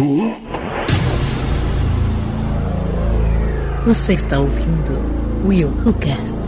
Who? 0.00 0.32
Você 3.84 4.12
está 4.12 4.38
ouvindo 4.38 4.92
Will 5.44 5.70
Who 5.70 5.92
Cast. 5.94 6.38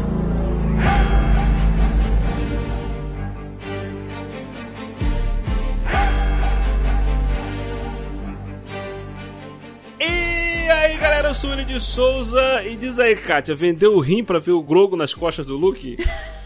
E 9.99 10.71
aí 10.71 10.97
galera, 10.99 11.27
eu 11.27 11.35
sou 11.35 11.51
o 11.51 11.53
Willi 11.53 11.65
de 11.65 11.81
Souza 11.81 12.63
e 12.63 12.77
diz 12.77 13.01
aí, 13.01 13.17
Kátia, 13.17 13.57
vendeu 13.57 13.95
o 13.95 14.01
rim 14.01 14.23
pra 14.23 14.39
ver 14.39 14.53
o 14.53 14.63
Grogo 14.63 14.95
nas 14.97 15.13
costas 15.13 15.45
do 15.45 15.57
Luke? 15.57 15.97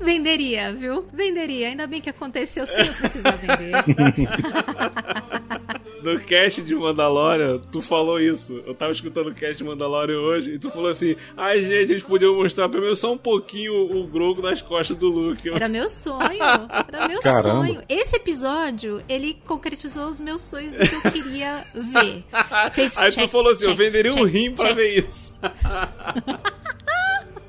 Venderia, 0.00 0.72
viu? 0.72 1.06
Venderia. 1.12 1.68
Ainda 1.68 1.86
bem 1.86 2.00
que 2.00 2.10
aconteceu 2.10 2.66
sem 2.66 2.86
eu 2.86 2.94
precisar 2.94 3.36
vender. 3.36 3.70
No 6.02 6.20
cast 6.20 6.62
de 6.62 6.74
Mandalorian, 6.74 7.58
tu 7.70 7.80
falou 7.82 8.20
isso. 8.20 8.62
Eu 8.66 8.74
tava 8.74 8.92
escutando 8.92 9.28
o 9.28 9.34
cast 9.34 9.56
de 9.56 9.64
Mandalorian 9.64 10.18
hoje 10.18 10.54
e 10.54 10.58
tu 10.58 10.70
falou 10.70 10.88
assim: 10.88 11.16
ai 11.36 11.62
gente, 11.62 11.92
eles 11.92 12.02
podiam 12.02 12.34
mostrar 12.34 12.68
pelo 12.68 12.82
menos 12.82 12.98
só 12.98 13.12
um 13.12 13.18
pouquinho 13.18 13.72
o 13.96 14.06
Grogo 14.06 14.42
nas 14.42 14.62
costas 14.62 14.96
do 14.96 15.08
Luke. 15.08 15.48
Era 15.48 15.68
meu 15.68 15.88
sonho. 15.88 16.38
Era 16.88 17.08
meu 17.08 17.20
Caramba. 17.22 17.66
sonho. 17.66 17.82
Esse 17.88 18.16
episódio, 18.16 19.02
ele 19.08 19.34
concretizou 19.46 20.06
os 20.08 20.20
meus 20.20 20.40
sonhos 20.42 20.74
do 20.74 20.78
que 20.88 20.94
eu 20.94 21.12
queria 21.12 21.64
ver. 21.74 22.24
Fez 22.72 22.98
Aí 22.98 23.10
check, 23.12 23.24
tu 23.24 23.28
falou 23.28 23.52
assim: 23.52 23.64
eu 23.64 23.70
check, 23.70 23.78
venderia 23.78 24.12
um 24.12 24.24
check, 24.24 24.32
rim 24.32 24.52
pra 24.52 24.72
ver 24.72 25.06
isso. 25.08 25.38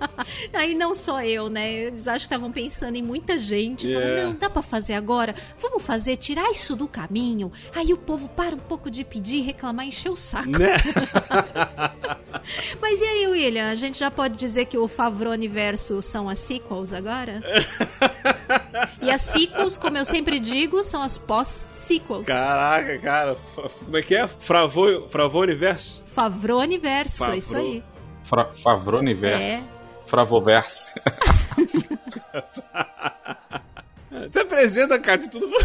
Aí 0.54 0.76
não 0.76 0.94
só 0.94 1.22
eu, 1.23 1.50
né? 1.50 1.72
Eles 1.72 2.08
acho 2.08 2.28
que 2.28 2.34
estavam 2.34 2.52
pensando 2.52 2.96
em 2.96 3.02
muita 3.02 3.38
gente. 3.38 3.88
Yeah. 3.88 4.18
Falando, 4.18 4.34
não, 4.34 4.40
dá 4.40 4.50
pra 4.50 4.62
fazer 4.62 4.94
agora? 4.94 5.36
Vamos 5.60 5.84
fazer, 5.84 6.18
tirar 6.18 6.50
isso 6.52 6.76
do 6.76 6.88
caminho. 6.88 7.52
Aí 7.76 7.93
o 7.93 7.98
povo 7.98 8.30
para 8.30 8.55
um 8.55 8.60
pouco 8.60 8.90
de 8.90 9.04
pedir, 9.04 9.41
reclamar, 9.41 9.85
encher 9.85 10.10
o 10.10 10.16
saco. 10.16 10.49
né? 10.58 10.76
Mas 12.82 13.02
e 13.02 13.04
aí, 13.04 13.27
William? 13.27 13.70
A 13.70 13.76
gente 13.76 13.99
já 13.99 14.10
pode 14.10 14.38
dizer 14.38 14.66
que 14.66 14.77
o 14.77 14.88
Favreau 14.88 15.34
Universo 15.34 16.02
são 16.02 16.27
as 16.27 16.40
sequels 16.40 16.91
agora? 16.93 17.41
e 19.02 19.12
as 19.12 19.21
sequels, 19.21 19.77
como 19.77 19.98
eu 19.98 20.05
sempre 20.05 20.40
digo, 20.40 20.84
são 20.84 21.02
as 21.02 21.18
pós-sequels. 21.18 22.26
Caraca, 22.26 22.98
cara. 22.99 23.38
Como 23.86 23.98
é 23.98 24.02
que 24.02 24.15
é? 24.15 24.27
Fravô, 24.27 25.08
Fravô 25.08 25.41
Universo? 25.41 26.02
Favreau 26.05 26.60
Universo, 26.60 27.20
Favreau. 27.20 27.36
é 27.36 27.38
isso 27.38 27.58
aí. 27.58 27.84
Fra 28.27 28.52
Favroniverso. 28.63 29.41
É. 29.41 29.80
Fravoverso. 30.12 30.91
Você 34.29 34.40
apresenta, 34.41 34.99
Kátia, 34.99 35.29
tudo. 35.29 35.55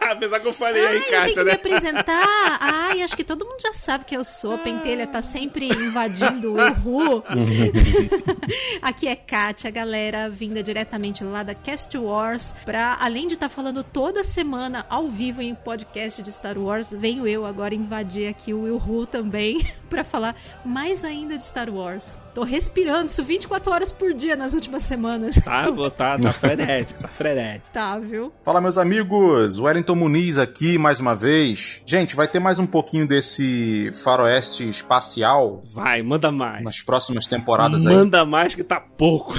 Apesar 0.10 0.40
que 0.40 0.46
eu 0.46 0.52
falei 0.52 0.84
aí, 0.86 0.88
Ai, 0.88 0.96
eu 0.96 1.02
tenho 1.02 1.12
Kátia, 1.20 1.34
que 1.34 1.38
me 1.40 1.44
né? 1.46 1.52
apresentar. 1.52 2.58
Ai, 2.60 3.02
acho 3.02 3.16
que 3.16 3.24
todo 3.24 3.44
mundo 3.44 3.60
já 3.60 3.72
sabe 3.72 4.04
que 4.04 4.16
eu 4.16 4.22
sou. 4.24 4.54
A 4.54 4.58
Pentelha 4.58 5.06
tá 5.06 5.20
sempre 5.22 5.68
invadindo 5.68 6.54
o 6.54 6.72
Ru. 6.72 7.22
Aqui 8.82 9.08
é 9.08 9.16
Kátia, 9.16 9.70
galera, 9.70 10.28
vinda 10.28 10.62
diretamente 10.62 11.24
lá 11.24 11.42
da 11.42 11.54
Cast 11.54 11.96
Wars. 11.96 12.54
Pra, 12.64 12.96
além 13.00 13.26
de 13.26 13.34
estar 13.34 13.48
falando 13.48 13.82
toda 13.82 14.22
semana 14.22 14.86
ao 14.88 15.08
vivo 15.08 15.42
em 15.42 15.54
podcast 15.54 16.22
de 16.22 16.30
Star 16.32 16.58
Wars, 16.58 16.88
venho 16.90 17.26
eu 17.26 17.44
agora 17.46 17.74
invadir 17.74 18.28
aqui 18.28 18.52
o 18.54 18.62
Will 18.62 18.78
Ru 18.78 19.06
também 19.06 19.66
pra 19.88 20.04
falar 20.04 20.36
mais 20.64 21.04
ainda 21.04 21.36
de 21.36 21.44
Star 21.44 21.68
Wars. 21.70 22.18
Tô 22.34 22.42
respirando 22.42 23.06
isso 23.06 23.24
24 23.24 23.72
horas 23.72 23.90
por 23.90 24.12
dia 24.12 24.36
nas 24.36 24.52
últimas 24.52 24.82
semanas. 24.82 25.36
Tá, 25.36 25.70
vou- 25.70 25.90
tá, 25.90 26.18
tá 26.18 26.32
frenético, 26.32 27.00
tá 27.00 27.08
frenético. 27.08 27.70
Tá, 27.72 27.98
viu? 27.98 28.30
Fala, 28.44 28.60
meus 28.60 28.76
amigos. 28.76 29.58
Wellington 29.58 29.85
Muniz 29.94 30.38
aqui 30.38 30.78
mais 30.78 30.98
uma 30.98 31.14
vez. 31.14 31.82
Gente, 31.86 32.16
vai 32.16 32.26
ter 32.26 32.40
mais 32.40 32.58
um 32.58 32.66
pouquinho 32.66 33.06
desse 33.06 33.90
faroeste 34.02 34.68
espacial 34.68 35.62
Vai, 35.72 36.02
manda 36.02 36.32
mais. 36.32 36.64
nas 36.64 36.80
próximas 36.82 37.26
temporadas 37.26 37.86
aí. 37.86 37.94
Manda 37.94 38.24
mais 38.24 38.54
que 38.54 38.64
tá 38.64 38.80
pouco. 38.80 39.34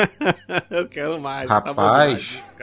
eu 0.70 0.86
quero 0.88 1.20
mais. 1.20 1.48
tá 1.48 1.54
Rapaz. 1.54 2.22
demais. 2.22 2.54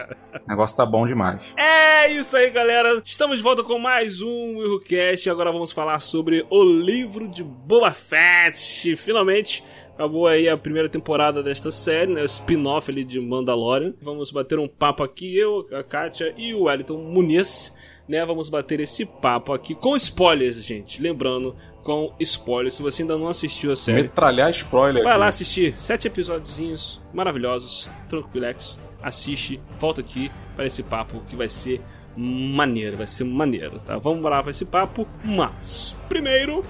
O 0.45 0.49
negócio 0.49 0.77
tá 0.77 0.85
bom 0.85 1.05
demais. 1.05 1.53
É 1.57 2.07
isso 2.13 2.37
aí, 2.37 2.49
galera. 2.51 3.01
Estamos 3.03 3.37
de 3.37 3.43
volta 3.43 3.63
com 3.63 3.79
mais 3.79 4.21
um 4.21 4.57
WilhoCast. 4.57 5.29
Agora 5.29 5.51
vamos 5.51 5.71
falar 5.71 5.99
sobre 5.99 6.45
o 6.49 6.63
livro 6.63 7.27
de 7.27 7.43
Boba 7.43 7.91
Fett. 7.91 8.95
Finalmente. 8.95 9.63
Acabou 9.99 10.27
aí 10.27 10.47
a 10.47 10.55
primeira 10.55 10.87
temporada 10.87 11.43
desta 11.43 11.69
série, 11.71 12.13
né? 12.13 12.21
O 12.21 12.25
spin-off 12.25 12.89
ali 12.89 13.03
de 13.03 13.19
Mandalorian. 13.19 13.93
Vamos 14.01 14.31
bater 14.31 14.57
um 14.57 14.65
papo 14.65 15.03
aqui, 15.03 15.37
eu, 15.37 15.67
a 15.73 15.83
Kátia 15.83 16.33
e 16.37 16.53
o 16.53 16.63
Wellington 16.63 16.99
Muniz, 16.99 17.75
né? 18.07 18.25
Vamos 18.25 18.47
bater 18.47 18.79
esse 18.79 19.05
papo 19.05 19.51
aqui 19.51 19.75
com 19.75 19.97
spoilers, 19.97 20.63
gente. 20.63 21.01
Lembrando, 21.01 21.53
com 21.83 22.13
spoilers. 22.17 22.75
Se 22.75 22.81
você 22.81 23.01
ainda 23.01 23.17
não 23.17 23.27
assistiu 23.27 23.73
a 23.73 23.75
série, 23.75 24.03
Metralhar 24.03 24.51
spoiler. 24.51 25.03
Vai 25.03 25.11
aqui. 25.11 25.19
lá 25.19 25.27
assistir 25.27 25.77
sete 25.77 26.07
episódiozinhos 26.07 27.01
maravilhosos, 27.13 27.89
tranquilex. 28.07 28.79
Assiste, 29.03 29.59
volta 29.81 29.99
aqui 29.99 30.31
para 30.55 30.65
esse 30.65 30.81
papo 30.81 31.21
que 31.27 31.35
vai 31.35 31.49
ser 31.49 31.81
maneiro, 32.15 32.95
vai 32.95 33.07
ser 33.07 33.25
maneiro, 33.25 33.79
tá? 33.79 33.97
Vamos 33.97 34.23
lá 34.23 34.41
para 34.41 34.51
esse 34.51 34.63
papo, 34.63 35.05
mas 35.25 35.97
primeiro. 36.07 36.63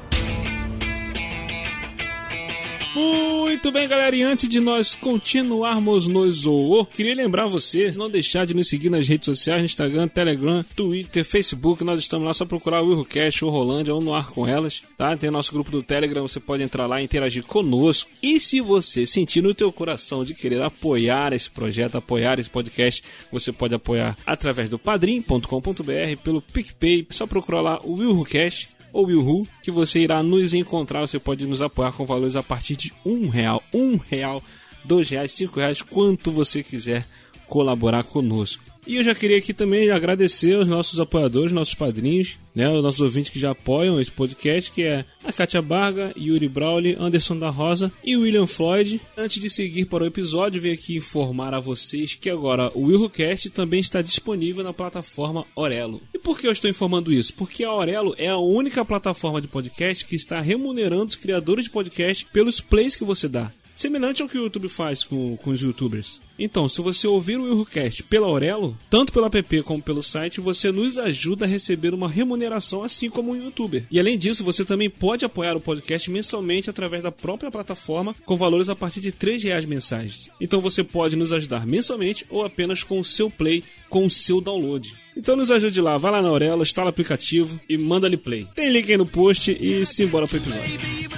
Muito 2.95 3.71
bem, 3.71 3.87
galera, 3.87 4.15
e 4.15 4.23
antes 4.23 4.49
de 4.49 4.59
nós 4.59 4.95
continuarmos 4.95 6.07
no 6.07 6.29
Zoô, 6.31 6.85
queria 6.85 7.13
lembrar 7.13 7.45
você 7.45 7.91
de 7.91 7.97
não 7.99 8.09
deixar 8.09 8.45
de 8.45 8.55
nos 8.55 8.67
seguir 8.67 8.89
nas 8.89 9.07
redes 9.07 9.25
sociais, 9.25 9.63
Instagram, 9.63 10.07
Telegram, 10.07 10.65
Twitter, 10.75 11.23
Facebook, 11.23 11.83
nós 11.83 11.99
estamos 11.99 12.25
lá, 12.25 12.33
só 12.33 12.45
procurar 12.45 12.81
o 12.81 12.87
Willcast 12.87 13.45
ou 13.45 13.51
Rolândia 13.51 13.93
ou 13.93 14.01
no 14.01 14.13
ar 14.13 14.31
com 14.31 14.47
elas, 14.47 14.81
tá? 14.97 15.15
Tem 15.15 15.29
nosso 15.29 15.51
grupo 15.51 15.69
do 15.69 15.83
Telegram, 15.83 16.27
você 16.27 16.39
pode 16.39 16.63
entrar 16.63 16.87
lá 16.87 16.99
e 16.99 17.05
interagir 17.05 17.43
conosco. 17.43 18.09
E 18.23 18.39
se 18.39 18.59
você 18.59 19.05
sentir 19.05 19.43
no 19.43 19.53
teu 19.53 19.71
coração 19.71 20.23
de 20.23 20.33
querer 20.33 20.61
apoiar 20.63 21.31
esse 21.31 21.49
projeto, 21.49 21.95
apoiar 21.95 22.39
esse 22.39 22.49
podcast, 22.49 23.03
você 23.31 23.51
pode 23.51 23.75
apoiar 23.75 24.17
através 24.25 24.67
do 24.67 24.79
padrim.com.br, 24.79 26.21
pelo 26.23 26.41
PicPay, 26.41 27.05
só 27.11 27.27
procurar 27.27 27.61
lá 27.61 27.79
o 27.83 27.93
Willcast 27.93 28.78
ou 28.91 29.05
Wilhu, 29.05 29.47
que 29.63 29.71
você 29.71 29.99
irá 29.99 30.21
nos 30.23 30.53
encontrar. 30.53 31.01
Você 31.01 31.19
pode 31.19 31.45
nos 31.45 31.61
apoiar 31.61 31.91
com 31.91 32.05
valores 32.05 32.35
a 32.35 32.43
partir 32.43 32.75
de 32.75 32.93
um 33.05 33.29
real, 33.29 33.63
um 33.73 33.97
real, 33.97 34.41
dois 34.83 35.09
reais, 35.09 35.31
cinco 35.31 35.59
reais, 35.59 35.81
quanto 35.81 36.31
você 36.31 36.63
quiser 36.63 37.05
colaborar 37.49 38.03
conosco. 38.03 38.63
E 38.87 38.95
eu 38.95 39.03
já 39.03 39.13
queria 39.13 39.37
aqui 39.37 39.53
também 39.53 39.91
agradecer 39.91 40.55
aos 40.55 40.67
nossos 40.67 40.99
apoiadores, 40.99 41.51
nossos 41.51 41.75
padrinhos, 41.75 42.39
né, 42.55 42.67
os 42.69 42.81
nossos 42.81 43.01
ouvintes 43.01 43.29
que 43.29 43.39
já 43.39 43.51
apoiam 43.51 44.01
esse 44.01 44.09
podcast, 44.09 44.71
que 44.71 44.81
é 44.81 45.05
a 45.23 45.31
Kátia 45.31 45.61
Barga, 45.61 46.11
Yuri 46.17 46.47
Brawley, 46.47 46.97
Anderson 46.99 47.37
da 47.37 47.49
Rosa 47.49 47.91
e 48.03 48.17
William 48.17 48.47
Floyd. 48.47 48.99
Antes 49.15 49.39
de 49.39 49.47
seguir 49.47 49.85
para 49.85 50.03
o 50.03 50.07
episódio, 50.07 50.61
venho 50.61 50.73
aqui 50.73 50.97
informar 50.97 51.53
a 51.53 51.59
vocês 51.59 52.15
que 52.15 52.31
agora 52.31 52.71
o 52.73 52.85
WilhoCast 52.85 53.51
também 53.51 53.79
está 53.79 54.01
disponível 54.01 54.63
na 54.63 54.73
plataforma 54.73 55.45
Orelo. 55.55 56.01
E 56.11 56.17
por 56.17 56.39
que 56.39 56.47
eu 56.47 56.51
estou 56.51 56.69
informando 56.69 57.13
isso? 57.13 57.33
Porque 57.35 57.63
a 57.63 57.71
Orelo 57.71 58.15
é 58.17 58.27
a 58.29 58.37
única 58.37 58.83
plataforma 58.83 59.39
de 59.39 59.47
podcast 59.47 60.03
que 60.05 60.15
está 60.15 60.41
remunerando 60.41 61.09
os 61.09 61.15
criadores 61.15 61.65
de 61.65 61.71
podcast 61.71 62.25
pelos 62.33 62.59
plays 62.59 62.95
que 62.95 63.03
você 63.03 63.27
dá. 63.27 63.51
Semelhante 63.79 64.21
ao 64.21 64.27
que 64.27 64.37
o 64.37 64.43
YouTube 64.43 64.67
faz 64.67 65.05
com, 65.05 65.37
com 65.37 65.51
os 65.51 65.61
youtubers. 65.61 66.19
Então, 66.37 66.67
se 66.67 66.81
você 66.81 67.07
ouvir 67.07 67.37
o 67.37 67.43
Willcast 67.43 68.03
pela 68.03 68.27
Aurelo, 68.27 68.77
tanto 68.89 69.13
pelo 69.13 69.25
app 69.25 69.63
como 69.63 69.81
pelo 69.81 70.03
site, 70.03 70.41
você 70.41 70.69
nos 70.69 70.97
ajuda 70.97 71.45
a 71.45 71.47
receber 71.47 71.93
uma 71.93 72.09
remuneração 72.09 72.83
assim 72.83 73.09
como 73.09 73.31
um 73.31 73.41
youtuber. 73.41 73.85
E 73.89 73.97
além 73.97 74.17
disso, 74.17 74.43
você 74.43 74.65
também 74.65 74.89
pode 74.89 75.23
apoiar 75.23 75.55
o 75.55 75.61
podcast 75.61 76.11
mensalmente 76.11 76.69
através 76.69 77.01
da 77.01 77.09
própria 77.09 77.49
plataforma, 77.49 78.13
com 78.25 78.35
valores 78.35 78.67
a 78.67 78.75
partir 78.75 78.99
de 78.99 79.13
3 79.13 79.41
reais 79.43 79.63
mensais. 79.63 80.29
Então 80.41 80.59
você 80.59 80.83
pode 80.83 81.15
nos 81.15 81.31
ajudar 81.31 81.65
mensalmente 81.65 82.25
ou 82.29 82.43
apenas 82.43 82.83
com 82.83 82.99
o 82.99 83.05
seu 83.05 83.31
play, 83.31 83.63
com 83.89 84.05
o 84.05 84.11
seu 84.11 84.41
download. 84.41 84.93
Então 85.15 85.37
nos 85.37 85.51
ajude 85.51 85.79
lá, 85.79 85.97
vai 85.97 86.11
lá 86.11 86.21
na 86.21 86.27
Aurelo, 86.27 86.63
instala 86.63 86.87
o 86.87 86.89
aplicativo 86.89 87.57
e 87.69 87.77
manda 87.77 88.07
ali 88.07 88.17
play. 88.17 88.45
Tem 88.53 88.69
link 88.69 88.91
aí 88.91 88.97
no 88.97 89.05
post 89.05 89.57
e 89.57 89.85
simbora 89.85 90.27
pro 90.27 90.35
episódio. 90.35 91.09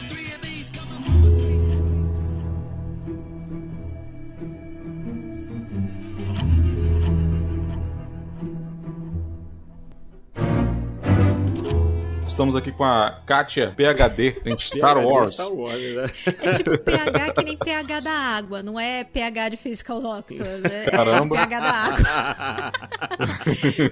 Estamos 12.32 12.56
aqui 12.56 12.72
com 12.72 12.86
a 12.86 13.22
Kátia 13.26 13.76
PHD 13.76 14.42
em 14.46 14.56
Star 14.58 14.98
Wars. 15.06 15.34
Star 15.34 15.52
Wars, 15.52 15.82
né? 15.82 16.12
É 16.42 16.52
tipo 16.54 16.78
pH 16.78 17.34
que 17.34 17.44
nem 17.44 17.58
pH 17.58 18.00
da 18.00 18.12
água, 18.12 18.64
não 18.64 18.80
é 18.80 19.04
pH 19.04 19.50
de 19.50 19.58
Physical 19.58 20.02
Doctor, 20.02 20.48
né? 20.60 20.86
Caramba. 20.86 21.36
É 21.36 21.40
pH 21.40 21.60
da 21.60 21.72
água. 21.72 22.72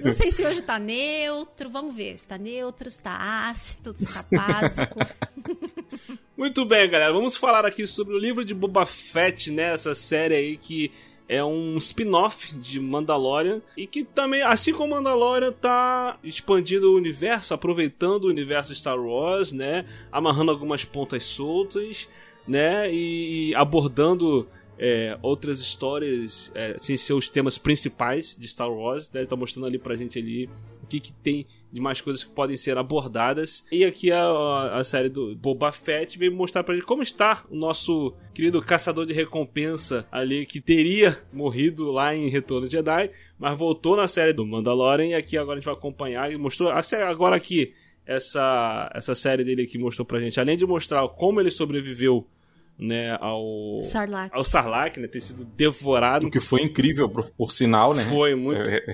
Não 0.02 0.10
sei 0.10 0.30
se 0.30 0.44
hoje 0.44 0.62
tá 0.62 0.78
neutro, 0.78 1.68
vamos 1.68 1.94
ver 1.94 2.16
se 2.16 2.26
tá 2.26 2.38
neutro, 2.38 2.88
se 2.88 3.02
tá 3.02 3.50
ácido, 3.50 3.92
se 3.94 4.10
tá 4.10 4.24
básico. 4.32 4.98
Muito 6.34 6.64
bem, 6.64 6.88
galera. 6.88 7.12
Vamos 7.12 7.36
falar 7.36 7.66
aqui 7.66 7.86
sobre 7.86 8.14
o 8.14 8.18
livro 8.18 8.42
de 8.42 8.54
Boba 8.54 8.86
Fett, 8.86 9.50
né? 9.50 9.74
Essa 9.74 9.94
série 9.94 10.34
aí 10.34 10.56
que 10.56 10.90
é 11.30 11.44
um 11.44 11.76
spin-off 11.76 12.56
de 12.56 12.80
Mandalorian 12.80 13.62
e 13.76 13.86
que 13.86 14.02
também, 14.02 14.42
assim 14.42 14.72
como 14.72 14.96
Mandalorian, 14.96 15.52
tá 15.52 16.18
expandindo 16.24 16.90
o 16.90 16.96
universo, 16.96 17.54
aproveitando 17.54 18.24
o 18.24 18.28
universo 18.28 18.74
Star 18.74 18.98
Wars, 18.98 19.52
né? 19.52 19.86
Amarrando 20.10 20.50
algumas 20.50 20.84
pontas 20.84 21.22
soltas, 21.22 22.08
né? 22.48 22.92
E 22.92 23.54
abordando 23.54 24.48
é, 24.76 25.16
outras 25.22 25.60
histórias 25.60 26.50
é, 26.52 26.74
sem 26.80 26.96
ser 26.96 27.12
os 27.12 27.30
temas 27.30 27.56
principais 27.56 28.36
de 28.36 28.48
Star 28.48 28.68
Wars. 28.68 29.08
Né? 29.12 29.20
Ele 29.20 29.28
tá 29.28 29.36
mostrando 29.36 29.66
ali 29.66 29.78
pra 29.78 29.94
gente 29.94 30.18
ali 30.18 30.50
o 30.82 30.86
que, 30.88 30.98
que 30.98 31.12
tem 31.12 31.46
de 31.72 31.80
mais 31.80 32.00
coisas 32.00 32.24
que 32.24 32.30
podem 32.30 32.56
ser 32.56 32.76
abordadas. 32.76 33.64
E 33.70 33.84
aqui 33.84 34.10
a, 34.10 34.72
a 34.74 34.84
série 34.84 35.08
do 35.08 35.34
Boba 35.36 35.72
Fett 35.72 36.18
veio 36.18 36.34
mostrar 36.34 36.62
pra 36.62 36.74
gente 36.74 36.86
como 36.86 37.02
está 37.02 37.44
o 37.50 37.56
nosso 37.56 38.14
querido 38.34 38.60
caçador 38.60 39.06
de 39.06 39.12
recompensa 39.12 40.06
ali, 40.10 40.46
que 40.46 40.60
teria 40.60 41.18
morrido 41.32 41.90
lá 41.90 42.14
em 42.14 42.28
Retorno 42.28 42.66
de 42.66 42.72
Jedi, 42.72 43.10
mas 43.38 43.58
voltou 43.58 43.96
na 43.96 44.08
série 44.08 44.32
do 44.32 44.46
Mandalorian 44.46 45.06
e 45.06 45.14
aqui 45.14 45.36
agora 45.36 45.58
a 45.58 45.60
gente 45.60 45.66
vai 45.66 45.74
acompanhar 45.74 46.32
e 46.32 46.36
mostrou 46.36 46.70
agora 46.70 47.36
aqui 47.36 47.72
essa 48.06 48.90
essa 48.94 49.14
série 49.14 49.44
dele 49.44 49.66
que 49.66 49.78
mostrou 49.78 50.04
pra 50.04 50.20
gente, 50.20 50.40
além 50.40 50.56
de 50.56 50.66
mostrar 50.66 51.06
como 51.08 51.40
ele 51.40 51.50
sobreviveu 51.50 52.26
né, 52.80 53.16
ao 53.20 53.82
Sarlacc. 53.82 54.34
ao 54.34 54.42
Sarlacc, 54.42 54.96
né, 54.98 55.06
ter 55.06 55.20
sido 55.20 55.44
devorado. 55.44 56.26
O 56.26 56.30
que 56.30 56.40
foi 56.40 56.62
incrível, 56.62 57.08
por, 57.08 57.28
por 57.30 57.52
sinal, 57.52 57.92
né? 57.94 58.04
Foi 58.04 58.34
muito, 58.34 58.60
É, 58.60 58.84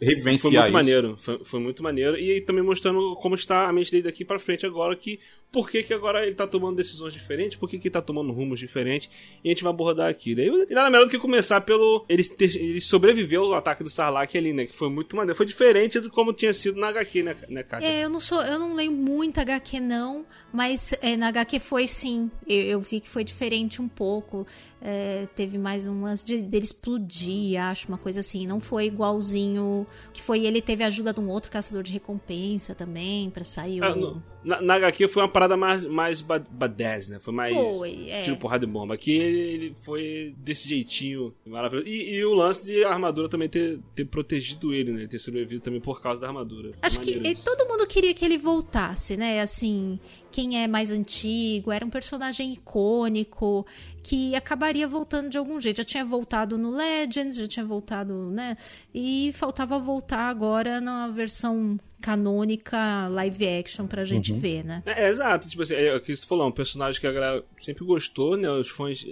revivenciar 0.00 0.38
foi 0.40 0.50
muito 0.50 0.64
isso. 0.64 0.72
maneiro, 0.72 1.16
foi, 1.18 1.44
foi 1.44 1.60
muito 1.60 1.82
maneiro 1.82 2.16
e 2.18 2.40
também 2.40 2.64
mostrando 2.64 3.14
como 3.16 3.34
está 3.34 3.68
a 3.68 3.72
mente 3.72 3.90
dele 3.90 4.04
daqui 4.04 4.24
pra 4.24 4.38
frente 4.38 4.64
agora 4.64 4.96
que 4.96 5.20
por 5.54 5.70
que, 5.70 5.84
que 5.84 5.94
agora 5.94 6.26
ele 6.26 6.34
tá 6.34 6.46
tomando 6.48 6.74
decisões 6.76 7.12
diferentes, 7.12 7.56
por 7.56 7.70
que, 7.70 7.78
que 7.78 7.86
ele 7.86 7.92
tá 7.92 8.02
tomando 8.02 8.32
rumos 8.32 8.58
diferentes, 8.58 9.08
e 9.42 9.48
a 9.48 9.52
gente 9.52 9.62
vai 9.62 9.72
abordar 9.72 10.10
aqui. 10.10 10.34
Daí, 10.34 10.48
e 10.68 10.74
nada 10.74 10.90
melhor 10.90 11.04
do 11.04 11.10
que 11.10 11.18
começar 11.18 11.60
pelo. 11.60 12.04
Ele, 12.08 12.24
ter- 12.24 12.56
ele 12.56 12.80
sobreviveu 12.80 13.44
ao 13.44 13.54
ataque 13.54 13.84
do 13.84 13.88
Sarlacc 13.88 14.36
ali, 14.36 14.52
né? 14.52 14.66
Que 14.66 14.74
foi 14.74 14.90
muito 14.90 15.14
maneiro. 15.14 15.36
Foi 15.36 15.46
diferente 15.46 16.00
do 16.00 16.10
como 16.10 16.32
tinha 16.32 16.52
sido 16.52 16.78
na 16.80 16.88
HQ, 16.88 17.22
né, 17.22 17.36
né 17.48 17.62
Kátia? 17.62 17.86
É, 17.86 18.04
eu 18.04 18.10
não 18.10 18.18
sou, 18.20 18.42
eu 18.42 18.58
não 18.58 18.74
leio 18.74 18.90
muito 18.90 19.38
HQ 19.38 19.78
não, 19.78 20.26
mas 20.52 20.92
é, 21.00 21.16
na 21.16 21.28
HQ 21.28 21.60
foi 21.60 21.86
sim. 21.86 22.28
Eu, 22.48 22.60
eu 22.62 22.80
vi 22.80 22.98
que 23.00 23.08
foi 23.08 23.22
diferente 23.22 23.80
um 23.80 23.88
pouco. 23.88 24.44
É, 24.82 25.26
teve 25.34 25.56
mais 25.56 25.86
um 25.86 26.02
lance 26.02 26.26
de, 26.26 26.42
dele 26.42 26.64
explodir, 26.64 27.58
acho, 27.62 27.88
uma 27.88 27.96
coisa 27.96 28.20
assim. 28.20 28.46
Não 28.46 28.58
foi 28.60 28.86
igualzinho 28.86 29.86
que 30.12 30.20
foi. 30.20 30.44
Ele 30.44 30.60
teve 30.60 30.82
a 30.82 30.88
ajuda 30.88 31.12
de 31.12 31.20
um 31.20 31.28
outro 31.30 31.50
caçador 31.50 31.82
de 31.82 31.92
recompensa 31.92 32.74
também 32.74 33.30
pra 33.30 33.44
sair 33.44 33.82
Ah, 33.82 33.92
o. 33.92 33.96
no- 33.96 34.33
na, 34.44 34.60
na 34.60 34.74
HQ 34.74 35.08
foi 35.08 35.22
uma 35.22 35.28
parada 35.28 35.56
mais, 35.56 35.84
mais 35.86 36.20
ba- 36.20 36.38
badass, 36.38 37.08
né? 37.08 37.18
Foi 37.18 37.32
mais. 37.32 37.52
Foi, 37.54 38.08
é. 38.10 38.22
Tiro, 38.22 38.36
porrada 38.36 38.66
de 38.66 38.72
bomba. 38.72 38.94
Aqui 38.94 39.12
ele, 39.12 39.74
foi 39.82 40.34
desse 40.38 40.68
jeitinho 40.68 41.34
maravilhoso. 41.46 41.88
E, 41.88 42.16
e 42.16 42.24
o 42.24 42.34
lance 42.34 42.64
de 42.64 42.84
a 42.84 42.90
armadura 42.90 43.28
também 43.28 43.48
ter, 43.48 43.80
ter 43.94 44.04
protegido 44.04 44.72
ele, 44.74 44.92
né? 44.92 45.06
Ter 45.06 45.18
sobrevivido 45.18 45.62
também 45.62 45.80
por 45.80 46.00
causa 46.00 46.20
da 46.20 46.26
armadura. 46.28 46.72
Acho 46.82 47.00
que 47.00 47.16
Maneiro 47.16 47.40
todo 47.44 47.66
mundo 47.68 47.86
queria 47.86 48.12
que 48.12 48.24
ele 48.24 48.38
voltasse, 48.38 49.16
né? 49.16 49.40
Assim, 49.40 49.98
quem 50.30 50.62
é 50.62 50.66
mais 50.68 50.90
antigo, 50.90 51.72
era 51.72 51.84
um 51.84 51.90
personagem 51.90 52.52
icônico 52.52 53.66
que 54.02 54.34
acabaria 54.34 54.86
voltando 54.86 55.28
de 55.30 55.38
algum 55.38 55.58
jeito. 55.60 55.78
Já 55.78 55.84
tinha 55.84 56.04
voltado 56.04 56.58
no 56.58 56.70
Legends, 56.70 57.36
já 57.36 57.46
tinha 57.48 57.64
voltado, 57.64 58.12
né? 58.30 58.56
E 58.94 59.30
faltava 59.32 59.78
voltar 59.78 60.28
agora 60.28 60.80
na 60.80 61.08
versão 61.08 61.78
canônica 62.04 63.08
live 63.08 63.48
action 63.48 63.86
pra 63.86 64.04
gente 64.04 64.30
ver, 64.34 64.62
né? 64.62 64.82
É, 64.84 65.06
é, 65.06 65.08
exato, 65.08 65.48
tipo 65.48 65.62
assim, 65.62 65.74
é 65.74 65.96
o 65.96 66.00
que 66.02 66.14
você 66.14 66.26
falou, 66.26 66.44
é 66.44 66.48
um 66.48 66.52
personagem 66.52 67.00
que 67.00 67.06
a 67.06 67.12
galera 67.12 67.42
sempre 67.58 67.82
gostou, 67.82 68.36
né? 68.36 68.46
Os 68.50 68.68
fãs. 68.68 69.06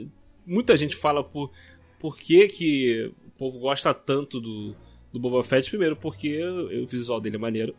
Muita 0.46 0.76
gente 0.76 0.94
fala 0.94 1.24
por, 1.24 1.50
por 1.98 2.18
que, 2.18 2.46
que 2.48 3.10
o 3.26 3.30
povo 3.38 3.58
gosta 3.60 3.94
tanto 3.94 4.38
do, 4.38 4.76
do 5.10 5.18
Boba 5.18 5.42
Fett. 5.42 5.70
Primeiro, 5.70 5.96
porque 5.96 6.42
o 6.44 6.86
visual 6.86 7.18
dele 7.18 7.36
é 7.36 7.38
maneiro. 7.38 7.74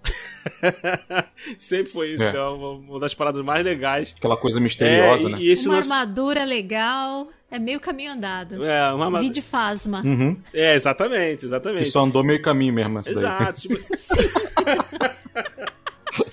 sempre 1.60 1.92
foi 1.92 2.13
isso, 2.13 2.24
É. 2.24 2.33
né? 2.33 2.39
Uma, 2.42 2.71
uma 2.71 3.00
das 3.00 3.13
paradas 3.13 3.44
mais 3.45 3.63
legais. 3.63 4.15
Aquela 4.18 4.38
coisa 4.38 4.60
misteriosa, 4.60 5.27
é, 5.27 5.31
né? 5.31 5.38
e, 5.39 5.48
e 5.48 5.50
esse 5.51 5.68
Uma 5.68 5.77
armadura 5.77 6.44
legal, 6.44 7.27
é 7.54 7.60
meio 7.60 7.80
caminho 7.80 8.12
andado. 8.14 8.66
É, 8.66 8.92
uma 8.94 9.20
Vide 9.20 9.42
Fasma. 9.42 10.02
Uhum. 10.04 10.36
É, 10.54 10.76
exatamente, 10.76 11.40
Que 11.42 11.46
exatamente. 11.46 11.86
só 11.86 12.04
andou 12.04 12.24
meio 12.24 12.42
caminho 12.42 12.74
mesmo 12.74 13.00
essa 13.00 13.14
daí. 13.14 13.24
Exato, 13.24 13.62
tipo, 13.62 13.76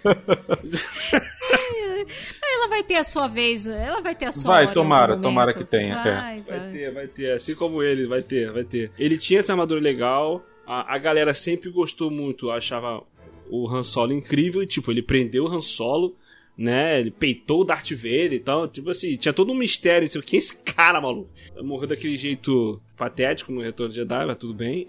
Ela 2.43 2.69
vai 2.69 2.83
ter 2.83 2.97
a 2.97 3.05
sua 3.05 3.29
vez, 3.29 3.67
ela 3.67 4.01
vai 4.01 4.15
ter 4.15 4.27
a 4.27 4.33
sua 4.33 4.55
Vai, 4.55 4.73
tomara, 4.73 5.17
tomara 5.19 5.53
que 5.53 5.65
tenha, 5.65 5.95
é. 5.95 6.03
Vai, 6.03 6.41
Vai 6.41 6.59
vai. 6.59 6.73
ter, 6.73 6.93
vai 6.93 7.07
ter. 7.07 7.33
Assim 7.33 7.55
como 7.55 7.83
ele, 7.83 8.07
vai 8.07 8.23
ter, 8.23 8.51
vai 8.53 8.65
ter. 8.65 8.91
Ele 8.99 9.19
tinha 9.19 9.41
essa 9.41 9.53
armadura 9.53 9.81
legal. 9.81 10.45
A, 10.67 10.95
a 10.95 10.99
galera 10.99 11.35
sempre 11.35 11.71
gostou 11.71 12.11
muito, 12.11 12.51
achava 12.51 13.03
o 13.51 13.69
Han 13.69 13.83
Solo 13.83 14.13
incrível. 14.13 14.63
E, 14.63 14.67
tipo, 14.67 14.91
ele 14.91 15.03
prendeu 15.03 15.45
o 15.45 15.49
Han 15.49 15.61
Solo, 15.61 16.15
né? 16.61 17.01
Ele 17.01 17.11
peitou 17.11 17.63
o 17.63 17.65
Darth 17.65 17.91
Vader 17.93 18.35
e 18.35 18.41
tal. 18.41 18.69
Tipo 18.69 18.91
assim, 18.91 19.17
tinha 19.17 19.33
todo 19.33 19.51
um 19.51 19.57
mistério. 19.57 20.07
Tipo, 20.07 20.23
quem 20.23 20.37
é 20.37 20.41
esse 20.41 20.63
cara, 20.63 21.01
maluco? 21.01 21.31
Morreu 21.63 21.89
daquele 21.89 22.19
jeito 22.19 22.81
patético 22.99 23.51
no 23.51 23.63
Retorno 23.63 23.91
de 23.91 23.99
Jedi, 23.99 24.27
mas 24.27 24.37
tudo 24.37 24.53
bem. 24.53 24.87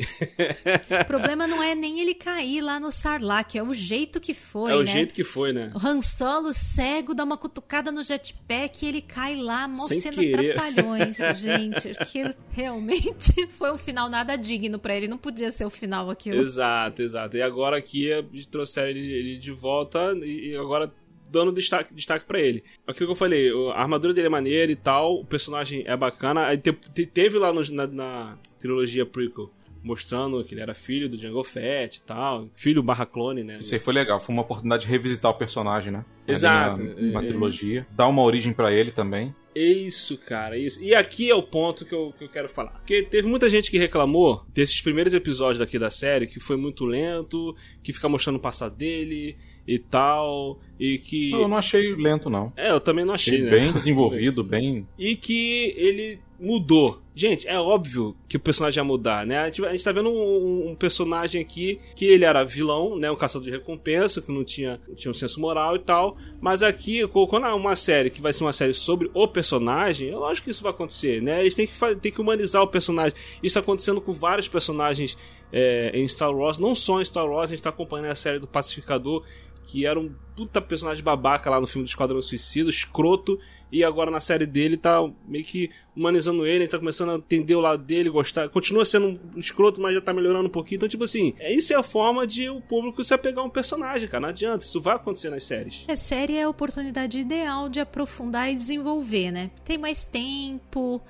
O 1.02 1.06
problema 1.06 1.48
não 1.48 1.64
é 1.64 1.74
nem 1.74 2.02
ele 2.02 2.14
cair 2.14 2.62
lá 2.62 2.78
no 2.78 2.92
Sarlacc, 2.92 3.56
é 3.56 3.64
o 3.64 3.74
jeito 3.74 4.20
que 4.20 4.34
foi, 4.34 4.74
é 4.74 4.76
o 4.76 4.84
né? 4.84 4.92
jeito 4.92 5.14
que 5.14 5.24
foi, 5.24 5.54
né? 5.54 5.72
O 5.74 5.88
Han 5.88 6.02
Solo 6.02 6.54
cego 6.54 7.14
dá 7.14 7.24
uma 7.24 7.38
cutucada 7.38 7.90
no 7.90 8.04
jetpack 8.04 8.86
e 8.86 8.90
ele 8.90 9.02
cai 9.02 9.38
lá, 9.38 9.66
mó 9.66 9.88
cena 9.88 10.18
querer. 10.18 10.56
trapalhões, 10.56 11.18
gente. 11.40 11.88
Aquilo 11.98 12.34
realmente 12.52 13.48
foi 13.48 13.72
um 13.72 13.78
final 13.78 14.10
nada 14.10 14.36
digno 14.36 14.78
pra 14.78 14.94
ele, 14.94 15.08
não 15.08 15.18
podia 15.18 15.50
ser 15.50 15.64
o 15.64 15.70
final 15.70 16.10
aquilo. 16.10 16.42
Exato, 16.42 17.02
exato. 17.02 17.38
E 17.38 17.42
agora 17.42 17.78
aqui 17.78 18.08
eles 18.08 18.46
trouxeram 18.46 18.90
ele, 18.90 19.14
ele 19.14 19.38
de 19.38 19.52
volta 19.52 20.14
e 20.22 20.54
agora 20.56 20.92
dando 21.32 21.52
destaque, 21.52 21.94
destaque 21.94 22.26
para 22.26 22.40
ele. 22.40 22.64
Aquilo 22.86 23.08
que 23.08 23.12
eu 23.14 23.16
falei, 23.16 23.50
a 23.74 23.82
armadura 23.82 24.14
dele 24.14 24.28
é 24.28 24.30
maneira 24.30 24.72
e 24.72 24.76
tal, 24.76 25.16
o 25.22 25.26
personagem 25.26 25.84
é 25.88 25.96
bacana. 25.96 26.46
Aí 26.48 26.58
te- 26.58 26.74
te- 26.94 27.06
teve 27.06 27.38
lá 27.40 27.54
no- 27.54 27.62
na, 27.72 27.88
na 27.88 28.38
trilogia 28.60 29.06
prequel 29.06 29.50
mostrando 29.84 30.44
que 30.44 30.54
ele 30.54 30.62
era 30.62 30.76
filho 30.76 31.10
do 31.10 31.18
Jango 31.18 31.44
Fett 31.44 31.98
e 31.98 32.04
tal, 32.04 32.48
filho 32.56 32.84
barra 32.84 33.04
clone, 33.04 33.44
né? 33.44 33.58
Isso 33.62 33.74
aí 33.74 33.80
foi 33.80 33.96
legal, 33.96 34.20
foi 34.20 34.32
uma 34.36 34.44
oportunidade 34.44 34.84
de 34.86 34.92
revisitar 34.92 35.32
o 35.32 35.34
personagem, 35.38 35.92
né? 35.92 36.06
Ali 36.28 36.36
Exato. 36.36 36.84
Na, 36.84 36.94
na 37.14 37.22
É, 37.22 37.26
é. 37.26 37.28
trilogia. 37.30 37.88
Dar 37.90 38.08
uma 38.08 38.22
origem 38.22 38.54
pra 38.54 38.72
ele 38.72 38.92
também. 38.92 39.34
Isso, 39.56 40.20
cara, 40.20 40.56
isso. 40.56 40.82
E 40.84 40.94
aqui 40.94 41.32
é 41.32 41.36
o 41.36 41.42
ponto 41.42 41.84
que 41.84 41.94
eu, 41.96 42.14
que 42.16 42.24
eu 42.24 42.30
quero 42.30 42.48
falar. 42.48 42.74
Porque 42.74 43.02
teve 43.02 43.28
muita 43.28 43.50
gente 43.50 43.72
que 43.72 43.78
reclamou 43.80 44.46
desses 44.54 44.80
primeiros 44.80 45.16
episódios 45.16 45.58
daqui 45.58 45.80
da 45.80 45.90
série 45.90 46.28
que 46.28 46.40
foi 46.40 46.56
muito 46.58 46.86
lento, 46.86 47.56
que 47.84 47.92
fica 47.92 48.08
mostrando 48.08 48.36
o 48.36 48.40
passado 48.40 48.76
dele 48.76 49.36
e 49.68 49.78
tal, 49.80 50.60
e 50.80 50.98
que. 50.98 51.32
Eu 51.32 51.48
não 51.48 51.58
achei 51.58 51.96
lento, 51.96 52.30
não. 52.30 52.52
É, 52.58 52.72
eu 52.72 52.80
também 52.80 53.06
não 53.06 53.14
achei, 53.14 53.36
Achei 53.36 53.46
né? 53.46 53.52
bem 53.52 53.72
desenvolvido, 53.74 54.44
bem. 54.44 54.88
E 54.98 55.16
que 55.16 55.74
ele 55.78 56.20
mudou. 56.40 57.00
Gente, 57.14 57.48
é 57.48 57.60
óbvio 57.60 58.16
que 58.28 58.38
o 58.38 58.40
personagem 58.40 58.80
ia 58.80 58.84
mudar, 58.84 59.28
né? 59.28 59.38
A 59.40 59.46
gente, 59.46 59.64
a 59.64 59.72
gente 59.72 59.84
tá 59.84 59.92
vendo 59.92 60.10
um, 60.10 60.72
um 60.72 60.76
personagem 60.76 61.40
aqui 61.40 61.80
que 61.96 62.06
ele 62.06 62.26
era 62.26 62.44
vilão, 62.44 62.98
né? 62.98 63.12
Um 63.12 63.16
caçador 63.16 63.46
de 63.46 63.52
recompensa, 63.52 64.22
que 64.22 64.32
não 64.32 64.44
tinha, 64.44 64.82
não 64.88 64.96
tinha 64.96 65.12
um 65.12 65.14
senso 65.14 65.40
moral 65.40 65.76
e 65.76 65.80
tal. 65.80 66.18
Mas 66.40 66.64
aqui, 66.64 67.08
quando 67.08 67.46
é 67.46 67.54
uma 67.54 67.76
série 67.76 68.10
que 68.10 68.22
vai 68.22 68.34
ser 68.34 68.44
uma 68.44 68.54
série 68.54 68.74
sobre 68.74 69.12
o 69.14 69.28
personagem, 69.28 70.10
eu 70.10 70.26
acho 70.26 70.42
que 70.42 70.50
isso 70.50 70.64
vai 70.64 70.72
acontecer, 70.72 71.22
né? 71.22 71.42
Eles 71.42 71.54
têm 71.54 71.68
que, 71.68 71.96
têm 71.98 72.12
que 72.12 72.22
humanizar 72.22 72.64
o 72.64 72.68
personagem. 72.68 73.14
Isso 73.44 73.54
tá 73.54 73.60
acontecendo 73.60 74.02
com 74.02 74.14
vários 74.14 74.48
personagens 74.48 75.16
é, 75.52 75.92
em 75.94 76.08
Star 76.08 76.34
Wars, 76.34 76.58
não 76.58 76.74
só 76.74 77.02
em 77.02 77.06
Star 77.06 77.28
Wars, 77.28 77.52
a 77.52 77.56
gente 77.56 77.64
tá 77.64 77.70
acompanhando 77.70 78.12
a 78.12 78.16
série 78.16 78.40
do 78.40 78.48
Pacificador, 78.48 79.24
que 79.72 79.86
era 79.86 79.98
um 79.98 80.14
puta 80.36 80.62
personagem 80.62 81.02
babaca 81.02 81.50
lá 81.50 81.62
no 81.62 81.66
filme 81.66 81.86
do 81.86 81.90
Esquadrão 81.90 82.22
Suicida, 82.22 82.70
escroto, 82.70 83.40
e 83.72 83.86
agora 83.86 84.12
na 84.12 84.20
série 84.20 84.46
dele 84.46 84.76
tá 84.76 85.00
meio 85.26 85.46
que 85.46 85.72
humanizando 85.96 86.46
ele, 86.46 86.66
ele 86.66 86.68
tá 86.68 86.78
começando 86.78 87.12
a 87.12 87.16
entender 87.16 87.56
o 87.56 87.62
lado 87.62 87.82
dele, 87.82 88.10
gostar. 88.10 88.50
Continua 88.50 88.84
sendo 88.84 89.18
um 89.34 89.40
escroto, 89.40 89.80
mas 89.80 89.96
já 89.96 90.02
tá 90.02 90.12
melhorando 90.12 90.48
um 90.48 90.52
pouquinho. 90.52 90.76
Então, 90.76 90.90
tipo 90.90 91.06
assim, 91.06 91.34
é- 91.40 91.54
isso 91.54 91.72
é 91.72 91.78
a 91.78 91.84
forma 91.84 92.28
de 92.28 92.50
o 92.50 92.60
público 92.60 93.02
se 93.02 93.14
apegar 93.14 93.42
a 93.46 93.48
um 93.48 93.50
personagem, 93.50 94.10
cara. 94.10 94.22
Não 94.24 94.30
adianta, 94.30 94.66
isso 94.66 94.82
vai 94.82 94.96
acontecer 94.96 95.30
nas 95.30 95.44
séries. 95.44 95.86
A 95.88 95.96
série 95.96 96.36
é 96.36 96.44
a 96.44 96.50
oportunidade 96.50 97.18
ideal 97.18 97.70
de 97.70 97.80
aprofundar 97.80 98.52
e 98.52 98.56
desenvolver, 98.56 99.32
né? 99.32 99.52
Tem 99.64 99.78
mais 99.78 100.04
tempo, 100.04 101.02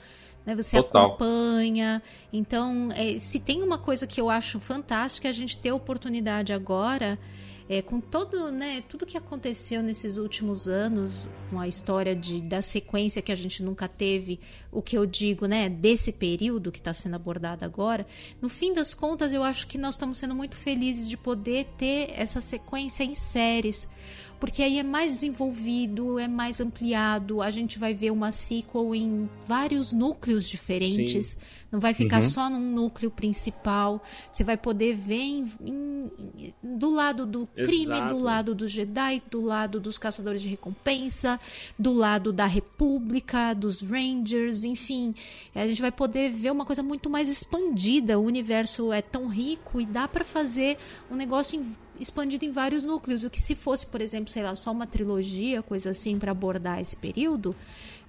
né? 0.45 0.55
Você 0.55 0.77
Total. 0.77 1.07
acompanha. 1.07 1.99
Então, 2.31 2.89
é, 2.95 3.17
se 3.17 3.39
tem 3.39 3.63
uma 3.63 3.79
coisa 3.79 4.05
que 4.05 4.21
eu 4.21 4.29
acho 4.29 4.59
fantástica, 4.59 5.27
é 5.27 5.31
a 5.31 5.33
gente 5.33 5.57
ter 5.57 5.69
a 5.69 5.75
oportunidade 5.75 6.53
agora, 6.53 7.17
é, 7.71 7.81
com 7.81 8.01
todo, 8.01 8.51
né, 8.51 8.83
tudo 8.89 9.05
que 9.05 9.17
aconteceu 9.17 9.81
nesses 9.81 10.17
últimos 10.17 10.67
anos, 10.67 11.29
com 11.49 11.57
a 11.57 11.69
história 11.69 12.13
de, 12.13 12.41
da 12.41 12.61
sequência 12.61 13.21
que 13.21 13.31
a 13.31 13.35
gente 13.35 13.63
nunca 13.63 13.87
teve, 13.87 14.41
o 14.69 14.81
que 14.81 14.97
eu 14.97 15.05
digo, 15.05 15.45
né, 15.45 15.69
desse 15.69 16.11
período 16.11 16.69
que 16.69 16.79
está 16.79 16.93
sendo 16.93 17.15
abordado 17.15 17.63
agora, 17.63 18.05
no 18.41 18.49
fim 18.49 18.73
das 18.73 18.93
contas, 18.93 19.31
eu 19.31 19.41
acho 19.41 19.67
que 19.67 19.77
nós 19.77 19.95
estamos 19.95 20.17
sendo 20.17 20.35
muito 20.35 20.57
felizes 20.57 21.07
de 21.07 21.15
poder 21.15 21.65
ter 21.77 22.11
essa 22.13 22.41
sequência 22.41 23.05
em 23.05 23.15
séries 23.15 23.87
porque 24.41 24.63
aí 24.63 24.79
é 24.79 24.83
mais 24.83 25.11
desenvolvido, 25.11 26.17
é 26.17 26.27
mais 26.27 26.59
ampliado, 26.59 27.43
a 27.43 27.51
gente 27.51 27.77
vai 27.77 27.93
ver 27.93 28.09
uma 28.09 28.31
sequel 28.31 28.95
em 28.95 29.29
vários 29.45 29.93
núcleos 29.93 30.49
diferentes, 30.49 31.37
Não 31.71 31.79
vai 31.79 31.93
ficar 31.93 32.17
uhum. 32.17 32.29
só 32.29 32.49
num 32.49 32.59
núcleo 32.59 33.09
principal. 33.09 34.03
Você 34.31 34.43
vai 34.43 34.57
poder 34.57 34.93
ver 34.93 35.21
em, 35.21 35.51
em, 35.63 36.11
do 36.61 36.89
lado 36.89 37.25
do 37.25 37.47
crime, 37.47 37.83
Exato. 37.83 38.13
do 38.13 38.21
lado 38.21 38.53
do 38.53 38.67
Jedi, 38.67 39.23
do 39.31 39.41
lado 39.41 39.79
dos 39.79 39.97
caçadores 39.97 40.41
de 40.41 40.49
recompensa, 40.49 41.39
do 41.79 41.93
lado 41.93 42.33
da 42.33 42.45
República, 42.45 43.53
dos 43.53 43.81
Rangers, 43.81 44.65
enfim. 44.65 45.15
A 45.55 45.65
gente 45.65 45.81
vai 45.81 45.91
poder 45.91 46.29
ver 46.29 46.51
uma 46.51 46.65
coisa 46.65 46.83
muito 46.83 47.09
mais 47.09 47.29
expandida. 47.29 48.19
O 48.19 48.23
universo 48.23 48.91
é 48.91 49.01
tão 49.01 49.27
rico 49.27 49.79
e 49.79 49.85
dá 49.85 50.07
para 50.07 50.25
fazer 50.25 50.77
um 51.09 51.15
negócio 51.15 51.57
em 51.57 51.75
expandido 52.01 52.43
em 52.43 52.51
vários 52.51 52.83
núcleos. 52.83 53.23
O 53.23 53.29
que 53.29 53.39
se 53.39 53.55
fosse, 53.55 53.85
por 53.85 54.01
exemplo, 54.01 54.31
sei 54.31 54.43
lá, 54.43 54.55
só 54.55 54.71
uma 54.71 54.87
trilogia, 54.87 55.61
coisa 55.61 55.91
assim, 55.91 56.17
para 56.17 56.31
abordar 56.31 56.81
esse 56.81 56.97
período, 56.97 57.55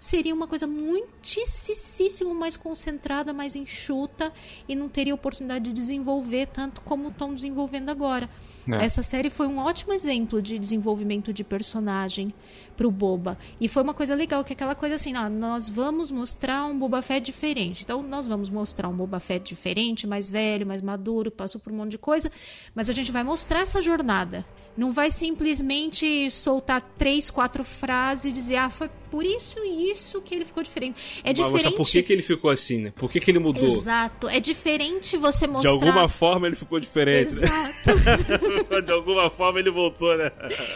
seria 0.03 0.35
uma 0.35 0.49
coisa 0.49 0.67
muitíssimo 0.67 2.35
mais 2.35 2.57
concentrada, 2.57 3.33
mais 3.33 3.55
enxuta 3.55 4.33
e 4.69 4.75
não 4.75 4.89
teria 4.89 5.15
oportunidade 5.15 5.67
de 5.67 5.73
desenvolver 5.73 6.47
tanto 6.47 6.81
como 6.81 7.09
estão 7.09 7.33
desenvolvendo 7.33 7.89
agora. 7.89 8.29
É. 8.69 8.85
Essa 8.85 9.01
série 9.01 9.31
foi 9.31 9.47
um 9.47 9.59
ótimo 9.59 9.93
exemplo 9.93 10.43
de 10.43 10.59
desenvolvimento 10.59 11.33
de 11.33 11.45
personagem 11.45 12.35
pro 12.77 12.91
Boba. 12.91 13.39
E 13.61 13.69
foi 13.69 13.85
uma 13.85 13.95
coisa 13.95 14.17
legal, 14.17 14.43
que 14.43 14.53
é 14.53 14.55
aquela 14.55 14.75
coisa 14.75 14.97
assim, 14.97 15.17
ó, 15.17 15.29
nós 15.29 15.69
vamos 15.69 16.11
mostrar 16.11 16.65
um 16.67 16.77
Boba 16.77 17.01
Fett 17.01 17.25
diferente. 17.25 17.85
Então, 17.85 18.03
nós 18.03 18.27
vamos 18.27 18.51
mostrar 18.51 18.89
um 18.89 18.97
Boba 18.97 19.21
Fett 19.21 19.55
diferente, 19.55 20.05
mais 20.05 20.29
velho, 20.29 20.67
mais 20.67 20.83
maduro, 20.83 21.31
passou 21.31 21.61
por 21.61 21.73
um 21.73 21.77
monte 21.77 21.93
de 21.93 21.99
coisa, 21.99 22.31
mas 22.75 22.91
a 22.91 22.93
gente 22.93 23.13
vai 23.13 23.23
mostrar 23.23 23.61
essa 23.61 23.81
jornada. 23.81 24.45
Não 24.77 24.93
vai 24.93 25.11
simplesmente 25.11 26.31
soltar 26.31 26.81
três, 26.97 27.31
quatro 27.31 27.63
frases 27.63 28.27
e 28.27 28.33
dizer, 28.33 28.57
ah, 28.57 28.71
foi 28.71 28.89
por 29.11 29.25
isso 29.25 29.59
e 29.63 29.91
isso 29.91 30.23
que 30.23 30.35
ele 30.35 30.45
ficou 30.45 30.63
diferente. 30.63 31.21
É 31.23 31.29
Mas 31.29 31.35
diferente. 31.35 31.77
por 31.77 31.87
que, 31.87 32.03
que 32.03 32.13
ele 32.13 32.23
ficou 32.23 32.51
assim, 32.51 32.79
né? 32.79 32.93
Por 32.97 33.11
que, 33.11 33.21
que 33.21 33.31
ele 33.31 33.39
mudou? 33.39 33.77
Exato. 33.77 34.27
É 34.29 34.41
diferente 34.41 35.19
você 35.19 35.47
mostrar. 35.47 35.71
De 35.71 35.87
alguma 35.87 36.09
forma 36.09 36.47
ele 36.47 36.57
ficou 36.57 36.81
diferente. 36.81 37.35
Né? 37.35 37.43
Exato. 37.43 38.71
Né? 38.71 38.81
De 38.81 38.91
alguma 38.91 39.29
forma 39.29 39.59
ele 39.59 39.71
voltou, 39.71 40.17
né? 40.17 40.33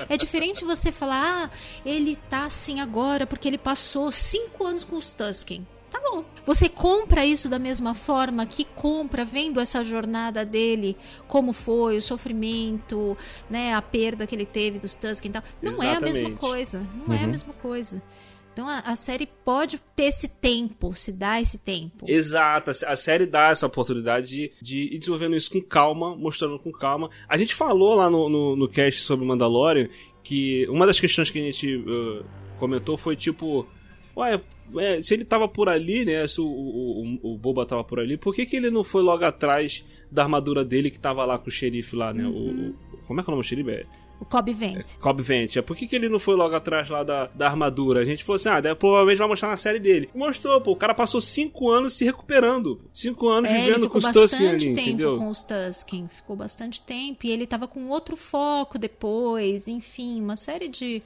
É 0.08 0.16
diferente 0.18 0.64
você 0.64 0.92
falar, 0.92 1.46
ah, 1.46 1.50
ele 1.84 2.14
tá 2.14 2.44
assim 2.44 2.80
agora 2.80 3.26
porque 3.26 3.48
ele 3.48 3.58
passou 3.58 4.12
cinco 4.12 4.66
anos 4.66 4.84
com 4.84 4.96
os 4.96 5.12
Tusken 5.12 5.66
tá 6.00 6.10
bom. 6.10 6.24
Você 6.44 6.68
compra 6.68 7.24
isso 7.24 7.48
da 7.48 7.58
mesma 7.58 7.94
forma 7.94 8.46
que 8.46 8.64
compra 8.64 9.24
vendo 9.24 9.60
essa 9.60 9.82
jornada 9.82 10.44
dele, 10.44 10.96
como 11.26 11.52
foi, 11.52 11.96
o 11.96 12.02
sofrimento, 12.02 13.16
né, 13.48 13.74
a 13.74 13.82
perda 13.82 14.26
que 14.26 14.34
ele 14.34 14.46
teve 14.46 14.78
dos 14.78 14.94
Tusken 14.94 15.30
e 15.30 15.32
tal. 15.32 15.42
Não 15.62 15.72
Exatamente. 15.72 15.94
é 15.94 15.96
a 15.96 16.00
mesma 16.00 16.30
coisa. 16.36 16.78
Não 16.78 17.06
uhum. 17.06 17.14
é 17.14 17.18
a 17.18 17.22
uhum. 17.22 17.30
mesma 17.30 17.52
coisa. 17.54 18.02
Então 18.52 18.66
a, 18.66 18.78
a, 18.78 18.96
série 18.96 19.28
pode 19.44 19.78
ter 19.94 20.04
esse 20.04 20.28
tempo, 20.28 20.94
se 20.94 21.12
dá 21.12 21.38
esse 21.38 21.58
tempo. 21.58 22.06
Exato, 22.08 22.70
a 22.70 22.96
série 22.96 23.26
dá 23.26 23.50
essa 23.50 23.66
oportunidade 23.66 24.28
de, 24.28 24.52
de 24.62 24.94
ir 24.94 24.98
desenvolvendo 24.98 25.36
isso 25.36 25.50
com 25.50 25.60
calma, 25.60 26.16
mostrando 26.16 26.58
com 26.58 26.72
calma. 26.72 27.10
A 27.28 27.36
gente 27.36 27.54
falou 27.54 27.94
lá 27.94 28.08
no, 28.08 28.30
no, 28.30 28.56
no 28.56 28.66
cast 28.66 29.02
sobre 29.02 29.26
Mandalorian 29.26 29.90
que 30.22 30.66
uma 30.70 30.86
das 30.86 30.98
questões 30.98 31.30
que 31.30 31.38
a 31.38 31.42
gente 31.42 31.76
uh, 31.76 32.24
comentou 32.58 32.96
foi 32.96 33.14
tipo, 33.14 33.66
ué, 34.16 34.40
é, 34.78 35.02
se 35.02 35.14
ele 35.14 35.24
tava 35.24 35.46
por 35.46 35.68
ali, 35.68 36.04
né? 36.04 36.26
Se 36.26 36.40
o, 36.40 36.46
o, 36.46 37.18
o, 37.22 37.38
Boba 37.38 37.66
tava 37.66 37.84
por 37.84 38.00
ali, 38.00 38.16
por 38.16 38.34
que, 38.34 38.46
que 38.46 38.56
ele 38.56 38.70
não 38.70 38.82
foi 38.82 39.02
logo 39.02 39.24
atrás 39.24 39.84
da 40.10 40.22
armadura 40.22 40.64
dele 40.64 40.90
que 40.90 40.98
tava 40.98 41.24
lá 41.24 41.38
com 41.38 41.48
o 41.48 41.52
xerife 41.52 41.94
lá, 41.94 42.12
né? 42.12 42.26
Uhum. 42.26 42.74
O, 42.92 42.96
como 43.06 43.20
é 43.20 43.22
que 43.22 43.30
é 43.30 43.32
o 43.32 43.34
nome 43.36 43.44
do 43.44 43.48
xerife? 43.48 43.70
É... 43.70 43.82
O 44.18 44.24
Cobb 44.24 44.50
Vent. 44.52 44.78
É, 44.78 44.82
Cobb 44.98 45.22
Vent. 45.22 45.56
É, 45.56 45.62
por 45.62 45.76
que, 45.76 45.86
que 45.86 45.94
ele 45.94 46.08
não 46.08 46.18
foi 46.18 46.34
logo 46.36 46.54
atrás 46.54 46.88
lá 46.88 47.02
da, 47.02 47.26
da 47.26 47.46
armadura? 47.46 48.00
A 48.00 48.04
gente 48.04 48.24
falou 48.24 48.36
assim, 48.36 48.48
ah, 48.48 48.60
deve, 48.60 48.74
provavelmente 48.74 49.18
vai 49.18 49.28
mostrar 49.28 49.50
na 49.50 49.58
série 49.58 49.78
dele. 49.78 50.08
Mostrou, 50.14 50.58
pô. 50.60 50.72
O 50.72 50.76
cara 50.76 50.94
passou 50.94 51.20
cinco 51.20 51.68
anos 51.70 51.92
se 51.92 52.04
recuperando. 52.04 52.80
Cinco 52.94 53.28
anos 53.28 53.50
é, 53.50 53.60
vivendo 53.60 53.90
com 53.90 53.98
os 53.98 54.06
Tusken 54.06 54.48
ali, 54.48 54.58
tempo 54.58 54.80
entendeu? 54.80 55.18
com 55.18 55.28
os 55.28 55.42
Tusken. 55.42 56.08
Ficou 56.08 56.34
bastante 56.34 56.80
tempo. 56.80 57.26
E 57.26 57.30
ele 57.30 57.46
tava 57.46 57.68
com 57.68 57.88
outro 57.88 58.16
foco 58.16 58.78
depois. 58.78 59.68
Enfim, 59.68 60.22
uma 60.22 60.36
série 60.36 60.68
de 60.68 61.02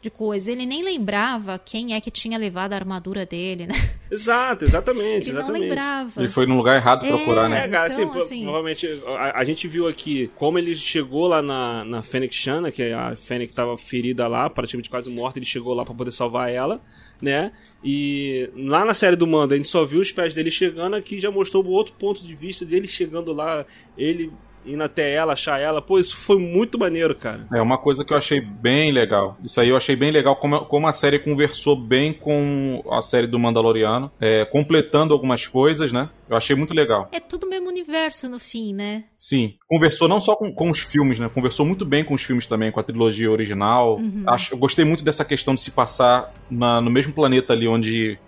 de 0.00 0.10
coisas. 0.10 0.48
Ele 0.48 0.66
nem 0.66 0.82
lembrava 0.82 1.58
quem 1.58 1.94
é 1.94 2.00
que 2.00 2.10
tinha 2.10 2.38
levado 2.38 2.72
a 2.72 2.76
armadura 2.76 3.26
dele, 3.26 3.66
né? 3.66 3.74
Exato, 4.10 4.64
exatamente. 4.64 5.28
Ele 5.28 5.38
exatamente. 5.38 5.52
não 5.52 5.68
lembrava. 5.68 6.20
Ele 6.20 6.28
foi 6.28 6.46
no 6.46 6.56
lugar 6.56 6.76
errado 6.76 7.06
procurar, 7.06 7.48
né? 7.48 7.64
É, 7.64 7.68
cara, 7.68 7.88
assim, 7.88 8.02
então, 8.02 8.18
assim, 8.18 8.42
provavelmente 8.42 9.02
a, 9.06 9.40
a, 9.40 9.44
gente 9.44 9.68
viu 9.68 9.86
aqui 9.86 10.30
como 10.36 10.58
ele 10.58 10.74
chegou 10.74 11.28
lá 11.28 11.42
na, 11.42 11.84
na 11.84 12.02
Fênix 12.02 12.34
Shana, 12.34 12.72
que 12.72 12.82
a 12.82 13.16
Fênix 13.16 13.52
estava 13.52 13.76
ferida 13.76 14.26
lá, 14.26 14.48
praticamente 14.48 14.90
quase 14.90 15.10
morta, 15.10 15.38
ele 15.38 15.46
chegou 15.46 15.74
lá 15.74 15.84
para 15.84 15.94
poder 15.94 16.10
salvar 16.10 16.50
ela 16.50 16.80
né? 17.20 17.52
E 17.84 18.48
lá 18.56 18.84
na 18.84 18.94
série 18.94 19.16
do 19.16 19.26
Manda 19.26 19.54
a 19.54 19.56
gente 19.56 19.68
só 19.68 19.84
viu 19.84 20.00
os 20.00 20.10
pés 20.10 20.34
dele 20.34 20.50
chegando, 20.50 20.96
aqui 20.96 21.20
já 21.20 21.30
mostrou 21.30 21.64
o 21.64 21.68
outro 21.68 21.92
ponto 21.98 22.24
de 22.24 22.34
vista 22.34 22.64
dele 22.64 22.88
chegando 22.88 23.32
lá, 23.32 23.66
ele 23.96 24.32
indo 24.64 24.82
até 24.82 25.12
ela, 25.12 25.32
achar 25.32 25.60
ela. 25.60 25.80
Pô, 25.80 25.98
isso 25.98 26.16
foi 26.16 26.38
muito 26.38 26.78
maneiro, 26.78 27.14
cara. 27.14 27.46
É 27.52 27.60
uma 27.60 27.78
coisa 27.78 28.04
que 28.04 28.12
eu 28.12 28.16
achei 28.16 28.40
bem 28.40 28.92
legal. 28.92 29.36
Isso 29.44 29.60
aí 29.60 29.68
eu 29.68 29.76
achei 29.76 29.96
bem 29.96 30.10
legal 30.10 30.36
como, 30.36 30.64
como 30.66 30.86
a 30.86 30.92
série 30.92 31.18
conversou 31.18 31.76
bem 31.76 32.12
com 32.12 32.82
a 32.90 33.02
série 33.02 33.26
do 33.26 33.38
Mandaloriano, 33.38 34.10
é, 34.20 34.44
completando 34.44 35.12
algumas 35.12 35.46
coisas, 35.46 35.92
né? 35.92 36.08
Eu 36.28 36.36
achei 36.36 36.54
muito 36.54 36.74
legal. 36.74 37.08
É 37.12 37.18
tudo 37.18 37.44
o 37.44 37.50
mesmo 37.50 37.68
universo 37.68 38.28
no 38.28 38.38
fim, 38.38 38.72
né? 38.72 39.04
Sim. 39.16 39.54
Conversou 39.66 40.06
não 40.08 40.20
só 40.20 40.36
com, 40.36 40.52
com 40.52 40.70
os 40.70 40.78
filmes, 40.78 41.18
né? 41.18 41.28
Conversou 41.28 41.66
muito 41.66 41.84
bem 41.84 42.04
com 42.04 42.14
os 42.14 42.22
filmes 42.22 42.46
também, 42.46 42.70
com 42.70 42.78
a 42.78 42.84
trilogia 42.84 43.30
original. 43.30 43.96
Uhum. 43.96 44.24
Acho, 44.26 44.54
eu 44.54 44.58
gostei 44.58 44.84
muito 44.84 45.04
dessa 45.04 45.24
questão 45.24 45.54
de 45.54 45.60
se 45.60 45.72
passar 45.72 46.32
na, 46.50 46.80
no 46.80 46.90
mesmo 46.90 47.12
planeta 47.12 47.52
ali 47.52 47.66
onde 47.66 48.18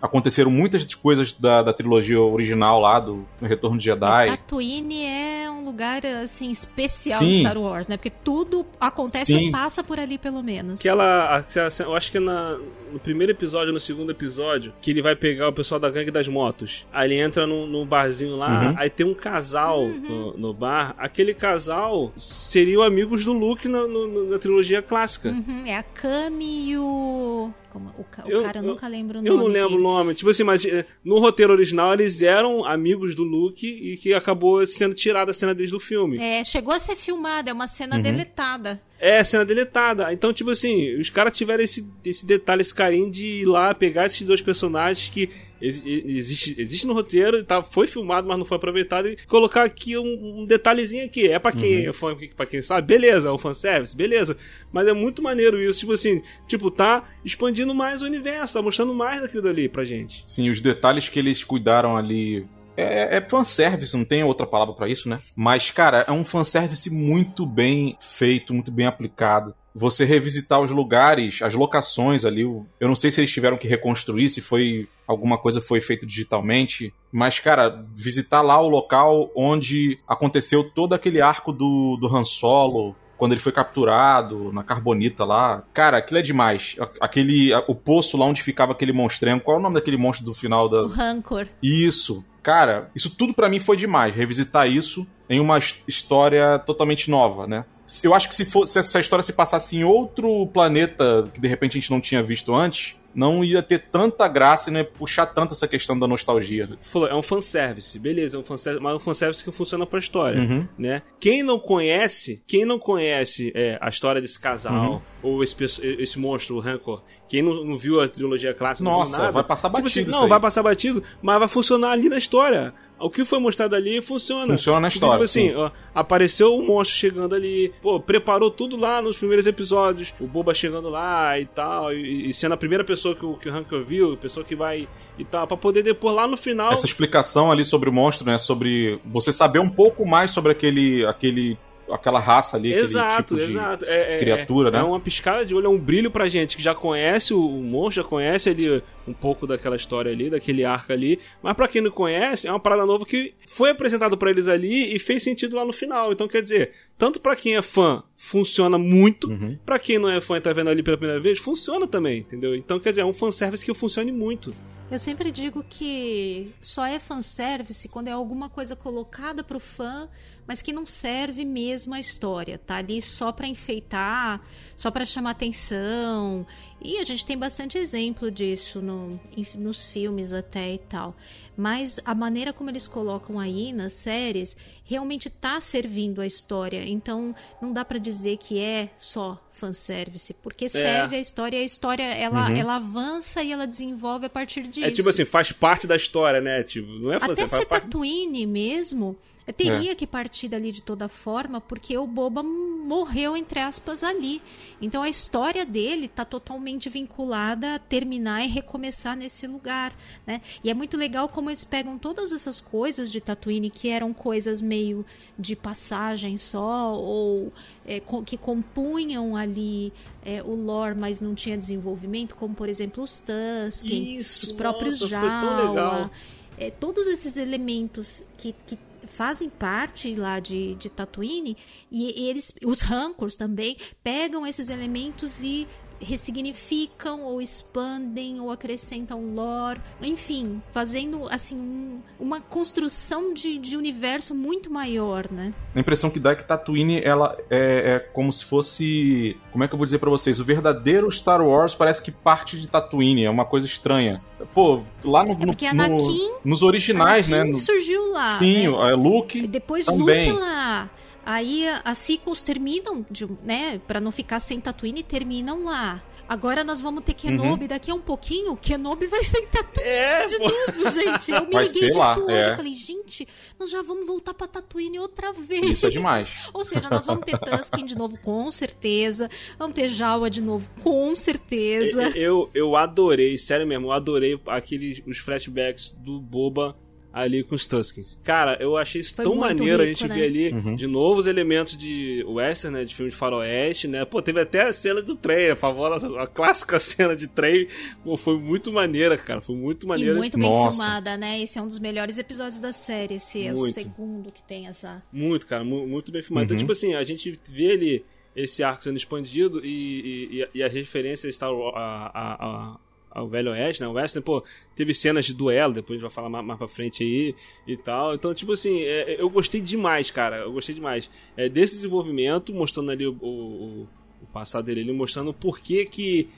aconteceram 0.00 0.50
muitas 0.50 0.94
coisas 0.94 1.32
da, 1.32 1.62
da 1.62 1.72
trilogia 1.72 2.20
original 2.20 2.80
lá, 2.80 3.00
do 3.00 3.26
Retorno 3.40 3.78
de 3.78 3.84
Jedi. 3.84 4.26
Tatooine 4.28 5.04
é 5.04 5.35
lugar, 5.66 6.04
assim, 6.22 6.50
especial 6.50 7.18
Sim. 7.18 7.30
de 7.30 7.36
Star 7.38 7.58
Wars, 7.58 7.86
né? 7.88 7.96
Porque 7.96 8.10
tudo 8.10 8.64
acontece 8.80 9.32
Sim. 9.32 9.46
ou 9.46 9.52
passa 9.52 9.84
por 9.84 10.00
ali, 10.00 10.16
pelo 10.16 10.42
menos. 10.42 10.80
Que 10.80 10.88
ela, 10.88 11.44
eu 11.80 11.94
acho 11.94 12.10
que 12.10 12.18
na, 12.20 12.58
no 12.92 12.98
primeiro 12.98 13.32
episódio, 13.32 13.72
no 13.72 13.80
segundo 13.80 14.10
episódio, 14.10 14.72
que 14.80 14.90
ele 14.90 15.02
vai 15.02 15.16
pegar 15.16 15.48
o 15.48 15.52
pessoal 15.52 15.80
da 15.80 15.90
gangue 15.90 16.10
das 16.10 16.28
motos. 16.28 16.86
Aí 16.92 17.08
ele 17.08 17.18
entra 17.18 17.46
num, 17.46 17.66
num 17.66 17.86
barzinho 17.86 18.36
lá, 18.36 18.70
uhum. 18.70 18.74
aí 18.76 18.90
tem 18.90 19.06
um 19.06 19.14
casal 19.14 19.82
uhum. 19.82 20.00
no, 20.00 20.36
no, 20.38 20.54
bar. 20.54 20.94
Aquele 20.98 21.34
casal 21.34 22.12
seriam 22.16 22.82
amigos 22.82 23.24
do 23.24 23.32
Luke 23.32 23.68
na, 23.68 23.86
no, 23.86 24.30
na 24.30 24.38
trilogia 24.38 24.82
clássica. 24.82 25.30
Uhum. 25.30 25.64
É 25.66 25.76
a 25.76 25.82
Kami 25.82 26.70
e 26.70 26.78
o... 26.78 27.50
Como, 27.70 27.90
o, 27.90 28.00
o 28.00 28.30
eu, 28.30 28.42
cara, 28.42 28.60
eu 28.60 28.62
nunca 28.62 28.88
lembro 28.88 29.18
o 29.18 29.22
nome. 29.22 29.28
Eu 29.28 29.36
não 29.36 29.46
lembro 29.46 29.70
dele. 29.70 29.80
o 29.80 29.82
nome. 29.82 30.14
Tipo 30.14 30.30
assim, 30.30 30.44
mas 30.44 30.64
eh, 30.64 30.86
no 31.04 31.18
roteiro 31.18 31.52
original 31.52 31.92
eles 31.92 32.22
eram 32.22 32.64
amigos 32.64 33.14
do 33.14 33.22
Luke 33.22 33.66
e 33.66 33.98
que 33.98 34.14
acabou 34.14 34.66
sendo 34.66 34.94
tirada 34.94 35.30
a 35.30 35.34
cena 35.34 35.54
deles 35.54 35.70
do 35.70 35.78
filme. 35.78 36.18
É, 36.18 36.42
chegou 36.42 36.72
a 36.72 36.78
ser 36.78 36.96
filmada, 36.96 37.50
é 37.50 37.52
uma 37.52 37.66
cena 37.66 37.96
uhum. 37.96 38.02
deletada. 38.02 38.80
É, 39.06 39.22
cena 39.22 39.44
deletada. 39.44 40.12
Então, 40.12 40.32
tipo 40.32 40.50
assim, 40.50 40.98
os 40.98 41.08
caras 41.08 41.36
tiveram 41.36 41.62
esse, 41.62 41.88
esse 42.04 42.26
detalhe, 42.26 42.60
esse 42.60 42.74
carinho 42.74 43.08
de 43.08 43.24
ir 43.24 43.44
lá 43.44 43.72
pegar 43.72 44.06
esses 44.06 44.26
dois 44.26 44.42
personagens 44.42 45.08
que 45.08 45.30
existe, 45.60 46.54
existe 46.58 46.86
no 46.88 46.92
roteiro, 46.92 47.42
tá, 47.44 47.62
foi 47.62 47.86
filmado, 47.86 48.26
mas 48.26 48.36
não 48.36 48.44
foi 48.44 48.56
aproveitado, 48.56 49.08
e 49.08 49.16
colocar 49.26 49.62
aqui 49.62 49.96
um, 49.96 50.40
um 50.40 50.44
detalhezinho 50.44 51.04
aqui. 51.04 51.28
É 51.28 51.38
pra 51.38 51.52
quem 51.52 51.84
uhum. 51.84 51.90
é 51.90 51.92
fã, 51.92 52.16
pra 52.36 52.46
quem 52.46 52.60
sabe, 52.60 52.86
beleza, 52.86 53.28
é 53.28 53.32
um 53.32 53.38
fanservice, 53.38 53.96
beleza. 53.96 54.36
Mas 54.72 54.88
é 54.88 54.92
muito 54.92 55.22
maneiro 55.22 55.62
isso, 55.62 55.78
tipo 55.78 55.92
assim, 55.92 56.20
tipo, 56.48 56.68
tá 56.68 57.08
expandindo 57.24 57.72
mais 57.72 58.02
o 58.02 58.06
universo, 58.06 58.54
tá 58.54 58.62
mostrando 58.62 58.92
mais 58.92 59.20
daquilo 59.20 59.42
dali 59.42 59.68
pra 59.68 59.84
gente. 59.84 60.24
Sim, 60.26 60.50
os 60.50 60.60
detalhes 60.60 61.08
que 61.08 61.18
eles 61.20 61.44
cuidaram 61.44 61.96
ali 61.96 62.44
é, 62.76 63.16
é 63.16 63.20
fanservice, 63.20 63.96
não 63.96 64.04
tem 64.04 64.22
outra 64.22 64.46
palavra 64.46 64.74
para 64.74 64.88
isso, 64.88 65.08
né? 65.08 65.18
Mas, 65.34 65.70
cara, 65.70 66.04
é 66.06 66.12
um 66.12 66.24
fanservice 66.24 66.90
muito 66.90 67.46
bem 67.46 67.96
feito, 68.00 68.52
muito 68.52 68.70
bem 68.70 68.86
aplicado. 68.86 69.54
Você 69.74 70.04
revisitar 70.04 70.60
os 70.60 70.70
lugares, 70.70 71.42
as 71.42 71.54
locações 71.54 72.24
ali. 72.24 72.42
Eu 72.42 72.88
não 72.88 72.96
sei 72.96 73.10
se 73.10 73.20
eles 73.20 73.32
tiveram 73.32 73.58
que 73.58 73.68
reconstruir, 73.68 74.30
se 74.30 74.40
foi 74.40 74.88
alguma 75.06 75.36
coisa 75.36 75.60
foi 75.60 75.80
feita 75.80 76.06
digitalmente. 76.06 76.94
Mas, 77.12 77.38
cara, 77.38 77.84
visitar 77.94 78.40
lá 78.40 78.60
o 78.60 78.68
local 78.68 79.30
onde 79.36 79.98
aconteceu 80.08 80.64
todo 80.64 80.94
aquele 80.94 81.20
arco 81.20 81.52
do, 81.52 81.96
do 82.00 82.06
Han 82.06 82.24
Solo, 82.24 82.96
quando 83.16 83.32
ele 83.32 83.40
foi 83.40 83.52
capturado 83.52 84.52
na 84.52 84.62
Carbonita 84.62 85.24
lá. 85.24 85.62
Cara, 85.72 85.98
aquilo 85.98 86.18
é 86.18 86.22
demais. 86.22 86.76
Aquele. 87.00 87.52
O 87.66 87.74
poço 87.74 88.16
lá 88.16 88.26
onde 88.26 88.42
ficava 88.42 88.72
aquele 88.72 88.92
monstrengo. 88.92 89.42
Qual 89.42 89.56
é 89.56 89.60
o 89.60 89.62
nome 89.62 89.74
daquele 89.74 89.96
monstro 89.96 90.26
do 90.26 90.34
final 90.34 90.68
da. 90.68 90.82
O 90.82 90.88
Rancor. 90.88 91.46
Isso. 91.62 92.24
Cara, 92.46 92.88
isso 92.94 93.10
tudo 93.10 93.34
para 93.34 93.48
mim 93.48 93.58
foi 93.58 93.76
demais. 93.76 94.14
Revisitar 94.14 94.68
isso 94.68 95.04
em 95.28 95.40
uma 95.40 95.58
história 95.58 96.60
totalmente 96.60 97.10
nova, 97.10 97.44
né? 97.44 97.64
Eu 98.04 98.14
acho 98.14 98.28
que 98.28 98.36
se, 98.36 98.44
for, 98.44 98.68
se 98.68 98.78
essa 98.78 99.00
história 99.00 99.22
se 99.24 99.32
passasse 99.32 99.76
em 99.76 99.82
outro 99.82 100.46
planeta 100.46 101.28
que 101.34 101.40
de 101.40 101.48
repente 101.48 101.72
a 101.72 101.80
gente 101.80 101.90
não 101.90 102.00
tinha 102.00 102.22
visto 102.22 102.54
antes, 102.54 102.94
não 103.16 103.42
ia 103.42 103.62
ter 103.62 103.78
tanta 103.90 104.28
graça 104.28 104.68
e 104.68 104.72
não 104.72 104.80
ia 104.80 104.84
puxar 104.84 105.24
tanto 105.26 105.54
essa 105.54 105.66
questão 105.66 105.98
da 105.98 106.06
nostalgia. 106.06 106.66
Você 106.66 106.90
falou, 106.90 107.08
é 107.08 107.14
um 107.14 107.22
fanservice, 107.22 107.98
beleza, 107.98 108.36
é 108.36 108.40
um 108.40 108.44
fanservice, 108.44 108.82
mas 108.82 108.92
é 108.92 108.96
um 108.96 109.00
fanservice 109.00 109.42
que 109.42 109.50
funciona 109.50 109.86
pra 109.86 109.98
história, 109.98 110.38
Uhum. 110.40 110.68
né? 110.78 111.02
Quem 111.18 111.42
não 111.42 111.58
conhece, 111.58 112.42
quem 112.46 112.64
não 112.66 112.78
conhece 112.78 113.50
é, 113.54 113.78
a 113.80 113.88
história 113.88 114.20
desse 114.20 114.38
casal, 114.38 114.92
Uhum. 114.92 115.00
ou 115.22 115.42
esse, 115.42 115.56
esse 115.98 116.18
monstro, 116.18 116.56
o 116.56 116.60
Rancor, 116.60 117.02
quem 117.28 117.42
não, 117.42 117.64
não 117.64 117.76
viu 117.78 118.00
a 118.00 118.06
trilogia 118.08 118.52
clássica, 118.54 118.84
não 118.88 118.98
Nossa, 118.98 119.12
viu 119.12 119.20
nada, 119.22 119.32
vai 119.32 119.42
passar 119.44 119.68
tipo 119.70 119.82
batido 119.82 120.00
assim, 120.02 120.10
isso 120.10 120.20
Não, 120.20 120.28
vai 120.28 120.38
passar 120.40 120.62
batido, 120.62 121.02
mas 121.22 121.38
vai 121.38 121.48
funcionar 121.48 121.90
ali 121.92 122.08
na 122.08 122.18
história. 122.18 122.72
O 122.98 123.10
que 123.10 123.24
foi 123.26 123.38
mostrado 123.38 123.76
ali 123.76 124.00
funciona. 124.00 124.46
Funciona 124.46 124.80
na 124.80 124.86
Porque, 124.88 124.96
história, 124.96 125.14
Tipo 125.16 125.24
assim, 125.24 125.48
sim. 125.50 125.54
ó, 125.54 125.70
apareceu 125.94 126.56
o 126.56 126.62
monstro 126.66 126.96
chegando 126.96 127.34
ali, 127.34 127.72
pô, 127.82 128.00
preparou 128.00 128.50
tudo 128.50 128.76
lá 128.76 129.02
nos 129.02 129.18
primeiros 129.18 129.46
episódios, 129.46 130.14
o 130.18 130.26
Boba 130.26 130.54
chegando 130.54 130.88
lá 130.88 131.38
e 131.38 131.44
tal, 131.44 131.92
e, 131.92 132.30
e 132.30 132.32
sendo 132.32 132.52
a 132.52 132.56
primeira 132.56 132.82
pessoa 132.84 133.14
que 133.14 133.24
o, 133.26 133.34
que 133.34 133.48
o 133.48 133.52
Rancor 133.52 133.84
viu, 133.84 134.14
a 134.14 134.16
pessoa 134.16 134.44
que 134.44 134.56
vai 134.56 134.88
e 135.18 135.24
tal, 135.26 135.46
pra 135.46 135.56
poder 135.58 135.82
depois 135.82 136.14
lá 136.16 136.26
no 136.26 136.36
final. 136.38 136.72
Essa 136.72 136.86
explicação 136.86 137.52
ali 137.52 137.64
sobre 137.66 137.90
o 137.90 137.92
monstro, 137.92 138.26
né? 138.26 138.38
Sobre 138.38 138.98
você 139.04 139.30
saber 139.32 139.58
um 139.58 139.68
pouco 139.68 140.06
mais 140.06 140.30
sobre 140.30 140.52
aquele, 140.52 141.04
aquele, 141.04 141.58
aquela 141.90 142.18
raça 142.18 142.56
ali, 142.56 142.72
Exato, 142.72 143.06
aquele 143.12 143.22
tipo 143.24 143.36
de 143.40 143.44
exato. 143.58 143.84
É, 143.84 144.16
é- 144.16 144.18
criatura, 144.18 144.68
é, 144.70 144.72
né? 144.72 144.78
É 144.78 144.82
uma 144.82 145.00
piscada 145.00 145.44
de 145.44 145.54
olho, 145.54 145.66
é 145.66 145.68
um 145.70 145.78
brilho 145.78 146.10
pra 146.10 146.28
gente 146.28 146.56
que 146.56 146.62
já 146.62 146.74
conhece 146.74 147.34
o, 147.34 147.40
o 147.46 147.62
monstro, 147.62 148.02
já 148.02 148.08
conhece 148.08 148.48
ali 148.48 148.82
um 149.06 149.12
pouco 149.12 149.46
daquela 149.46 149.76
história 149.76 150.10
ali, 150.10 150.28
daquele 150.28 150.64
arco 150.64 150.92
ali. 150.92 151.20
Mas 151.42 151.54
pra 151.54 151.68
quem 151.68 151.80
não 151.80 151.90
conhece, 151.90 152.46
é 152.46 152.50
uma 152.50 152.60
parada 152.60 152.84
nova 152.84 153.04
que 153.04 153.34
foi 153.46 153.70
apresentado 153.70 154.16
pra 154.16 154.30
eles 154.30 154.48
ali 154.48 154.94
e 154.94 154.98
fez 154.98 155.22
sentido 155.22 155.56
lá 155.56 155.64
no 155.64 155.72
final. 155.72 156.12
Então 156.12 156.28
quer 156.28 156.42
dizer, 156.42 156.72
tanto 156.98 157.20
pra 157.20 157.36
quem 157.36 157.56
é 157.56 157.62
fã, 157.62 158.02
funciona 158.16 158.78
muito. 158.78 159.28
Uhum. 159.28 159.58
Pra 159.64 159.78
quem 159.78 159.98
não 159.98 160.08
é 160.08 160.20
fã 160.20 160.36
e 160.36 160.40
tá 160.40 160.52
vendo 160.52 160.70
ali 160.70 160.82
pela 160.82 160.96
primeira 160.96 161.20
vez, 161.20 161.38
funciona 161.38 161.86
também, 161.86 162.20
entendeu? 162.20 162.54
Então 162.54 162.80
quer 162.80 162.90
dizer, 162.90 163.02
é 163.02 163.04
um 163.04 163.14
fanservice 163.14 163.64
que 163.64 163.74
funcione 163.74 164.12
muito. 164.12 164.52
Eu 164.88 165.00
sempre 165.00 165.32
digo 165.32 165.64
que 165.68 166.52
só 166.62 166.86
é 166.86 167.00
fanservice 167.00 167.88
quando 167.88 168.06
é 168.06 168.12
alguma 168.12 168.48
coisa 168.48 168.76
colocada 168.76 169.42
pro 169.42 169.58
fã, 169.58 170.08
mas 170.46 170.62
que 170.62 170.72
não 170.72 170.86
serve 170.86 171.44
mesmo 171.44 171.92
a 171.92 171.98
história. 171.98 172.56
Tá 172.56 172.76
ali 172.76 173.02
só 173.02 173.32
pra 173.32 173.48
enfeitar, 173.48 174.40
só 174.76 174.88
pra 174.92 175.04
chamar 175.04 175.30
atenção. 175.30 176.46
E 176.80 176.98
a 176.98 177.04
gente 177.04 177.24
tem 177.24 177.36
bastante 177.36 177.78
exemplo 177.78 178.30
disso 178.30 178.80
no, 178.80 179.18
nos 179.54 179.84
filmes 179.86 180.32
até 180.32 180.74
e 180.74 180.78
tal. 180.78 181.16
Mas 181.56 181.98
a 182.04 182.14
maneira 182.14 182.52
como 182.52 182.70
eles 182.70 182.86
colocam 182.86 183.38
aí 183.38 183.72
nas 183.72 183.94
séries 183.94 184.56
realmente 184.84 185.30
tá 185.30 185.60
servindo 185.60 186.20
a 186.20 186.26
história. 186.26 186.86
Então 186.86 187.34
não 187.60 187.72
dá 187.72 187.84
pra 187.84 187.98
dizer 187.98 188.36
que 188.36 188.60
é 188.60 188.90
só 188.96 189.42
fanservice, 189.50 190.34
porque 190.34 190.68
serve 190.68 191.16
a 191.16 191.20
história 191.20 191.56
e 191.56 191.62
a 191.62 191.64
história 191.64 192.02
ela, 192.02 192.50
ela 192.52 192.76
avança 192.76 193.42
e 193.42 193.52
ela 193.52 193.66
desenvolve 193.66 194.26
a 194.26 194.30
partir 194.30 194.62
disso. 194.62 194.86
É 194.86 194.90
tipo 194.90 195.08
assim, 195.08 195.24
faz 195.24 195.50
parte 195.50 195.86
da 195.86 195.96
história, 195.96 196.40
né? 196.40 196.62
Tipo, 196.62 196.88
não 196.88 197.10
é 197.10 197.16
Até 197.16 197.26
fanservice, 197.28 197.50
faz 197.50 197.62
ser 197.62 197.68
parte 197.68 197.84
Tatooine 197.84 198.46
mesmo, 198.46 199.16
teria 199.52 199.94
que 199.94 200.06
partir 200.06 200.48
dali 200.48 200.72
de 200.72 200.82
toda 200.82 201.08
forma, 201.08 201.60
porque 201.60 201.96
o 201.96 202.06
Boba 202.06 202.42
morreu, 202.42 203.36
entre 203.36 203.60
aspas, 203.60 204.02
ali. 204.02 204.42
Então 204.80 205.02
a 205.02 205.08
história 205.08 205.64
dele 205.64 206.08
tá 206.08 206.24
totalmente 206.24 206.88
vinculada 206.88 207.76
a 207.76 207.78
terminar 207.78 208.44
e 208.44 208.48
recomeçar 208.48 209.16
nesse 209.16 209.46
lugar, 209.46 209.94
né? 210.26 210.40
E 210.64 210.70
é 210.70 210.74
muito 210.74 210.96
legal 210.96 211.28
como 211.28 211.48
eles 211.48 211.64
pegam 211.64 211.96
todas 211.96 212.32
essas 212.32 212.60
coisas 212.60 213.10
de 213.10 213.20
Tatooine, 213.20 213.70
que 213.70 213.88
eram 213.88 214.12
coisas 214.12 214.60
meio 214.60 215.06
de 215.38 215.54
passagem 215.54 216.36
só, 216.36 216.92
ou 216.94 217.52
é, 217.84 218.00
que 218.24 218.36
compunham 218.36 219.36
ali 219.36 219.92
é, 220.24 220.42
o 220.42 220.54
lore, 220.54 220.96
mas 220.98 221.20
não 221.20 221.36
tinha 221.36 221.56
desenvolvimento, 221.56 222.34
como 222.34 222.54
por 222.54 222.68
exemplo 222.68 223.04
os 223.04 223.20
Tusken, 223.20 224.18
os 224.18 224.50
próprios 224.52 225.00
nossa. 225.00 225.08
Jawa, 225.08 226.10
é, 226.58 226.70
todos 226.70 227.06
esses 227.06 227.36
elementos 227.36 228.22
que, 228.38 228.54
que 228.66 228.78
fazem 229.16 229.48
parte 229.48 230.14
lá 230.14 230.38
de, 230.38 230.74
de 230.74 230.90
Tatooine 230.90 231.56
e, 231.90 232.22
e 232.22 232.28
eles, 232.28 232.52
os 232.62 232.82
Rancors 232.82 233.34
também 233.34 233.78
pegam 234.04 234.46
esses 234.46 234.68
elementos 234.68 235.42
e 235.42 235.66
ressignificam 236.00 237.22
ou 237.22 237.40
expandem 237.40 238.40
ou 238.40 238.50
acrescentam 238.50 239.34
lore, 239.34 239.80
enfim, 240.02 240.60
fazendo 240.72 241.28
assim 241.30 241.56
um- 241.56 242.00
uma 242.18 242.40
construção 242.40 243.32
de, 243.32 243.58
de 243.58 243.76
universo 243.76 244.34
muito 244.34 244.70
maior, 244.70 245.26
né? 245.30 245.52
A 245.74 245.80
impressão 245.80 246.10
que 246.10 246.18
dá 246.20 246.32
é 246.32 246.34
que 246.36 246.44
Tatooine 246.44 247.00
ela 247.02 247.36
é, 247.50 247.94
é 247.94 247.98
como 247.98 248.32
se 248.32 248.44
fosse. 248.44 249.36
Como 249.52 249.64
é 249.64 249.68
que 249.68 249.74
eu 249.74 249.78
vou 249.78 249.84
dizer 249.84 249.98
pra 249.98 250.10
vocês? 250.10 250.38
O 250.40 250.44
verdadeiro 250.44 251.10
Star 251.10 251.40
Wars 251.46 251.74
parece 251.74 252.02
que 252.02 252.10
parte 252.10 252.58
de 252.60 252.68
Tatooine, 252.68 253.24
é 253.24 253.30
uma 253.30 253.44
coisa 253.44 253.66
estranha. 253.66 254.22
Pô, 254.54 254.82
lá 255.04 255.22
no, 255.24 255.34
no- 255.34 255.46
porque 255.46 255.72
no- 255.72 255.84
Anakin- 255.84 256.30
nos 256.44 256.62
originais, 256.62 257.26
Anakin 257.32 257.44
né? 257.50 257.52
no- 257.52 257.58
surgiu 257.58 258.12
lá, 258.12 258.38
Sim, 258.38 258.68
né? 258.68 258.92
é, 258.92 258.94
Luke. 258.94 259.38
E 259.38 259.46
depois 259.46 259.86
também. 259.86 260.30
Luke 260.30 260.40
lá. 260.40 260.90
Aí 261.26 261.66
as 261.84 261.98
sequels 261.98 262.40
terminam, 262.42 263.04
de, 263.10 263.26
né? 263.44 263.80
Pra 263.86 264.00
não 264.00 264.12
ficar 264.12 264.38
sem 264.40 264.60
Tatooine, 264.60 265.02
terminam 265.02 265.64
lá. 265.64 266.00
Agora 266.28 266.64
nós 266.64 266.80
vamos 266.80 267.04
ter 267.04 267.14
Kenobi 267.14 267.62
Uhum. 267.62 267.68
daqui 267.68 267.88
a 267.88 267.94
um 267.94 268.00
pouquinho. 268.00 268.56
Kenobi 268.56 269.06
vai 269.06 269.22
ser 269.22 269.38
em 269.38 269.46
Tatooine 269.46 269.88
É, 269.88 270.26
de 270.26 270.36
pô. 270.38 270.44
novo, 270.44 270.90
gente. 270.90 271.30
Eu 271.30 271.40
me 271.46 271.52
Vai 271.52 271.64
liguei 271.68 271.88
disso 271.88 271.98
lá, 272.00 272.18
hoje. 272.18 272.32
é. 272.34 272.50
Eu 272.52 272.56
falei, 272.56 272.72
gente, 272.74 273.28
nós 273.58 273.70
já 273.70 273.80
vamos 273.82 274.06
voltar 274.08 274.34
pra 274.34 274.48
Tatooine 274.48 274.98
outra 274.98 275.32
vez. 275.32 275.70
Isso 275.70 275.86
é 275.86 275.90
demais. 275.90 276.32
Ou 276.52 276.64
seja, 276.64 276.90
nós 276.90 277.06
vamos 277.06 277.24
ter 277.24 277.38
Tusken 277.38 277.86
de 277.86 277.96
novo, 277.96 278.18
com 278.18 278.50
certeza. 278.50 279.30
Vamos 279.56 279.74
ter 279.76 279.86
Jawa 279.88 280.28
de 280.28 280.40
novo, 280.40 280.68
com 280.82 281.14
certeza. 281.14 282.08
Eu, 282.16 282.50
eu 282.52 282.74
adorei, 282.74 283.38
sério 283.38 283.64
mesmo, 283.66 283.86
eu 283.86 283.92
adorei 283.92 284.40
aqueles, 284.46 285.00
os 285.06 285.18
flashbacks 285.18 285.92
do 285.92 286.20
Boba 286.20 286.76
ali 287.18 287.42
com 287.42 287.54
os 287.54 287.64
Tuskens. 287.64 288.18
Cara, 288.22 288.58
eu 288.60 288.76
achei 288.76 289.00
isso 289.00 289.14
Foi 289.16 289.24
tão 289.24 289.34
muito 289.36 289.46
maneiro 289.58 289.82
a 289.82 289.86
rico, 289.86 289.98
gente 290.00 290.08
né? 290.08 290.14
ver 290.16 290.24
ali 290.26 290.50
Uhum. 290.52 290.76
de 290.76 290.86
novo 290.86 291.18
os 291.20 291.26
elementos 291.26 291.76
de 291.78 292.22
western, 292.28 292.76
né, 292.76 292.84
de 292.84 292.94
filme 292.94 293.10
de 293.10 293.16
faroeste, 293.16 293.88
né? 293.88 294.04
Pô, 294.04 294.20
teve 294.20 294.38
até 294.40 294.62
a 294.68 294.72
cena 294.72 295.00
do 295.00 295.16
trem, 295.16 295.50
a 295.50 295.56
famosa, 295.56 296.20
a 296.20 296.26
clássica 296.26 296.78
cena 296.80 297.16
de 297.16 297.26
trem. 297.26 297.68
Pô, 298.04 298.16
foi 298.18 298.38
muito 298.38 298.70
maneira, 298.70 299.16
cara, 299.16 299.40
foi 299.40 299.56
muito 299.56 299.86
E 299.86 299.88
maneira. 299.88 300.14
muito 300.14 300.38
bem 300.38 300.50
Nossa. 300.50 300.76
filmada, 300.82 301.16
né? 301.16 301.40
Esse 301.40 301.58
é 301.58 301.62
um 301.62 301.66
dos 301.68 301.78
melhores 301.78 302.18
episódios 302.18 302.60
da 302.60 302.72
série. 302.72 303.14
Esse 303.14 303.46
é 303.46 303.52
o 303.52 303.56
Muito. 303.56 303.72
segundo 303.72 304.30
que 304.30 304.44
tem 304.44 304.66
essa. 304.66 305.02
Muito, 305.10 305.46
cara, 305.46 305.64
mu- 305.64 305.86
muito 305.86 306.12
bem 306.12 306.20
filmado. 306.22 306.44
Então, 306.44 306.54
Uhum. 306.54 306.58
tipo 306.58 306.72
assim, 306.72 306.94
a 306.94 307.02
gente 307.02 307.40
vê 307.48 307.70
ali 307.72 308.04
esse 308.36 308.62
arco 308.62 308.82
sendo 308.82 308.96
expandido 308.98 309.64
e, 309.64 310.42
e, 310.54 310.58
e 310.58 310.62
as 310.62 310.70
referências 310.70 311.34
Star 311.34 311.50
Wars, 311.54 311.74
a, 311.74 312.10
a, 312.12 312.34
a- 312.46 312.76
ao 313.16 313.26
Velho 313.26 313.50
Oeste, 313.52 313.80
né? 313.80 313.88
O 313.88 313.92
Western, 313.92 314.22
pô, 314.22 314.44
teve 314.76 314.92
cenas 314.92 315.24
de 315.24 315.32
duelo, 315.32 315.72
depois 315.72 315.92
a 315.92 316.00
gente 316.00 316.02
vai 316.02 316.14
falar 316.14 316.28
mais, 316.28 316.44
mais 316.44 316.58
pra 316.58 316.68
frente 316.68 317.02
aí 317.02 317.34
e 317.66 317.74
tal. 317.74 318.14
Então, 318.14 318.34
tipo 318.34 318.52
assim, 318.52 318.82
é, 318.82 319.14
é, 319.14 319.20
eu 319.20 319.30
gostei 319.30 319.58
demais, 319.58 320.10
cara. 320.10 320.36
Eu 320.40 320.52
gostei 320.52 320.74
demais. 320.74 321.10
É, 321.34 321.48
desse 321.48 321.76
desenvolvimento, 321.76 322.52
mostrando 322.52 322.90
ali 322.90 323.06
o, 323.06 323.14
o, 323.14 323.88
o 324.22 324.26
passado 324.34 324.66
dele, 324.66 324.92
mostrando 324.92 325.30
o 325.30 325.34
porquê 325.34 325.86
que. 325.86 326.28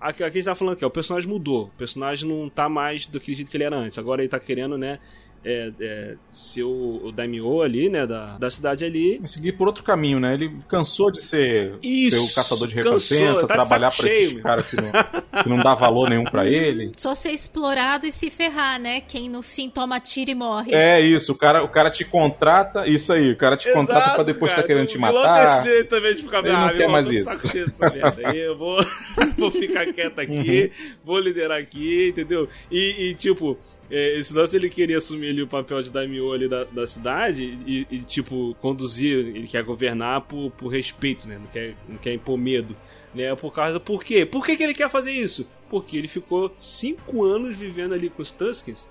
Aqui, 0.00 0.24
a 0.24 0.28
gente 0.28 0.44
tá 0.44 0.56
falando 0.56 0.76
que 0.76 0.84
o 0.84 0.90
personagem 0.90 1.30
mudou. 1.30 1.66
O 1.66 1.78
personagem 1.78 2.28
não 2.28 2.50
tá 2.50 2.68
mais 2.68 3.06
do 3.06 3.20
que 3.20 3.44
que 3.44 3.56
ele 3.56 3.64
era 3.64 3.76
antes. 3.76 3.96
Agora 3.96 4.20
ele 4.20 4.28
tá 4.28 4.40
querendo, 4.40 4.76
né? 4.76 4.98
É, 5.44 5.70
é, 5.78 6.14
ser 6.32 6.62
o, 6.62 7.00
o 7.04 7.12
Daimyo 7.12 7.60
ali, 7.62 7.88
né? 7.90 8.06
Da, 8.06 8.38
da 8.38 8.50
cidade 8.50 8.84
ali. 8.84 9.18
Vai 9.18 9.28
seguir 9.28 9.52
por 9.52 9.66
outro 9.66 9.84
caminho, 9.84 10.18
né? 10.18 10.34
Ele 10.34 10.56
cansou 10.68 11.10
de 11.10 11.22
ser, 11.22 11.74
Isso, 11.82 12.16
ser 12.18 12.32
o 12.32 12.34
caçador 12.34 12.66
de 12.68 12.74
cansou, 12.76 13.18
recompensa, 13.18 13.46
tá 13.46 13.54
trabalhar 13.54 13.90
pra 13.94 14.08
esses 14.08 14.28
cheio, 14.30 14.42
caras 14.42 14.66
que 14.66 14.76
não, 14.76 14.90
que 15.42 15.48
não 15.48 15.56
dá 15.58 15.74
valor 15.74 16.08
nenhum 16.08 16.24
pra 16.24 16.46
ele. 16.46 16.92
Só 16.96 17.14
ser 17.14 17.30
explorado 17.32 18.06
e 18.06 18.12
se 18.12 18.30
ferrar, 18.30 18.80
né? 18.80 19.00
Quem 19.00 19.28
no 19.28 19.42
fim 19.42 19.68
toma 19.68 20.00
tiro 20.00 20.30
e 20.30 20.34
morre. 20.34 20.74
É 20.74 21.00
isso, 21.00 21.32
o 21.32 21.36
cara, 21.36 21.62
o 21.62 21.68
cara 21.68 21.90
te 21.90 22.04
contrata, 22.04 22.86
isso 22.88 23.12
aí, 23.12 23.30
o 23.32 23.36
cara 23.36 23.56
te 23.56 23.70
contrata 23.72 24.00
Exato, 24.00 24.14
pra 24.14 24.24
depois 24.24 24.52
cara. 24.52 24.62
tá 24.62 24.66
querendo 24.66 24.86
te 24.86 24.96
matar. 24.98 25.62
desse 25.62 25.84
também 25.84 26.14
de 26.14 26.22
ficar 26.22 26.38
Ele 26.38 26.52
não 26.52 26.66
ah, 26.66 26.72
quer 26.72 26.88
mais 26.88 27.10
isso. 27.10 27.24
saco 27.28 27.48
cheio 27.48 27.66
dessa 27.66 27.90
merda 27.90 28.28
aí, 28.28 28.40
eu 28.40 28.56
vou, 28.56 28.78
vou 29.36 29.50
ficar 29.50 29.86
quieto 29.92 30.18
aqui, 30.18 30.72
Uhum. 30.74 30.92
vou 31.04 31.18
liderar 31.18 31.58
aqui, 31.58 32.08
entendeu? 32.08 32.48
E, 32.70 33.10
e, 33.10 33.14
tipo, 33.14 33.58
é, 33.90 34.18
esse 34.18 34.34
lance 34.34 34.56
ele 34.56 34.68
queria 34.68 34.98
assumir 34.98 35.30
ali 35.30 35.42
o 35.42 35.46
papel 35.46 35.82
de 35.82 35.90
daimyo 35.90 36.32
ali 36.32 36.48
da, 36.48 36.64
da 36.64 36.86
cidade 36.86 37.58
e, 37.66 37.86
e, 37.90 37.98
tipo, 37.98 38.56
conduzir, 38.60 39.18
ele 39.18 39.46
quer 39.46 39.62
governar 39.62 40.22
por, 40.22 40.50
por 40.52 40.68
respeito, 40.68 41.28
né? 41.28 41.38
Não 41.38 41.46
quer, 41.46 41.74
não 41.88 41.96
quer 41.96 42.14
impor 42.14 42.38
medo. 42.38 42.76
Né, 43.14 43.32
por 43.36 43.52
causa. 43.54 43.78
Por 43.78 44.02
quê? 44.02 44.26
Por 44.26 44.44
que, 44.44 44.56
que 44.56 44.62
ele 44.64 44.74
quer 44.74 44.90
fazer 44.90 45.12
isso? 45.12 45.48
Porque 45.70 45.96
ele 45.96 46.08
ficou 46.08 46.52
cinco 46.58 47.22
anos 47.22 47.56
vivendo 47.56 47.94
ali 47.94 48.10
com 48.10 48.20
os 48.20 48.32
Tuskens 48.32 48.88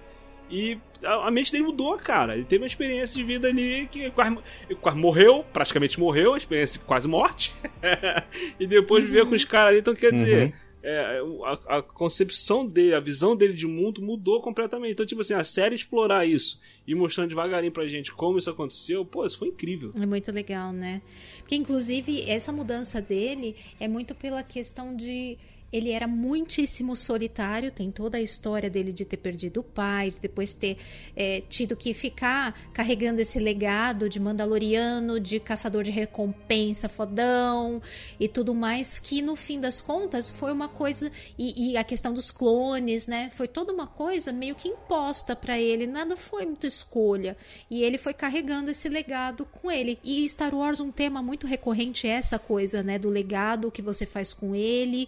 e 0.49 0.77
a, 1.03 1.31
mente 1.31 1.51
dele 1.51 1.63
mudou, 1.63 1.97
cara. 1.97 2.35
Ele 2.35 2.45
teve 2.45 2.61
uma 2.61 2.67
experiência 2.67 3.15
de 3.15 3.23
vida 3.23 3.47
ali 3.47 3.87
que 3.87 4.11
quase, 4.11 4.37
quase 4.79 4.97
morreu, 4.97 5.43
praticamente 5.51 5.99
morreu, 5.99 6.37
experiência 6.37 6.79
de 6.79 6.85
quase 6.85 7.07
morte. 7.07 7.53
e 8.59 8.67
depois 8.67 9.03
viveu 9.03 9.25
com 9.25 9.33
os 9.33 9.45
caras 9.45 9.69
ali. 9.69 9.79
Então, 9.79 9.95
quer 9.95 10.13
dizer, 10.13 10.43
Uhum. 10.43 10.53
É, 10.83 11.21
a, 11.45 11.77
a 11.77 11.81
concepção 11.81 12.67
dele, 12.67 12.93
a 12.93 12.99
visão 12.99 13.35
dele 13.35 13.53
de 13.53 13.65
mundo 13.65 14.01
mudou 14.01 14.41
completamente. 14.41 14.91
Então, 14.91 15.05
tipo 15.05 15.21
assim, 15.21 15.33
a 15.33 15.43
série 15.43 15.75
explorar 15.75 16.25
isso 16.25 16.59
e 16.85 16.93
mostrando 16.93 17.29
devagarinho 17.29 17.71
pra 17.71 17.87
gente 17.87 18.11
como 18.11 18.37
isso 18.37 18.49
aconteceu, 18.49 19.05
pô, 19.05 19.25
isso 19.25 19.37
foi 19.39 19.47
incrível. 19.47 19.93
É 19.99 20.05
muito 20.05 20.29
legal, 20.31 20.73
né? 20.73 21.01
Porque, 21.39 21.55
inclusive, 21.55 22.29
essa 22.29 22.51
mudança 22.51 23.01
dele 23.01 23.55
é 23.79 23.87
muito 23.87 24.13
pela 24.13 24.43
questão 24.43 24.93
de 24.93 25.37
ele 25.73 25.89
era 25.89 26.07
muitíssimo 26.07 26.95
solitário, 26.95 27.71
tem 27.71 27.89
toda 27.89 28.19
a 28.19 28.21
história 28.21 28.69
dele 28.69 28.93
de 28.93 29.03
ter 29.03 29.17
perdido 29.17 29.61
o 29.61 29.63
pai, 29.63 30.11
de 30.11 30.19
depois 30.19 30.53
ter 30.53 30.77
é, 31.15 31.41
tido 31.49 31.75
que 31.75 31.95
ficar 31.95 32.53
carregando 32.71 33.19
esse 33.19 33.39
legado 33.39 34.07
de 34.07 34.19
Mandaloriano, 34.19 35.19
de 35.19 35.39
caçador 35.39 35.81
de 35.81 35.89
recompensa 35.89 36.87
fodão 36.87 37.81
e 38.19 38.27
tudo 38.27 38.53
mais, 38.53 38.99
que 38.99 39.19
no 39.23 39.35
fim 39.35 39.59
das 39.59 39.81
contas 39.81 40.29
foi 40.29 40.51
uma 40.51 40.67
coisa. 40.67 41.11
E, 41.39 41.71
e 41.71 41.77
a 41.77 41.83
questão 41.83 42.13
dos 42.13 42.29
clones, 42.29 43.07
né? 43.07 43.31
Foi 43.33 43.47
toda 43.47 43.73
uma 43.73 43.87
coisa 43.87 44.31
meio 44.31 44.53
que 44.53 44.67
imposta 44.67 45.35
para 45.35 45.59
ele, 45.59 45.87
nada 45.87 46.15
foi 46.15 46.45
muito 46.45 46.67
escolha. 46.67 47.35
E 47.67 47.81
ele 47.81 47.97
foi 47.97 48.13
carregando 48.13 48.69
esse 48.69 48.87
legado 48.87 49.43
com 49.45 49.71
ele. 49.71 49.97
E 50.03 50.29
Star 50.29 50.53
Wars, 50.53 50.79
um 50.79 50.91
tema 50.91 51.23
muito 51.23 51.47
recorrente 51.47 52.07
é 52.07 52.11
essa 52.11 52.37
coisa, 52.37 52.83
né? 52.83 52.99
Do 52.99 53.09
legado 53.09 53.71
que 53.71 53.81
você 53.81 54.05
faz 54.05 54.33
com 54.33 54.53
ele 54.53 55.07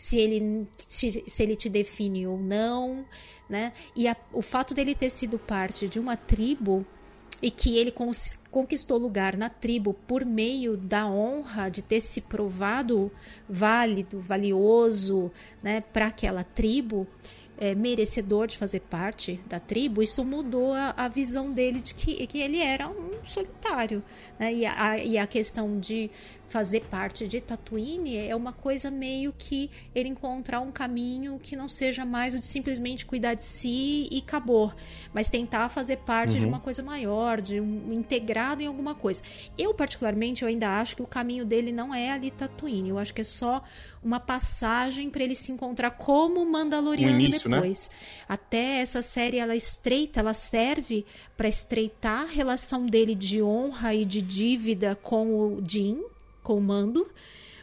se 0.00 0.18
ele, 0.18 0.66
se, 0.88 1.22
se 1.26 1.42
ele 1.42 1.54
te 1.54 1.68
define 1.68 2.26
ou 2.26 2.38
não, 2.38 3.04
né? 3.46 3.70
E 3.94 4.08
a, 4.08 4.16
o 4.32 4.40
fato 4.40 4.72
dele 4.72 4.94
ter 4.94 5.10
sido 5.10 5.38
parte 5.38 5.86
de 5.90 6.00
uma 6.00 6.16
tribo 6.16 6.86
e 7.42 7.50
que 7.50 7.76
ele 7.76 7.92
conquistou 8.50 8.96
lugar 8.96 9.36
na 9.36 9.50
tribo 9.50 9.92
por 9.92 10.24
meio 10.24 10.74
da 10.74 11.06
honra 11.06 11.68
de 11.68 11.82
ter 11.82 12.00
se 12.00 12.22
provado 12.22 13.12
válido, 13.46 14.20
valioso, 14.20 15.30
né, 15.62 15.82
para 15.82 16.06
aquela 16.06 16.44
tribo, 16.44 17.06
é, 17.58 17.74
merecedor 17.74 18.46
de 18.46 18.56
fazer 18.56 18.80
parte 18.80 19.38
da 19.46 19.60
tribo, 19.60 20.02
isso 20.02 20.24
mudou 20.24 20.72
a, 20.72 20.94
a 20.96 21.08
visão 21.08 21.52
dele 21.52 21.82
de 21.82 21.92
que, 21.92 22.26
que 22.26 22.40
ele 22.40 22.58
era 22.58 22.88
um 22.88 23.22
solitário. 23.22 24.02
Né? 24.38 24.54
E, 24.54 24.66
a, 24.66 24.98
e 24.98 25.18
a 25.18 25.26
questão 25.26 25.78
de 25.78 26.10
fazer 26.50 26.80
parte 26.90 27.28
de 27.28 27.40
Tatooine 27.40 28.16
é 28.16 28.34
uma 28.34 28.52
coisa 28.52 28.90
meio 28.90 29.32
que 29.38 29.70
ele 29.94 30.08
encontrar 30.08 30.60
um 30.60 30.72
caminho 30.72 31.38
que 31.40 31.54
não 31.54 31.68
seja 31.68 32.04
mais 32.04 32.34
o 32.34 32.38
de 32.38 32.44
simplesmente 32.44 33.06
cuidar 33.06 33.34
de 33.34 33.44
si 33.44 34.08
e 34.10 34.18
acabou, 34.18 34.72
mas 35.14 35.30
tentar 35.30 35.68
fazer 35.68 35.98
parte 35.98 36.34
uhum. 36.34 36.40
de 36.40 36.46
uma 36.46 36.58
coisa 36.58 36.82
maior, 36.82 37.40
de 37.40 37.60
um 37.60 37.92
integrado 37.92 38.62
em 38.62 38.66
alguma 38.66 38.96
coisa. 38.96 39.22
Eu 39.56 39.72
particularmente 39.72 40.42
eu 40.42 40.48
ainda 40.48 40.80
acho 40.80 40.96
que 40.96 41.02
o 41.02 41.06
caminho 41.06 41.46
dele 41.46 41.70
não 41.70 41.94
é 41.94 42.10
ali 42.10 42.32
Tatooine, 42.32 42.90
eu 42.90 42.98
acho 42.98 43.14
que 43.14 43.20
é 43.20 43.24
só 43.24 43.62
uma 44.02 44.18
passagem 44.18 45.08
para 45.08 45.22
ele 45.22 45.36
se 45.36 45.52
encontrar 45.52 45.92
como 45.92 46.44
Mandaloriano 46.44 47.14
um 47.14 47.20
início, 47.20 47.48
né? 47.48 47.58
depois. 47.58 47.90
Né? 47.90 47.96
Até 48.28 48.80
essa 48.80 49.02
série 49.02 49.38
ela 49.38 49.54
estreita, 49.54 50.18
ela 50.18 50.34
serve 50.34 51.06
para 51.36 51.48
estreitar 51.48 52.22
a 52.22 52.26
relação 52.26 52.86
dele 52.86 53.14
de 53.14 53.40
honra 53.40 53.94
e 53.94 54.04
de 54.04 54.20
dívida 54.20 54.98
com 55.00 55.28
o 55.28 55.62
Jin, 55.64 56.02
com 56.50 56.56
o 56.56 56.60
Mando, 56.60 57.06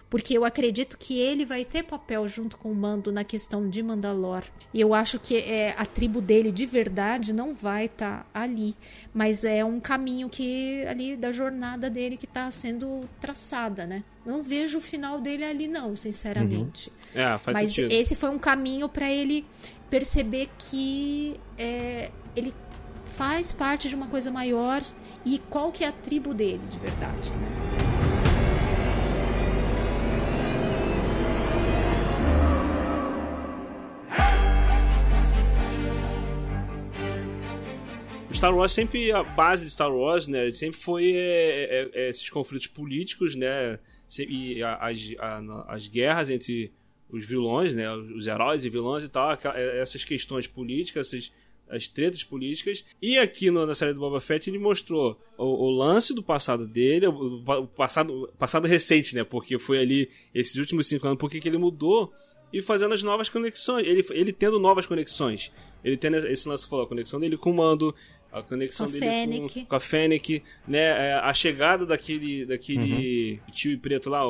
porque 0.10 0.38
eu 0.38 0.46
acredito 0.46 0.98
que 0.98 1.20
ele 1.20 1.44
vai 1.44 1.66
ter 1.66 1.84
papel 1.84 2.26
junto 2.26 2.58
com 2.58 2.72
o 2.72 2.76
Mando 2.76 3.12
na 3.12 3.26
questão 3.26 3.70
de 3.70 3.84
Mandalor. 3.84 4.44
E 4.74 4.80
eu 4.80 4.94
acho 4.94 5.20
que 5.20 5.36
é, 5.36 5.76
a 5.78 5.86
tribo 5.86 6.22
dele 6.22 6.54
de 6.54 6.66
verdade 6.66 7.34
não 7.34 7.54
vai 7.54 7.88
estar 7.88 8.24
tá 8.24 8.26
ali, 8.34 8.74
mas 9.14 9.44
é 9.44 9.66
um 9.66 9.82
caminho 9.82 10.30
que 10.30 10.86
ali 10.88 11.18
da 11.18 11.34
jornada 11.34 11.90
dele 11.90 12.16
que 12.16 12.24
está 12.24 12.50
sendo 12.50 13.02
traçada, 13.20 13.86
né? 13.86 14.06
Não 14.26 14.42
vejo 14.42 14.78
o 14.78 14.82
final 14.82 15.20
dele 15.20 15.44
ali 15.44 15.68
não, 15.68 15.94
sinceramente. 15.98 16.90
Uhum. 17.14 17.22
É, 17.22 17.38
faz 17.40 17.54
mas 17.54 17.72
sentido. 17.72 17.92
esse 17.92 18.16
foi 18.16 18.30
um 18.30 18.40
caminho 18.40 18.88
para 18.88 19.12
ele 19.12 19.46
perceber 19.90 20.48
que 20.58 21.38
é, 21.58 22.10
ele 22.38 22.54
faz 23.18 23.52
parte 23.52 23.90
de 23.90 23.96
uma 23.96 24.08
coisa 24.08 24.32
maior 24.32 24.82
e 25.26 25.40
qual 25.50 25.74
que 25.74 25.84
é 25.84 25.88
a 25.90 25.92
tribo 25.92 26.34
dele 26.34 26.62
de 26.70 26.80
verdade, 26.80 27.32
né? 27.32 27.87
Star 38.38 38.56
Wars 38.56 38.72
sempre, 38.72 39.12
a 39.12 39.24
base 39.24 39.66
de 39.66 39.72
Star 39.72 39.92
Wars, 39.92 40.28
né, 40.28 40.52
sempre 40.52 40.80
foi 40.80 41.12
é, 41.12 41.90
é, 41.92 41.92
é 41.94 42.10
esses 42.10 42.30
conflitos 42.30 42.68
políticos, 42.68 43.34
né, 43.36 43.80
e 44.20 44.62
as, 44.64 45.00
as 45.68 45.88
guerras 45.88 46.30
entre 46.30 46.72
os 47.10 47.26
vilões, 47.26 47.74
né, 47.74 47.92
os 47.92 48.28
heróis 48.28 48.64
e 48.64 48.70
vilões 48.70 49.04
e 49.04 49.10
tal, 49.10 49.32
é, 49.32 49.80
essas 49.82 50.06
questões 50.06 50.46
políticas, 50.46 51.08
essas, 51.08 51.32
as 51.68 51.88
tretas 51.88 52.24
políticas. 52.24 52.86
E 53.02 53.18
aqui 53.18 53.50
no, 53.50 53.66
na 53.66 53.74
série 53.74 53.94
do 53.94 54.00
Boba 54.00 54.22
Fett 54.22 54.48
ele 54.48 54.60
mostrou 54.60 55.20
o, 55.36 55.44
o 55.44 55.72
lance 55.72 56.14
do 56.14 56.22
passado 56.22 56.68
dele, 56.68 57.08
o, 57.08 57.44
o, 57.44 57.68
passado, 57.68 58.32
passado 58.38 58.68
recente, 58.68 59.16
né, 59.16 59.24
porque 59.24 59.58
foi 59.58 59.80
ali 59.80 60.12
esses 60.32 60.56
últimos 60.58 60.86
cinco 60.86 61.08
anos, 61.08 61.20
porque 61.20 61.42
que 61.42 61.48
ele 61.48 61.58
mudou 61.58 62.14
e 62.54 62.62
fazendo 62.62 62.94
as 62.94 63.02
novas 63.02 63.30
conexões, 63.30 63.86
ele, 63.86 64.06
ele 64.12 64.32
tendo 64.32 64.60
novas 64.60 64.86
conexões. 64.86 65.52
Ele 65.84 65.96
tendo 65.96 66.18
esse 66.18 66.48
lance 66.50 66.64
que 66.64 66.70
falou, 66.70 66.86
a 66.86 66.88
conexão 66.88 67.20
dele 67.20 67.38
com 67.38 67.52
o 67.52 67.56
Mando, 67.56 67.94
a 68.40 68.44
conexão 68.44 68.86
com 68.86 69.00
dele 69.00 69.40
com, 69.42 69.66
com, 69.66 69.76
a 69.76 69.80
Fennec, 69.80 70.44
né? 70.68 70.80
É, 70.80 71.14
a 71.24 71.34
chegada 71.34 71.86
daquele, 71.86 72.46
daquele 72.46 73.40
uhum. 73.46 73.52
tio 73.52 73.80
preto 73.80 74.10
lá. 74.10 74.28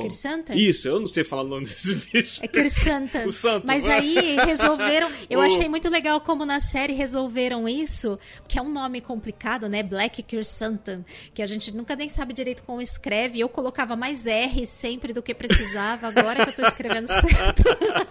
Isso, 0.55 0.87
eu 0.87 0.99
não 0.99 1.07
sei 1.07 1.23
falar 1.23 1.43
o 1.43 1.47
nome 1.47 1.65
desse 1.65 1.95
bicho. 2.11 2.39
É 2.43 2.47
Kirsanta. 2.47 3.27
o 3.27 3.31
santo. 3.31 3.65
Mas 3.65 3.87
aí 3.87 4.35
resolveram. 4.45 5.11
Eu 5.29 5.39
o... 5.39 5.41
achei 5.41 5.67
muito 5.67 5.89
legal 5.89 6.19
como 6.21 6.45
na 6.45 6.59
série 6.59 6.93
resolveram 6.93 7.67
isso, 7.67 8.19
que 8.47 8.57
é 8.57 8.61
um 8.61 8.69
nome 8.69 9.01
complicado, 9.01 9.67
né? 9.69 9.83
Black 9.83 10.21
Kirsantan, 10.23 11.03
que 11.33 11.41
a 11.41 11.47
gente 11.47 11.71
nunca 11.71 11.95
nem 11.95 12.09
sabe 12.09 12.33
direito 12.33 12.63
como 12.63 12.81
escreve. 12.81 13.39
Eu 13.39 13.49
colocava 13.49 13.95
mais 13.95 14.27
R 14.27 14.65
sempre 14.65 15.13
do 15.13 15.21
que 15.21 15.33
precisava, 15.33 16.07
agora 16.07 16.43
que 16.43 16.51
eu 16.51 16.55
tô 16.55 16.61
escrevendo 16.63 17.07
certo. 17.07 17.63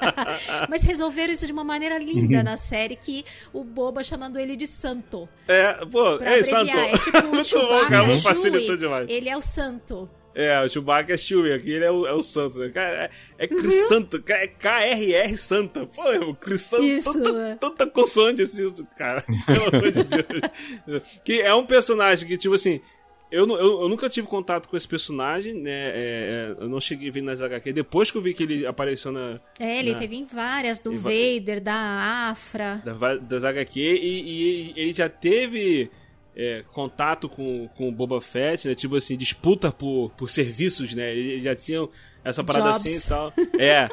Mas 0.68 0.82
resolveram 0.82 1.32
isso 1.32 1.46
de 1.46 1.52
uma 1.52 1.64
maneira 1.64 1.98
linda 1.98 2.42
na 2.42 2.56
série, 2.56 2.96
que 2.96 3.24
o 3.52 3.64
Boba 3.64 4.02
chamando 4.02 4.38
ele 4.38 4.56
de 4.56 4.66
Santo. 4.66 5.28
É, 5.48 5.84
pô, 5.86 6.18
pra 6.18 6.36
é 6.36 6.42
santo. 6.42 6.70
É 6.70 6.92
tipo 6.98 7.18
o 7.36 7.44
Chewbacca 7.44 8.04
bom, 8.04 8.20
facilitou 8.20 8.76
demais. 8.76 9.08
Ele 9.08 9.28
é 9.28 9.36
o 9.36 9.42
santo. 9.42 10.08
É, 10.38 10.62
o 10.62 10.68
Chewbacca 10.68 11.14
é 11.14 11.16
Chewie, 11.16 11.54
aqui 11.54 11.72
ele 11.72 11.86
é 11.86 11.90
o, 11.90 12.06
é 12.06 12.12
o 12.12 12.22
santo, 12.22 12.58
né? 12.58 12.70
É, 12.74 13.10
é 13.38 13.48
Chris 13.48 13.74
uhum. 13.74 13.88
Santo, 13.88 14.22
é 14.28 14.46
KRR 14.46 15.34
Santa. 15.38 15.86
Pô, 15.86 16.02
é 16.12 16.18
o 16.18 16.34
Chris 16.34 16.60
Santo, 16.60 16.84
Isso, 16.84 17.22
tanta, 17.22 17.38
é. 17.38 17.54
tanta 17.54 17.86
consoante 17.86 18.42
assim, 18.42 18.70
cara. 18.98 19.24
Pelo 19.46 19.68
amor 19.74 19.90
de 19.90 20.04
Deus. 20.04 21.02
Que 21.24 21.40
é 21.40 21.54
um 21.54 21.64
personagem 21.64 22.28
que, 22.28 22.36
tipo 22.36 22.54
assim, 22.54 22.82
eu, 23.30 23.46
eu, 23.48 23.82
eu, 23.82 23.88
nunca 23.88 24.08
tive 24.08 24.26
contato 24.28 24.68
com 24.68 24.76
esse 24.76 24.86
personagem, 24.86 25.54
né? 25.54 25.70
É, 25.70 26.54
é, 26.58 26.62
eu 26.62 26.68
não 26.68 26.80
cheguei 26.80 27.08
a 27.08 27.12
ver 27.12 27.22
nas 27.22 27.42
HQ. 27.42 27.72
Depois 27.72 28.10
que 28.10 28.18
eu 28.18 28.22
vi 28.22 28.32
que 28.32 28.44
ele 28.44 28.66
apareceu 28.66 29.10
na. 29.10 29.40
É, 29.58 29.80
ele 29.80 29.92
na, 29.92 29.98
teve 29.98 30.16
em 30.16 30.24
várias, 30.24 30.80
do 30.80 30.96
Vader, 30.96 31.60
da 31.60 32.30
Afra. 32.30 32.80
Da, 32.84 33.16
das 33.16 33.44
HQ, 33.44 33.80
e, 33.80 34.70
e, 34.70 34.72
ele 34.76 34.92
já 34.92 35.08
teve 35.08 35.90
é, 36.36 36.62
contato 36.72 37.28
com, 37.28 37.68
com 37.76 37.88
o 37.88 37.92
Boba 37.92 38.20
Fett, 38.20 38.68
né? 38.68 38.74
Tipo 38.76 38.94
assim, 38.96 39.16
disputa 39.16 39.72
por, 39.72 40.10
por 40.16 40.30
serviços, 40.30 40.94
né? 40.94 41.12
Eles 41.12 41.42
já 41.42 41.56
tinham 41.56 41.90
essa 42.22 42.44
parada 42.44 42.72
Jobs. 42.72 42.86
assim 42.86 43.06
e 43.06 43.08
tal. 43.08 43.32
É. 43.58 43.88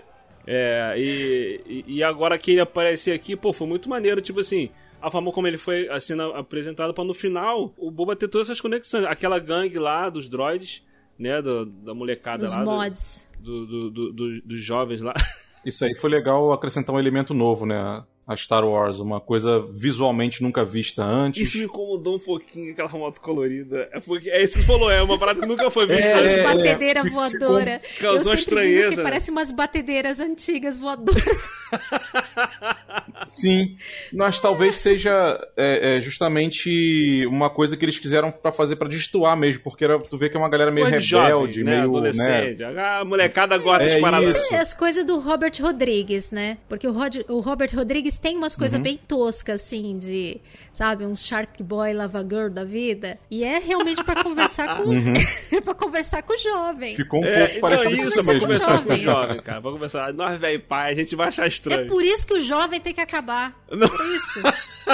é 0.46 0.94
e, 0.96 1.86
e 1.88 2.04
agora 2.04 2.38
que 2.38 2.52
ele 2.52 2.62
aparecer 2.62 3.14
aqui, 3.14 3.36
pô, 3.36 3.52
foi 3.52 3.66
muito 3.66 3.90
maneiro, 3.90 4.22
tipo 4.22 4.42
assim 4.42 4.70
a 5.04 5.12
forma 5.12 5.32
como 5.34 5.48
ele 5.48 5.58
foi 5.58 5.90
assim, 5.90 6.14
apresentado 6.34 6.94
para 6.94 7.04
no 7.04 7.14
final 7.14 7.74
o 7.78 7.92
Boba 7.92 8.16
ter 8.16 8.30
todas 8.30 8.48
essas 8.48 8.62
conexões. 8.62 9.04
Aquela 9.04 9.38
gangue 9.38 9.78
lá 9.78 10.10
dos 10.10 10.30
droids, 10.30 10.82
né? 11.20 11.42
Do, 11.42 11.66
da 11.66 11.94
molecada 11.94 12.46
Os 12.46 12.54
lá. 12.54 12.64
mods. 12.64 13.30
Do, 13.40 13.66
do, 13.66 13.90
do, 13.92 14.14
do, 14.14 14.42
dos 14.42 14.62
jovens 14.62 15.02
lá. 15.02 15.14
Isso 15.66 15.84
aí 15.84 15.94
foi 15.94 16.10
legal 16.10 16.52
acrescentar 16.54 16.96
um 16.96 17.00
elemento 17.00 17.34
novo, 17.34 17.66
né? 17.66 18.04
a 18.26 18.38
Star 18.38 18.66
Wars, 18.66 19.00
uma 19.00 19.20
coisa 19.20 19.60
visualmente 19.70 20.42
nunca 20.42 20.64
vista 20.64 21.04
antes. 21.04 21.42
Isso 21.42 21.58
me 21.58 21.66
incomodou 21.66 22.16
um 22.16 22.20
pouquinho, 22.20 22.72
aquela 22.72 22.88
moto 22.90 23.20
colorida. 23.20 23.90
É, 23.92 24.00
porque, 24.00 24.30
é 24.30 24.42
isso 24.42 24.58
que 24.58 24.64
falou, 24.64 24.90
é 24.90 25.02
uma 25.02 25.20
parada 25.20 25.42
que 25.42 25.46
nunca 25.46 25.70
foi 25.70 25.86
vista 25.86 26.08
é, 26.08 26.14
antes. 26.14 26.34
É, 26.34 26.44
batedeira 26.44 27.00
é, 27.02 27.10
voadora. 27.10 27.80
Ficou, 27.84 28.12
causou 28.12 28.34
Eu 28.34 28.40
estranheza. 28.40 28.90
Digo 28.90 28.96
que 28.96 29.04
parece 29.04 29.30
umas 29.30 29.52
batedeiras 29.52 30.22
antigas 30.22 30.78
voadoras. 30.78 31.50
Sim, 33.26 33.78
mas 34.12 34.40
talvez 34.40 34.80
seja 34.80 35.12
é, 35.56 35.98
é, 35.98 36.02
justamente 36.02 37.26
uma 37.28 37.50
coisa 37.50 37.78
que 37.78 37.86
eles 37.86 38.00
quiseram 38.00 38.32
para 38.32 38.52
fazer 38.52 38.76
para 38.76 38.90
destoar 38.90 39.38
mesmo, 39.38 39.62
porque 39.64 39.84
era, 39.84 40.00
tu 40.00 40.18
vê 40.18 40.30
que 40.30 40.36
é 40.36 40.40
uma 40.40 40.50
galera 40.50 40.72
meio 40.72 40.86
rebelde, 40.86 41.08
jovem, 41.08 41.64
né? 41.64 41.72
meio. 41.72 41.84
Adolescente. 41.84 42.60
Né? 42.60 42.82
A 42.82 43.06
molecada 43.06 43.58
gosta 43.58 43.88
de 43.88 44.00
paradas. 44.00 44.52
É, 44.52 44.58
as 44.58 44.74
coisas 44.74 45.06
do 45.06 45.20
Robert 45.20 45.54
Rodrigues, 45.62 46.32
né? 46.32 46.58
Porque 46.68 46.88
o, 46.88 46.92
Rod, 46.92 47.18
o 47.30 47.40
Robert 47.40 47.70
Rodrigues 47.74 48.20
tem 48.20 48.36
umas 48.38 48.56
coisas 48.56 48.78
uhum. 48.78 48.84
bem 48.84 48.98
toscas, 48.98 49.62
assim, 49.62 49.98
de, 49.98 50.42
sabe, 50.74 51.06
uns 51.06 51.24
Shark 51.24 51.62
Boy 51.62 51.94
Lava 51.94 52.22
Girl 52.22 52.50
da 52.50 52.64
vida. 52.64 53.18
E 53.30 53.44
é 53.44 53.60
realmente 53.60 54.04
para 54.04 54.24
conversar 54.24 54.78
com. 54.78 54.90
Uhum. 54.90 55.14
para 55.64 55.74
conversar 55.74 56.24
com 56.24 56.34
o 56.34 56.38
jovem. 56.38 56.96
Ficou 56.96 57.22
um 57.22 57.26
é, 57.26 57.48
pouco 57.48 57.62
parecendo 57.62 57.96
isso, 57.96 58.20
é 58.20 58.24
pra 58.24 58.40
conversar 58.40 58.84
com 58.84 58.94
o 58.94 58.98
jovem, 58.98 59.42
cara. 59.42 59.62
Pra 59.62 59.72
conversar. 59.72 60.14
Nós, 60.14 60.40
velho 60.40 60.60
pai, 60.62 60.92
a 60.92 60.96
gente 60.96 61.16
vai 61.16 61.28
achar 61.28 61.48
estranho. 61.48 61.82
É 61.82 61.86
por 61.86 62.04
isso 62.04 62.26
que 62.26 62.34
o 62.34 62.42
jovem 62.42 62.80
tem 62.84 62.94
que 62.94 63.02
acabar. 63.02 63.54
Não. 63.72 63.88
Por 63.88 64.06
isso. 64.06 64.42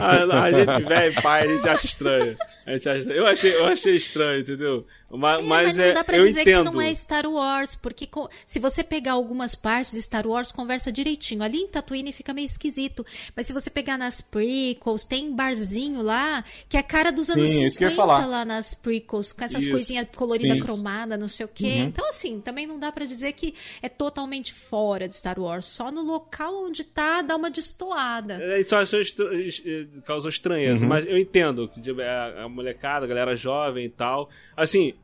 a, 0.00 0.42
a, 0.42 0.52
gente 0.52 0.84
velho 0.88 1.22
pai, 1.22 1.42
a 1.42 1.48
gente 1.48 1.68
acha 1.68 1.86
estranho. 1.86 2.36
A 2.66 2.72
gente 2.72 2.88
acha. 2.88 3.12
Eu, 3.12 3.26
achei, 3.26 3.54
eu 3.54 3.66
achei 3.66 3.94
estranho, 3.94 4.40
entendeu? 4.40 4.86
Mas, 5.10 5.40
É, 5.40 5.42
mas 5.42 5.76
não 5.78 5.84
é, 5.84 5.92
dá 5.92 6.04
pra 6.04 6.16
eu 6.18 6.24
dizer 6.26 6.42
entendo. 6.42 6.70
que 6.70 6.76
não 6.76 6.82
é 6.82 6.94
Star 6.94 7.24
Wars, 7.26 7.74
porque 7.74 8.06
se 8.46 8.58
você 8.58 8.84
pegar 8.84 9.12
algumas 9.12 9.54
partes 9.54 9.92
de 9.92 10.02
Star 10.02 10.26
Wars, 10.26 10.52
conversa 10.52 10.92
direitinho. 10.92 11.42
Ali 11.42 11.58
em 11.58 11.66
Tatooine 11.66 12.12
fica 12.12 12.34
meio 12.34 12.44
esquisito. 12.44 13.06
Mas 13.34 13.46
se 13.46 13.52
você 13.54 13.70
pegar 13.70 13.96
nas 13.96 14.20
prequels, 14.20 15.04
tem 15.06 15.34
barzinho 15.34 16.02
lá, 16.02 16.44
que 16.68 16.76
é 16.76 16.80
a 16.80 16.82
cara 16.82 17.10
dos 17.10 17.30
anos 17.30 17.48
Sim, 17.48 17.64
isso 17.66 17.78
que 17.78 17.84
eu 17.84 17.90
50 17.90 17.90
ia 17.90 17.96
falar. 17.96 18.26
lá 18.26 18.44
nas 18.44 18.74
prequels, 18.74 19.32
com 19.32 19.42
essas 19.44 19.62
Isso, 19.62 19.70
coisinhas 19.70 20.06
coloridas 20.14 20.56
sim. 20.58 20.62
cromada, 20.62 21.16
não 21.16 21.28
sei 21.28 21.46
o 21.46 21.48
quê. 21.48 21.64
Uhum. 21.64 21.84
Então, 21.84 22.06
assim, 22.08 22.40
também 22.40 22.66
não 22.66 22.78
dá 22.78 22.92
pra 22.92 23.06
dizer 23.06 23.32
que 23.32 23.54
é 23.80 23.88
totalmente 23.88 24.52
fora 24.52 25.08
de 25.08 25.14
Star 25.14 25.38
Wars. 25.40 25.64
Só 25.66 25.90
no 25.90 26.02
local 26.02 26.66
onde 26.66 26.84
tá, 26.84 27.22
dá 27.22 27.34
uma 27.34 27.50
destoada. 27.50 28.34
É, 28.42 28.62
Só 28.64 28.82
estra- 28.82 29.30
eh, 29.34 29.86
causou 30.04 30.28
estranheza, 30.28 30.86
mas 30.86 31.06
eu 31.06 31.16
entendo 31.16 31.66
que 31.66 31.80
tipo, 31.80 32.00
é 32.02 32.08
a, 32.10 32.44
a 32.44 32.48
molecada, 32.48 33.06
a 33.06 33.08
galera 33.08 33.34
jovem 33.34 33.86
e 33.86 33.90
tal. 33.90 34.28
Assim, 34.56 34.94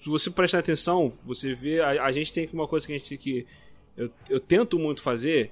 se 0.00 0.08
você 0.08 0.30
prestar 0.30 0.58
atenção, 0.58 1.12
você 1.24 1.54
vê. 1.54 1.80
A, 1.80 2.04
a 2.04 2.12
gente 2.12 2.32
tem 2.32 2.46
que 2.46 2.54
uma 2.54 2.68
coisa 2.68 2.86
que 2.86 2.92
a 2.92 2.96
gente 2.96 3.08
tem 3.08 3.18
que. 3.18 3.46
Eu, 3.96 4.10
eu 4.28 4.40
tento 4.40 4.78
muito 4.78 5.02
fazer. 5.02 5.50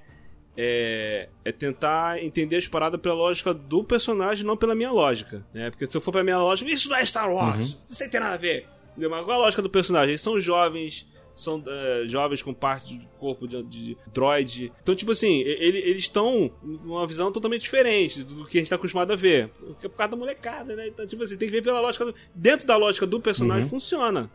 É, 0.57 1.29
é 1.45 1.51
tentar 1.51 2.23
entender 2.23 2.57
as 2.57 2.69
paradas 2.69 3.01
pela 3.01 3.17
lógica 3.17 3.53
do 3.53 3.83
personagem, 3.83 4.47
não 4.47 4.57
pela 4.57 4.73
minha 4.73 4.93
lógica. 4.93 5.45
Né? 5.53 5.69
Porque 5.69 5.85
se 5.89 5.97
eu 5.97 6.01
for 6.01 6.13
pra 6.13 6.23
minha 6.23 6.39
lógica, 6.39 6.71
isso 6.71 6.89
não 6.89 6.97
é 6.97 7.05
Star 7.05 7.29
Wars, 7.33 7.77
isso 7.91 8.05
não 8.05 8.09
tem 8.09 8.21
nada 8.21 8.35
a 8.35 8.39
ver. 8.39 8.69
Mas 8.97 9.25
qual 9.25 9.33
a 9.33 9.45
lógica 9.45 9.61
do 9.61 9.69
personagem? 9.69 10.11
Eles 10.11 10.21
são 10.21 10.39
jovens, 10.39 11.09
são 11.35 11.63
é, 11.67 12.05
jovens 12.07 12.43
com 12.43 12.55
parte 12.55 12.95
do 12.95 13.07
corpo 13.19 13.47
de, 13.49 13.63
de 13.65 13.97
droid. 14.13 14.73
Então, 14.83 14.95
tipo 14.95 15.11
assim, 15.13 15.41
ele- 15.41 15.79
eles 15.79 16.05
estão 16.05 16.51
numa 16.63 17.07
visão 17.07 17.33
totalmente 17.33 17.63
diferente 17.63 18.23
do 18.23 18.45
que 18.45 18.59
a 18.59 18.61
gente 18.61 18.71
tá 18.71 18.77
acostumado 18.77 19.13
a 19.13 19.17
ver. 19.17 19.49
Porque 19.59 19.87
é 19.87 19.89
por 19.89 19.97
causa 19.97 20.11
da 20.13 20.17
molecada, 20.17 20.77
né? 20.77 20.89
Então, 20.89 21.07
tipo 21.07 21.23
assim, 21.23 21.37
tem 21.37 21.49
que 21.49 21.53
ver 21.55 21.63
pela 21.63 21.81
lógica. 21.81 22.05
Do... 22.05 22.15
Dentro 22.35 22.67
da 22.67 22.77
lógica 22.77 23.07
do 23.07 23.21
personagem, 23.21 23.65
funciona. 23.71 24.31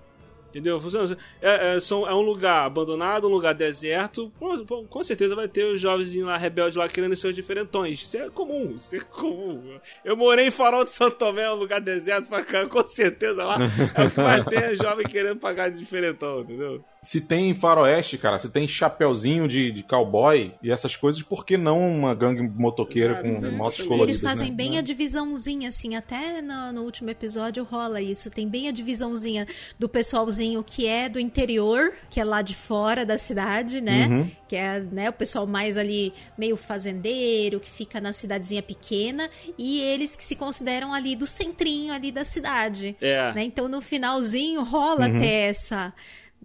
Entendeu? 0.50 0.80
Funciona. 0.80 1.18
É, 1.42 1.76
é, 1.76 1.80
são, 1.80 2.08
é 2.08 2.14
um 2.14 2.22
lugar 2.22 2.66
abandonado, 2.66 3.28
um 3.28 3.32
lugar 3.32 3.54
deserto. 3.54 4.32
Com, 4.40 4.86
com- 4.88 5.04
certeza 5.04 5.36
vai 5.36 5.48
ter 5.48 5.64
os 5.66 5.80
jovens 5.80 6.16
lá, 6.18 6.38
rebeldes 6.38 6.76
lá, 6.76 6.88
querendo 6.88 7.16
ser 7.16 7.34
diferentões. 7.34 8.02
Isso 8.02 8.18
é 8.18 8.30
comum, 8.30 8.76
isso 8.78 8.96
é 8.96 9.00
comum. 9.00 9.80
Eu 10.04 10.18
morei 10.18 10.48
em 10.48 10.52
Farol 10.52 10.84
de 10.84 10.90
Santo 10.90 11.18
Tomé, 11.18 11.50
um 11.52 11.56
lugar 11.56 11.80
deserto 11.80 12.30
pra 12.30 12.44
cá, 12.44 12.66
com 12.68 12.86
certeza 12.88 13.44
lá. 13.44 13.58
É 13.96 14.06
o 14.06 14.12
que 14.12 14.20
vai 14.22 14.44
ter 14.44 14.76
jovem 14.76 15.06
querendo 15.06 15.38
pagar 15.40 15.70
de 15.70 15.78
diferentão, 15.80 16.42
entendeu? 16.42 16.84
Se 17.02 17.22
tem 17.22 17.56
faroeste, 17.56 18.18
cara, 18.18 18.38
se 18.40 18.50
tem 18.50 18.68
chapeuzinho 18.68 19.48
de, 19.48 19.72
de 19.72 19.84
cowboy 19.84 20.54
e 20.62 20.70
essas 20.72 20.96
coisas, 20.98 21.22
por 21.22 21.46
que 21.46 21.58
não 21.58 21.80
uma 21.90 22.14
gangue 22.14 22.42
motoqueira 22.42 23.14
Exato. 23.14 23.24
com 23.42 23.46
Uhum. 23.48 23.58
motos 23.58 23.78
coloridas? 23.84 24.10
Eles 24.10 24.22
fazem 24.22 24.50
né? 24.50 24.56
bem 24.56 24.78
a 24.78 24.82
divisãozinha, 24.82 25.70
assim, 25.70 25.96
até 25.96 26.42
no, 26.42 26.74
no 26.74 26.84
último 26.84 27.10
episódio 27.10 27.64
rola 27.64 28.02
isso. 28.02 28.30
Tem 28.30 28.48
bem 28.48 28.68
a 28.68 28.72
divisãozinha 28.72 29.48
do 29.78 29.88
pessoalzinho 29.88 30.64
que 30.64 30.88
é 30.88 31.08
do 31.08 31.20
interior, 31.20 31.94
que 32.10 32.20
é 32.20 32.24
lá 32.24 32.42
de 32.42 32.56
fora 32.56 33.06
da 33.06 33.18
cidade, 33.18 33.80
né? 33.80 34.08
Uhum. 34.08 34.32
Que 34.50 34.56
é 34.56 34.80
né, 34.80 35.10
o 35.10 35.14
pessoal 35.14 35.48
mais 35.48 35.78
ali 35.78 36.12
meio 36.38 36.58
fazendeiro, 36.58 37.60
que 37.60 37.70
fica 37.70 38.02
na 38.02 38.12
cidadezinha 38.12 38.62
pequena, 38.62 39.30
e 39.58 39.80
eles 39.80 40.16
que 40.16 40.24
se 40.24 40.36
consideram 40.36 40.94
ali 40.94 41.16
do 41.16 41.28
centrinho 41.28 41.94
ali 41.94 42.12
da 42.12 42.26
cidade. 42.26 42.98
É. 43.00 43.32
né? 43.34 43.44
Então 43.44 43.68
no 43.70 43.80
finalzinho 43.82 44.64
rola 44.64 45.08
Uhum. 45.08 45.16
até 45.18 45.48
essa. 45.48 45.94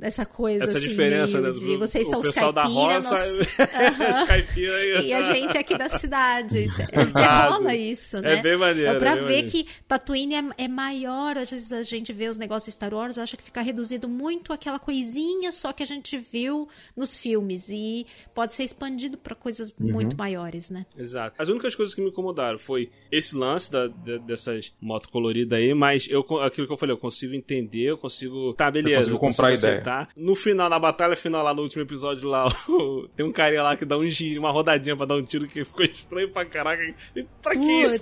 Essa 0.01 0.27
coisa 0.27 0.65
Essa 0.65 0.79
assim, 0.79 0.89
diferença, 0.89 1.41
meio 1.41 1.53
né? 1.55 1.59
de 1.61 1.77
vocês 1.77 2.07
o 2.09 2.11
são 2.11 2.21
os 2.21 2.27
pessoal 2.29 2.53
da 2.53 2.63
caipira, 2.63 2.95
roça, 2.95 3.11
nós- 3.11 3.39
os 4.23 4.29
caipira 4.29 4.85
e 5.03 5.13
a 5.13 5.23
gente 5.23 5.57
aqui 5.57 5.79
da 5.79 5.89
cidade. 5.89 6.67
É, 6.93 7.49
rola 7.49 7.75
isso, 7.75 8.17
É 8.19 8.21
né? 8.21 8.43
bem 8.43 8.57
maneiro, 8.57 8.93
Dá 8.93 8.99
pra 8.99 9.11
é 9.11 9.15
bem 9.15 9.23
ver 9.25 9.25
maneiro. 9.43 9.49
que 9.49 9.67
Tatooine 9.87 10.35
é, 10.35 10.65
é 10.65 10.69
maior, 10.69 11.39
às 11.39 11.51
vezes 11.51 11.73
a 11.73 11.83
gente 11.83 12.13
vê 12.13 12.29
os 12.29 12.37
negócios 12.37 12.67
de 12.67 12.73
Star 12.73 12.93
Wars, 12.93 13.19
acha 13.19 13.37
que 13.37 13.43
fica 13.43 13.61
reduzido 13.61 14.09
muito 14.09 14.53
aquela 14.53 14.79
coisinha 14.79 15.51
só 15.53 15.73
que 15.73 15.83
a 15.83 15.87
gente 15.87 16.19
viu 16.19 16.69
nos 16.97 17.15
filmes. 17.15 17.69
E 17.71 18.07
pode 18.35 18.53
ser 18.53 18.65
expandido 18.65 19.17
pra 19.17 19.35
coisas 19.35 19.71
Uhum. 19.81 19.93
muito 19.93 20.17
maiores, 20.17 20.71
né? 20.71 20.85
Exato. 20.99 21.35
As 21.41 21.49
únicas 21.49 21.75
coisas 21.75 21.95
que 21.95 22.01
me 22.01 22.09
incomodaram 22.09 22.59
foi 22.59 22.91
esse 23.11 23.37
lance 23.37 23.71
da, 23.71 23.87
de- 23.87 24.19
dessas 24.21 24.73
motos 24.81 25.09
coloridas 25.11 25.59
aí, 25.59 25.73
mas 25.75 26.07
eu, 26.09 26.21
aquilo 26.41 26.67
que 26.67 26.73
eu 26.73 26.77
falei, 26.77 26.95
eu 26.95 26.99
consigo 26.99 27.35
entender, 27.35 27.91
eu 27.91 27.99
consigo. 27.99 28.55
Tá, 28.55 28.71
beleza. 28.71 29.11
eu 29.11 29.19
comprar 29.19 29.51
consigo 29.51 29.67
a 29.67 29.71
ideia. 29.71 29.84
Aceitar. 29.91 30.09
No 30.17 30.35
final, 30.35 30.69
na 30.69 30.79
batalha 30.79 31.17
final, 31.17 31.43
lá 31.43 31.53
no 31.55 31.63
último 31.63 31.83
episódio, 31.83 32.29
lá, 32.29 32.47
tem 33.17 33.25
um 33.25 33.33
carinha 33.33 33.63
lá 33.63 33.77
que 33.77 33.85
dá 33.85 33.97
um 33.99 34.07
giro, 34.07 34.41
uma 34.41 34.51
rodadinha 34.51 34.97
pra 34.97 35.07
dar 35.07 35.17
um 35.17 35.23
tiro 35.23 35.47
que 35.49 35.65
ficou 35.65 35.85
estranho 35.85 36.29
pra 36.31 36.45
caraca. 36.45 36.83
E 37.17 37.25
Pra 37.43 37.53
que 37.55 37.71
isso? 37.85 37.99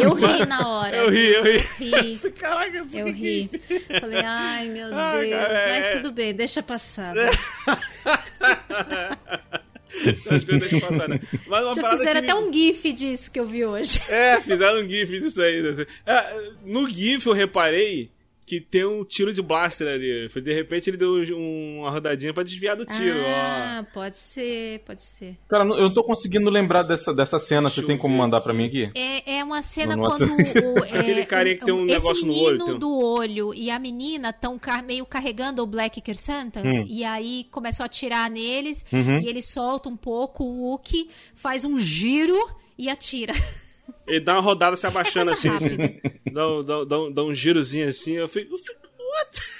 Eu 0.00 0.14
ri 0.14 0.46
na 0.46 0.68
hora. 0.68 0.96
Eu 0.96 1.10
ri, 1.10 1.32
eu 1.34 1.42
ri. 1.44 1.58
ri. 1.78 2.18
Caraca, 2.32 2.84
por 2.84 2.98
Eu 2.98 3.06
que 3.06 3.12
ri. 3.12 3.50
Falei, 4.00 4.20
ai 4.24 4.68
meu 4.68 4.88
Deus, 4.90 4.92
Ah, 4.92 5.12
cara, 5.12 5.58
é- 5.58 5.80
mas 5.80 5.94
tudo 5.96 6.12
bem, 6.12 6.34
deixa 6.34 6.62
passar. 6.62 7.14
deixam 10.58 10.80
passar, 10.80 11.08
né? 11.08 11.20
Já 11.74 11.90
fizeram 11.90 12.20
até 12.20 12.34
me- 12.34 12.40
um 12.40 12.52
GIF 12.52 12.92
disso 12.92 13.30
que 13.30 13.38
eu 13.38 13.46
vi 13.46 13.64
hoje. 13.64 14.00
É, 14.08 14.40
fizeram 14.40 14.80
um 14.84 14.88
GIF 14.88 15.20
disso 15.20 15.40
aí. 15.40 15.62
né? 15.62 15.86
É, 16.06 16.50
no 16.64 16.88
GIF 16.88 17.26
eu 17.26 17.32
reparei 17.32 18.10
que 18.46 18.60
tem 18.60 18.84
um 18.84 19.04
tiro 19.04 19.32
de 19.32 19.40
blaster 19.40 19.86
ali. 19.88 20.28
De 20.28 20.52
repente 20.52 20.90
ele 20.90 20.96
deu 20.96 21.14
um- 21.36 21.78
uma 21.80 21.90
rodadinha 21.90 22.32
pra 22.34 22.42
desviar 22.42 22.76
do 22.76 22.84
tiro. 22.84 23.18
Ah, 23.26 23.86
pode 23.92 24.16
ser, 24.16 24.80
pode 24.80 25.02
ser. 25.02 25.36
Cara, 25.48 25.64
eu 25.64 25.80
não 25.82 25.94
tô 25.94 26.04
conseguindo 26.04 26.50
lembrar 26.50 26.82
dessa, 26.82 27.14
dessa 27.14 27.38
cena. 27.38 27.62
Deixa 27.68 27.80
Você 27.80 27.86
tem 27.86 27.96
como 27.96 28.16
mandar 28.16 28.40
pra 28.40 28.52
mim 28.52 28.66
aqui? 28.66 28.90
É, 28.94 29.38
é 29.38 29.44
uma 29.44 29.62
cena 29.62 29.96
quando 29.96 30.22
o, 30.24 30.84
é, 30.84 30.98
Aquele 31.00 31.24
carinha 31.24 31.56
que 31.56 31.64
tem 31.64 31.72
um 31.74 31.86
esse 31.86 31.94
negócio 31.96 32.26
no 32.26 32.34
olho, 32.34 32.52
menino 32.58 32.66
tem 32.66 32.78
do 32.78 32.94
olho 32.94 33.54
e 33.54 33.70
a 33.70 33.78
menina 33.78 34.30
estão 34.30 34.60
meio 34.86 35.06
carregando 35.06 35.62
ó, 35.62 35.64
o 35.64 35.66
Black 35.66 36.00
Kersanta 36.00 36.60
Hum. 36.64 36.84
e 36.88 37.02
aí 37.04 37.46
começam 37.50 37.84
a 37.84 37.86
atirar 37.86 38.30
neles 38.30 38.84
Uhum. 38.92 39.20
e 39.20 39.28
ele 39.28 39.40
solta 39.42 39.88
um 39.88 39.96
pouco 39.96 40.44
o 40.44 40.70
Wookie, 40.70 41.08
faz 41.34 41.64
um 41.64 41.78
giro 41.78 42.36
e 42.78 42.88
atira. 42.90 43.32
Ele 44.06 44.20
dá 44.20 44.34
uma 44.34 44.40
rodada 44.42 44.76
se 44.76 44.86
abaixando 44.86 45.30
É 45.30 45.32
assim. 45.34 45.48
Dá, 46.32 46.48
um- 46.48 46.64
dá, 46.64 46.84
dá, 46.84 46.98
um- 47.00 47.12
dá 47.12 47.22
um 47.24 47.34
girozinho 47.34 47.88
assim. 47.88 48.12
Eu 48.12 48.28
fico. 48.28 48.54
eu 48.54 48.58
fico, 48.58 48.74
What? 48.98 49.40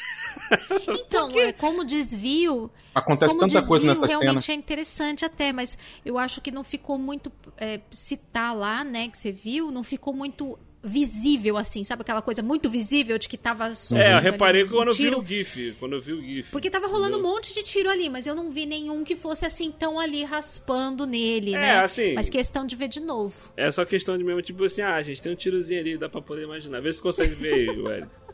Então, 1.07 1.31
é, 1.41 1.53
como 1.53 1.85
desvio, 1.85 2.71
Acontece 2.95 3.31
como 3.31 3.41
tanta 3.43 3.55
desvio 3.55 3.69
coisa 3.69 3.87
nessa 3.87 4.07
realmente 4.07 4.43
cena. 4.45 4.57
é 4.57 4.59
interessante 4.59 5.25
até, 5.25 5.53
mas 5.53 5.79
eu 6.05 6.19
acho 6.19 6.41
que 6.41 6.51
não 6.51 6.63
ficou 6.63 6.99
muito 6.99 7.33
é, 7.57 7.81
citar 7.91 8.55
lá, 8.55 8.85
né, 8.85 9.09
que 9.09 9.17
você 9.17 9.33
viu, 9.33 9.71
não 9.71 9.83
ficou 9.83 10.13
muito 10.13 10.59
visível 10.85 11.57
assim, 11.57 11.83
sabe 11.85 12.03
aquela 12.03 12.21
coisa 12.23 12.43
muito 12.43 12.69
visível 12.69 13.17
de 13.19 13.29
que 13.29 13.37
tava 13.39 13.67
É, 13.67 13.69
eu 14.13 14.17
ali 14.17 14.25
reparei 14.25 14.65
um 14.65 14.69
quando 14.69 14.89
eu 14.89 14.95
vi 14.95 15.15
o 15.15 15.25
GIF. 15.25 15.77
Quando 15.81 15.95
eu 15.95 16.01
vi 16.01 16.13
o 16.13 16.21
GIF. 16.23 16.51
Porque 16.51 16.71
tava 16.71 16.87
rolando 16.87 17.17
um 17.17 17.21
Entendeu? 17.21 17.33
monte 17.33 17.55
de 17.55 17.63
tiro 17.63 17.89
ali, 17.91 18.09
mas 18.11 18.27
eu 18.27 18.35
não 18.35 18.51
vi 18.51 18.67
nenhum 18.67 19.03
que 19.03 19.17
fosse 19.17 19.47
assim 19.47 19.71
tão 19.73 19.99
ali 19.99 20.23
raspando 20.25 21.07
nele, 21.07 21.55
É, 21.55 21.59
né? 21.59 21.79
assim- 21.81 22.15
Mas 22.15 22.29
questão 22.29 22.67
de 22.67 22.77
ver 22.77 22.89
de 22.89 23.01
novo. 23.01 23.35
É 23.57 23.71
só 23.73 23.85
questão 23.85 24.17
de 24.19 24.25
mesmo, 24.25 24.43
tipo 24.43 24.63
assim, 24.65 24.83
ah, 24.83 25.01
gente, 25.03 25.23
tem 25.23 25.33
um 25.33 25.37
tirozinho 25.37 25.81
ali, 25.81 25.97
dá 25.97 26.09
pra 26.09 26.21
poder 26.21 26.43
imaginar. 26.45 26.81
Vê 26.81 26.93
se 26.93 27.01
consegue 27.03 27.35
ver 27.35 27.55
aí, 27.55 27.71
Wellington. 27.81 28.25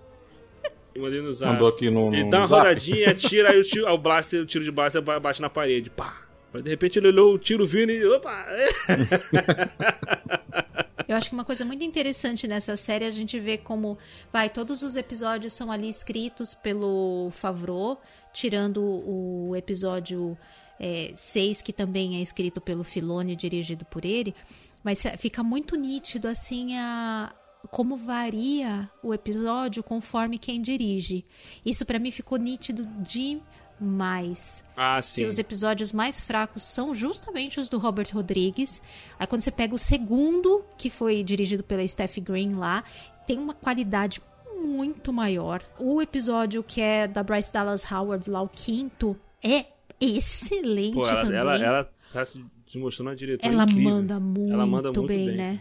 Mandei 0.99 1.23
no 1.23 1.33
zap. 1.33 1.53
Mandou 1.53 1.69
aqui 1.69 1.89
no, 1.89 2.13
Ele 2.13 2.25
no 2.25 2.31
dá 2.31 2.39
uma 2.41 2.47
zap. 2.47 2.61
rodadinha, 2.63 3.09
atira, 3.13 3.53
aí 3.53 3.61
o, 3.61 3.65
tiro, 3.65 3.89
o, 3.89 3.97
blaster, 3.97 4.43
o 4.43 4.47
tiro 4.47 4.65
de 4.65 4.71
blaster 4.71 5.01
ba- 5.01 5.21
bate 5.21 5.41
na 5.41 5.49
parede. 5.49 5.89
Pá! 5.89 6.27
De 6.53 6.69
repente 6.69 6.99
ele 6.99 7.07
olhou 7.09 7.33
o 7.35 7.39
tiro 7.39 7.65
vindo 7.65 7.93
e. 7.93 8.05
Opa! 8.05 8.45
Eu 11.11 11.17
acho 11.17 11.29
que 11.29 11.35
uma 11.35 11.45
coisa 11.45 11.65
muito 11.65 11.83
interessante 11.83 12.47
nessa 12.47 12.77
série 12.77 13.05
é 13.05 13.09
a 13.09 13.11
gente 13.11 13.37
vê 13.41 13.59
como, 13.59 13.99
vai, 14.33 14.49
todos 14.49 14.85
os 14.85 14.95
episódios 14.95 15.53
são 15.53 15.73
ali 15.73 15.89
escritos 15.89 16.55
pelo 16.55 17.31
Favreau, 17.33 18.01
tirando 18.33 18.81
o 18.81 19.57
episódio 19.57 20.39
6, 21.13 21.63
que 21.63 21.73
também 21.73 22.19
é 22.19 22.23
escrito 22.23 22.61
pelo 22.61 22.85
Filone, 22.85 23.35
dirigido 23.35 23.85
por 23.87 24.05
ele, 24.05 24.33
mas 24.85 25.03
fica 25.19 25.43
muito 25.43 25.75
nítido, 25.75 26.29
assim, 26.29 26.79
a 26.79 27.35
como 27.73 27.97
varia 27.97 28.89
o 29.03 29.13
episódio 29.13 29.83
conforme 29.83 30.39
quem 30.39 30.63
dirige. 30.63 31.27
Isso 31.67 31.85
pra 31.85 31.99
mim 31.99 32.13
ficou 32.13 32.39
nítido 32.39 32.87
demais 33.01 33.60
Ah, 34.77 34.97
que 34.97 35.03
sim. 35.03 35.27
os 35.27 35.39
episódios 35.39 35.93
mais 35.93 36.21
fracos 36.21 36.63
são 36.63 36.95
justamente 36.95 37.59
os 37.59 37.69
do 37.69 37.79
Robert 37.79 38.09
Rodrigues. 38.13 38.83
Aí 39.19 39.27
quando 39.27 39.41
você 39.41 39.51
pega 39.51 39.75
o 39.75 39.79
segundo, 39.79 40.65
que 40.77 40.91
foi 40.91 41.23
dirigido 41.23 41.63
pela 41.63 41.87
Steph 41.87 42.19
Green 42.19 42.55
lá, 42.55 42.85
tem 43.27 43.39
uma 43.39 43.55
qualidade 43.55 44.21
muito 44.63 45.13
maior. 45.13 45.63
O 45.79 46.03
episódio 46.03 46.63
que 46.63 46.81
é 46.81 47.09
da 47.09 47.23
Bryce 47.23 47.53
Dallas 47.53 47.91
Howard 47.91 48.29
lá, 48.31 48.43
o 48.43 48.49
quinto, 48.49 49.17
é 49.43 49.65
excelente 50.01 50.95
Pô, 50.95 51.07
ela, 51.07 51.21
também. 51.21 51.39
ela, 51.39 51.57
ela 51.59 51.91
tá 52.13 52.25
se 52.27 52.43
mostrando 52.79 53.09
uma 53.09 53.17
diretora 53.17 53.53
Ela 53.53 53.65
incrível. 53.65 53.91
manda 53.91 54.21
muito, 54.21 54.53
Ela 54.53 54.67
manda 54.67 54.89
muito 54.89 55.03
bem, 55.05 55.27
bem. 55.29 55.37
né? 55.37 55.61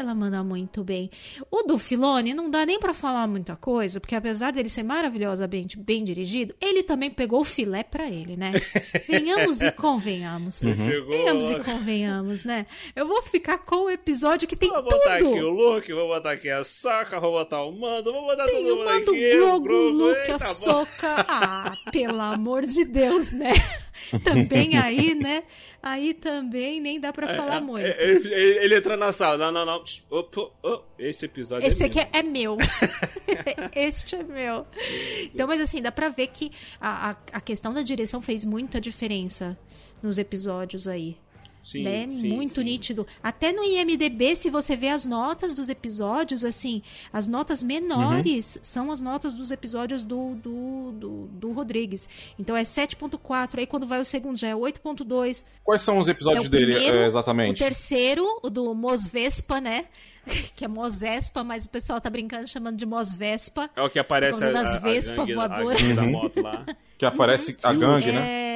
Ela 0.00 0.14
manda 0.14 0.42
muito 0.42 0.82
bem. 0.82 1.10
O 1.50 1.62
do 1.62 1.78
Filone 1.78 2.32
não 2.32 2.48
dá 2.48 2.64
nem 2.64 2.80
pra 2.80 2.94
falar 2.94 3.26
muita 3.26 3.54
coisa, 3.54 4.00
porque 4.00 4.14
apesar 4.14 4.50
dele 4.50 4.70
ser 4.70 4.82
maravilhosamente 4.82 5.78
bem 5.78 6.02
dirigido, 6.02 6.54
ele 6.60 6.82
também 6.82 7.10
pegou 7.10 7.40
o 7.40 7.44
filé 7.44 7.84
pra 7.84 8.08
ele, 8.08 8.34
né? 8.34 8.52
Venhamos 9.06 9.60
e 9.60 9.70
convenhamos. 9.72 10.60
Pegou 10.60 11.10
Venhamos 11.12 11.50
e 11.50 11.60
convenhamos, 11.60 12.44
né? 12.44 12.66
Eu 12.96 13.06
vou 13.06 13.22
ficar 13.22 13.58
com 13.58 13.84
o 13.84 13.90
episódio 13.90 14.48
que 14.48 14.56
tem 14.56 14.70
Vou 14.70 14.82
botar 14.82 15.18
tudo. 15.18 15.34
aqui 15.34 15.42
o 15.42 15.50
Luke, 15.50 15.92
vou 15.92 16.08
botar 16.08 16.32
aqui 16.32 16.48
a 16.48 16.64
Soca, 16.64 17.20
vou 17.20 17.32
botar 17.32 17.62
o 17.62 17.72
Mando, 17.72 18.10
vou 18.12 18.24
botar 18.24 18.44
Tem 18.46 18.56
todo 18.64 18.72
o 18.72 18.76
mundo 18.78 18.84
Mando 18.86 19.10
aqui. 19.10 19.32
Grogu, 19.32 19.64
Grogu, 19.64 19.88
Luke, 19.90 20.18
eita, 20.18 20.36
a 20.36 20.38
soca. 20.38 21.26
Ah, 21.28 21.72
pelo 21.92 22.20
amor 22.20 22.62
de 22.64 22.84
Deus, 22.86 23.32
né? 23.32 23.52
Também 24.24 24.76
aí, 24.76 25.14
né? 25.14 25.42
Aí 25.82 26.12
também 26.12 26.78
nem 26.78 27.00
dá 27.00 27.10
pra 27.10 27.26
falar 27.26 27.60
muito. 27.60 27.86
É, 27.86 27.96
Ele, 28.02 28.34
ele, 28.34 28.76
entra 28.76 28.98
na 28.98 29.12
sala. 29.12 29.38
Não, 29.38 29.50
não, 29.50 29.64
não. 29.64 29.84
Opa, 30.10 30.50
oh, 30.62 30.82
esse 30.98 31.24
episódio 31.24 31.66
Esse 31.66 31.84
é 31.84 31.86
aqui 31.86 32.00
é, 32.00 32.08
é 32.12 32.22
meu. 32.22 32.58
este 33.74 34.16
é 34.16 34.22
meu. 34.22 34.66
Então, 35.24 35.46
mas 35.46 35.58
assim, 35.60 35.80
dá 35.80 35.90
pra 35.90 36.10
ver 36.10 36.26
que 36.26 36.50
a, 36.78 37.10
a, 37.10 37.16
a 37.32 37.40
questão 37.40 37.72
da 37.72 37.80
direção 37.82 38.20
fez 38.20 38.44
muita 38.44 38.78
diferença 38.78 39.58
nos 40.02 40.18
episódios 40.18 40.86
aí. 40.86 41.16
Sim, 41.62 41.82
né? 41.82 42.08
sim, 42.08 42.28
Muito 42.30 42.54
sim. 42.60 42.64
nítido. 42.64 43.06
Até 43.22 43.52
no 43.52 43.62
IMDB, 43.62 44.34
se 44.34 44.48
você 44.50 44.74
vê 44.74 44.88
as 44.88 45.04
notas 45.04 45.54
dos 45.54 45.68
episódios, 45.68 46.44
assim, 46.44 46.82
as 47.12 47.28
notas 47.28 47.62
menores 47.62 48.58
são 48.62 48.90
as 48.90 49.00
notas 49.00 49.34
dos 49.34 49.50
episódios 49.50 50.02
do, 50.02 50.34
do, 50.36 50.92
do, 50.92 51.26
do 51.32 51.52
Rodrigues. 51.52 52.08
Então 52.38 52.56
é 52.56 52.62
7.4, 52.62 53.58
aí 53.58 53.66
quando 53.66 53.86
vai 53.86 54.00
o 54.00 54.04
segundo 54.04 54.36
já 54.36 54.48
é 54.48 54.54
8.2. 54.54 55.44
Quais 55.62 55.82
são 55.82 55.98
os 55.98 56.08
episódios 56.08 56.44
É 56.44 56.48
o 56.48 56.50
dele, 56.50 56.72
primeiro, 56.72 56.96
é, 56.96 57.04
O 57.04 57.08
exatamente? 57.08 57.58
terceiro, 57.58 58.24
o 58.42 58.48
do 58.50 58.74
Mosvespa, 58.74 59.60
né? 59.60 59.84
que 60.54 60.64
é 60.64 60.68
Mosespa, 60.68 61.42
mas 61.42 61.64
o 61.64 61.68
pessoal 61.68 62.00
tá 62.00 62.10
brincando 62.10 62.46
chamando 62.46 62.76
de 62.76 62.84
Mosvespa. 62.86 63.70
É 63.74 63.82
o 63.82 63.88
que 63.90 63.98
aparece 63.98 64.44
a, 64.44 64.46
a, 64.46 64.50
a 64.50 64.78
gangue, 64.78 65.10
a 65.32 65.34
voadora. 65.34 65.78
gangue 65.78 65.94
da 65.94 66.02
moto 66.02 66.42
lá. 66.42 66.66
Que 66.98 67.06
aparece 67.06 67.56
a 67.62 67.72
E 67.72 67.76
o- 67.76 67.80
gangue, 67.80 68.12
né? 68.12 68.20
É... 68.20 68.49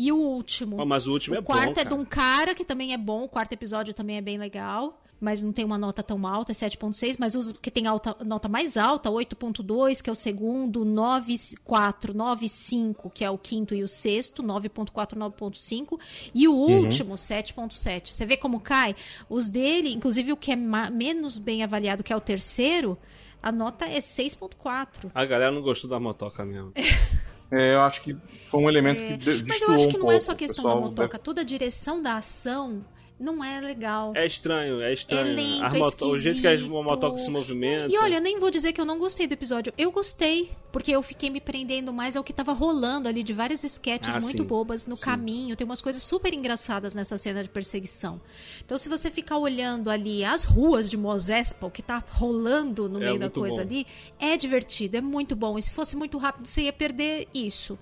E 0.00 0.12
o 0.12 0.16
último. 0.16 0.76
Pô, 0.76 0.86
mas 0.86 1.08
o 1.08 1.12
último 1.12 1.34
é 1.34 1.40
o 1.40 1.42
quarto 1.42 1.74
bom, 1.74 1.80
é 1.80 1.84
de 1.84 1.92
um 1.92 2.04
cara 2.04 2.54
que 2.54 2.64
também 2.64 2.92
é 2.92 2.96
bom. 2.96 3.24
O 3.24 3.28
quarto 3.28 3.52
episódio 3.52 3.92
também 3.92 4.16
é 4.16 4.20
bem 4.20 4.38
legal. 4.38 5.02
Mas 5.20 5.42
não 5.42 5.52
tem 5.52 5.64
uma 5.64 5.76
nota 5.76 6.00
tão 6.00 6.24
alta, 6.24 6.52
é 6.52 6.54
7.6. 6.54 7.16
Mas 7.18 7.34
os 7.34 7.52
que 7.54 7.68
tem 7.68 7.88
alta, 7.88 8.16
nota 8.24 8.48
mais 8.48 8.76
alta, 8.76 9.10
8.2, 9.10 10.00
que 10.00 10.08
é 10.08 10.12
o 10.12 10.14
segundo, 10.14 10.84
9.4, 10.84 12.14
9.5, 12.14 13.10
que 13.12 13.24
é 13.24 13.30
o 13.30 13.36
quinto 13.36 13.74
e 13.74 13.82
o 13.82 13.88
sexto, 13.88 14.40
9.4, 14.40 15.16
9.5. 15.16 15.98
E 16.32 16.46
o 16.46 16.54
último, 16.54 17.14
7.7. 17.14 18.06
Você 18.06 18.24
vê 18.24 18.36
como 18.36 18.60
cai? 18.60 18.94
Os 19.28 19.48
dele, 19.48 19.92
inclusive 19.92 20.30
o 20.30 20.36
que 20.36 20.52
é 20.52 20.56
menos 20.56 21.38
bem 21.38 21.64
avaliado, 21.64 22.04
que 22.04 22.12
é 22.12 22.16
o 22.16 22.20
terceiro, 22.20 22.96
a 23.42 23.50
nota 23.50 23.84
é 23.84 23.98
6.4. 23.98 25.10
A 25.12 25.24
galera 25.24 25.50
não 25.50 25.60
gostou 25.60 25.90
da 25.90 25.98
motoca 25.98 26.44
mesmo. 26.44 26.72
É, 27.50 27.74
eu 27.74 27.80
acho 27.80 28.02
que 28.02 28.14
foi 28.50 28.60
um 28.60 28.68
elemento 28.68 28.98
que 29.00 29.16
de- 29.16 29.30
Mas 29.48 29.60
eu 29.62 29.68
destoou 29.68 29.74
acho 29.74 29.84
um 29.84 29.88
que 29.88 29.94
não 29.94 30.00
pouco. 30.02 30.16
é 30.16 30.20
só 30.20 30.34
questão 30.34 30.64
da 30.64 30.74
motoca. 30.76 31.18
Toda 31.18 31.40
a 31.40 31.44
direção 31.44 32.02
da 32.02 32.16
ação 32.18 32.84
não 33.18 33.42
é 33.42 33.60
legal. 33.60 34.12
É 34.14 34.24
estranho, 34.24 34.80
é 34.82 34.92
estranho. 34.92 35.30
É 35.30 35.34
lento, 35.34 35.76
é 35.76 35.78
moto- 35.78 36.06
o 36.06 36.18
jeito 36.20 36.40
que 36.40 36.46
esquisito. 36.46 36.70
motocas 36.82 37.22
se 37.22 37.30
movimentam. 37.30 37.88
E 37.90 37.98
olha, 37.98 38.20
nem 38.20 38.38
vou 38.38 38.50
dizer 38.50 38.72
que 38.72 38.80
eu 38.80 38.84
não 38.84 38.98
gostei 38.98 39.26
do 39.26 39.32
episódio. 39.32 39.72
Eu 39.76 39.90
gostei, 39.90 40.50
porque 40.70 40.90
eu 40.92 41.02
fiquei 41.02 41.28
me 41.30 41.40
prendendo 41.40 41.92
mais 41.92 42.16
ao 42.16 42.22
que 42.22 42.32
tava 42.32 42.52
rolando 42.52 43.08
ali 43.08 43.22
de 43.22 43.32
várias 43.32 43.64
sketches 43.64 44.14
Ah, 44.16 44.20
muito 44.20 44.38
sim. 44.42 44.44
bobas 44.44 44.86
no 44.86 44.96
Sim. 44.96 45.02
caminho. 45.02 45.56
Tem 45.56 45.64
umas 45.64 45.82
coisas 45.82 46.02
super 46.02 46.32
engraçadas 46.32 46.94
nessa 46.94 47.18
cena 47.18 47.42
de 47.42 47.48
perseguição. 47.48 48.20
Então, 48.64 48.78
se 48.78 48.88
você 48.88 49.10
ficar 49.10 49.38
olhando 49.38 49.90
ali 49.90 50.24
as 50.24 50.44
ruas 50.44 50.88
de 50.88 50.96
Mosespa, 50.96 51.66
o 51.66 51.70
que 51.70 51.82
tá 51.82 52.02
rolando 52.12 52.88
no 52.88 53.02
É 53.02 53.06
meio 53.06 53.18
da 53.18 53.28
coisa 53.30 53.56
bom. 53.56 53.62
ali, 53.62 53.86
é 54.20 54.36
divertido, 54.36 54.96
é 54.96 55.00
muito 55.00 55.34
bom. 55.34 55.58
E 55.58 55.62
se 55.62 55.70
fosse 55.72 55.96
muito 55.96 56.18
rápido, 56.18 56.46
você 56.46 56.62
ia 56.62 56.72
perder 56.72 57.26
isso. 57.34 57.78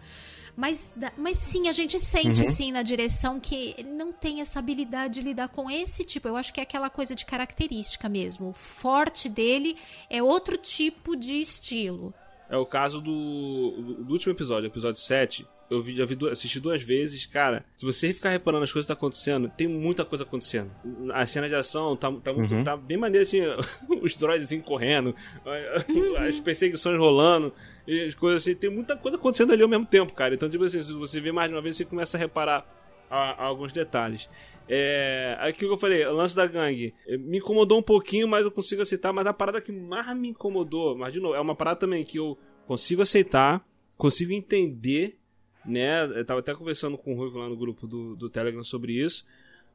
Mas, 0.57 0.97
mas 1.19 1.37
sim, 1.37 1.69
a 1.69 1.73
gente 1.73 1.99
sente 1.99 2.41
Uhum. 2.41 2.47
sim 2.47 2.73
na 2.73 2.83
direção 2.83 3.39
que 3.39 3.75
ele 3.77 3.91
não 3.91 4.11
tem 4.13 4.41
essa 4.41 4.59
habilidade 4.59 5.21
de 5.21 5.29
lidar 5.29 5.49
com 5.49 5.71
esse 5.71 6.03
tipo. 6.05 6.27
Eu 6.29 6.37
acho 6.37 6.53
que 6.55 6.61
é 6.61 6.63
aquela 6.63 6.89
coisa 6.89 7.15
de 7.15 7.27
característica 7.27 8.09
mesmo. 8.09 8.49
O 8.49 8.53
forte 8.55 9.29
dele 9.29 9.77
é 10.09 10.23
outro 10.23 10.57
tipo 10.57 11.15
de 11.15 11.39
estilo. 11.41 12.15
É 12.49 12.57
o 12.57 12.65
caso 12.65 13.01
do, 13.01 13.97
do 14.05 14.13
último 14.13 14.33
episódio, 14.33 14.67
episódio 14.69 15.01
7. 15.01 15.47
Eu 15.69 15.83
vi, 15.83 15.97
já 15.97 16.07
vi, 16.07 16.17
assisti 16.31 16.61
duas 16.61 16.81
vezes, 16.81 17.27
cara. 17.27 17.65
Se 17.77 17.85
você 17.85 18.15
ficar 18.15 18.31
reparando 18.31 18.63
as 18.63 18.73
coisas 18.73 18.87
que 18.87 18.95
tá 18.95 18.97
acontecendo, 18.97 19.51
tem 19.57 19.67
muita 19.67 20.05
coisa 20.05 20.23
acontecendo. 20.23 20.71
A 21.13 21.27
cena 21.27 21.49
de 21.49 21.57
ação 21.57 21.97
tá, 21.97 22.11
tá, 22.23 22.33
muito, 22.33 22.55
Uhum. 22.55 22.63
tá 22.63 22.77
bem 22.77 22.97
maneiro, 22.97 23.27
assim, 23.27 23.41
os 24.01 24.17
droids 24.17 24.49
correndo, 24.65 25.13
as 26.29 26.39
perseguições 26.41 26.97
rolando, 26.99 27.53
e 27.87 28.03
as 28.05 28.15
coisas 28.15 28.43
assim. 28.43 28.55
Tem 28.55 28.71
muita 28.71 28.97
coisa 28.97 29.17
acontecendo 29.17 29.53
ali 29.53 29.63
ao 29.63 29.69
mesmo 29.69 29.87
tempo, 29.87 30.13
cara. 30.13 30.35
Então, 30.35 30.49
tipo 30.51 30.65
assim, 30.65 30.83
se 30.83 30.93
você 30.93 31.21
vê 31.21 31.33
mais 31.33 31.49
de 31.49 31.55
uma 31.55 31.63
vez, 31.63 31.77
você 31.77 31.85
começa 31.85 32.17
a 32.17 32.21
reparar 32.21 32.67
a- 33.11 33.43
a 33.43 33.45
alguns 33.45 33.73
detalhes. 33.73 34.29
É, 34.69 35.37
aquilo 35.41 35.71
que 35.71 35.75
eu 35.75 35.79
falei, 35.81 36.05
o 36.07 36.13
lance 36.13 36.35
da 36.35 36.45
gangue, 36.47 36.93
eh, 37.07 37.17
me 37.17 37.39
incomodou 37.39 37.79
um 37.79 37.83
pouquinho, 37.83 38.27
mas 38.27 38.45
eu 38.45 38.51
consigo 38.51 38.83
aceitar. 38.83 39.13
Mas 39.13 39.27
a 39.27 39.33
parada 39.33 39.61
que 39.61 39.71
mais 39.71 40.17
me 40.17 40.31
incomodou, 40.31 40.97
mas 40.97 41.13
de 41.13 41.21
novo, 41.21 41.35
é 41.37 41.41
uma 41.41 41.55
parada 41.55 41.79
também 41.79 42.03
que 42.05 42.19
eu 42.19 42.37
consigo 42.67 43.01
aceitar, 43.03 43.65
consigo 43.97 44.33
entender, 44.33 45.17
né? 45.65 46.05
Eu 46.05 46.25
tava 46.25 46.41
até 46.41 46.53
conversando 46.53 46.99
com 46.99 47.13
o 47.13 47.17
Ruivo 47.17 47.39
lá 47.39 47.49
no 47.49 47.57
grupo 47.57 47.87
do, 47.87 48.17
do 48.17 48.29
Telegram 48.29 48.65
sobre 48.65 48.93
isso, 48.93 49.25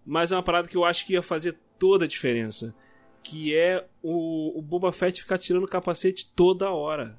mas 0.06 0.32
é 0.32 0.36
uma 0.36 0.44
parada 0.44 0.68
que 0.68 0.76
eu 0.76 0.84
acho 0.84 1.06
que 1.08 1.14
ia 1.14 1.22
fazer 1.22 1.56
toda 1.80 2.04
a 2.04 2.08
diferença. 2.08 2.76
Que 3.24 3.56
é 3.56 3.86
o, 4.02 4.58
o 4.58 4.62
Boba 4.62 4.92
Fett 4.92 5.22
ficar 5.22 5.38
tirando 5.38 5.68
capacete 5.68 6.30
toda 6.36 6.72
hora. 6.72 7.18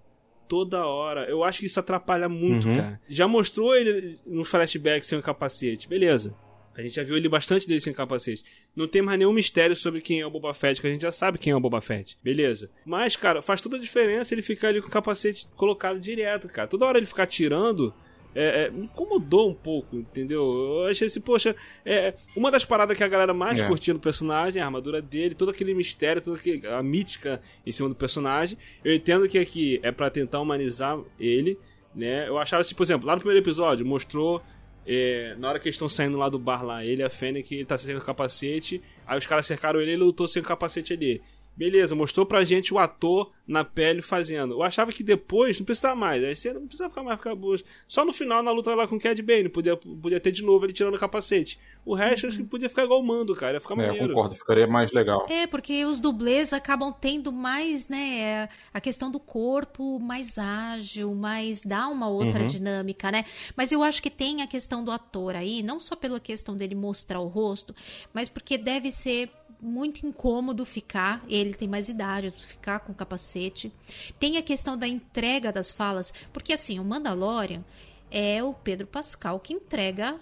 Toda 0.53 0.85
hora. 0.85 1.25
Eu 1.31 1.43
acho 1.43 1.61
que 1.61 1.65
isso 1.67 1.81
atrapalha 1.81 2.29
muito, 2.29 2.69
Uhum. 2.69 2.77
cara. 2.77 3.01
Já 3.09 3.27
mostrou 3.27 3.75
ele 3.75 4.19
no 4.27 4.45
flashback 4.45 5.07
sem 5.07 5.19
o 5.19 5.23
capacete. 5.23 5.89
Beleza. 5.89 6.37
A 6.77 6.83
gente 6.83 6.95
já 6.97 7.03
viu 7.03 7.17
ele 7.17 7.27
bastante 7.27 7.67
dele 7.67 7.81
sem 7.81 7.91
capacete. 7.95 8.45
Não 8.77 8.87
tem 8.87 9.01
mais 9.01 9.19
nenhum 9.19 9.33
mistério 9.33 9.75
sobre 9.75 10.03
quem 10.03 10.21
é 10.21 10.27
o 10.27 10.31
Boba 10.31 10.53
Fett, 10.53 10.79
que 10.79 10.87
a 10.87 10.91
gente 10.91 11.01
já 11.01 11.11
sabe 11.11 11.39
quem 11.39 11.55
é 11.55 11.57
o 11.57 11.61
Boba 11.61 11.81
Fett. 11.81 12.19
Beleza. 12.23 12.69
Mas, 12.85 13.17
cara, 13.17 13.41
faz 13.41 13.63
toda 13.63 13.79
a 13.79 13.81
diferença 13.81 14.35
ele 14.35 14.43
ficar 14.43 14.69
ali 14.69 14.83
com 14.83 14.89
o 14.89 14.91
capacete 14.91 15.47
colocado 15.57 15.99
direto, 15.99 16.47
cara. 16.49 16.69
Toda 16.69 16.85
hora 16.85 16.99
ele 16.99 17.07
ficar 17.07 17.27
tirando. 17.27 17.95
É, 18.35 18.65
é, 18.65 18.71
me 18.71 18.85
incomodou 18.85 19.51
um 19.51 19.55
pouco, 19.55 19.97
entendeu? 19.97 20.41
Eu 20.43 20.87
achei 20.91 21.07
assim, 21.07 21.21
poxa, 21.21 21.55
é, 21.85 22.15
uma 22.37 22.51
das 22.51 22.65
paradas 22.65 22.97
que 22.97 23.05
a 23.05 23.09
galera 23.09 23.35
mais 23.35 23.61
É. 23.61 23.69
curtia 23.69 23.93
no 23.93 24.01
personagem, 24.01 24.61
a 24.61 24.65
armadura 24.65 25.03
dele, 25.03 25.35
todo 25.35 25.51
aquele 25.51 25.75
mistério, 25.75 26.23
toda 26.23 26.37
aquele- 26.39 26.67
a 26.67 26.83
mítica 26.83 27.43
em 27.67 27.71
cima 27.73 27.89
do 27.91 27.95
personagem. 27.95 28.57
Eu 28.85 28.95
entendo 28.95 29.29
que 29.29 29.39
aqui 29.39 29.79
é 29.83 29.93
pra 29.93 30.09
tentar 30.09 30.41
humanizar 30.41 30.99
ele, 31.21 31.59
né? 31.95 32.27
Eu 32.27 32.39
achava 32.39 32.63
assim, 32.63 32.75
por 32.75 32.83
exemplo, 32.85 33.07
lá 33.07 33.15
no 33.15 33.21
primeiro 33.21 33.45
episódio 33.45 33.85
mostrou 33.85 34.43
é, 34.85 35.37
na 35.39 35.49
hora 35.49 35.61
que 35.61 35.69
eles 35.69 35.77
estão 35.77 35.89
saindo 35.89 36.19
lá 36.19 36.29
do 36.29 36.41
bar 36.41 36.65
lá, 36.65 36.85
ele 36.85 37.03
e 37.03 37.05
a 37.05 37.09
Fennec, 37.09 37.55
ele 37.55 37.65
tá 37.65 37.79
sem 37.79 37.95
o 37.95 38.01
capacete, 38.01 38.83
aí 39.07 39.17
os 39.17 39.27
caras 39.27 39.47
cercaram 39.47 39.81
ele 39.81 39.93
e 39.93 39.95
ele 39.95 40.03
lutou 40.03 40.27
sem 40.27 40.43
o 40.43 40.45
capacete 40.45 40.93
ali. 40.93 41.23
Beleza, 41.55 41.95
mostrou 41.95 42.25
pra 42.25 42.45
gente 42.45 42.73
o 42.73 42.79
ator 42.79 43.31
na 43.47 43.63
pele 43.63 44.01
fazendo. 44.01 44.55
Eu 44.55 44.63
achava 44.63 44.91
que 44.91 45.03
depois 45.03 45.59
não 45.59 45.67
precisava 45.67 45.95
mais. 45.95 46.25
Aí 46.25 46.35
você 46.35 46.53
não 46.53 46.67
precisava 46.67 46.91
ficar 46.91 47.03
mais 47.03 47.19
ficar 47.19 47.35
boas. 47.35 47.63
Só 47.87 48.05
no 48.05 48.13
final, 48.13 48.43
na 48.43 48.51
luta 48.51 48.75
lá 48.75 48.89
com 48.89 48.97
o 48.97 49.01
Cad 49.01 49.21
Bane, 49.21 49.49
podia, 49.49 49.77
podia 49.77 50.19
ter 50.19 50.33
de 50.33 50.43
novo 50.43 50.65
ele 50.65 50.73
tirando 50.73 50.95
o 50.95 50.99
capacete. 50.99 51.59
O 51.85 51.95
resto 51.95 52.29
acho 52.29 52.39
que 52.39 52.45
podia 52.45 52.69
ficar 52.69 52.85
igual 52.85 53.01
o 53.01 53.05
mando, 53.05 53.35
cara. 53.35 53.55
Ia 53.55 53.61
ficar 53.61 53.79
É, 53.79 53.91
eu 53.91 54.09
concordo, 54.09 54.35
ficaria 54.35 54.67
mais 54.67 54.93
legal. 54.93 55.27
É, 55.29 55.47
porque 55.47 55.85
os 55.85 56.01
dublês 56.01 56.53
acabam 56.53 56.93
tendo 56.93 57.31
mais, 57.33 57.89
né, 57.89 58.49
a 58.73 58.81
questão 58.81 59.11
do 59.11 59.21
corpo 59.21 59.99
mais 59.99 60.39
ágil, 60.39 61.15
mais 61.15 61.63
dá 61.63 61.89
uma 61.89 62.09
outra 62.09 62.45
dinâmica, 62.47 63.11
né? 63.11 63.25
Mas 63.57 63.73
eu 63.73 63.83
acho 63.83 64.03
que 64.03 64.11
tem 64.11 64.43
a 64.43 64.47
questão 64.47 64.83
do 64.83 64.91
ator 64.91 65.35
aí, 65.35 65.63
não 65.63 65.79
só 65.79 65.97
pela 65.97 66.21
questão 66.21 66.57
dele 66.57 66.75
mostrar 66.75 67.21
o 67.21 67.27
rosto, 67.27 67.75
mas 68.13 68.29
porque 68.29 68.57
deve 68.57 68.91
ser 68.91 69.29
muito 69.63 70.05
incômodo 70.05 70.67
ficar, 70.67 71.25
ele 71.29 71.55
tem 71.55 71.69
mais 71.69 71.89
idade, 71.89 72.31
ficar 72.31 72.81
com 72.81 72.93
capacete. 72.93 73.73
Tem 74.19 74.37
a 74.37 74.43
questão 74.43 74.77
da 74.77 74.89
entrega 74.89 75.53
das 75.53 75.71
falas, 75.71 76.13
porque 76.33 76.53
assim, 76.53 76.81
o 76.81 76.85
Mandalorian 76.85 77.65
é 78.11 78.43
o 78.43 78.53
Pedro 78.53 78.89
Pascal 78.89 79.39
que 79.39 79.55
entrega 79.55 80.19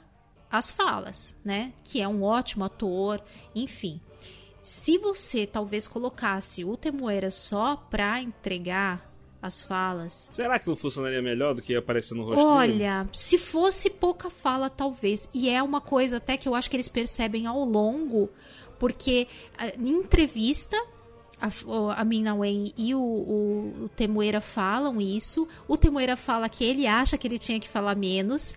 as 0.51 0.71
falas, 0.71 1.35
né? 1.45 1.73
Que 1.83 2.01
é 2.03 2.09
um 2.09 2.23
ótimo 2.23 2.65
ator, 2.65 3.23
enfim. 3.55 4.01
Se 4.63 4.99
você 4.99 5.47
talvez 5.47 5.89
colocasse 5.89 6.65
o 6.65 6.77
Temuera 6.77 7.31
só 7.31 7.77
pra 7.77 8.21
entregar 8.21 9.09
as 9.43 9.63
falas, 9.63 10.29
Será 10.33 10.59
que 10.59 10.69
não 10.69 10.77
funcionaria 10.77 11.23
melhor 11.23 11.55
do 11.55 11.63
que 11.63 11.75
aparecer 11.75 12.15
no 12.15 12.25
rosto 12.25 12.37
dele? 12.37 12.75
Olha, 12.75 13.09
se 13.11 13.39
fosse 13.39 13.89
pouca 13.89 14.29
fala, 14.29 14.69
talvez. 14.69 15.31
E 15.33 15.49
é 15.49 15.63
uma 15.63 15.81
coisa 15.81 16.19
até 16.19 16.37
que 16.37 16.47
eu 16.47 16.55
acho 16.55 16.69
que 16.69 16.77
eles 16.77 16.89
percebem 16.89 17.47
ao 17.47 17.65
longo, 17.65 18.29
porque 18.81 19.29
ah, 19.57 19.73
em 19.79 19.91
entrevista. 19.91 20.77
A, 21.43 21.49
a 21.99 22.05
Mina 22.05 22.35
Wen 22.35 22.71
e 22.77 22.95
o, 22.95 23.01
o, 23.01 23.85
o 23.85 23.91
Temuera 23.97 24.43
falam 24.43 25.01
isso. 25.01 25.49
O 25.67 25.75
Temuera 25.79 26.15
fala 26.15 26.51
que 26.51 26.63
ele 26.63 26.87
acha 26.87 27.17
que 27.17 27.27
ele 27.27 27.39
tinha 27.39 27.59
que 27.59 27.67
falar 27.67 27.97
menos. 27.97 28.57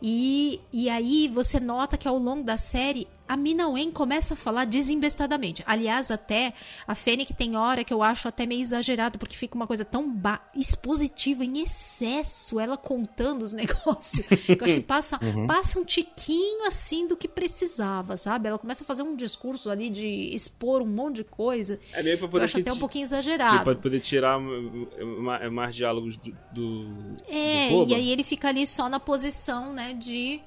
E, 0.00 0.60
e 0.72 0.88
aí 0.88 1.26
você 1.26 1.58
nota 1.58 1.96
que 1.96 2.06
ao 2.06 2.18
longo 2.18 2.44
da 2.44 2.56
série 2.56 3.08
a 3.32 3.36
Mina 3.36 3.66
Wen 3.66 3.90
começa 3.90 4.34
a 4.34 4.36
falar 4.36 4.66
desembestadamente. 4.66 5.64
Aliás, 5.66 6.10
até 6.10 6.52
a 6.86 6.94
Fênix 6.94 7.32
tem 7.34 7.56
hora 7.56 7.82
que 7.82 7.92
eu 7.92 8.02
acho 8.02 8.28
até 8.28 8.44
meio 8.44 8.60
exagerado, 8.60 9.18
porque 9.18 9.34
fica 9.34 9.54
uma 9.54 9.66
coisa 9.66 9.86
tão 9.86 10.14
expositiva 10.54 11.42
em 11.42 11.62
excesso, 11.62 12.60
ela 12.60 12.76
contando 12.76 13.40
os 13.40 13.54
negócios, 13.56 14.26
que 14.26 14.52
eu 14.52 14.64
acho 14.64 14.74
que 14.74 14.80
passa, 14.82 15.18
uhum. 15.24 15.46
passa 15.46 15.80
um 15.80 15.84
tiquinho 15.84 16.66
assim 16.66 17.08
do 17.08 17.16
que 17.16 17.26
precisava, 17.26 18.18
sabe? 18.18 18.48
Ela 18.48 18.58
começa 18.58 18.84
a 18.84 18.86
fazer 18.86 19.02
um 19.02 19.16
discurso 19.16 19.70
ali 19.70 19.88
de 19.88 20.06
expor 20.34 20.82
um 20.82 20.86
monte 20.86 21.16
de 21.16 21.24
coisa. 21.24 21.80
É 21.94 22.02
meio 22.02 22.18
pra 22.18 22.28
poder 22.28 22.42
eu 22.42 22.44
acho 22.44 22.58
até 22.58 22.70
um 22.70 22.78
pouquinho 22.78 23.04
exagerado. 23.04 23.64
Pra 23.64 23.74
poder 23.74 24.00
tirar 24.00 24.38
mais, 24.38 25.50
mais 25.50 25.74
diálogos 25.74 26.18
do, 26.18 26.36
do 26.52 26.86
É, 27.26 27.70
do 27.70 27.88
e 27.88 27.94
aí 27.94 28.10
ele 28.10 28.24
fica 28.24 28.48
ali 28.48 28.66
só 28.66 28.90
na 28.90 29.00
posição, 29.00 29.72
né, 29.72 29.94
de 29.94 30.38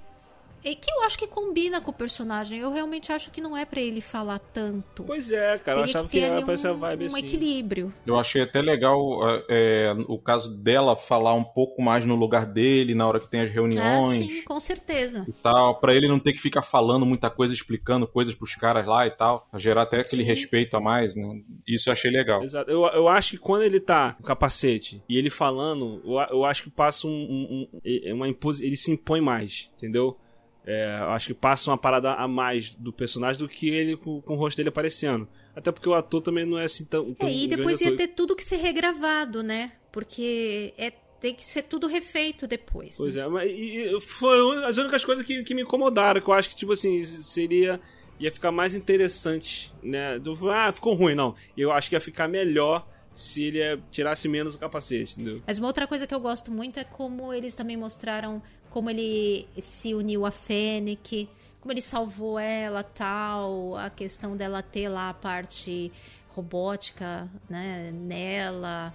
que 0.73 0.89
eu 0.89 1.03
acho 1.03 1.17
que 1.17 1.27
combina 1.27 1.79
com 1.79 1.91
o 1.91 1.93
personagem. 1.93 2.59
Eu 2.59 2.71
realmente 2.71 3.11
acho 3.11 3.29
que 3.29 3.39
não 3.39 3.55
é 3.55 3.65
para 3.65 3.79
ele 3.79 4.01
falar 4.01 4.39
tanto. 4.39 5.03
Pois 5.03 5.29
é, 5.29 5.57
cara. 5.59 5.77
Teria 5.77 5.79
eu 5.79 5.83
achava 5.83 6.07
que, 6.07 6.17
que 6.17 6.23
era 6.23 6.41
pra 6.41 6.53
essa 6.55 6.73
vibe 6.73 7.03
um 7.03 7.07
assim. 7.07 7.19
equilíbrio. 7.19 7.93
Eu 8.05 8.17
achei 8.17 8.41
até 8.41 8.61
legal 8.61 9.19
é, 9.47 9.93
o 10.07 10.17
caso 10.17 10.57
dela 10.57 10.95
falar 10.95 11.35
um 11.35 11.43
pouco 11.43 11.81
mais 11.81 12.05
no 12.05 12.15
lugar 12.15 12.47
dele 12.47 12.95
na 12.95 13.07
hora 13.07 13.19
que 13.19 13.27
tem 13.27 13.41
as 13.41 13.51
reuniões. 13.51 14.19
Ah, 14.19 14.23
sim, 14.23 14.41
com 14.41 14.59
certeza. 14.59 15.25
E 15.27 15.33
tal, 15.33 15.79
para 15.79 15.93
ele 15.93 16.07
não 16.07 16.19
ter 16.19 16.33
que 16.33 16.41
ficar 16.41 16.63
falando 16.63 17.05
muita 17.05 17.29
coisa, 17.29 17.53
explicando 17.53 18.07
coisas 18.07 18.33
pros 18.33 18.55
caras 18.55 18.87
lá 18.87 19.05
e 19.05 19.11
tal. 19.11 19.47
Pra 19.51 19.59
gerar 19.59 19.83
até 19.83 19.99
aquele 19.99 20.23
sim. 20.23 20.27
respeito 20.27 20.75
a 20.75 20.81
mais, 20.81 21.15
né? 21.15 21.41
Isso 21.67 21.89
eu 21.89 21.93
achei 21.93 22.09
legal. 22.09 22.43
Exato. 22.43 22.71
Eu, 22.71 22.85
eu 22.87 23.07
acho 23.07 23.31
que 23.31 23.37
quando 23.37 23.63
ele 23.63 23.79
tá 23.79 24.13
com 24.13 24.23
capacete 24.23 25.03
e 25.07 25.17
ele 25.17 25.29
falando, 25.29 26.01
eu, 26.03 26.37
eu 26.37 26.45
acho 26.45 26.63
que 26.63 26.69
passa 26.69 27.07
um, 27.07 27.11
um, 27.11 27.67
um 27.71 28.15
uma 28.15 28.27
impos... 28.27 28.61
ele 28.61 28.75
se 28.75 28.91
impõe 28.91 29.21
mais, 29.21 29.69
entendeu? 29.77 30.17
É, 30.65 30.85
acho 31.09 31.27
que 31.27 31.33
passa 31.35 31.69
uma 31.69 31.77
parada 31.77 32.13
a 32.13 32.27
mais 32.27 32.73
do 32.73 32.91
personagem 32.91 33.39
do 33.39 33.47
que 33.47 33.69
ele 33.69 33.95
com, 33.95 34.19
com 34.21 34.33
o 34.33 34.35
rosto 34.37 34.57
dele 34.57 34.69
aparecendo. 34.69 35.27
Até 35.55 35.71
porque 35.71 35.87
o 35.87 35.93
ator 35.93 36.21
também 36.21 36.45
não 36.45 36.57
é 36.57 36.63
assim 36.63 36.83
tão. 36.83 37.13
tão 37.13 37.29
é, 37.29 37.31
e 37.31 37.47
depois 37.47 37.79
ia 37.81 37.95
ter 37.95 38.07
tudo 38.09 38.35
que 38.35 38.43
ser 38.43 38.57
regravado, 38.57 39.43
né? 39.43 39.73
Porque 39.91 40.73
é, 40.77 40.91
tem 41.19 41.35
que 41.35 41.45
ser 41.45 41.63
tudo 41.63 41.87
refeito 41.87 42.47
depois. 42.47 42.97
Pois 42.97 43.15
né? 43.15 43.21
é, 43.21 43.27
mas 43.27 43.49
e, 43.49 43.99
foi 44.01 44.65
as 44.65 44.77
únicas 44.77 45.05
coisas 45.05 45.23
que, 45.23 45.43
que 45.43 45.53
me 45.53 45.61
incomodaram, 45.61 46.19
que 46.19 46.27
eu 46.27 46.33
acho 46.33 46.49
que, 46.49 46.55
tipo 46.55 46.73
assim, 46.73 47.05
seria. 47.05 47.79
ia 48.19 48.31
ficar 48.31 48.51
mais 48.51 48.73
interessante, 48.73 49.71
né? 49.83 50.17
Do, 50.17 50.49
ah, 50.49 50.73
ficou 50.73 50.95
ruim, 50.95 51.13
não. 51.13 51.35
Eu 51.55 51.71
acho 51.71 51.89
que 51.89 51.95
ia 51.95 52.01
ficar 52.01 52.27
melhor 52.27 52.87
se 53.15 53.43
ele 53.43 53.81
tirasse 53.89 54.27
menos 54.27 54.55
o 54.55 54.59
capacete, 54.59 55.13
entendeu? 55.13 55.41
Mas 55.47 55.57
uma 55.57 55.67
outra 55.67 55.87
coisa 55.87 56.05
que 56.05 56.13
eu 56.13 56.19
gosto 56.19 56.51
muito 56.51 56.79
é 56.79 56.83
como 56.83 57.33
eles 57.33 57.55
também 57.55 57.77
mostraram 57.77 58.41
como 58.69 58.89
ele 58.89 59.47
se 59.57 59.93
uniu 59.93 60.25
a 60.25 60.31
Fennec, 60.31 61.29
como 61.61 61.71
ele 61.71 61.81
salvou 61.81 62.37
ela, 62.37 62.83
tal, 62.83 63.75
a 63.77 63.89
questão 63.89 64.35
dela 64.35 64.61
ter 64.61 64.89
lá 64.89 65.09
a 65.09 65.13
parte 65.13 65.91
robótica, 66.35 67.29
né, 67.49 67.91
nela, 67.91 68.93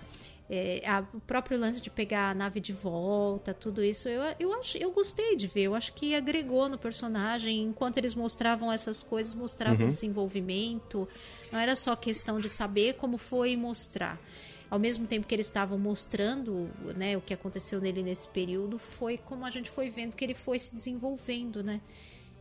é, 0.53 0.83
a, 0.85 1.05
o 1.15 1.21
próprio 1.21 1.57
lance 1.57 1.81
de 1.81 1.89
pegar 1.89 2.31
a 2.31 2.35
nave 2.35 2.59
de 2.59 2.73
volta, 2.73 3.55
tudo 3.55 3.85
isso, 3.85 4.09
eu, 4.09 4.21
eu, 4.41 4.53
acho, 4.55 4.77
eu 4.79 4.91
gostei 4.91 5.37
de 5.37 5.47
ver, 5.47 5.63
eu 5.63 5.77
acho 5.77 5.93
que 5.93 6.13
agregou 6.13 6.69
no 6.69 6.77
personagem, 6.77 7.63
enquanto 7.63 7.99
eles 7.99 8.17
mostravam 8.17 8.73
essas 8.73 9.01
coisas, 9.01 9.33
mostravam 9.33 9.83
uhum. 9.83 9.89
desenvolvimento, 9.89 11.09
não 11.53 11.61
era 11.61 11.77
só 11.77 11.95
questão 11.95 12.41
de 12.41 12.49
saber 12.49 12.95
como 12.95 13.17
foi 13.17 13.57
mostrar 13.57 14.21
ao 14.69 14.79
mesmo 14.79 15.07
tempo 15.07 15.27
que 15.27 15.35
eles 15.35 15.47
estavam 15.47 15.77
mostrando 15.77 16.71
né, 16.97 17.17
o 17.17 17.21
que 17.21 17.35
aconteceu 17.35 17.81
nele 17.81 18.03
nesse 18.03 18.29
período, 18.29 18.79
foi 18.79 19.19
como 19.19 19.45
a 19.45 19.51
gente 19.51 19.69
foi 19.69 19.91
vendo 19.91 20.15
que 20.15 20.25
ele 20.25 20.35
foi 20.35 20.59
se 20.59 20.73
desenvolvendo, 20.73 21.63
né? 21.63 21.81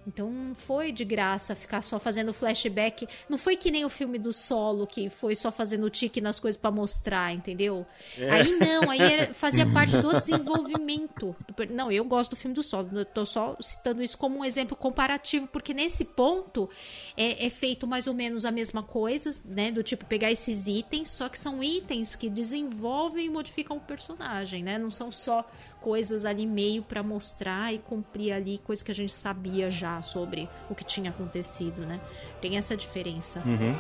Então 0.07 0.31
não 0.31 0.55
foi 0.55 0.91
de 0.91 1.03
graça 1.05 1.55
ficar 1.55 1.81
só 1.81 1.99
fazendo 1.99 2.33
flashback. 2.33 3.07
Não 3.27 3.37
foi 3.37 3.55
que 3.55 3.69
nem 3.69 3.85
o 3.85 3.89
filme 3.89 4.17
do 4.17 4.33
solo, 4.33 4.87
que 4.87 5.09
foi 5.09 5.35
só 5.35 5.51
fazendo 5.51 5.89
tique 5.89 6.21
nas 6.21 6.39
coisas 6.39 6.59
para 6.59 6.71
mostrar, 6.71 7.33
entendeu? 7.33 7.85
É. 8.17 8.29
Aí 8.29 8.51
não, 8.57 8.89
aí 8.89 9.27
fazia 9.33 9.65
parte 9.67 9.97
do 9.97 10.11
desenvolvimento. 10.11 11.35
Não, 11.69 11.91
eu 11.91 12.03
gosto 12.05 12.31
do 12.31 12.35
filme 12.35 12.55
do 12.55 12.63
solo. 12.63 12.89
Eu 12.93 13.05
tô 13.05 13.25
só 13.25 13.55
citando 13.61 14.01
isso 14.01 14.17
como 14.17 14.39
um 14.39 14.45
exemplo 14.45 14.75
comparativo, 14.75 15.47
porque 15.47 15.73
nesse 15.73 16.05
ponto 16.05 16.69
é, 17.15 17.45
é 17.45 17.49
feito 17.49 17.85
mais 17.85 18.07
ou 18.07 18.13
menos 18.13 18.45
a 18.45 18.51
mesma 18.51 18.81
coisa, 18.81 19.35
né? 19.45 19.71
Do 19.71 19.83
tipo 19.83 20.05
pegar 20.05 20.31
esses 20.31 20.67
itens, 20.67 21.11
só 21.11 21.29
que 21.29 21.37
são 21.37 21.63
itens 21.63 22.15
que 22.15 22.29
desenvolvem 22.29 23.27
e 23.27 23.29
modificam 23.29 23.77
o 23.77 23.81
personagem, 23.81 24.63
né? 24.63 24.77
Não 24.77 24.89
são 24.89 25.11
só 25.11 25.45
coisas 25.81 26.25
ali 26.25 26.45
meio 26.45 26.83
para 26.83 27.03
mostrar 27.03 27.73
e 27.73 27.77
cumprir 27.77 28.31
ali 28.31 28.57
coisas 28.57 28.83
que 28.83 28.91
a 28.91 28.95
gente 28.95 29.13
sabia 29.13 29.69
já 29.69 29.88
sobre 30.01 30.49
o 30.69 30.75
que 30.75 30.83
tinha 30.83 31.09
acontecido, 31.09 31.81
né? 31.81 31.99
Tem 32.41 32.57
essa 32.57 32.75
diferença. 32.75 33.43
Uhum. 33.45 33.75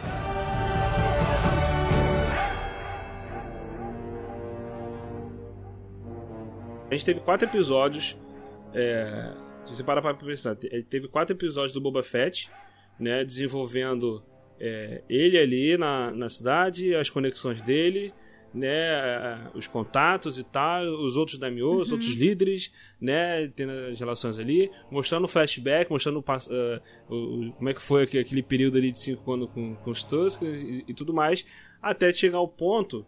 A 6.89 6.95
gente 6.95 7.05
teve 7.05 7.19
quatro 7.19 7.47
episódios. 7.47 8.17
É, 8.73 9.31
se 9.65 9.75
você 9.75 9.83
parar 9.83 10.01
pra 10.01 10.13
pensar, 10.13 10.55
teve 10.55 11.07
quatro 11.07 11.35
episódios 11.35 11.73
do 11.73 11.81
Boba 11.81 12.03
Fett, 12.03 12.49
né? 12.99 13.23
Desenvolvendo 13.23 14.23
é, 14.59 15.03
ele 15.07 15.37
ali 15.37 15.77
na, 15.77 16.11
na 16.11 16.27
cidade, 16.27 16.95
as 16.95 17.09
conexões 17.09 17.61
dele, 17.61 18.13
né, 18.53 19.49
os 19.53 19.67
contatos 19.67 20.39
e 20.39 20.43
tal, 20.43 20.83
os 20.83 21.15
outros 21.15 21.37
daimyos, 21.37 21.69
uhum. 21.69 21.81
os 21.81 21.91
outros 21.91 22.13
líderes, 22.13 22.71
né, 22.99 23.47
tendo 23.49 23.71
as 23.71 23.99
relações 23.99 24.39
ali, 24.39 24.71
mostrando 24.89 25.25
o 25.25 25.27
flashback, 25.27 25.89
mostrando 25.89 26.19
uh, 26.19 27.13
o, 27.13 27.51
como 27.53 27.69
é 27.69 27.73
que 27.73 27.81
foi 27.81 28.03
aquele 28.03 28.41
período 28.41 28.77
ali 28.77 28.91
de 28.91 28.99
5 28.99 29.31
anos 29.31 29.49
com, 29.51 29.75
com 29.75 29.91
os 29.91 30.03
Tuskens 30.03 30.61
e, 30.61 30.83
e, 30.87 30.93
tudo 30.93 31.13
mais, 31.13 31.45
até 31.81 32.11
chegar 32.11 32.39
ao 32.39 32.47
ponto 32.47 33.05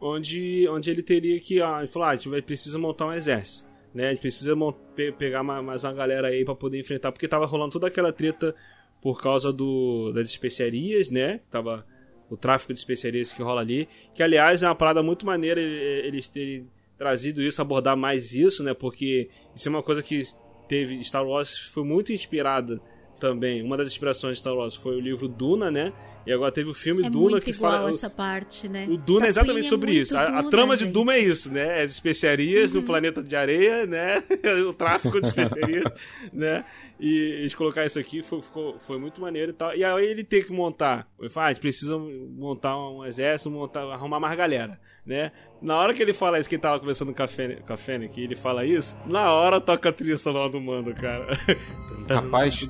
onde, 0.00 0.68
onde 0.68 0.90
ele 0.90 1.02
teria 1.02 1.40
que, 1.40 1.60
ah, 1.60 1.86
falou, 1.90 2.08
ah, 2.08 2.10
a 2.10 2.16
gente 2.16 2.28
vai, 2.28 2.42
precisa 2.42 2.78
montar 2.78 3.06
um 3.06 3.12
exército, 3.12 3.66
né, 3.94 4.08
a 4.08 4.10
gente 4.10 4.20
precisa 4.20 4.54
pe 4.94 5.10
pegar 5.12 5.42
mais 5.42 5.84
uma 5.84 5.92
galera 5.94 6.28
aí 6.28 6.44
para 6.44 6.54
poder 6.54 6.78
enfrentar, 6.78 7.12
porque 7.12 7.26
tava 7.26 7.46
rolando 7.46 7.72
toda 7.72 7.86
aquela 7.86 8.12
treta 8.12 8.54
por 9.00 9.22
causa 9.22 9.52
do, 9.52 10.12
das 10.12 10.28
especiarias, 10.28 11.10
né, 11.10 11.40
tava 11.50 11.86
o 12.30 12.36
tráfico 12.36 12.72
de 12.72 12.78
especiarias 12.78 13.32
que 13.32 13.42
rola 13.42 13.60
ali. 13.60 13.88
Que, 14.14 14.22
aliás, 14.22 14.62
é 14.62 14.68
uma 14.68 14.74
parada 14.74 15.02
muito 15.02 15.24
maneira 15.24 15.60
eles 15.60 16.28
terem 16.28 16.66
trazido 16.98 17.42
isso, 17.42 17.60
abordar 17.60 17.96
mais 17.96 18.32
isso, 18.32 18.62
né? 18.62 18.74
Porque 18.74 19.28
isso 19.54 19.68
é 19.68 19.70
uma 19.70 19.82
coisa 19.82 20.02
que 20.02 20.20
teve. 20.68 21.02
Star 21.04 21.26
Wars 21.26 21.56
foi 21.72 21.84
muito 21.84 22.12
inspirada 22.12 22.80
também. 23.20 23.62
Uma 23.62 23.76
das 23.76 23.88
inspirações 23.88 24.36
de 24.36 24.40
Star 24.40 24.54
Wars 24.54 24.74
foi 24.74 24.96
o 24.96 25.00
livro 25.00 25.28
Duna, 25.28 25.70
né? 25.70 25.92
E 26.26 26.32
agora 26.32 26.50
teve 26.50 26.68
o 26.68 26.74
filme 26.74 27.06
é 27.06 27.10
Duna 27.10 27.40
que 27.40 27.50
igual 27.50 27.72
fala. 27.72 27.90
essa 27.90 28.10
parte, 28.10 28.68
né? 28.68 28.86
O 28.90 28.96
Duna 28.96 29.26
é 29.26 29.28
exatamente 29.28 29.68
sobre 29.68 29.92
isso. 29.92 30.16
A, 30.16 30.40
a, 30.40 30.42
trama 30.50 30.76
de 30.76 30.84
Duna 30.84 31.14
é 31.14 31.20
isso, 31.20 31.52
né? 31.52 31.82
As 31.82 31.92
especiarias 31.92 32.74
uhum. 32.74 32.80
no 32.80 32.86
planeta 32.86 33.22
de 33.22 33.36
areia, 33.36 33.86
né? 33.86 34.24
o 34.68 34.72
tráfico 34.72 35.20
de 35.20 35.28
especiarias, 35.28 35.84
né? 36.32 36.64
E 36.98 37.16
eles 37.16 37.54
colocar 37.54 37.86
isso 37.86 37.98
aqui 37.98 38.24
foi, 38.24 38.42
ficou, 38.42 38.76
foi 38.80 38.98
muito 38.98 39.20
maneiro 39.20 39.52
e 39.52 39.54
tal. 39.54 39.76
E 39.76 39.84
aí 39.84 40.04
ele 40.04 40.24
tem 40.24 40.42
que 40.42 40.50
montar. 40.50 41.06
Ele 41.20 41.28
fala, 41.28 41.46
ah, 41.46 41.48
a 41.50 41.52
gente 41.52 41.60
precisa 41.60 41.96
montar 41.96 42.76
um 42.76 43.04
exército, 43.04 43.48
montar, 43.48 43.82
arrumar 43.82 44.18
mais 44.18 44.36
galera, 44.36 44.80
né? 45.04 45.30
Na 45.62 45.76
hora 45.78 45.94
que 45.94 46.02
ele 46.02 46.12
fala 46.12 46.40
isso, 46.40 46.48
que 46.48 46.56
ele 46.56 46.62
tava 46.62 46.80
conversando 46.80 47.14
com 47.14 47.22
a 47.22 47.28
Fênix, 47.28 47.62
com 47.64 47.72
a 47.72 47.76
Fênix, 47.76 48.18
ele 48.18 48.34
fala 48.34 48.64
isso, 48.64 48.98
na 49.06 49.32
hora 49.32 49.60
toca 49.60 49.90
a 49.90 49.92
trilha 49.92 50.16
sonora 50.16 50.50
do 50.50 50.60
mando, 50.60 50.92
cara. 50.92 51.38
Rapaz. 52.10 52.68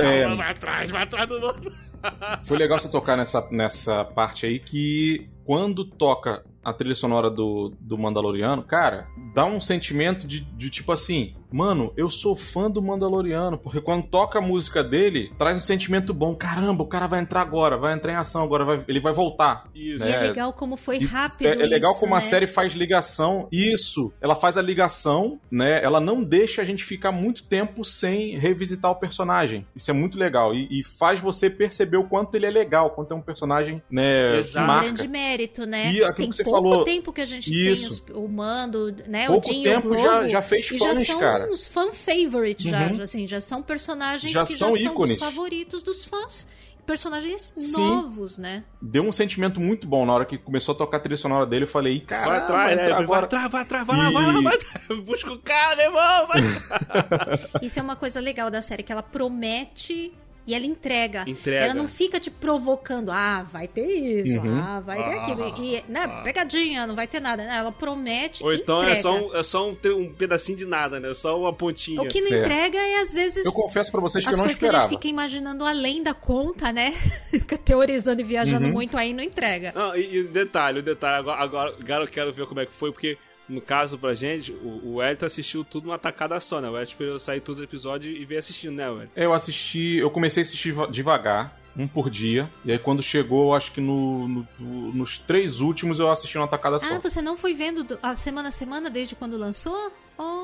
é... 0.00 0.34
Vai 0.34 0.50
atrás, 0.50 0.90
vai 0.90 1.02
atrás 1.02 1.28
do 1.28 1.40
mando. 1.40 1.91
Foi 2.44 2.56
legal 2.56 2.78
você 2.78 2.90
tocar 2.90 3.16
nessa, 3.16 3.46
nessa 3.50 4.04
parte 4.04 4.46
aí 4.46 4.58
que 4.58 5.28
quando 5.44 5.84
toca 5.84 6.44
a 6.64 6.72
trilha 6.72 6.94
sonora 6.94 7.30
do, 7.30 7.72
do 7.80 7.98
Mandaloriano, 7.98 8.62
cara, 8.62 9.08
dá 9.34 9.44
um 9.44 9.60
sentimento 9.60 10.26
de, 10.26 10.40
de 10.40 10.70
tipo 10.70 10.92
assim, 10.92 11.34
mano, 11.52 11.92
eu 11.96 12.10
sou 12.10 12.34
fã 12.36 12.70
do 12.70 12.82
Mandaloriano, 12.82 13.58
porque 13.58 13.80
quando 13.80 14.06
toca 14.06 14.38
a 14.38 14.42
música 14.42 14.82
dele, 14.82 15.32
traz 15.38 15.56
um 15.56 15.60
sentimento 15.60 16.12
bom. 16.12 16.34
Caramba, 16.34 16.82
o 16.82 16.86
cara 16.86 17.06
vai 17.06 17.20
entrar 17.20 17.40
agora, 17.40 17.76
vai 17.76 17.94
entrar 17.94 18.12
em 18.12 18.16
ação 18.16 18.42
agora, 18.42 18.64
vai, 18.64 18.84
ele 18.88 19.00
vai 19.00 19.12
voltar. 19.12 19.64
Isso. 19.74 20.04
Né? 20.04 20.10
E 20.10 20.14
é 20.14 20.20
legal 20.20 20.52
como 20.52 20.76
foi 20.76 20.98
rápido. 20.98 21.48
É, 21.48 21.52
é 21.52 21.66
legal 21.66 21.90
isso, 21.90 22.00
como 22.00 22.12
né? 22.12 22.18
a 22.18 22.20
série 22.20 22.46
faz 22.46 22.72
ligação. 22.72 23.48
Isso, 23.50 24.12
ela 24.20 24.34
faz 24.34 24.56
a 24.56 24.62
ligação, 24.62 25.40
né? 25.50 25.82
Ela 25.82 26.00
não 26.00 26.22
deixa 26.22 26.62
a 26.62 26.64
gente 26.64 26.84
ficar 26.84 27.12
muito 27.12 27.44
tempo 27.44 27.84
sem 27.84 28.38
revisitar 28.38 28.90
o 28.90 28.96
personagem. 28.96 29.66
Isso 29.74 29.90
é 29.90 29.94
muito 29.94 30.18
legal. 30.18 30.54
E, 30.54 30.80
e 30.80 30.84
faz 30.84 31.20
você 31.20 31.50
perceber 31.50 31.96
o 31.96 32.04
quanto 32.04 32.34
ele 32.36 32.46
é 32.46 32.50
legal, 32.50 32.90
quanto 32.90 33.12
é 33.12 33.16
um 33.16 33.20
personagem, 33.20 33.82
né? 33.90 34.38
Exato. 34.38 34.66
Marca. 34.66 34.84
grande 34.86 35.08
mérito, 35.08 35.66
né? 35.66 35.92
E 35.92 36.02
aquilo 36.02 36.14
Tem 36.16 36.30
que 36.30 36.36
você 36.36 36.44
pouco 36.44 36.68
falou. 36.68 36.84
tempo 36.84 37.12
que 37.12 37.20
a 37.20 37.26
gente 37.26 37.50
Isso. 37.50 38.02
tem 38.02 38.14
os, 38.14 38.22
o 38.22 38.28
Mando, 38.28 38.94
né? 39.06 39.26
Pouco 39.26 39.48
o 39.48 39.52
Jim 39.52 39.62
tempo 39.62 39.88
o 39.88 39.98
já, 39.98 40.28
já 40.28 40.42
fez 40.42 40.68
fãs, 40.68 40.80
já 40.80 40.96
são 40.96 41.20
cara. 41.20 41.41
Uns 41.50 41.66
fan 41.66 41.92
favorites, 41.92 42.64
uhum. 42.66 42.70
já, 42.70 43.02
assim, 43.02 43.26
já 43.26 43.40
são 43.40 43.62
personagens 43.62 44.32
já 44.32 44.44
que 44.44 44.54
são 44.54 44.72
já 44.72 44.90
ícones. 44.90 45.16
são 45.16 45.28
dos 45.28 45.34
favoritos 45.34 45.82
dos 45.82 46.04
fãs. 46.04 46.46
personagens 46.86 47.52
Sim. 47.54 47.78
novos, 47.78 48.38
né? 48.38 48.64
Deu 48.80 49.02
um 49.04 49.12
sentimento 49.12 49.60
muito 49.60 49.86
bom 49.86 50.04
na 50.04 50.12
hora 50.14 50.24
que 50.24 50.36
começou 50.36 50.74
a 50.74 50.78
tocar 50.78 50.96
a 50.96 51.00
trilha 51.00 51.16
sonora 51.16 51.46
dele. 51.46 51.64
Eu 51.64 51.68
falei, 51.68 52.00
cara, 52.00 52.26
Vai 52.26 52.38
atrás, 52.38 52.76
né? 52.76 52.88
Vai 53.06 53.20
atrás, 53.22 53.50
vai 53.50 53.62
atrás, 53.62 53.86
vai 53.86 53.96
lá, 53.96 54.10
vai 54.10 54.26
lá, 54.26 54.40
vai 54.40 54.54
atrás. 54.56 54.86
Busca 55.06 55.32
o 55.32 55.38
cara, 55.38 55.76
meu 55.76 55.84
irmão. 55.86 56.26
Vai. 56.26 56.40
Isso 57.62 57.78
é 57.78 57.82
uma 57.82 57.96
coisa 57.96 58.20
legal 58.20 58.50
da 58.50 58.60
série, 58.60 58.82
que 58.82 58.90
ela 58.92 59.02
promete 59.02 60.12
e 60.46 60.54
ela 60.54 60.66
entrega. 60.66 61.24
Entrega. 61.26 61.64
Ela 61.66 61.74
não 61.74 61.86
fica 61.86 62.18
te 62.18 62.30
provocando. 62.30 63.10
Ah, 63.10 63.42
vai 63.50 63.68
ter 63.68 63.86
isso, 63.86 64.38
Uhum. 64.38 64.60
ah, 64.60 64.80
vai 64.80 64.96
ter 65.02 65.10
Ah, 65.18 65.22
aquilo. 65.22 65.48
E, 65.64 65.84
né, 65.88 66.20
pegadinha, 66.24 66.86
não 66.86 66.94
vai 66.96 67.06
ter 67.06 67.20
nada. 67.20 67.44
né? 67.44 67.56
Ela 67.58 67.70
promete 67.72 68.42
Ou 68.42 68.52
então 68.52 68.80
entrega. 68.82 68.98
é 68.98 69.02
só, 69.02 69.14
um, 69.14 69.36
é 69.36 69.42
só 69.42 69.68
um, 69.70 69.76
um 69.98 70.12
pedacinho 70.12 70.58
de 70.58 70.66
nada, 70.66 70.98
né? 70.98 71.14
Só 71.14 71.38
uma 71.38 71.52
pontinha. 71.52 72.00
O 72.02 72.08
que 72.08 72.20
não 72.20 72.32
É. 72.36 72.40
entrega 72.40 72.78
é, 72.78 73.00
às 73.00 73.12
vezes... 73.12 73.44
Eu 73.46 73.52
confesso 73.52 73.90
pra 73.92 74.00
vocês 74.00 74.24
que 74.24 74.30
eu 74.32 74.36
não 74.36 74.44
coisas 74.44 74.58
que 74.58 74.64
a 74.64 74.68
esperava. 74.68 74.88
gente 74.90 74.98
fica 74.98 75.08
imaginando 75.08 75.64
além 75.64 76.02
da 76.02 76.14
conta, 76.14 76.72
né? 76.72 76.90
Fica 77.30 77.56
Teorizando 77.56 78.20
e 78.20 78.24
viajando 78.24 78.66
Uhum. 78.66 78.72
muito, 78.72 78.96
aí 78.96 79.12
não 79.12 79.22
entrega. 79.22 79.72
Não, 79.74 79.94
e, 79.96 80.16
e 80.16 80.20
o 80.20 80.28
detalhe, 80.28 80.80
o 80.80 80.82
detalhe, 80.82 81.18
agora, 81.18 81.40
agora, 81.42 81.76
agora 81.80 82.04
eu 82.04 82.08
quero 82.08 82.32
ver 82.32 82.46
como 82.46 82.60
é 82.60 82.66
que 82.66 82.72
foi, 82.72 82.90
porque 82.92 83.16
no 83.48 83.60
caso 83.60 83.98
pra 83.98 84.14
gente, 84.14 84.52
o, 84.52 84.94
o 84.94 85.02
Elton 85.02 85.26
assistiu 85.26 85.64
tudo 85.64 85.86
numa 85.86 85.98
tacada 85.98 86.38
só, 86.40 86.60
né? 86.60 86.68
O 86.68 86.76
Elton 86.78 86.90
esperou 86.92 87.18
sair 87.18 87.40
todos 87.40 87.58
os 87.58 87.64
episódios 87.64 88.16
e 88.18 88.24
veio 88.24 88.38
assistindo, 88.38 88.74
né, 88.74 88.88
Elton? 88.88 89.08
Eu 89.16 89.32
assisti, 89.32 89.96
eu 89.98 90.10
comecei 90.10 90.42
a 90.42 90.44
assistir 90.44 90.72
va- 90.72 90.86
devagar, 90.86 91.56
um 91.76 91.86
por 91.88 92.10
dia. 92.10 92.50
E 92.64 92.72
aí 92.72 92.78
quando 92.78 93.02
chegou, 93.02 93.48
eu 93.48 93.54
acho 93.54 93.72
que 93.72 93.80
no, 93.80 94.28
no- 94.28 94.48
no- 94.58 94.92
nos 94.94 95.18
três 95.18 95.60
últimos 95.60 95.98
eu 95.98 96.10
assisti 96.10 96.36
uma 96.38 96.48
tacada 96.48 96.78
só. 96.78 96.86
Ah, 96.94 96.98
você 96.98 97.22
não 97.22 97.36
foi 97.36 97.54
vendo 97.54 97.82
do- 97.84 97.98
a 98.02 98.14
semana 98.16 98.48
a 98.48 98.52
semana 98.52 98.90
desde 98.90 99.14
quando 99.14 99.36
lançou? 99.36 99.92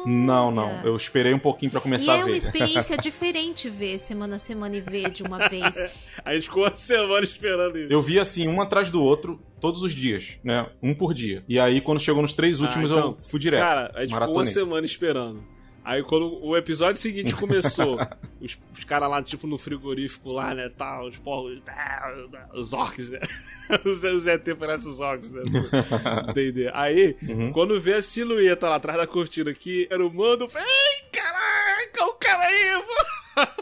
Não, 0.06 0.50
não. 0.50 0.66
Olha. 0.68 0.80
Eu 0.86 0.96
esperei 0.96 1.32
um 1.32 1.38
pouquinho 1.38 1.70
pra 1.70 1.78
E 1.78 1.82
começar 1.82 2.12
é 2.16 2.20
a 2.22 2.24
ver. 2.24 2.30
uma 2.32 2.36
experiência 2.36 2.96
diferente 2.98 3.68
ver 3.70 3.98
semana 3.98 4.36
a 4.36 4.38
semana 4.38 4.74
e 4.76 4.80
ver 4.80 5.10
de 5.10 5.22
uma 5.22 5.48
vez. 5.48 5.76
A 6.24 6.34
gente 6.34 6.44
ficou 6.44 6.64
uma 6.64 6.74
semana 6.74 7.22
esperando 7.24 7.78
isso. 7.78 7.92
Eu 7.92 8.02
vi 8.02 8.18
assim, 8.18 8.48
um 8.48 8.60
atrás 8.60 8.90
do 8.90 9.00
outro, 9.00 9.40
todos 9.60 9.82
os 9.82 9.92
dias, 9.92 10.38
né? 10.42 10.66
Um 10.82 10.94
por 10.94 11.14
dia. 11.14 11.44
E 11.48 11.60
aí, 11.60 11.80
quando 11.80 12.00
chegou 12.00 12.20
nos 12.22 12.32
três 12.32 12.60
últimos, 12.60 12.90
Ah, 12.90 12.96
então, 12.96 13.08
eu 13.10 13.16
fui 13.28 13.38
direto. 13.38 13.60
Cara, 13.60 13.92
a 13.94 14.00
gente 14.00 14.14
ficou 14.14 14.32
uma 14.34 14.46
semana 14.46 14.84
esperando. 14.84 15.44
Aí 15.88 16.02
quando 16.02 16.44
o 16.44 16.54
episódio 16.54 17.00
seguinte 17.00 17.34
começou, 17.34 17.96
os, 18.42 18.58
os 18.76 18.84
caras 18.84 19.08
lá, 19.08 19.22
tipo, 19.22 19.46
no 19.46 19.56
frigorífico 19.56 20.30
lá, 20.30 20.54
né, 20.54 20.68
tal, 20.76 21.06
os 21.08 21.16
porros, 21.16 21.58
os 22.52 22.72
orcs, 22.74 23.08
né? 23.10 23.20
Os, 23.84 24.02
os 24.02 24.26
ET 24.26 24.44
parecem 24.58 24.90
os 24.90 24.98
orcs, 24.98 25.30
né? 25.30 25.42
D&D. 26.34 26.70
Aí, 26.72 27.16
Uhum. 27.22 27.52
quando 27.52 27.78
vê 27.80 27.94
a 27.94 28.02
silhueta 28.02 28.66
lá 28.66 28.76
atrás 28.76 28.98
da 28.98 29.06
cortina 29.06 29.52
que 29.52 29.86
era 29.90 30.04
o 30.06 30.10
mando, 30.12 30.44
eu 30.44 30.48
falei, 30.48 30.66
ei, 30.66 31.04
caraca, 31.12 32.04
o 32.06 32.12
cara 32.14 32.46
aí! 32.46 32.82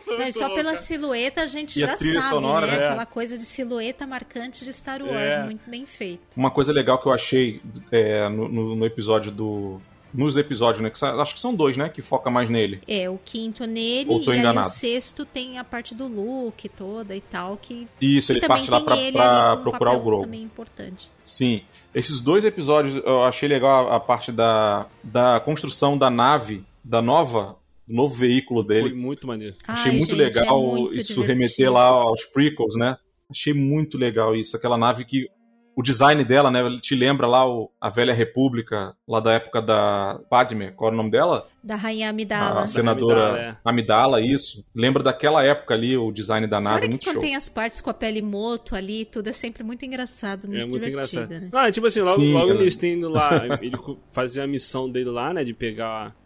Foi 0.05 0.17
Mas 0.17 0.37
muito 0.37 0.39
só 0.39 0.55
pela 0.55 0.77
silhueta 0.77 1.43
a 1.43 1.47
gente 1.49 1.81
E 1.81 1.85
a 1.85 1.89
já 1.89 1.97
trilha 1.97 2.21
sabe, 2.21 2.31
sonora, 2.31 2.67
né? 2.67 2.77
né? 2.79 2.87
Aquela 2.87 3.05
coisa 3.07 3.37
de 3.37 3.43
silhueta 3.45 4.07
marcante 4.07 4.65
de 4.65 4.73
Star 4.73 5.03
Wars, 5.03 5.33
É. 5.33 5.43
muito 5.45 5.69
bem 5.69 5.85
feito. 5.85 6.23
Uma 6.37 6.51
coisa 6.53 6.73
legal 6.73 7.01
que 7.03 7.09
eu 7.09 7.13
achei 7.13 7.61
é, 7.91 8.29
no, 8.29 8.49
no- 8.49 8.77
no 8.77 8.87
episódio 8.87 9.31
do. 9.33 9.81
Nos 10.17 10.37
episódios, 10.37 10.83
né? 10.83 10.91
Que 10.91 11.05
acho 11.05 11.35
que 11.35 11.41
são 11.41 11.55
dois, 11.55 11.77
né? 11.77 11.89
Que 11.89 12.01
foca 12.01 12.31
mais 12.31 12.49
nele. 12.49 12.81
É, 12.89 13.09
o 13.09 13.19
quinto 13.23 13.65
nele 13.67 14.11
Ou 14.11 14.23
tô 14.23 14.33
e 14.33 14.39
aí 14.39 14.59
o 14.59 14.65
sexto 14.65 15.25
tem 15.25 15.59
a 15.59 15.65
parte 15.65 15.95
do 15.95 16.07
look 16.09 16.69
toda 16.71 17.15
e 17.15 17.21
tal, 17.21 17.57
que, 17.57 17.87
Isso, 18.01 18.29
que 18.29 18.33
ele 18.33 18.41
também 18.41 18.57
parte 18.57 18.71
lá 18.71 18.79
tem 18.79 18.87
pra, 18.87 18.97
ele 18.97 19.17
pra 19.17 19.53
com 19.53 19.59
um 19.59 19.63
procurar 19.63 19.93
o 19.93 20.01
Grogu. 20.01 20.25
também 20.25 20.43
importante. 20.43 21.11
Sim. 21.25 21.63
Esses 21.95 22.21
dois 22.21 22.45
episódios 22.45 22.97
eu 23.05 23.25
achei 23.25 23.49
legal 23.49 23.89
a, 23.89 23.97
a 23.97 24.01
parte 24.01 24.33
da, 24.33 24.87
da 25.03 25.41
construção 25.41 25.99
da 25.99 26.09
nave, 26.09 26.65
da 26.83 27.03
nova, 27.03 27.57
do 27.87 27.95
novo 27.95 28.15
veículo 28.15 28.63
dele. 28.63 28.91
Foi 28.91 28.99
muito 28.99 29.27
maneiro. 29.27 29.55
Achei 29.67 29.93
Ai, 29.93 29.99
muito 29.99 30.11
gente, 30.17 30.23
é 30.23 30.25
legal 30.25 30.63
muito 30.63 30.99
isso 30.99 31.15
divertido. 31.15 31.27
remeter 31.27 31.73
lá 31.73 31.87
aos 31.87 32.25
prequels, 32.25 32.77
né? 32.77 32.97
Achei 33.31 33.53
muito 33.53 33.99
legal 33.99 34.35
isso. 34.35 34.57
Aquela 34.57 34.79
nave 34.79 35.05
que. 35.05 35.29
O 35.77 35.83
design 35.83 36.25
dela, 36.25 36.51
né? 36.51 36.63
Te 36.81 36.95
lembra 36.95 37.27
lá 37.27 37.47
o, 37.47 37.71
a 37.79 37.91
velha 37.91 38.15
república, 38.15 38.97
lá 39.07 39.21
da 39.21 39.35
época 39.35 39.61
da 39.61 40.19
Padme, 40.31 40.73
qual 40.73 40.89
era 40.89 40.95
o 40.95 40.97
nome 40.97 41.11
dela? 41.11 41.47
Da 41.63 41.77
Rainha 41.77 42.09
Amidala. 42.09 42.63
a 42.63 42.67
senadora 42.67 43.27
Amidala, 43.29 43.39
é. 43.39 43.57
Amidala, 43.63 44.21
isso. 44.23 44.65
Lembra 44.75 45.03
daquela 45.03 45.45
época 45.45 45.75
ali, 45.75 45.95
o 45.95 46.11
design 46.11 46.47
da 46.47 46.63
nave, 46.63 46.77
Fora 46.77 46.87
que 46.87 46.89
muito 46.93 47.05
quando 47.05 47.13
show. 47.17 47.23
tem 47.23 47.37
as 47.37 47.51
partes 47.51 47.83
com 47.83 47.91
a 47.91 47.95
pele 47.95 48.23
moto 48.23 48.75
ali, 48.75 49.05
tudo 49.05 49.29
é 49.29 49.33
sempre 49.33 49.63
muito 49.63 49.85
engraçado, 49.85 50.49
muito, 50.49 50.63
É 50.63 50.65
muito 50.65 50.83
divertido, 50.83 51.25
engraçado. 51.25 51.43
né? 51.43 51.51
Ah, 51.53 51.71
tipo 51.71 51.87
assim, 51.87 52.01
logo, 52.01 52.21
Sim, 52.21 52.33
logo 52.33 52.53
eles 52.53 52.75
têm 52.75 52.95
indo 52.95 53.11
lá, 53.11 53.31
ele 53.61 53.77
fazia 54.13 54.45
a 54.45 54.47
missão 54.47 54.89
dele 54.91 55.11
lá, 55.11 55.35
né, 55.35 55.45
de 55.45 55.53
pegar, 55.53 56.17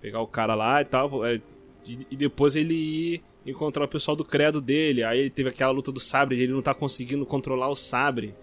pegar 0.00 0.20
o 0.20 0.26
cara 0.28 0.54
lá 0.54 0.82
e 0.82 0.84
tal, 0.84 1.26
é, 1.26 1.40
e, 1.84 2.06
e 2.12 2.16
depois 2.16 2.54
ele 2.54 2.74
ir 2.74 3.22
encontrar 3.44 3.86
o 3.86 3.88
pessoal 3.88 4.16
do 4.16 4.24
credo 4.24 4.60
dele, 4.60 5.02
aí 5.02 5.18
ele 5.18 5.30
teve 5.30 5.48
aquela 5.48 5.72
luta 5.72 5.90
do 5.90 5.98
sabre, 5.98 6.40
ele 6.40 6.52
não 6.52 6.62
tá 6.62 6.72
conseguindo 6.74 7.26
controlar 7.26 7.68
o 7.70 7.74
sabre 7.74 8.34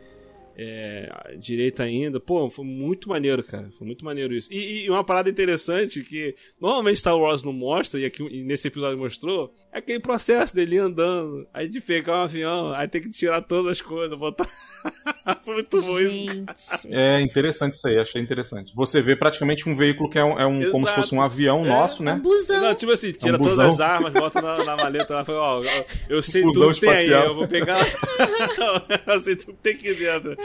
é, 0.59 1.35
direito 1.37 1.83
ainda. 1.83 2.19
Pô, 2.19 2.49
foi 2.49 2.65
muito 2.65 3.07
maneiro, 3.07 3.43
cara, 3.43 3.69
foi 3.77 3.85
muito 3.85 4.03
maneiro 4.03 4.33
isso. 4.33 4.51
E, 4.51 4.85
e 4.85 4.89
uma 4.89 5.03
parada 5.03 5.29
interessante 5.29 6.01
que 6.01 6.35
normalmente 6.59 6.97
Star 6.99 7.15
Wars 7.17 7.43
não 7.43 7.53
mostra, 7.53 7.99
e 7.99 8.05
aqui 8.05 8.23
e 8.23 8.43
nesse 8.43 8.67
episódio 8.67 8.97
mostrou, 8.97 9.53
é 9.71 9.77
aquele 9.77 9.99
processo 9.99 10.55
dele 10.55 10.79
andando, 10.79 11.47
aí 11.53 11.67
de 11.69 11.79
pegar 11.79 12.13
um 12.19 12.23
avião, 12.23 12.73
aí 12.73 12.87
tem 12.87 13.01
que 13.01 13.11
tirar 13.11 13.41
todas 13.41 13.73
as 13.73 13.81
coisas, 13.81 14.17
botar... 14.17 14.47
foi 15.45 15.53
muito 15.55 15.81
bom 15.81 15.99
isso, 15.99 16.25
cara. 16.25 16.47
É 16.89 17.21
interessante 17.21 17.73
isso 17.73 17.87
aí, 17.87 17.99
achei 17.99 18.21
interessante. 18.21 18.73
Você 18.75 19.01
vê 19.01 19.15
praticamente 19.15 19.69
um 19.69 19.75
veículo 19.75 20.09
que 20.09 20.17
é, 20.17 20.23
um, 20.23 20.39
é 20.39 20.45
um- 20.45 20.71
como 20.71 20.87
se 20.87 20.95
fosse 20.95 21.13
um 21.13 21.21
avião 21.21 21.63
É. 21.65 21.69
nosso, 21.69 22.01
um 22.01 22.05
né? 22.05 22.19
busão. 22.21 22.61
Não, 22.61 22.73
tipo 22.73 22.91
assim, 22.91 23.11
tira 23.11 23.37
É 23.37 23.39
um 23.39 23.43
todas 23.43 23.59
as 23.59 23.79
armas, 23.79 24.11
bota 24.13 24.41
na, 24.41 24.63
na 24.63 24.75
maleta 24.75 25.13
lá, 25.13 25.23
fala, 25.23 25.39
ó, 25.39 25.63
eu 26.09 26.21
sei 26.23 26.41
Busão 26.41 26.67
tudo 26.67 26.73
que 26.75 26.79
tem 26.81 26.89
aí, 26.89 27.09
eu 27.09 27.35
vou 27.35 27.47
pegar. 27.47 27.77
eu 29.05 29.19
sei 29.19 29.35
tudo 29.35 29.53
que 29.53 29.61
tem 29.61 29.73
aqui 29.73 29.93
dentro. 29.93 30.35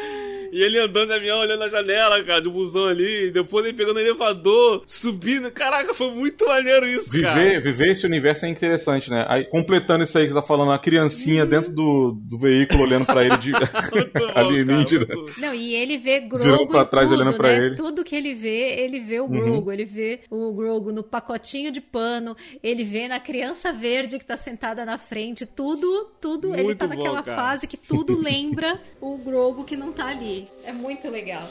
E 0.54 0.62
ele 0.62 0.78
andando 0.78 1.08
de 1.08 1.14
avião, 1.14 1.38
olhando 1.40 1.60
na 1.60 1.68
janela, 1.68 2.22
cara, 2.22 2.42
de 2.42 2.46
um 2.48 2.52
busão 2.52 2.84
ali, 2.86 3.30
depois 3.30 3.64
ele 3.64 3.74
pegando 3.74 3.96
o 3.96 4.00
elevador, 4.00 4.82
subindo. 4.86 5.50
Caraca, 5.50 5.94
foi 5.94 6.10
muito 6.10 6.44
maneiro 6.46 6.86
isso, 6.86 7.10
cara. 7.10 7.32
Viver, 7.42 7.62
viver 7.62 7.92
esse 7.92 8.04
universo 8.04 8.44
é 8.44 8.50
interessante, 8.50 9.08
né? 9.10 9.24
Aí, 9.30 9.44
completando 9.46 10.04
isso 10.04 10.18
aí 10.18 10.24
que 10.26 10.30
você 10.32 10.38
tá 10.38 10.42
falando, 10.46 10.70
a 10.72 10.78
criancinha 10.78 11.46
dentro 11.46 11.72
do, 11.72 12.12
do 12.20 12.38
veículo 12.38 12.82
olhando 12.82 13.06
pra 13.06 13.24
ele 13.24 13.36
de 13.38 13.50
bom, 13.56 13.58
alienígena. 14.34 15.06
cara, 15.06 15.18
muito- 15.20 15.40
Não, 15.40 15.54
e 15.54 15.74
ele 15.74 15.96
vê 15.96 16.20
Virando 16.20 16.28
Grogu 16.44 16.68
pra 16.68 16.84
trás, 16.84 17.08
tudo, 17.08 17.20
olhando 17.22 17.34
pra 17.36 17.48
né? 17.48 17.56
ele. 17.56 17.68
Uhum. 17.70 17.74
Tudo 17.76 18.04
que 18.04 18.14
ele 18.14 18.34
vê, 18.34 18.74
ele 18.80 19.00
vê 19.00 19.20
o 19.20 19.28
Grogu. 19.28 19.72
Ele 19.72 19.86
vê 19.86 20.20
o 20.30 20.52
Grogu 20.52 20.92
no 20.92 21.02
pacotinho 21.02 21.72
de 21.72 21.80
pano, 21.80 22.36
ele 22.62 22.84
vê 22.84 23.08
na 23.08 23.18
criança 23.18 23.72
verde 23.72 24.18
que 24.18 24.24
tá 24.26 24.36
sentada 24.36 24.84
na 24.84 24.98
frente, 24.98 25.46
tudo, 25.46 26.10
tudo, 26.20 26.52
ele 26.54 26.64
Muito 26.64 26.78
tá 26.78 26.86
bom, 26.86 26.94
naquela 26.96 27.22
cara. 27.22 27.36
fase 27.42 27.66
que 27.66 27.76
tudo 27.78 28.20
lembra 28.20 28.78
o 29.00 29.16
Grogu 29.16 29.64
que 29.64 29.76
não 29.78 29.91
tá 29.92 30.06
ali. 30.06 30.48
É 30.64 30.72
muito 30.72 31.08
legal. 31.08 31.46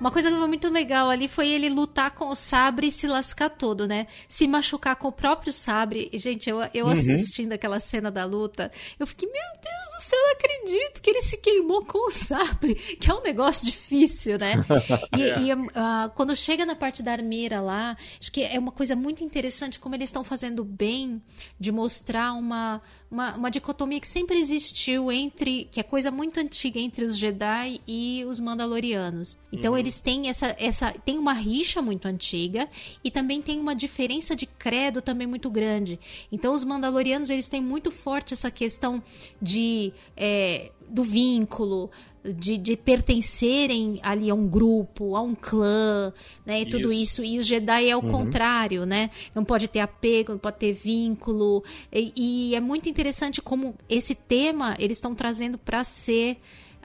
Uma 0.00 0.12
coisa 0.12 0.30
que 0.30 0.36
foi 0.36 0.46
muito 0.46 0.68
legal 0.68 1.10
ali 1.10 1.26
foi 1.26 1.48
ele 1.48 1.68
lutar 1.68 2.12
com 2.12 2.28
o 2.28 2.34
sabre 2.34 2.86
e 2.86 2.90
se 2.90 3.08
lascar 3.08 3.50
todo, 3.50 3.86
né? 3.86 4.06
Se 4.28 4.46
machucar 4.46 4.94
com 4.94 5.08
o 5.08 5.12
próprio 5.12 5.52
sabre. 5.52 6.08
E, 6.12 6.18
Gente, 6.18 6.48
eu, 6.48 6.58
eu 6.72 6.86
assistindo 6.88 7.52
aquela 7.52 7.80
cena 7.80 8.10
da 8.10 8.24
luta, 8.24 8.70
eu 8.98 9.06
fiquei, 9.06 9.28
meu 9.28 9.42
Deus 9.60 9.96
do 9.96 10.02
céu, 10.02 10.18
eu 10.18 10.26
não 10.26 10.32
acredito 10.32 11.02
que 11.02 11.10
ele 11.10 11.22
se 11.22 11.38
queimou 11.38 11.84
com 11.84 12.06
o 12.06 12.10
sabre, 12.10 12.74
que 13.00 13.10
é 13.10 13.14
um 13.14 13.22
negócio 13.22 13.64
difícil, 13.64 14.38
né? 14.38 14.54
E, 15.16 15.20
e, 15.20 15.50
ah, 15.74 16.10
quando 16.14 16.36
chega 16.36 16.64
na 16.64 16.76
parte 16.76 17.02
da 17.02 17.12
armeira 17.12 17.60
lá, 17.60 17.96
acho 18.20 18.30
que 18.30 18.42
é 18.42 18.58
uma 18.58 18.70
coisa 18.70 18.94
muito 18.94 19.24
interessante 19.24 19.80
como 19.80 19.94
eles 19.94 20.08
estão 20.08 20.22
fazendo 20.22 20.64
bem 20.64 21.20
de 21.58 21.72
mostrar 21.72 22.34
uma, 22.34 22.80
uma, 23.10 23.36
uma 23.36 23.50
dicotomia 23.50 23.98
que 24.00 24.06
sempre 24.06 24.38
existiu 24.38 25.10
entre, 25.10 25.68
que 25.70 25.80
é 25.80 25.82
coisa 25.82 26.10
muito 26.10 26.38
antiga 26.38 26.78
entre 26.78 27.04
os 27.04 27.16
Jedi 27.16 27.80
e 27.86 28.24
os 28.28 28.38
Mandalorianos. 28.38 29.38
Então 29.50 29.76
eles 29.76 30.00
têm 30.00 30.28
essa, 30.28 30.54
essa, 30.58 30.92
tem 30.92 31.18
uma 31.18 31.32
rixa 31.32 31.80
muito 31.80 32.06
antiga 32.06 32.68
e 33.02 33.10
também 33.10 33.40
tem 33.40 33.58
uma 33.58 33.74
diferença 33.74 34.36
de 34.36 34.46
credo 34.46 35.00
também 35.00 35.26
muito 35.26 35.50
grande. 35.50 35.98
Então 36.30 36.52
os 36.52 36.64
Mandalorianos 36.64 37.30
eles 37.30 37.48
têm 37.48 37.62
muito 37.62 37.90
forte 37.90 38.34
essa 38.34 38.50
questão 38.50 39.02
de 39.40 39.92
é, 40.16 40.70
do 40.88 41.02
vínculo, 41.02 41.90
de, 42.24 42.58
de 42.58 42.76
pertencerem 42.76 44.00
ali 44.02 44.30
a 44.30 44.34
um 44.34 44.46
grupo, 44.46 45.16
a 45.16 45.22
um 45.22 45.34
clã, 45.34 46.12
né? 46.44 46.62
E 46.62 46.66
tudo 46.66 46.92
Isso. 46.92 47.22
isso. 47.22 47.24
E 47.24 47.38
o 47.38 47.42
Jedi 47.42 47.88
é 47.88 47.96
o 47.96 48.02
contrário, 48.02 48.84
né? 48.84 49.10
Não 49.34 49.44
pode 49.44 49.68
ter 49.68 49.80
apego, 49.80 50.32
não 50.32 50.38
pode 50.38 50.58
ter 50.58 50.72
vínculo. 50.72 51.62
E, 51.92 52.12
e 52.16 52.54
é 52.54 52.60
muito 52.60 52.88
interessante 52.88 53.40
como 53.40 53.74
esse 53.88 54.14
tema 54.14 54.76
eles 54.78 54.98
estão 54.98 55.14
trazendo 55.14 55.56
para 55.58 55.84
ser 55.84 56.38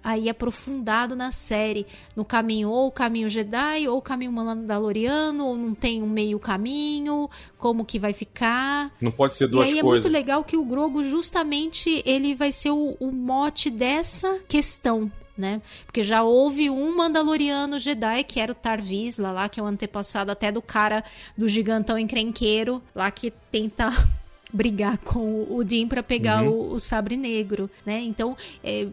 aí 0.03 0.27
aprofundado 0.27 1.15
na 1.15 1.31
série, 1.31 1.87
no 2.13 2.25
caminho 2.25 2.69
ou 2.69 2.87
o 2.87 2.91
caminho 2.91 3.29
Jedi 3.29 3.87
ou 3.87 3.97
o 3.99 4.01
caminho 4.01 4.33
Mandaloriano, 4.33 5.45
ou 5.47 5.55
não 5.55 5.73
tem 5.73 6.03
um 6.03 6.09
meio 6.09 6.37
caminho, 6.39 7.29
como 7.57 7.85
que 7.85 7.97
vai 7.97 8.11
ficar. 8.11 8.93
Não 8.99 9.11
pode 9.11 9.35
ser 9.35 9.45
E 9.45 9.47
duas 9.47 9.69
aí 9.69 9.77
é 9.77 9.81
coisas. 9.81 10.03
muito 10.03 10.13
legal 10.13 10.43
que 10.43 10.57
o 10.57 10.65
Grogu 10.65 11.03
justamente 11.05 12.03
ele 12.05 12.35
vai 12.35 12.51
ser 12.51 12.71
o, 12.71 12.97
o 12.99 13.11
mote 13.11 13.69
dessa 13.69 14.39
questão, 14.47 15.09
né? 15.37 15.61
Porque 15.85 16.03
já 16.03 16.23
houve 16.23 16.69
um 16.69 16.95
Mandaloriano 16.95 17.79
Jedi, 17.79 18.23
que 18.23 18.39
era 18.39 18.51
o 18.51 18.55
Tar 18.55 18.81
Vizsla 18.81 19.31
lá, 19.31 19.49
que 19.49 19.59
é 19.59 19.63
o 19.63 19.65
antepassado 19.65 20.31
até 20.31 20.51
do 20.51 20.61
cara 20.61 21.03
do 21.37 21.47
gigantão 21.47 21.97
encrenqueiro, 21.97 22.81
lá 22.93 23.09
que 23.09 23.31
tenta 23.51 23.89
brigar 24.53 24.97
com 24.99 25.47
o 25.49 25.63
Dean 25.63 25.87
para 25.87 26.03
pegar 26.03 26.43
Uhum. 26.43 26.49
o, 26.49 26.73
o 26.73 26.79
sabre 26.79 27.17
negro, 27.17 27.69
né? 27.85 27.99
Então, 28.01 28.37
é, 28.63 28.87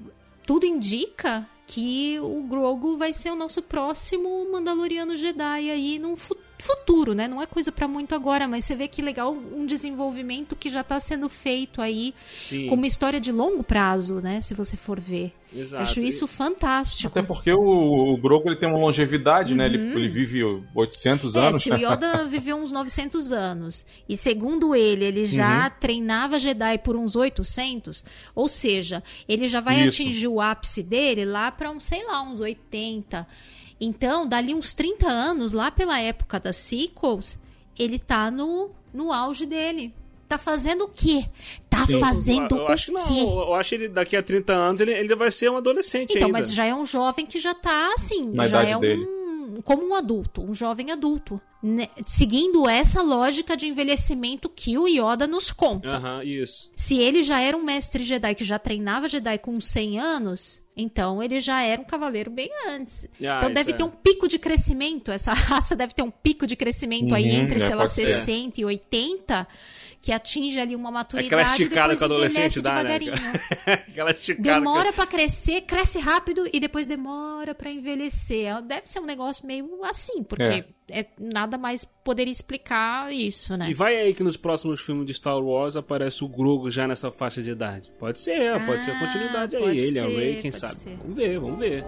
tudo 0.47 0.64
indica 0.66 1.47
que 1.66 2.18
o 2.20 2.43
Grogu 2.49 2.97
vai 2.97 3.12
ser 3.12 3.30
o 3.30 3.36
nosso 3.36 3.62
próximo 3.62 4.51
Mandaloriano 4.51 5.16
Jedi 5.16 5.70
aí 5.70 5.99
num 6.01 6.16
fu- 6.16 6.36
futuro, 6.61 7.15
né? 7.15 7.27
Não 7.29 7.41
é 7.43 7.47
coisa 7.47 7.71
pra 7.73 7.87
muito 7.89 8.15
agora, 8.15 8.47
mas 8.49 8.65
você 8.65 8.75
vê 8.75 8.89
que 8.89 9.03
legal 9.03 9.33
um 9.33 9.67
desenvolvimento 9.67 10.55
que 10.57 10.71
já 10.71 10.83
tá 10.83 10.99
sendo 11.01 11.29
feito 11.29 11.81
aí 11.83 12.15
Sim, 12.35 12.67
com 12.67 12.75
uma 12.75 12.87
história 12.87 13.21
de 13.21 13.33
longo 13.33 13.63
prazo, 13.63 14.21
né? 14.21 14.41
Se 14.41 14.55
você 14.55 14.77
for 14.77 14.99
ver. 15.01 15.33
exato. 15.55 15.83
Acho 15.83 16.01
isso 16.01 16.27
fantástico. 16.27 17.09
Até 17.09 17.23
porque 17.27 17.53
o, 17.53 18.13
o 18.15 18.17
Grogu 18.17 18.49
ele 18.49 18.57
tem 18.57 18.69
uma 18.69 18.79
longevidade, 18.79 19.55
né? 19.55 19.67
Ele, 19.67 19.79
ele 19.79 20.09
vive 20.09 20.43
800 20.75 21.35
Uhum. 21.35 21.43
É, 21.43 21.47
anos. 21.49 21.63
se 21.63 21.71
o 21.73 21.77
Yoda 21.77 22.25
viveu 22.27 22.57
uns 22.57 22.71
900 22.73 23.33
anos 23.33 23.85
e 24.09 24.17
segundo 24.17 24.75
ele, 24.75 25.05
ele 25.05 25.27
já 25.27 25.65
Uhum. 25.65 25.71
treinava 25.81 26.39
Jedi 26.39 26.79
por 26.79 26.97
uns 26.97 27.17
800, 27.17 28.05
ou 28.35 28.49
seja, 28.49 29.03
ele 29.29 29.49
já 29.49 29.61
vai 29.61 29.81
Isso. 29.87 30.03
atingir 30.03 30.29
o 30.29 30.41
ápice 30.41 30.83
dele 30.83 31.25
lá 31.25 31.51
para 31.51 31.71
uns, 31.71 31.85
sei 31.85 32.05
lá, 32.07 32.23
uns 32.23 32.41
80. 32.41 33.27
Então, 33.81 34.26
dali 34.26 34.55
uns 34.55 34.72
30 34.74 35.07
anos, 35.09 35.53
lá 35.53 35.70
pela 35.70 35.99
época 36.01 36.39
das 36.39 36.57
sequels, 36.57 37.39
ele 37.78 37.99
tá 37.99 38.31
no, 38.31 38.70
no 38.93 39.12
auge 39.12 39.47
dele. 39.47 39.95
Tá 40.28 40.39
fazendo 40.39 40.85
o 40.85 40.89
quê? 40.89 41.24
Tá 41.68 41.85
Sim. 41.87 41.99
fazendo 41.99 42.55
eu, 42.55 42.59
eu 42.59 42.64
o 42.64 42.68
acho 42.68 42.87
que 42.87 42.93
não. 42.93 43.07
quê? 43.09 43.20
Eu 43.20 43.55
acho 43.55 43.68
que 43.70 43.74
ele 43.74 43.89
daqui 43.89 44.16
a 44.16 44.22
30 44.22 44.53
anos 44.53 44.81
ele, 44.81 44.93
ele 44.93 45.16
vai 45.16 45.31
ser 45.31 45.51
um 45.51 45.57
adolescente 45.57 46.11
Então, 46.12 46.26
ainda. 46.28 46.39
mas 46.39 46.53
já 46.53 46.64
é 46.66 46.74
um 46.74 46.85
jovem 46.87 47.26
que 47.26 47.39
já 47.41 47.53
tá 47.55 47.91
assim, 47.95 48.31
Na 48.31 48.47
já 48.47 48.62
idade 48.62 48.70
é 48.72 48.76
um 48.76 48.81
dele. 48.81 49.07
como 49.64 49.89
um 49.89 49.95
adulto, 49.95 50.41
um 50.45 50.55
jovem 50.55 50.93
adulto, 50.93 51.41
né? 51.61 51.89
seguindo 52.05 52.68
essa 52.68 53.03
lógica 53.03 53.57
de 53.57 53.66
envelhecimento 53.66 54.49
que 54.49 54.78
o 54.78 54.87
Yoda 54.87 55.26
nos 55.26 55.51
conta. 55.51 55.91
Aham, 55.91 56.22
isso. 56.22 56.70
Se 56.76 56.97
ele 56.99 57.24
já 57.24 57.41
era 57.41 57.57
um 57.57 57.64
mestre 57.64 58.05
Jedi 58.05 58.33
que 58.37 58.45
já 58.45 58.57
treinava 58.59 59.09
Jedi 59.09 59.37
com 59.39 59.61
100 59.61 59.99
anos, 59.99 60.62
então 60.81 61.22
ele 61.22 61.41
já 61.41 61.62
era 61.62 61.81
um 61.81 61.85
cavaleiro 61.85 62.31
bem 62.31 62.51
antes. 62.68 63.07
Ah, 63.22 63.39
então 63.39 63.53
deve 63.53 63.72
é. 63.72 63.74
ter 63.74 63.83
um 63.83 63.91
pico 63.91 64.26
de 64.26 64.39
crescimento, 64.39 65.11
essa 65.11 65.33
raça 65.35 65.76
deve 65.76 65.95
ter 65.95 66.03
um 66.03 66.11
pico 66.11 66.47
de 66.47 66.57
crescimento 66.57 67.14
aí 67.14 67.31
Uhum, 67.31 67.43
entre, 67.43 67.57
é, 67.57 67.59
sei 67.61 67.74
lá, 67.74 67.83
pode 67.83 67.93
ser. 67.93 68.07
60 68.07 68.61
e 68.61 68.64
80, 68.64 69.49
que 70.01 70.13
atinge 70.13 70.59
ali 70.59 70.75
uma 70.75 70.91
maturidade 70.91 71.35
Aquela 71.35 71.53
esticada 71.53 71.89
que 71.97 72.03
o 72.05 72.09
depois 72.09 72.37
adolescente 72.37 72.61
dá, 72.63 72.83
né? 72.83 72.95
Aquela 73.67 74.11
esticada. 74.13 74.59
Demora 74.59 74.93
pra 74.93 75.07
crescer, 75.07 75.61
cresce 75.63 75.99
rápido 75.99 76.49
e 76.53 76.59
depois 76.59 76.87
demora 76.87 77.55
pra 77.55 77.71
envelhecer. 77.71 78.63
Deve 78.63 78.83
ser 78.87 79.01
um 79.01 79.05
negócio 79.05 79.47
meio 79.47 79.69
assim, 79.85 80.23
porque 80.23 80.65
é. 80.89 81.07
nada 81.19 81.59
mais 81.59 81.85
poderia 81.85 82.33
explicar 82.33 83.13
isso, 83.13 83.57
né? 83.57 83.69
E 83.71 83.75
vai 83.75 83.97
aí 83.97 84.15
que 84.15 84.23
nos 84.23 84.37
próximos 84.37 84.81
filmes 84.81 85.07
de 85.07 85.13
Star 85.13 85.39
Wars 85.39 85.77
aparece 85.77 86.25
o 86.25 86.29
Grogu 86.29 86.71
já 86.71 86.89
nessa 86.89 87.13
faixa 87.13 87.43
de 87.43 87.51
idade. 87.51 87.93
Pode 87.99 88.21
ser, 88.21 88.59
pode 88.67 88.85
ser 88.85 88.93
a 88.93 88.97
Ah, 88.97 89.01
continuidade 89.01 89.57
aí. 89.57 89.63
pode 89.63 89.79
Ele, 89.79 89.99
a 89.99 90.05
ser, 90.05 90.17
Ray, 90.17 90.37
quem 90.41 90.53
sabe. 90.53 90.75
ser. 90.77 90.97
Vamos 90.97 91.17
ver, 91.17 91.39
vamos 91.39 91.59
ver. 91.59 91.85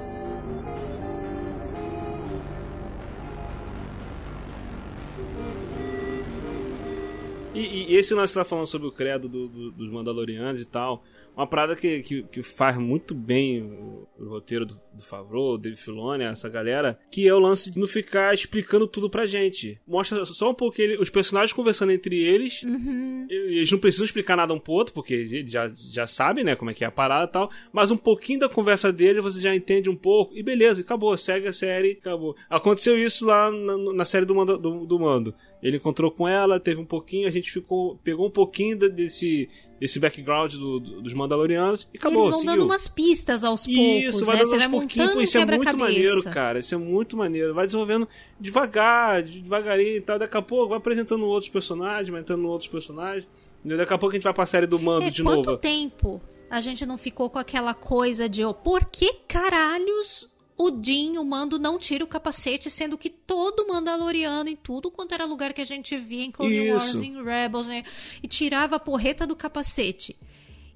E, 7.55 7.92
e 7.92 7.96
esse 7.96 8.14
lance 8.14 8.32
que 8.32 8.34
você 8.34 8.38
tá 8.40 8.44
falando 8.44 8.66
sobre 8.66 8.88
o 8.88 8.92
credo 8.92 9.28
do- 9.28 9.48
do- 9.48 9.70
dos 9.72 9.90
Mandalorianos 9.90 10.61
e 10.61 10.64
tal, 10.64 11.05
uma 11.36 11.46
parada 11.46 11.74
que, 11.76 12.03
que, 12.03 12.22
que 12.24 12.42
faz 12.42 12.76
muito 12.76 13.14
bem 13.14 13.62
o, 13.62 14.07
o 14.18 14.28
roteiro 14.28 14.66
do, 14.66 14.78
do 14.92 15.03
Favreau, 15.03 15.57
Dave 15.59 15.76
Filoni, 15.76 16.24
essa 16.24 16.46
galera, 16.48 16.98
que 17.11 17.26
é 17.26 17.32
o 17.34 17.38
lance 17.38 17.70
de 17.70 17.78
não 17.78 17.86
ficar 17.86 18.32
explicando 18.34 18.86
tudo 18.86 19.09
pra 19.09 19.24
gente. 19.26 19.78
Mostra 19.86 20.24
só 20.26 20.50
um 20.50 20.55
pouco 20.55 20.80
ele- 20.80 20.96
os 20.98 21.09
personagens 21.11 21.53
conversando 21.53 21.92
entre 21.92 22.22
eles, 22.22 22.62
Uhum. 22.62 23.26
eles 23.30 23.70
não 23.70 23.78
precisam 23.78 24.05
explicar 24.07 24.36
nada 24.36 24.53
um 24.55 24.59
pro 24.59 24.72
outro, 24.72 24.92
porque 24.94 25.12
eles 25.14 25.50
já, 25.50 25.70
já 25.74 26.07
sabem, 26.07 26.44
né, 26.44 26.55
como 26.57 26.70
é 26.70 26.74
que 26.74 26.84
é 26.84 26.86
a 26.86 26.90
parada 26.92 27.24
e 27.28 27.32
tal, 27.32 27.50
mas 27.72 27.90
um 27.90 27.96
pouquinho 27.98 28.40
da 28.40 28.48
conversa 28.48 28.90
dele 28.92 29.20
você 29.22 29.40
já 29.40 29.55
entende 29.55 29.88
um 29.90 29.96
pouco, 29.96 30.34
e 30.36 30.42
beleza, 30.42 30.80
acabou, 30.82 31.14
segue 31.18 31.48
a 31.48 31.53
série, 31.53 31.92
acabou. 32.00 32.34
Aconteceu 32.48 32.98
isso 32.98 33.24
lá 33.26 33.50
na, 33.50 33.76
na 33.94 34.05
série 34.07 34.26
do 34.26 34.34
Mando, 34.34 34.59
do, 34.59 34.84
do 34.86 34.98
Mando. 34.98 35.34
Ele 35.63 35.77
encontrou 35.77 36.11
com 36.11 36.27
ela, 36.27 36.59
teve 36.59 36.81
um 36.81 36.85
pouquinho, 36.85 37.29
a 37.29 37.31
gente 37.31 37.51
ficou, 37.53 37.97
pegou 38.03 38.27
um 38.27 38.31
pouquinho 38.31 38.77
da- 38.77 38.89
desse, 38.89 39.49
desse 39.81 40.01
background 40.01 40.53
do- 40.55 40.81
do- 40.81 41.03
dos 41.03 41.13
Mandalorianos 41.15 41.87
e 41.95 41.99
acabou, 41.99 42.23
Eles 42.23 42.31
vão 42.31 42.41
seguiu. 42.41 42.53
dando 42.57 42.65
umas 42.65 42.89
pistas 42.89 43.45
aos 43.45 43.65
poucos, 43.65 43.81
Isso, 43.81 44.25
vai 44.25 44.35
né? 44.37 44.41
dando 44.43 44.49
Você 44.49 44.55
aos 44.57 44.63
vai 44.65 44.71
pouquinhos. 44.71 45.15
Isso 45.23 45.39
é 45.39 45.47
muito 45.47 45.77
maneiro, 45.79 46.23
cara. 46.25 46.59
Isso 46.59 46.75
é 46.75 46.79
muito 46.79 47.17
maneiro. 47.17 47.55
Vai 47.55 47.67
desenvolvendo 47.67 48.09
devagar, 48.41 49.23
devagarinho 49.23 49.97
e 49.97 50.01
tal. 50.01 50.19
Daqui 50.19 50.37
a 50.37 50.43
pouco 50.43 50.69
vai 50.71 50.79
apresentando 50.79 51.25
outros 51.27 51.49
personagens, 51.51 52.09
vai 52.09 52.21
entrando 52.21 52.47
outros 52.49 52.69
personagens. 52.69 53.27
Daqui 53.65 53.95
a 53.95 53.99
pouco 53.99 54.13
a 54.13 54.17
gente 54.17 54.25
vai 54.25 54.35
pra 54.35 54.45
série 54.47 54.67
do 54.67 54.79
Mando 54.81 55.07
É, 55.07 55.11
de 55.11 55.23
quanto 55.23 55.47
novo. 55.51 55.59
tempo 55.59 56.21
a 56.51 56.61
gente 56.61 56.85
não 56.85 56.99
ficou 56.99 57.31
com 57.31 57.39
aquela 57.39 57.73
coisa 57.73 58.29
de, 58.29 58.45
ó, 58.45 58.53
por 58.53 58.85
que 58.87 59.13
caralhos 59.29 60.29
o 60.57 60.70
Din, 60.70 61.16
o 61.16 61.24
Mando, 61.24 61.59
não 61.59 61.78
tira 61.78 62.05
o 62.05 62.07
capacete, 62.07 62.70
sendo 62.70 62.96
que 62.98 63.09
todo 63.11 63.66
Mandaloriano 63.66 64.48
em 64.48 64.57
tudo 64.57 64.90
quanto 64.90 65.12
era 65.14 65.24
lugar 65.24 65.53
que 65.53 65.61
a 65.61 65.64
gente 65.66 65.96
via 65.96 66.24
em 66.24 66.30
Clone 66.30 66.70
Wars, 66.70 66.84
Isso. 66.86 67.03
em 67.03 67.22
Rebels, 67.22 67.66
né? 67.66 67.82
E 68.22 68.28
tirava 68.28 68.76
a 68.76 68.80
porreta 68.80 69.26
do 69.26 69.34
capacete. 69.34 70.16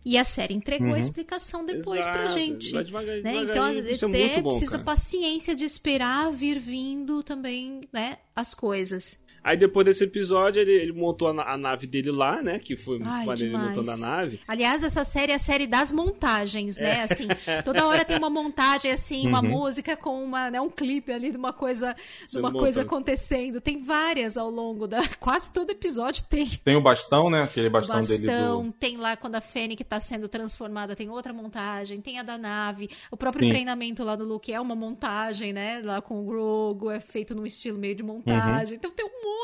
E 0.04 0.16
a 0.16 0.22
série 0.22 0.54
entregou 0.54 0.94
a 0.94 0.98
explicação 0.98 1.66
depois 1.66 2.04
pra 2.06 2.14
Uhum. 2.20 2.24
Exato, 2.26 2.38
gente. 2.38 2.70
vai 2.72 2.84
devagar- 2.84 3.22
né? 3.22 3.36
Então, 3.42 3.64
às 3.64 3.76
vezes, 3.76 4.02
é 4.02 4.40
bom, 4.40 4.50
precisa 4.50 4.70
cara. 4.72 4.84
paciência 4.84 5.54
de 5.54 5.64
esperar 5.64 6.30
vir 6.30 6.60
vindo 6.60 7.24
também, 7.24 7.80
né? 7.92 8.18
As 8.34 8.54
coisas. 8.54 9.18
Aí 9.46 9.56
depois 9.56 9.84
desse 9.84 10.02
episódio, 10.02 10.60
ele, 10.60 10.72
ele 10.72 10.92
montou 10.92 11.28
a, 11.28 11.52
a 11.52 11.56
nave 11.56 11.86
dele 11.86 12.10
lá, 12.10 12.42
né? 12.42 12.58
Que 12.58 12.74
foi 12.76 12.98
Ai, 13.04 13.24
maneiro 13.24 13.42
ele 13.44 13.50
demais. 13.50 13.76
montando 13.76 13.90
a 13.92 13.96
nave. 13.96 14.40
Aliás, 14.48 14.82
essa 14.82 15.04
série 15.04 15.30
é 15.30 15.36
a 15.36 15.38
série 15.38 15.68
das 15.68 15.92
montagens, 15.92 16.78
É. 16.78 16.82
né? 16.82 17.02
Assim, 17.04 17.28
toda 17.64 17.86
hora 17.86 18.04
tem 18.04 18.18
uma 18.18 18.28
montagem, 18.28 18.90
assim, 18.90 19.24
uma 19.28 19.40
música 19.40 19.96
com 19.96 20.20
uma, 20.24 20.50
né, 20.50 20.60
um 20.60 20.68
clipe 20.68 21.12
ali 21.12 21.30
de 21.30 21.36
uma 21.36 21.52
coisa, 21.52 21.94
de 22.28 22.38
uma 22.40 22.50
coisa 22.50 22.82
acontecendo. 22.82 23.60
Tem 23.60 23.80
várias 23.80 24.36
ao 24.36 24.50
longo 24.50 24.88
da. 24.88 25.00
Quase 25.20 25.52
todo 25.52 25.70
episódio 25.70 26.24
tem. 26.24 26.44
Tem 26.48 26.74
o 26.74 26.80
bastão, 26.80 27.30
né? 27.30 27.44
Aquele 27.44 27.70
bastão, 27.70 27.96
Bastão, 27.98 28.16
dele 28.18 28.26
do. 28.26 28.72
tem 28.72 28.96
lá 28.96 29.16
quando 29.16 29.36
a 29.36 29.40
Fennec 29.40 29.84
tá 29.84 30.00
sendo 30.00 30.28
transformada, 30.28 30.96
tem 30.96 31.08
outra 31.08 31.32
montagem, 31.32 32.00
tem 32.00 32.18
a 32.18 32.24
da 32.24 32.36
nave. 32.36 32.90
O 33.12 33.16
próprio 33.16 33.44
Sim. 33.44 33.50
treinamento 33.50 34.02
lá 34.02 34.16
do 34.16 34.24
Luke 34.24 34.52
é 34.52 34.60
uma 34.60 34.74
montagem, 34.74 35.52
né? 35.52 35.80
Lá 35.84 36.02
com 36.02 36.20
o 36.20 36.24
Grogu, 36.24 36.90
é 36.90 36.98
feito 36.98 37.32
num 37.32 37.46
estilo 37.46 37.78
meio 37.78 37.94
de 37.94 38.02
montagem. 38.02 38.74
Então 38.76 38.90
tem 38.90 39.06
um 39.06 39.08
monte. 39.08 39.35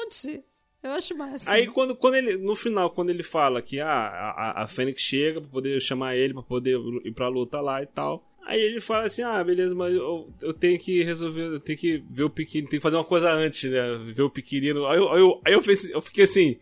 Eu 0.82 0.90
acho 0.90 1.16
massa. 1.16 1.50
Aí 1.50 1.68
quando, 1.68 1.94
quando 1.94 2.14
ele, 2.16 2.36
no 2.36 2.56
final, 2.56 2.90
quando 2.90 3.10
ele 3.10 3.22
fala 3.22 3.62
que 3.62 3.78
ah, 3.78 3.88
a, 3.88 4.62
a, 4.62 4.66
Fênix 4.66 5.00
chega 5.00 5.40
pra 5.40 5.48
poder 5.48 5.80
chamar 5.80 6.16
ele, 6.16 6.34
pra 6.34 6.42
poder 6.42 6.76
ir 7.04 7.12
pra 7.12 7.28
luta 7.28 7.60
lá 7.60 7.80
e 7.82 7.86
tal. 7.86 8.28
Aí 8.44 8.60
ele 8.60 8.80
fala 8.80 9.04
assim, 9.04 9.22
ah, 9.22 9.42
beleza, 9.44 9.72
mas 9.72 9.94
eu, 9.94 10.28
eu 10.40 10.52
tenho 10.52 10.76
que 10.78 11.04
resolver, 11.04 11.42
eu 11.42 11.60
tenho 11.60 11.78
que 11.78 12.02
ver 12.10 12.24
o 12.24 12.30
pequeno, 12.30 12.68
tenho 12.68 12.80
que 12.80 12.82
fazer 12.82 12.96
uma 12.96 13.04
coisa 13.04 13.32
antes, 13.32 13.70
né? 13.70 13.96
Ver 14.12 14.22
o 14.22 14.30
pequenino. 14.30 14.84
Aí 14.86 14.98
eu, 14.98 15.12
aí 15.12 15.20
eu, 15.20 15.40
aí 15.44 15.52
eu, 15.52 15.62
pensei- 15.62 15.94
eu 15.94 16.02
fiquei 16.02 16.24
assim, 16.24 16.58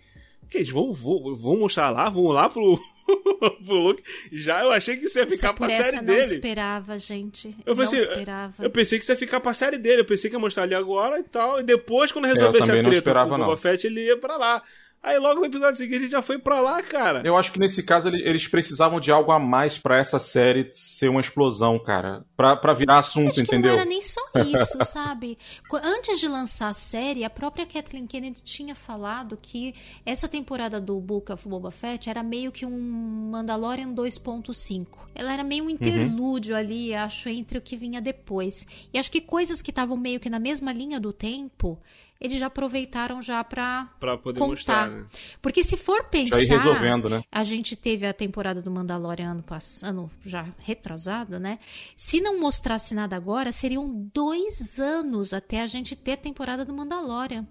que 0.50 0.58
eles 0.58 0.68
vão, 0.68 0.92
vão, 0.92 1.34
vão 1.34 1.56
mostrar 1.56 1.88
lá, 1.88 2.10
vão 2.10 2.26
lá 2.26 2.50
pro, 2.50 2.78
pro 3.64 3.74
Luke. 3.74 4.02
Já 4.32 4.62
eu 4.62 4.72
achei 4.72 4.96
que 4.96 5.06
isso 5.06 5.18
ia 5.18 5.26
ficar 5.26 5.54
pra 5.54 5.66
essa 5.72 5.90
série 5.90 5.96
não 5.96 6.14
dele. 6.14 6.34
esperava, 6.34 6.98
gente. 6.98 7.48
Eu 7.64 7.74
não 7.74 7.84
falei 7.84 8.00
assim, 8.00 8.10
esperava. 8.10 8.64
Eu 8.64 8.70
pensei 8.70 8.98
que 8.98 9.04
isso 9.04 9.12
ia 9.12 9.16
ficar 9.16 9.40
pra 9.40 9.52
série 9.52 9.78
dele. 9.78 10.02
Eu 10.02 10.04
pensei 10.04 10.30
que 10.30 10.36
ia 10.36 10.40
mostrar 10.40 10.64
ali 10.64 10.74
agora 10.74 11.18
e 11.18 11.24
tal. 11.24 11.60
E 11.60 11.62
depois, 11.62 12.12
quando 12.12 12.26
resolvesse 12.26 12.70
a 12.70 12.74
não 12.74 12.82
treta 12.82 12.98
esperava, 12.98 13.28
com 13.28 13.34
o 13.34 13.38
não. 13.38 13.46
Boba 13.46 13.56
Fett, 13.56 13.86
ele 13.86 14.06
ia 14.06 14.16
pra 14.16 14.36
lá. 14.36 14.62
Aí 15.02 15.18
logo 15.18 15.40
no 15.40 15.46
episódio 15.46 15.76
seguinte 15.76 15.96
ele 16.02 16.10
já 16.10 16.20
foi 16.20 16.38
pra 16.38 16.60
lá, 16.60 16.82
cara. 16.82 17.22
Eu 17.24 17.34
acho 17.36 17.50
que 17.52 17.58
nesse 17.58 17.82
caso 17.82 18.08
ele- 18.08 18.22
eles 18.28 18.46
precisavam 18.46 19.00
de 19.00 19.10
algo 19.10 19.32
a 19.32 19.38
mais 19.38 19.78
pra 19.78 19.96
essa 19.96 20.18
série 20.18 20.70
ser 20.74 21.08
uma 21.08 21.22
explosão, 21.22 21.78
cara. 21.78 22.22
Pra, 22.36 22.54
pra 22.54 22.74
virar 22.74 22.98
assunto, 22.98 23.28
Acho 23.30 23.36
que 23.36 23.40
entendeu? 23.42 23.70
não 23.72 23.78
era 23.80 23.88
nem 23.88 24.02
só 24.02 24.20
isso, 24.46 24.76
sabe? 24.84 25.38
Antes 25.82 26.20
de 26.20 26.28
lançar 26.28 26.68
a 26.68 26.74
série, 26.74 27.24
a 27.24 27.30
própria 27.30 27.64
Kathleen 27.64 28.06
Kennedy 28.06 28.42
tinha 28.42 28.74
falado 28.74 29.38
que 29.40 29.74
essa 30.04 30.28
temporada 30.28 30.78
do 30.78 31.00
Book 31.00 31.32
of 31.32 31.48
Boba 31.48 31.70
Fett 31.70 32.10
era 32.10 32.22
meio 32.22 32.52
que 32.52 32.66
um 32.66 33.30
Mandalorian 33.30 33.94
2.5. 33.94 34.86
Ela 35.14 35.32
era 35.32 35.42
meio 35.42 35.64
um 35.64 35.70
interlúdio 35.70 36.54
ali, 36.54 36.94
acho, 36.94 37.28
entre 37.30 37.56
o 37.56 37.62
que 37.62 37.74
vinha 37.76 38.02
depois. 38.02 38.66
E 38.92 38.98
acho 38.98 39.10
que 39.10 39.20
coisas 39.22 39.62
que 39.62 39.70
estavam 39.70 39.96
meio 39.96 40.20
que 40.20 40.28
na 40.28 40.38
mesma 40.38 40.72
linha 40.72 41.00
do 41.00 41.10
tempo, 41.12 41.80
eles 42.20 42.38
já 42.38 42.46
aproveitaram 42.46 43.22
já 43.22 43.42
pra, 43.42 43.88
Pra 43.98 44.16
poder 44.18 44.38
contar. 44.38 44.50
mostrar, 44.50 44.88
né? 44.90 45.06
Porque 45.40 45.62
se 45.64 45.76
for 45.76 46.04
pensar, 46.04 46.44
Já 46.44 46.54
resolvendo, 46.58 47.08
né? 47.08 47.22
a 47.32 47.42
gente 47.44 47.74
teve 47.76 48.06
a 48.06 48.12
temporada 48.12 48.60
do 48.60 48.70
Mandalorian 48.70 49.30
ano 49.30 49.42
passado, 49.42 50.10
já 50.24 50.46
retrasado, 50.58 51.38
né? 51.40 51.58
Se 51.96 52.20
não 52.20 52.38
mostrasse 52.40 52.94
nada 52.94 53.16
agora, 53.16 53.52
seriam 53.52 54.08
dois 54.12 54.78
anos 54.78 55.32
até 55.32 55.62
a 55.62 55.66
gente 55.66 55.96
ter 55.96 56.12
a 56.12 56.16
temporada 56.16 56.64
do 56.64 56.72
Mandalorian. 56.74 57.46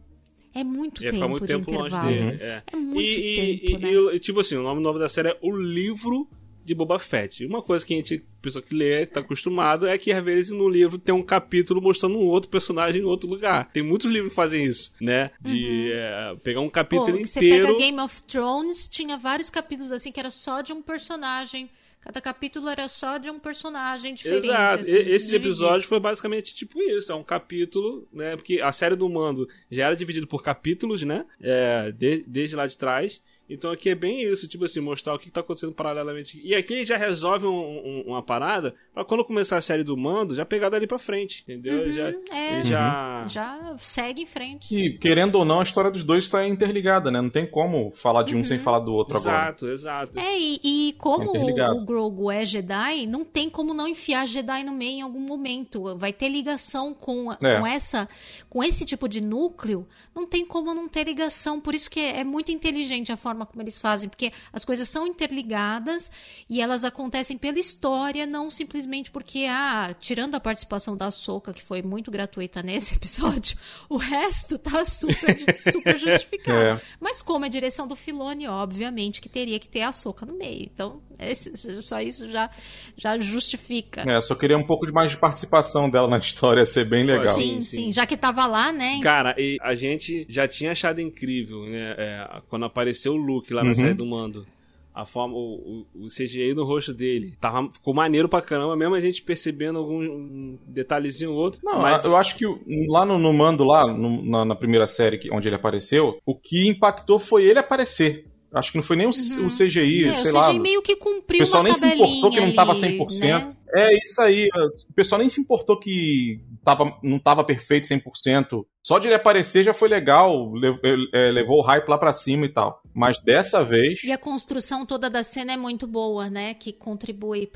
É 0.53 0.63
muito 0.63 0.99
ficar 1.01 1.11
tempo 1.11 1.29
muito 1.29 1.45
de 1.45 1.53
tempo 1.53 1.71
longe 1.71 1.87
intervalo. 1.95 2.09
dele. 2.09 2.37
É, 2.41 2.63
É 2.73 2.75
muito 2.75 2.99
e, 3.01 3.59
tempo, 3.59 3.71
e, 3.71 3.77
né? 4.09 4.15
e, 4.15 4.19
tipo 4.19 4.39
assim, 4.39 4.55
o 4.57 4.63
nome 4.63 4.81
novo 4.81 4.97
da 4.97 5.07
série 5.07 5.29
é 5.29 5.37
O 5.41 5.55
Livro 5.55 6.27
de 6.69 6.75
Boba 6.75 6.97
Fett. 6.99 7.45
Uma 7.45 7.61
coisa 7.61 7.85
que 7.85 7.93
a 7.93 7.97
gente, 7.97 8.23
pessoa 8.41 8.61
que 8.63 8.73
lê, 8.73 9.05
tá 9.05 9.19
acostumado, 9.19 9.85
é 9.87 9.97
que 9.97 10.11
às 10.11 10.23
vezes 10.23 10.51
no 10.51 10.69
livro 10.69 10.97
tem 10.97 11.13
um 11.13 11.23
capítulo 11.23 11.81
mostrando 11.81 12.17
um 12.17 12.25
outro 12.27 12.49
personagem 12.49 13.01
em 13.01 13.05
outro 13.05 13.29
lugar. 13.29 13.69
Tem 13.71 13.83
muitos 13.83 14.09
livros 14.11 14.29
que 14.31 14.35
fazem 14.35 14.65
isso, 14.65 14.93
né? 15.01 15.31
De 15.41 15.91
é, 15.91 16.35
pegar 16.43 16.61
um 16.61 16.69
capítulo 16.69 17.17
Pô, 17.17 17.25
Você 17.25 17.39
inteiro. 17.39 17.67
pega 17.67 17.77
Game 17.79 17.99
of 17.99 18.21
Thrones, 18.23 18.87
tinha 18.87 19.17
vários 19.17 19.49
capítulos 19.49 19.91
assim 19.91 20.11
que 20.11 20.19
era 20.19 20.29
só 20.31 20.61
de 20.61 20.71
um 20.71 20.81
personagem. 20.81 21.69
Cada 22.01 22.21
capítulo 22.21 22.69
era 22.69 22.87
só 22.87 23.17
de 23.17 23.29
um 23.29 23.37
personagem 23.37 24.13
diferente. 24.13 24.47
Exato. 24.47 24.81
assim, 24.83 24.97
Esse 24.99 25.35
episódio 25.35 25.85
foi 25.85 25.99
basicamente 25.99 26.55
tipo 26.55 26.81
isso. 26.81 27.11
É 27.11 27.15
um 27.15 27.23
capítulo, 27.25 28.07
né? 28.13 28.37
Porque 28.37 28.61
a 28.61 28.71
série 28.71 28.95
do 28.95 29.09
Mando 29.09 29.49
já 29.69 29.87
era 29.87 29.95
dividida 29.97 30.25
por 30.25 30.41
capítulos, 30.41 31.03
né? 31.03 31.25
É, 31.41 31.91
de- 31.91 32.23
desde 32.25 32.55
lá 32.55 32.65
de 32.65 32.77
trás. 32.77 33.21
Então 33.49 33.71
aqui 33.71 33.89
é 33.89 33.95
bem 33.95 34.21
isso, 34.21 34.47
tipo 34.47 34.65
assim, 34.65 34.79
mostrar 34.79 35.13
o 35.15 35.19
que 35.19 35.31
tá 35.31 35.39
acontecendo 35.41 35.71
paralelamente. 35.73 36.39
E 36.43 36.53
aqui 36.53 36.73
ele 36.73 36.85
já 36.85 36.97
resolve 36.97 37.45
um- 37.47 37.49
um- 37.49 38.03
uma 38.07 38.21
parada 38.21 38.75
pra 38.93 39.03
quando 39.03 39.25
começar 39.25 39.57
a 39.57 39.61
série 39.61 39.83
do 39.83 39.97
Mando, 39.97 40.35
já 40.35 40.45
pegar 40.45 40.69
dali 40.69 40.85
pra 40.85 40.99
frente, 40.99 41.41
entendeu? 41.43 41.91
já, 41.93 42.09
é. 42.31 42.59
ele 42.59 42.69
já... 42.69 43.25
Já 43.27 43.75
segue 43.79 44.21
em 44.21 44.25
frente. 44.25 44.75
E, 44.75 44.97
querendo 44.97 45.35
ou 45.35 45.45
não, 45.45 45.59
a 45.59 45.63
história 45.63 45.89
dos 45.91 46.03
dois 46.03 46.25
está 46.25 46.47
interligada, 46.47 47.09
né? 47.11 47.21
Não 47.21 47.29
tem 47.29 47.45
como 47.45 47.91
falar 47.91 48.23
de 48.23 48.35
um 48.35 48.43
sem 48.43 48.59
falar 48.59 48.79
do 48.79 48.93
outro 48.93 49.17
agora. 49.17 49.35
Exato, 49.49 49.67
exato. 49.67 50.19
É, 50.19 50.37
e, 50.39 50.59
e 50.89 50.93
como 50.93 51.31
Tá 51.31 51.37
interligado. 51.39 51.75
o 51.77 51.85
Grogu 51.85 52.29
é 52.31 52.45
Jedi, 52.45 53.05
não 53.07 53.25
tem 53.25 53.49
como 53.49 53.73
não 53.73 53.87
enfiar 53.87 54.27
Jedi 54.27 54.63
no 54.63 54.73
meio 54.73 54.97
em 54.97 55.01
algum 55.01 55.19
momento. 55.19 55.95
Vai 55.97 56.13
ter 56.13 56.29
ligação 56.29 56.93
com, 56.93 57.31
É. 57.33 57.59
com 57.59 57.65
essa, 57.67 58.07
com 58.49 58.63
esse 58.63 58.85
tipo 58.85 59.07
de 59.07 59.21
núcleo, 59.21 59.87
não 60.15 60.25
tem 60.25 60.45
como 60.45 60.73
não 60.73 60.87
ter 60.87 61.03
ligação. 61.05 61.59
Por 61.59 61.73
isso 61.73 61.89
que 61.89 61.99
é, 61.99 62.19
é 62.19 62.23
muito 62.23 62.51
inteligente 62.51 63.11
a 63.11 63.17
forma 63.17 63.38
como 63.45 63.61
eles 63.61 63.77
fazem, 63.77 64.09
porque 64.09 64.31
as 64.53 64.63
coisas 64.65 64.87
são 64.87 65.05
interligadas 65.07 66.11
e 66.49 66.61
elas 66.61 66.83
acontecem 66.83 67.37
pela 67.37 67.59
história, 67.59 68.25
não 68.25 68.49
simplesmente 68.51 69.09
porque, 69.11 69.45
ah, 69.49 69.95
tirando 69.99 70.35
a 70.35 70.39
participação 70.39 70.95
da 70.95 71.11
Soca, 71.11 71.53
que 71.53 71.61
foi 71.61 71.81
muito 71.81 72.11
gratuita 72.11 72.61
nesse 72.61 72.95
episódio, 72.99 73.57
o 73.89 73.97
resto 73.97 74.57
tá 74.57 74.83
super, 74.85 75.37
super 75.61 75.97
justificado. 75.99 76.79
É. 76.79 76.81
Mas 76.99 77.21
como 77.21 77.45
é 77.45 77.49
direção 77.49 77.87
do 77.87 77.95
Filone, 77.95 78.47
obviamente 78.47 79.21
que 79.21 79.29
teria 79.29 79.59
que 79.59 79.67
ter 79.69 79.81
a 79.81 79.93
soca 79.93 80.25
no 80.25 80.33
meio. 80.37 80.69
Então, 80.73 81.01
esse- 81.17 81.81
só 81.81 82.01
isso 82.01 82.29
já, 82.29 82.49
já 82.97 83.17
justifica. 83.17 84.01
É, 84.09 84.19
só 84.21 84.35
queria 84.35 84.57
um 84.57 84.63
pouco 84.65 84.85
de 84.85 84.91
mais 84.91 85.11
de 85.11 85.17
participação 85.17 85.89
dela 85.89 86.07
na 86.07 86.17
história, 86.17 86.59
ia 86.61 86.65
ser 86.65 86.85
bem 86.85 87.05
legal. 87.05 87.33
sim, 87.35 87.39
Sim, 87.49 87.61
sim, 87.61 87.77
sim. 87.85 87.91
Já 87.91 88.05
que 88.05 88.15
tava 88.17 88.45
lá, 88.45 88.71
né? 88.71 88.99
Cara, 89.01 89.33
e 89.37 89.57
a 89.61 89.73
gente 89.73 90.25
já 90.29 90.47
tinha 90.47 90.71
achado 90.71 90.99
incrível, 91.01 91.63
né? 91.65 91.95
é, 91.97 92.41
quando 92.49 92.65
apareceu 92.65 93.13
o 93.13 93.17
Luke 93.33 93.53
lá 93.53 93.63
na 93.63 93.69
Uhum. 93.69 93.75
série 93.75 93.93
do 93.93 94.05
Mando. 94.05 94.45
A 94.93 95.05
forma, 95.05 95.33
o, 95.35 95.85
o, 95.95 96.05
o 96.05 96.07
CGI 96.09 96.53
no 96.53 96.65
rosto 96.65 96.93
dele. 96.93 97.35
Tava, 97.39 97.71
ficou 97.71 97.93
maneiro 97.93 98.27
pra 98.27 98.41
caramba, 98.41 98.75
mesmo 98.75 98.95
a 98.95 98.99
gente 98.99 99.21
percebendo 99.21 99.79
algum 99.79 100.01
um 100.01 100.59
detalhezinho 100.67 101.31
ou 101.31 101.37
outro. 101.37 101.59
Não, 101.63 101.79
mas 101.81 102.03
eu 102.03 102.17
acho 102.17 102.35
que 102.35 102.45
o- 102.45 102.59
lá 102.89 103.05
no, 103.05 103.17
no 103.17 103.31
Mando, 103.31 103.63
lá 103.63 103.87
no- 103.87 104.25
na, 104.25 104.43
na 104.43 104.55
primeira 104.55 104.87
série 104.87 105.17
que, 105.17 105.31
onde 105.31 105.47
ele 105.47 105.55
apareceu, 105.55 106.17
o 106.25 106.35
que 106.35 106.67
impactou 106.67 107.17
foi 107.19 107.45
ele 107.45 107.59
aparecer. 107.59 108.25
Acho 108.51 108.71
que 108.71 108.77
não 108.77 108.83
foi 108.83 108.95
nem 108.97 109.05
o, 109.05 109.11
o 109.11 109.47
CGI, 109.49 110.07
É, 110.07 110.11
sei 110.13 110.31
o 110.31 110.33
lá. 110.33 110.49
CGI 110.49 110.59
meio 110.59 110.81
que 110.81 110.93
O 110.93 110.97
cumpriu 110.97 111.39
pessoal 111.39 111.61
uma 111.61 111.69
nem 111.69 111.77
se 111.77 111.85
importou 111.85 112.31
que 112.31 112.39
não 112.41 112.51
tava 112.53 112.71
ali, 112.71 112.81
100%. 112.97 113.21
né? 113.21 113.55
É 113.75 113.93
isso 114.03 114.19
aí. 114.21 114.47
O 114.89 114.93
pessoal 114.95 115.19
nem 115.19 115.29
se 115.29 115.39
importou 115.39 115.77
que 115.77 116.41
tava, 116.63 116.97
não 117.03 117.19
tava 117.19 117.43
perfeito 117.43 117.85
100%. 117.87 118.65
Só 118.83 118.97
de 118.97 119.05
ele 119.07 119.13
aparecer 119.13 119.63
já 119.63 119.71
foi 119.75 119.87
legal, 119.87 120.51
lev- 120.53 120.79
é, 121.13 121.29
levou 121.31 121.59
o 121.59 121.61
hype 121.61 121.87
lá 121.87 121.97
pra 121.99 122.11
cima 122.11 122.47
e 122.47 122.49
tal. 122.49 122.81
Mas 122.99 123.17
dessa 123.19 123.63
vez, 123.63 124.03
E 124.03 124.11
a 124.11 124.17
construção 124.17 124.85
toda 124.85 125.09
da 125.09 125.23
cena 125.23 125.53
é 125.53 125.57
muito 125.57 125.87
boa, 125.87 126.29
né? 126.29 126.53
Que 126.53 126.73
contribui 126.73 127.47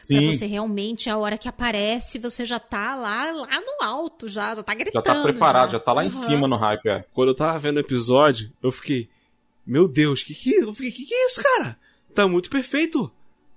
sim, 0.00 0.32
você 0.32 0.46
realmente, 0.46 1.10
a 1.10 1.18
hora 1.18 1.36
que 1.36 1.48
aparece, 1.48 2.18
você 2.18 2.44
já 2.46 2.58
tá 2.58 2.94
lá, 2.96 3.30
lá 3.30 3.60
no 3.60 3.84
alto, 3.86 4.26
já, 4.28 4.54
já 4.54 4.62
tá 4.62 4.74
gritando. 4.74 5.04
já 5.04 5.14
tá 5.14 5.22
preparado, 5.22 5.72
já, 5.72 5.78
tá 5.78 5.92
lá 5.92 6.02
em 6.02 6.06
Uhum. 6.06 6.12
cima 6.12 6.48
no 6.48 6.56
hype. 6.56 6.88
É. 6.88 7.04
quando 7.12 7.28
eu 7.28 7.34
tava 7.34 7.58
vendo 7.58 7.76
o 7.76 7.80
episódio, 7.80 8.50
eu 8.62 8.72
fiquei, 8.72 9.08
meu 9.66 9.86
Deus, 9.86 10.24
que 10.24 10.34
que, 10.34 10.54
eu 10.54 10.72
fiquei, 10.72 10.90
que 10.92 11.04
que 11.04 11.14
é 11.14 11.26
isso, 11.26 11.42
cara? 11.42 11.78
Tá 12.14 12.26
muito 12.26 12.48
perfeito. 12.48 13.10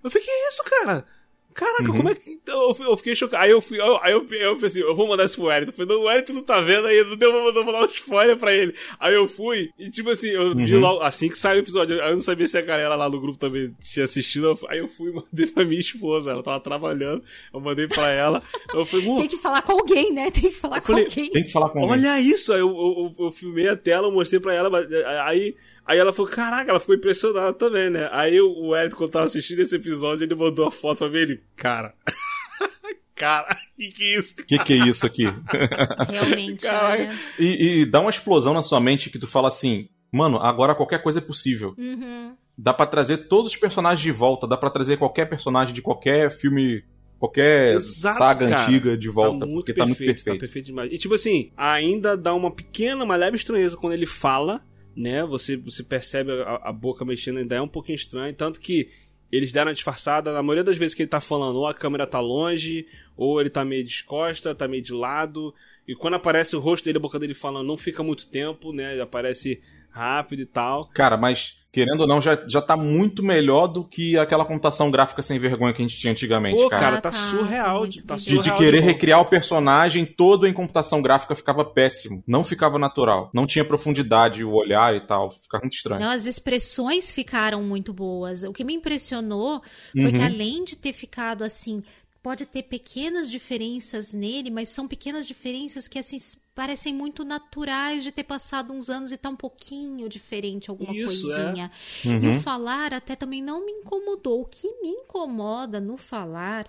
Eu 0.04 0.12
fiquei, 0.12 0.26
que 0.26 0.32
é 0.32 0.50
isso, 0.50 0.64
cara? 0.66 1.06
Caraca, 1.54 1.84
Uhum. 1.92 1.98
como 1.98 2.10
é 2.10 2.16
que. 2.16 2.40
Eu, 2.48 2.74
fui- 2.76 2.86
eu 2.88 2.98
fiquei 2.98 3.16
chocado. 3.16 3.44
Aí 3.44 3.52
eu 3.52 3.62
fui. 3.62 3.80
eu- 3.80 4.00
Aí 4.02 4.12
eu, 4.14 4.26
eu 4.32 4.56
falei 4.56 4.68
assim, 4.68 4.80
eu 4.80 4.96
vou 4.96 5.08
mandar 5.08 5.26
isso 5.26 5.36
pro 5.38 5.46
Wellington. 5.46 5.72
Eu 5.72 5.76
falei, 5.76 5.96
não, 5.96 6.04
o 6.04 6.08
Wellington 6.08 6.34
não 6.34 6.44
tá 6.44 6.60
vendo 6.62 6.88
aí, 6.88 7.04
não 7.04 7.16
deu 7.16 7.32
pra 7.54 7.64
mandar 7.64 7.82
um 7.84 7.86
spoiler 7.86 8.38
pra 8.38 8.54
ele. 8.54 8.74
Aí 9.00 9.14
eu 9.14 9.28
fui, 9.28 9.70
e 9.78 9.90
tipo 9.90 10.10
assim, 10.10 10.30
eu 10.30 10.54
vi 10.56 10.74
Uhum. 10.76 10.80
logo, 10.82 11.02
assim 11.02 11.30
que 11.30 11.38
saiu 11.38 11.58
o 11.58 11.64
episódio, 11.64 11.96
eu 11.96 12.12
não 12.14 12.22
sabia 12.22 12.48
se 12.48 12.58
a 12.58 12.62
galera 12.62 12.96
lá 12.96 13.10
no 13.10 13.20
grupo 13.22 13.38
também 13.38 13.74
tinha 13.82 14.04
assistido. 14.04 14.46
eu- 14.48 14.60
Aí 14.70 14.80
eu 14.80 14.88
fui 14.90 15.12
e 15.12 15.14
mandei 15.14 15.48
pra 15.48 15.64
minha 15.66 15.80
esposa, 15.80 16.32
ela 16.32 16.44
tava 16.44 16.60
trabalhando, 16.60 17.24
eu 17.54 17.60
mandei 17.60 17.88
pra 17.88 18.10
ela. 18.12 18.42
Eu 18.74 18.86
falei, 18.86 19.06
"Mu, 19.06 19.18
Tem 19.20 19.28
que 19.28 19.38
falar 19.38 19.62
com 19.62 19.72
alguém, 19.74 20.12
né? 20.14 20.30
Tem 20.32 20.44
que 20.44 20.52
falar 20.56 20.78
Eu 20.78 20.82
com 20.82 20.88
falei, 20.88 21.06
alguém. 21.06 21.30
Tem 21.32 21.44
que 21.44 21.52
falar 21.52 21.70
com 21.70 21.80
alguém. 21.80 21.92
Olha 21.94 22.20
isso! 22.20 22.52
Aí 22.54 22.60
eu, 22.60 22.68
eu, 22.70 23.14
eu, 23.20 23.26
eu 23.26 23.32
filmei 23.32 23.68
a 23.68 23.76
tela, 23.76 24.08
eu 24.08 24.12
mostrei 24.12 24.40
pra 24.40 24.54
ela, 24.54 24.70
mas, 24.70 24.88
aí, 25.26 25.56
aí 25.86 25.98
ela 25.98 26.14
falou, 26.14 26.32
caraca, 26.32 26.70
ela 26.70 26.80
ficou 26.80 26.96
impressionada 26.96 27.54
também, 27.54 27.90
né? 27.90 28.10
Aí 28.12 28.40
o, 28.40 28.76
Eric, 28.76 28.96
quando 28.96 29.12
tava 29.12 29.26
assistindo 29.26 29.60
esse 29.60 29.76
episódio, 29.76 30.24
ele 30.24 30.36
mandou 30.36 30.68
a 30.68 30.72
foto 30.72 31.00
pra 31.00 31.10
mim, 31.10 31.18
ele, 31.18 31.44
cara, 31.56 31.94
cara, 33.16 33.56
que 33.78 33.88
que 33.90 34.04
é 34.04 34.18
isso? 34.18 34.42
O 34.42 34.46
que, 34.46 34.60
que 34.60 34.74
é 34.74 34.88
isso 34.88 35.06
aqui? 35.06 35.26
Realmente, 36.10 36.64
Caraca. 36.64 37.04
olha. 37.04 37.14
e, 37.40 37.82
e 37.82 37.86
dá 37.86 38.00
uma 38.02 38.10
explosão 38.10 38.54
na 38.54 38.64
sua 38.64 38.80
mente 38.80 39.10
que 39.10 39.20
tu 39.20 39.28
fala 39.28 39.48
assim, 39.48 39.90
mano, 40.12 40.38
agora 40.38 40.76
qualquer 40.76 41.02
coisa 41.02 41.20
é 41.20 41.22
possível. 41.22 41.74
Uhum. 41.78 42.36
Dá 42.58 42.74
pra 42.74 42.86
trazer 42.86 43.28
todos 43.28 43.52
os 43.52 43.58
personagens 43.58 44.02
de 44.02 44.12
volta, 44.12 44.48
dá 44.48 44.56
pra 44.56 44.70
trazer 44.70 44.98
qualquer 44.98 45.26
personagem 45.26 45.74
de 45.74 45.82
qualquer 45.82 46.30
filme, 46.30 46.84
qualquer 47.18 47.76
Exato, 47.76 48.18
saga 48.18 48.48
cara. 48.48 48.62
antiga 48.62 48.96
de 48.96 49.10
volta, 49.10 49.40
tá 49.40 49.46
muito 49.48 49.66
porque 49.66 49.74
perfeito, 49.74 49.76
tá 49.76 49.86
muito 49.88 49.98
perfeito. 49.98 50.36
Tá 50.36 50.40
perfeito 50.40 50.66
demais. 50.68 50.92
E 50.92 50.98
tipo 51.00 51.16
assim, 51.16 51.52
ainda 51.58 52.16
dá 52.16 52.32
uma 52.34 52.52
pequena, 52.52 53.04
uma 53.04 53.16
leve 53.16 53.38
estranheza 53.38 53.76
quando 53.76 53.94
ele 53.94 54.06
fala, 54.06 54.62
né? 54.96 55.24
Você, 55.26 55.58
você 55.58 55.84
percebe 55.84 56.32
a, 56.32 56.62
a 56.64 56.72
boca 56.72 57.04
mexendo, 57.06 57.38
ainda 57.38 57.56
é 57.56 57.62
um 57.62 57.68
pouquinho 57.68 57.96
estranho. 57.96 58.34
Tanto 58.34 58.60
que 58.60 58.90
eles 59.32 59.52
deram 59.52 59.70
uma 59.70 59.74
disfarçada, 59.74 60.32
na 60.32 60.44
maioria 60.44 60.64
das 60.64 60.78
vezes 60.78 60.94
que 60.94 61.02
ele 61.02 61.10
tá 61.10 61.20
falando, 61.20 61.56
ou 61.56 61.68
a 61.68 61.74
câmera 61.74 62.06
tá 62.06 62.20
longe, 62.20 62.86
ou 63.18 63.42
ele 63.42 63.50
tá 63.50 63.66
meio 63.66 63.84
descosta, 63.84 64.54
tá 64.54 64.68
meio 64.68 64.84
de 64.84 64.94
lado. 64.94 65.54
E 65.88 65.96
quando 65.96 66.14
aparece 66.14 66.56
o 66.56 66.60
rosto 66.60 66.86
dele, 66.86 66.98
a 66.98 67.02
boca 67.02 67.20
dele 67.20 67.34
falando, 67.34 67.68
não 67.68 67.78
fica 67.78 68.04
muito 68.04 68.28
tempo, 68.28 68.72
né? 68.72 69.02
Aparece 69.02 69.60
rápido 69.94 70.42
e 70.42 70.46
tal. 70.46 70.90
Cara, 70.94 71.16
mas 71.16 71.62
querendo 71.72 72.02
ou 72.02 72.08
não, 72.08 72.22
já, 72.22 72.38
já 72.48 72.62
tá 72.62 72.78
muito 72.78 73.24
melhor 73.24 73.66
do 73.66 73.84
que 73.84 74.16
aquela 74.16 74.46
computação 74.46 74.92
gráfica 74.92 75.24
sem 75.24 75.40
vergonha 75.40 75.74
que 75.74 75.82
a 75.82 75.88
gente 75.88 75.98
tinha 76.00 76.12
antigamente, 76.12 76.62
Pô, 76.62 76.70
cara. 76.70 76.82
cara, 76.84 76.98
Ah, 76.98 77.02
tá, 77.02 77.10
tá, 77.10 77.18
surreal. 77.18 77.82
tá 77.82 77.88
de- 77.88 78.02
tá 78.04 78.16
bem. 78.16 78.24
De, 78.24 78.30
de 78.30 78.36
surreal 78.44 78.58
querer 78.60 78.82
bom. 78.82 78.88
recriar 78.88 79.22
o 79.22 79.26
personagem 79.26 80.06
todo 80.06 80.46
em 80.46 80.54
computação 80.54 81.02
gráfica 81.02 81.36
ficava 81.36 81.66
péssimo. 81.66 82.24
Não 82.28 82.44
ficava 82.44 82.78
natural. 82.78 83.32
Não 83.34 83.48
tinha 83.48 83.66
profundidade, 83.66 84.44
o 84.44 84.52
olhar 84.54 84.96
e 84.96 85.00
tal. 85.02 85.32
Ficava 85.32 85.64
muito 85.64 85.74
estranho. 85.76 86.00
Não, 86.02 86.12
as 86.12 86.28
expressões 86.28 87.12
ficaram 87.12 87.64
muito 87.64 87.92
boas. 87.92 88.44
O 88.44 88.54
que 88.54 88.64
me 88.64 88.74
impressionou 88.76 89.62
foi 90.00 90.12
que 90.12 90.20
Uhum. 90.20 90.26
além 90.26 90.64
de 90.64 90.76
ter 90.76 90.94
ficado 90.94 91.44
assim, 91.44 91.82
pode 92.24 92.46
ter 92.46 92.64
pequenas 92.64 93.30
diferenças 93.30 94.14
nele, 94.14 94.50
mas 94.50 94.70
são 94.70 94.88
pequenas 94.88 95.28
diferenças 95.28 95.90
que 95.90 96.00
assim 96.00 96.18
parecem 96.56 96.94
muito 96.94 97.26
naturais 97.26 98.02
de 98.02 98.12
ter 98.14 98.24
passado 98.24 98.72
uns 98.72 98.90
anos 98.90 99.12
e 99.12 99.18
tá 99.18 99.30
um 99.30 99.36
pouquinho 99.36 100.08
diferente 100.08 100.70
alguma 100.70 100.96
Isso, 100.96 101.32
é. 101.34 101.44
coisinha. 101.44 101.72
E 102.06 102.08
Uhum. 102.08 102.38
o 102.38 102.42
falar 102.42 102.94
até 102.94 103.16
também 103.16 103.42
não 103.42 103.66
me 103.66 103.72
incomodou. 103.74 104.42
O 104.42 104.46
que 104.46 104.68
me 104.82 104.90
incomoda 104.90 105.82
no 105.82 105.98
falar 105.98 106.66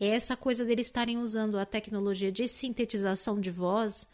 é 0.00 0.06
essa 0.06 0.36
coisa 0.36 0.64
deles 0.64 0.86
estarem 0.86 1.18
usando 1.18 1.58
a 1.58 1.66
tecnologia 1.66 2.32
de 2.32 2.48
sintetização 2.48 3.38
de 3.38 3.50
voz 3.50 4.06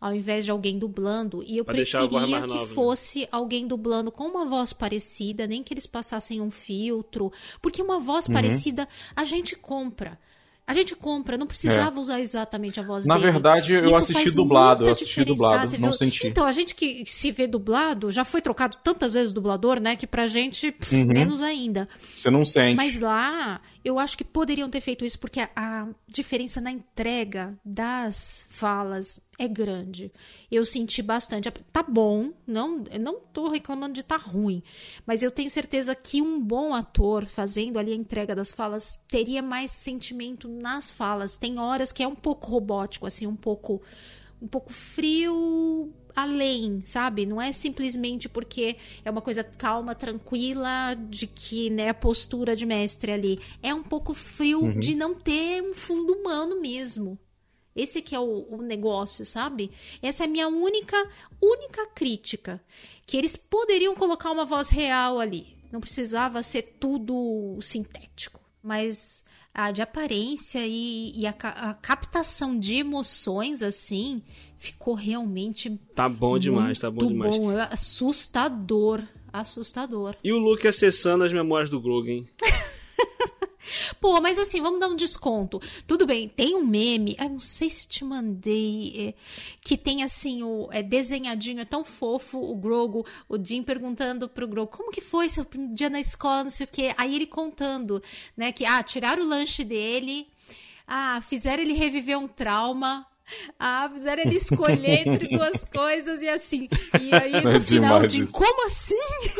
ao 0.00 0.14
invés 0.14 0.44
de 0.44 0.50
alguém 0.50 0.78
dublando. 0.78 1.42
E 1.46 1.58
eu 1.58 1.64
Pra 1.64 1.74
preferia 1.74 2.08
que 2.08 2.14
nova, 2.14 2.46
né? 2.46 2.66
fosse 2.74 3.28
alguém 3.30 3.66
dublando 3.66 4.10
com 4.10 4.24
uma 4.24 4.46
voz 4.46 4.72
parecida, 4.72 5.46
nem 5.46 5.62
que 5.62 5.74
eles 5.74 5.86
passassem 5.86 6.40
um 6.40 6.50
filtro. 6.50 7.32
Porque 7.60 7.82
uma 7.82 8.00
voz 8.00 8.26
Uhum. 8.26 8.34
parecida 8.34 8.88
a 9.14 9.24
gente 9.24 9.54
compra. 9.56 10.18
A 10.66 10.72
gente 10.72 10.94
compra, 10.94 11.36
não 11.36 11.48
precisava 11.48 11.98
usar 12.00 12.20
exatamente 12.20 12.78
a 12.78 12.82
voz 12.84 13.04
É. 13.04 13.08
Na 13.08 13.16
dele. 13.18 13.32
verdade, 13.32 13.72
eu 13.72 13.86
Isso 13.86 13.96
assisti 13.96 14.30
dublado, 14.30 14.84
eu 14.84 14.92
assisti 14.92 15.08
diferença. 15.16 15.34
dublado, 15.34 15.66
você 15.66 15.78
não 15.78 15.88
viu? 15.88 15.92
senti. 15.98 16.26
Então, 16.28 16.46
a 16.46 16.52
gente 16.52 16.76
que 16.76 17.02
se 17.06 17.32
vê 17.32 17.48
dublado, 17.48 18.12
já 18.12 18.24
foi 18.24 18.40
trocado 18.40 18.76
tantas 18.84 19.14
vezes 19.14 19.32
o 19.32 19.34
dublador, 19.34 19.80
né? 19.80 19.96
Que 19.96 20.06
pra 20.06 20.28
gente, 20.28 20.70
pff, 20.70 20.94
Uhum. 20.94 21.06
menos 21.06 21.40
ainda. 21.42 21.88
Você 21.98 22.30
não 22.30 22.46
sente. 22.46 22.76
Mas 22.76 23.00
lá, 23.00 23.60
eu 23.84 23.98
acho 23.98 24.16
que 24.16 24.24
poderiam 24.24 24.68
ter 24.68 24.80
feito 24.80 25.04
isso, 25.04 25.18
porque 25.18 25.40
a, 25.40 25.50
a 25.54 25.88
diferença 26.08 26.60
na 26.60 26.70
entrega 26.70 27.58
das 27.64 28.46
falas 28.50 29.20
é 29.38 29.48
grande. 29.48 30.12
Eu 30.50 30.66
senti 30.66 31.02
bastante. 31.02 31.50
Tá 31.72 31.82
bom, 31.82 32.32
não, 32.46 32.84
não 33.00 33.20
tô 33.20 33.48
reclamando 33.48 33.94
de 33.94 34.02
tá 34.02 34.16
ruim, 34.16 34.62
mas 35.06 35.22
eu 35.22 35.30
tenho 35.30 35.50
certeza 35.50 35.94
que 35.94 36.20
um 36.20 36.38
bom 36.38 36.74
ator 36.74 37.24
fazendo 37.24 37.78
ali 37.78 37.92
a 37.92 37.96
entrega 37.96 38.34
das 38.34 38.52
falas 38.52 39.00
teria 39.08 39.40
mais 39.40 39.70
sentimento 39.70 40.46
nas 40.46 40.90
falas. 40.90 41.38
Tem 41.38 41.58
horas 41.58 41.90
que 41.90 42.02
é 42.02 42.08
um 42.08 42.14
pouco 42.14 42.50
robótico, 42.50 43.06
assim, 43.06 43.26
um 43.26 43.36
pouco 43.36 43.80
um 44.42 44.48
pouco 44.48 44.72
frio, 44.72 45.92
além, 46.14 46.82
sabe? 46.84 47.26
Não 47.26 47.40
é 47.40 47.52
simplesmente 47.52 48.28
porque 48.28 48.76
é 49.04 49.10
uma 49.10 49.22
coisa 49.22 49.42
calma, 49.44 49.94
tranquila, 49.94 50.94
de 51.08 51.26
que, 51.26 51.70
né, 51.70 51.88
a 51.88 51.94
postura 51.94 52.54
de 52.54 52.66
mestre 52.66 53.12
ali. 53.12 53.40
É 53.62 53.74
um 53.74 53.82
pouco 53.82 54.14
frio 54.14 54.60
uhum. 54.60 54.78
de 54.78 54.94
não 54.94 55.14
ter 55.14 55.62
um 55.62 55.74
fundo 55.74 56.12
humano 56.12 56.60
mesmo. 56.60 57.18
Esse 57.74 58.02
que 58.02 58.14
é 58.14 58.20
o, 58.20 58.46
o, 58.50 58.62
negócio, 58.62 59.24
sabe? 59.24 59.70
Essa 60.02 60.24
é 60.24 60.26
a 60.26 60.28
minha 60.28 60.48
única, 60.48 60.96
única 61.40 61.86
crítica. 61.88 62.60
Que 63.06 63.16
eles 63.16 63.36
poderiam 63.36 63.94
colocar 63.94 64.30
uma 64.30 64.44
voz 64.44 64.68
real 64.68 65.20
ali. 65.20 65.56
Não 65.70 65.80
precisava 65.80 66.42
ser 66.42 66.76
tudo 66.80 67.58
sintético. 67.62 68.40
Mas 68.62 69.24
a 69.54 69.70
de 69.70 69.82
aparência 69.82 70.60
e, 70.64 71.12
e 71.14 71.26
a, 71.26 71.30
a, 71.30 71.74
captação 71.74 72.58
de 72.58 72.76
emoções, 72.76 73.62
assim, 73.62 74.22
ficou 74.60 74.92
realmente. 74.94 75.80
Tá 75.94 76.06
bom 76.06 76.38
demais, 76.38 76.78
tá 76.78 76.90
bom 76.90 77.06
demais. 77.06 77.34
Bom, 77.34 77.48
assustador. 77.70 79.02
Assustador. 79.32 80.16
E 80.22 80.32
o 80.32 80.38
Luke 80.38 80.68
acessando 80.68 81.24
as 81.24 81.32
memórias 81.32 81.70
do 81.70 81.80
Grogan. 81.80 82.24
Pô, 84.00 84.20
mas 84.20 84.38
assim, 84.38 84.60
vamos 84.60 84.80
dar 84.80 84.88
um 84.88 84.96
desconto. 84.96 85.60
Tudo 85.86 86.04
bem, 86.04 86.28
tem 86.28 86.54
um 86.56 86.64
meme, 86.64 87.16
eu 87.18 87.28
não 87.30 87.40
sei 87.40 87.70
se 87.70 87.86
te 87.86 88.04
mandei, 88.04 88.92
é, 88.96 89.14
que 89.62 89.76
tem 89.76 90.02
assim, 90.02 90.42
o 90.42 90.68
é 90.72 90.82
desenhadinho, 90.82 91.60
é 91.60 91.64
tão 91.64 91.84
fofo, 91.84 92.38
o 92.38 92.54
Grogo, 92.56 93.06
o 93.28 93.42
Jim 93.42 93.62
perguntando 93.62 94.28
pro 94.28 94.48
Grogo, 94.48 94.72
como 94.76 94.90
que 94.90 95.00
foi 95.00 95.28
seu 95.28 95.46
dia 95.72 95.88
na 95.88 96.00
escola, 96.00 96.42
não 96.42 96.50
sei 96.50 96.66
o 96.66 96.68
quê. 96.70 96.94
Aí 96.98 97.14
ele 97.14 97.26
contando, 97.26 98.02
né, 98.36 98.52
que, 98.52 98.64
ah, 98.66 98.82
tiraram 98.82 99.22
o 99.22 99.28
lanche 99.28 99.62
dele, 99.64 100.26
ah, 100.86 101.20
fizeram 101.22 101.62
ele 101.62 101.72
reviver 101.72 102.18
um 102.18 102.26
trauma, 102.26 103.06
ah, 103.58 103.90
fizeram 103.92 104.22
ele 104.22 104.36
escolher 104.36 105.06
entre 105.06 105.28
duas 105.28 105.64
coisas 105.72 106.22
e 106.22 106.28
assim. 106.28 106.68
E 107.00 107.14
aí 107.14 107.42
no 107.42 107.52
é 107.52 107.60
final 107.60 108.06
de 108.06 108.26
como 108.26 108.66
assim? 108.66 108.94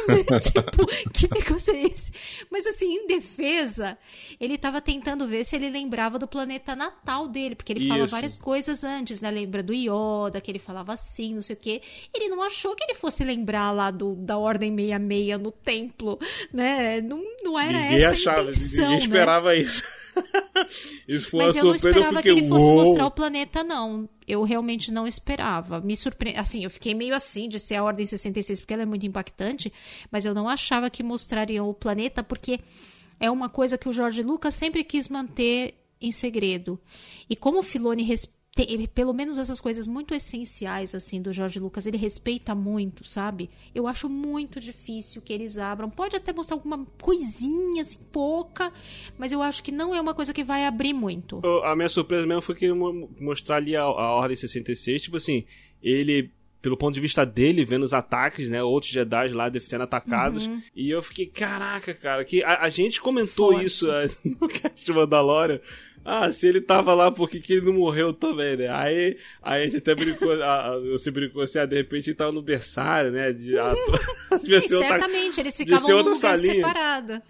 tipo, 0.40 0.86
que 1.12 1.32
negócio 1.32 1.74
é 1.74 1.82
esse? 1.82 2.12
Mas 2.50 2.66
assim, 2.66 2.92
em 2.92 3.06
defesa, 3.06 3.96
ele 4.40 4.56
tava 4.58 4.80
tentando 4.80 5.26
ver 5.26 5.44
se 5.44 5.56
ele 5.56 5.70
lembrava 5.70 6.18
do 6.18 6.26
planeta 6.26 6.74
natal 6.76 7.28
dele, 7.28 7.54
porque 7.54 7.72
ele 7.72 7.80
Isso. 7.80 7.88
fala 7.88 8.06
várias 8.06 8.38
coisas 8.38 8.84
antes, 8.84 9.20
né? 9.20 9.30
Lembra 9.30 9.62
do 9.62 9.72
Yoda, 9.72 10.40
que 10.40 10.50
ele 10.50 10.58
falava 10.58 10.92
assim, 10.92 11.34
não 11.34 11.42
sei 11.42 11.56
o 11.56 11.58
quê. 11.58 11.82
Ele 12.14 12.28
não 12.28 12.42
achou 12.42 12.74
que 12.74 12.84
ele 12.84 12.94
fosse 12.94 13.24
lembrar 13.24 13.70
lá 13.72 13.90
do, 13.90 14.14
da 14.16 14.38
Ordem 14.38 14.74
66 14.74 15.40
no 15.40 15.52
templo, 15.52 16.18
né? 16.52 17.00
Não, 17.00 17.22
não 17.42 17.58
era 17.58 17.78
ninguém 17.78 18.04
essa 18.04 18.10
achava, 18.10 18.38
a 18.38 18.42
intenção, 18.42 18.90
ninguém 18.90 18.98
né? 18.98 19.04
esperava 19.04 19.56
isso. 19.56 19.82
Isso 21.06 21.30
foi 21.30 21.46
Mas 21.46 21.56
uma 21.56 21.60
eu 21.60 21.78
surpresa. 21.78 21.88
não 21.88 21.92
esperava 21.92 22.16
fiquei, 22.18 22.34
que 22.34 22.40
ele 22.40 22.48
fosse 22.48 22.66
Uou! 22.66 22.84
mostrar 22.86 23.06
o 23.06 23.10
planeta, 23.10 23.64
não. 23.64 24.08
Eu 24.26 24.42
realmente 24.42 24.92
não 24.92 25.06
esperava. 25.06 25.80
Me 25.80 25.96
surpre... 25.96 26.34
Assim, 26.36 26.64
eu 26.64 26.70
fiquei 26.70 26.94
meio 26.94 27.14
assim 27.14 27.48
de 27.48 27.58
ser 27.58 27.76
a 27.76 27.84
Ordem 27.84 28.04
66, 28.06 28.60
porque 28.60 28.74
ela 28.74 28.82
é 28.82 28.86
muito 28.86 29.06
impactante, 29.06 29.72
mas 30.10 30.24
eu 30.24 30.34
não 30.34 30.48
achava 30.48 30.90
que 30.90 31.02
mostrariam 31.02 31.68
o 31.68 31.74
planeta, 31.74 32.22
porque 32.22 32.60
é 33.18 33.30
uma 33.30 33.48
coisa 33.48 33.76
que 33.76 33.88
o 33.88 33.92
George 33.92 34.22
Lucas 34.22 34.54
sempre 34.54 34.84
quis 34.84 35.08
manter 35.08 35.74
em 36.00 36.10
segredo. 36.10 36.80
E 37.28 37.36
como 37.36 37.58
o 37.58 37.62
Filoni 37.62 38.02
respeita 38.02 38.39
pelo 38.94 39.12
menos 39.12 39.38
essas 39.38 39.60
coisas 39.60 39.86
muito 39.86 40.14
essenciais 40.14 40.94
assim 40.94 41.22
do 41.22 41.32
Jorge 41.32 41.60
Lucas, 41.60 41.86
ele 41.86 41.96
respeita 41.96 42.54
muito, 42.54 43.06
sabe? 43.06 43.48
Eu 43.74 43.86
acho 43.86 44.08
muito 44.08 44.60
difícil 44.60 45.22
que 45.22 45.32
eles 45.32 45.58
abram. 45.58 45.88
Pode 45.88 46.16
até 46.16 46.32
mostrar 46.32 46.56
alguma 46.56 46.84
coisinha 47.00 47.82
assim, 47.82 48.00
pouca, 48.12 48.72
mas 49.18 49.32
eu 49.32 49.40
acho 49.40 49.62
que 49.62 49.72
não 49.72 49.94
é 49.94 50.00
uma 50.00 50.14
coisa 50.14 50.34
que 50.34 50.44
vai 50.44 50.66
abrir 50.66 50.92
muito. 50.92 51.40
A 51.64 51.76
minha 51.76 51.88
surpresa 51.88 52.26
mesmo 52.26 52.42
foi 52.42 52.54
que 52.54 52.70
mostrar 52.72 53.56
ali 53.56 53.76
a, 53.76 53.82
a 53.82 54.14
Ordem 54.16 54.36
66, 54.36 55.02
tipo 55.02 55.16
assim, 55.16 55.44
ele 55.82 56.30
pelo 56.60 56.76
ponto 56.76 56.92
de 56.92 57.00
vista 57.00 57.24
dele, 57.24 57.64
vendo 57.64 57.84
os 57.84 57.94
ataques, 57.94 58.50
né? 58.50 58.62
Outros 58.62 58.92
Jedi 58.92 59.28
lá 59.28 59.50
sendo 59.66 59.84
atacados. 59.84 60.46
Uhum. 60.46 60.62
E 60.76 60.90
eu 60.90 61.02
fiquei, 61.02 61.26
caraca, 61.26 61.94
cara, 61.94 62.24
que 62.24 62.42
a, 62.44 62.62
a 62.62 62.68
gente 62.68 63.00
comentou 63.00 63.52
Forte. 63.52 63.66
isso 63.66 63.88
no 64.24 64.46
cast 64.46 64.92
Mandalorian 64.92 65.60
ah, 66.04 66.32
se 66.32 66.46
ele 66.46 66.60
tava 66.60 66.94
lá, 66.94 67.10
por 67.10 67.28
que, 67.28 67.40
que 67.40 67.52
ele 67.54 67.66
não 67.66 67.74
morreu 67.74 68.12
também, 68.12 68.56
né? 68.56 68.68
Aí, 68.68 69.18
aí 69.42 69.62
a 69.62 69.64
gente 69.64 69.76
até 69.76 69.94
brincou, 69.94 70.32
a, 70.42 70.68
a, 70.68 70.78
você 70.78 71.10
brincou 71.10 71.42
assim, 71.42 71.58
ah, 71.58 71.66
de 71.66 71.76
repente 71.76 72.08
ele 72.08 72.16
tava 72.16 72.32
no 72.32 72.40
berçário, 72.40 73.10
né? 73.10 73.32
De, 73.32 73.58
a, 73.58 73.74
ser 74.40 74.62
certamente, 74.62 75.26
outra, 75.26 75.42
eles 75.42 75.56
ficavam 75.56 75.88
num 75.88 75.96
lugar 75.98 76.14
salinha. 76.14 76.54
separado. 76.54 77.22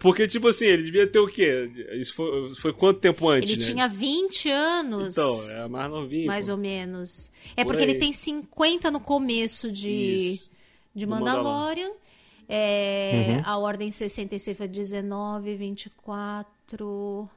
Porque, 0.00 0.26
tipo 0.26 0.48
assim, 0.48 0.66
ele 0.66 0.82
devia 0.82 1.06
ter 1.06 1.20
o 1.20 1.28
quê? 1.28 1.70
Isso 1.92 2.14
foi, 2.14 2.54
foi 2.56 2.72
quanto 2.72 2.98
tempo 2.98 3.28
antes, 3.28 3.48
Ele 3.48 3.60
né? 3.60 3.66
tinha 3.66 3.88
20 3.88 4.50
anos. 4.50 5.16
Então, 5.16 5.50
é 5.52 5.68
mais 5.68 5.90
novinho. 5.90 6.26
Mais 6.26 6.46
pô. 6.46 6.52
ou 6.52 6.58
menos. 6.58 7.30
É 7.56 7.62
Por 7.62 7.68
porque 7.68 7.84
aí. 7.84 7.90
ele 7.90 7.98
tem 7.98 8.12
50 8.12 8.90
no 8.90 8.98
começo 8.98 9.70
de, 9.70 10.40
de 10.94 11.06
Mandalorian. 11.06 11.42
Mandalorian. 11.42 11.90
É, 12.48 13.36
uhum. 13.36 13.42
A 13.44 13.58
Ordem 13.58 13.90
66 13.90 14.56
foi 14.56 14.66
19, 14.66 15.54
24... 15.54 17.30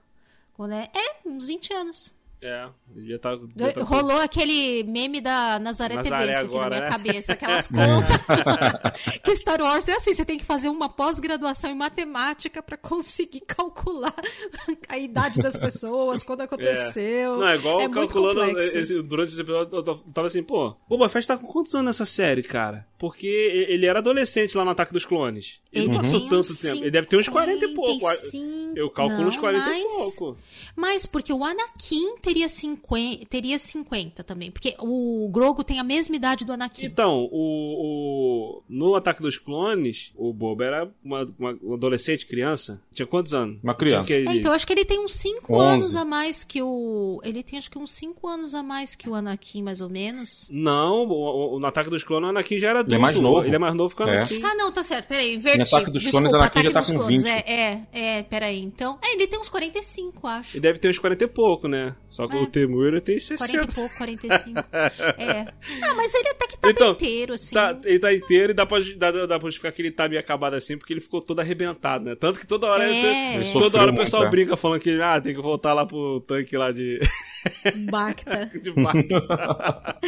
Quando 0.55 0.71
é, 0.71 0.89
é, 0.93 1.27
uns 1.27 1.47
20 1.47 1.73
anos. 1.73 2.15
É, 2.41 2.67
já 3.07 3.17
tá, 3.17 3.39
já 3.55 3.73
tá 3.73 3.83
Rolou 3.83 4.21
aquele 4.21 4.83
meme 4.83 5.19
da 5.19 5.57
Nazaré, 5.57 5.95
Nazaré 5.95 6.27
Tedesco 6.27 6.45
agora, 6.45 6.77
aqui 6.77 6.89
na 6.91 6.97
minha 6.97 7.13
né? 7.13 7.21
cabeça, 7.21 7.33
aquelas 7.33 7.67
contas. 7.67 9.19
que 9.23 9.35
Star 9.35 9.61
Wars 9.61 9.89
é 9.89 9.95
assim, 9.95 10.13
você 10.13 10.23
tem 10.23 10.37
que 10.37 10.45
fazer 10.45 10.69
uma 10.69 10.87
pós-graduação 10.87 11.71
em 11.71 11.75
matemática 11.75 12.61
para 12.61 12.77
conseguir 12.77 13.41
calcular 13.41 14.13
a 14.87 14.97
idade 14.97 15.41
das 15.41 15.57
pessoas, 15.57 16.23
quando 16.23 16.41
aconteceu. 16.41 17.35
É. 17.35 17.37
Não, 17.37 17.47
é 17.47 17.55
igual 17.55 17.81
é 17.81 17.89
calculando 17.89 18.59
esse, 18.59 19.01
durante 19.01 19.31
esse 19.31 19.41
episódio, 19.41 19.75
eu 19.75 19.83
tava 20.13 20.27
assim, 20.27 20.43
pô, 20.43 20.67
o 20.67 20.75
Boba 20.87 21.09
Fett 21.09 21.27
tá 21.27 21.37
com 21.37 21.47
quantos 21.47 21.73
anos 21.73 21.87
nessa 21.87 22.05
série, 22.05 22.43
cara? 22.43 22.85
Porque 23.05 23.27
ele 23.27 23.85
era 23.85 23.99
adolescente 23.99 24.57
lá 24.57 24.65
no 24.65 24.71
Ataque 24.71 24.91
dos 24.91 25.05
Clones. 25.05 25.59
Ele, 25.71 25.89
não 25.89 25.97
passou 26.01 26.27
tanto 26.27 26.59
tempo. 26.59 26.81
Ele 26.81 26.89
deve 26.89 27.07
ter 27.07 27.17
uns 27.17 27.29
40 27.29 27.63
e 27.63 27.67
pouco. 27.75 28.07
Eu 28.75 28.89
calculo 28.89 29.21
não, 29.21 29.27
uns 29.27 29.37
40 29.37 29.63
mas, 29.63 29.77
e 29.77 29.97
pouco. 29.97 30.37
Mas 30.75 31.05
porque 31.05 31.31
o 31.31 31.43
Anakin 31.43 32.17
teria 32.17 32.49
50, 32.49 33.27
teria 33.27 33.59
50 33.59 34.23
também. 34.23 34.49
Porque 34.49 34.75
o 34.79 35.29
Grogu 35.31 35.63
tem 35.63 35.79
a 35.79 35.83
mesma 35.83 36.15
idade 36.15 36.45
do 36.45 36.53
Anakin. 36.53 36.87
Então, 36.87 37.29
o, 37.31 38.57
o 38.59 38.63
no 38.67 38.95
Ataque 38.95 39.21
dos 39.21 39.37
Clones, 39.37 40.11
o 40.15 40.33
Boba 40.33 40.65
era 40.65 40.91
uma, 41.03 41.31
uma 41.37 41.75
adolescente, 41.75 42.25
criança. 42.25 42.81
Tinha 42.91 43.05
quantos 43.05 43.35
anos? 43.35 43.59
Uma 43.63 43.75
criança. 43.75 44.11
É, 44.11 44.23
então, 44.35 44.51
acho 44.51 44.65
que 44.65 44.73
ele 44.73 44.83
tem 44.83 44.99
uns 44.99 45.13
5 45.13 45.61
anos 45.61 45.95
a 45.95 46.03
mais 46.03 46.43
que 46.43 46.59
o... 46.59 47.21
Ele 47.23 47.43
tem 47.43 47.59
acho 47.59 47.69
que 47.69 47.77
uns 47.77 47.91
5 47.91 48.27
anos 48.27 48.55
a 48.55 48.63
mais 48.63 48.95
que 48.95 49.07
o 49.07 49.13
Anakin, 49.13 49.61
mais 49.61 49.79
ou 49.79 49.89
menos. 49.89 50.49
Não, 50.51 51.05
o, 51.05 51.55
o, 51.55 51.59
no 51.59 51.67
Ataque 51.67 51.89
dos 51.89 52.03
Clones 52.03 52.25
o 52.25 52.29
Anakin 52.29 52.57
já 52.57 52.69
era 52.69 52.79
adulto. 52.79 52.94
Ele 52.95 52.97
é 52.97 53.01
mais 53.01 53.19
novo. 53.19 53.47
Ele 53.47 53.55
é 53.55 53.59
mais 53.59 53.73
novo 53.73 53.95
que 53.95 54.03
o 54.03 54.07
é. 54.07 54.17
Anakin. 54.17 54.41
É. 54.41 54.45
Ah, 54.45 54.55
não, 54.55 54.71
tá 54.71 54.83
certo. 54.83 55.07
Peraí, 55.07 55.35
inverti. 55.35 55.57
No 55.57 55.63
Ataque 55.63 55.91
dos 55.91 56.03
Desculpa, 56.03 56.29
Clones, 56.29 56.33
o 56.33 56.35
Anakin 56.35 56.61
já 56.61 56.71
tá 56.71 56.83
com 56.83 56.99
clones. 56.99 57.23
20. 57.23 57.27
É, 57.27 57.43
é, 57.47 57.81
é, 57.91 58.23
peraí. 58.23 58.61
Então, 58.61 58.97
é, 59.03 59.13
ele 59.13 59.27
tem 59.27 59.39
uns 59.39 59.49
45, 59.49 60.27
acho. 60.27 60.57
Ele 60.57 60.61
deve 60.61 60.79
ter 60.79 60.89
uns 60.89 60.99
40 60.99 61.23
e 61.23 61.27
pouco, 61.27 61.67
né? 61.67 61.95
Só 62.09 62.27
que 62.27 62.35
é. 62.37 62.41
o 62.41 62.47
Temur 62.47 63.01
tem 63.01 63.19
60. 63.19 63.51
40 63.51 63.71
e 63.71 63.75
pouco, 63.75 63.97
45. 63.97 64.59
é. 64.71 65.47
Ah, 65.81 65.93
mas 65.95 66.13
ele 66.15 66.29
até 66.29 66.47
que 66.47 66.57
tá 66.57 66.69
então, 66.69 66.91
inteiro, 66.91 67.33
assim. 67.33 67.53
Tá, 67.53 67.77
ele 67.83 67.99
tá 67.99 68.13
inteiro 68.13 68.51
e 68.51 68.55
dá 68.55 68.65
pra, 68.65 68.77
dá, 68.95 69.11
dá 69.11 69.39
pra 69.39 69.47
justificar 69.47 69.71
que 69.71 69.81
ele 69.81 69.91
tá 69.91 70.07
meio 70.07 70.19
acabado 70.19 70.53
assim, 70.53 70.77
porque 70.77 70.93
ele 70.93 71.01
ficou 71.01 71.21
todo 71.21 71.39
arrebentado, 71.39 72.05
né? 72.05 72.15
Tanto 72.15 72.39
que 72.39 72.47
toda 72.47 72.67
hora, 72.67 72.85
é. 72.85 73.35
ele, 73.35 73.51
toda 73.51 73.81
hora 73.81 73.91
o 73.91 73.95
pessoal 73.95 74.23
muito, 74.23 74.31
brinca 74.31 74.55
falando 74.55 74.79
que 74.79 75.01
ah, 75.01 75.19
tem 75.19 75.35
que 75.35 75.41
voltar 75.41 75.73
lá 75.73 75.85
pro 75.85 76.21
tanque 76.21 76.57
lá 76.57 76.71
de... 76.71 76.99
Bacta. 77.89 78.51
de 78.61 78.71
Bacta. 78.71 79.99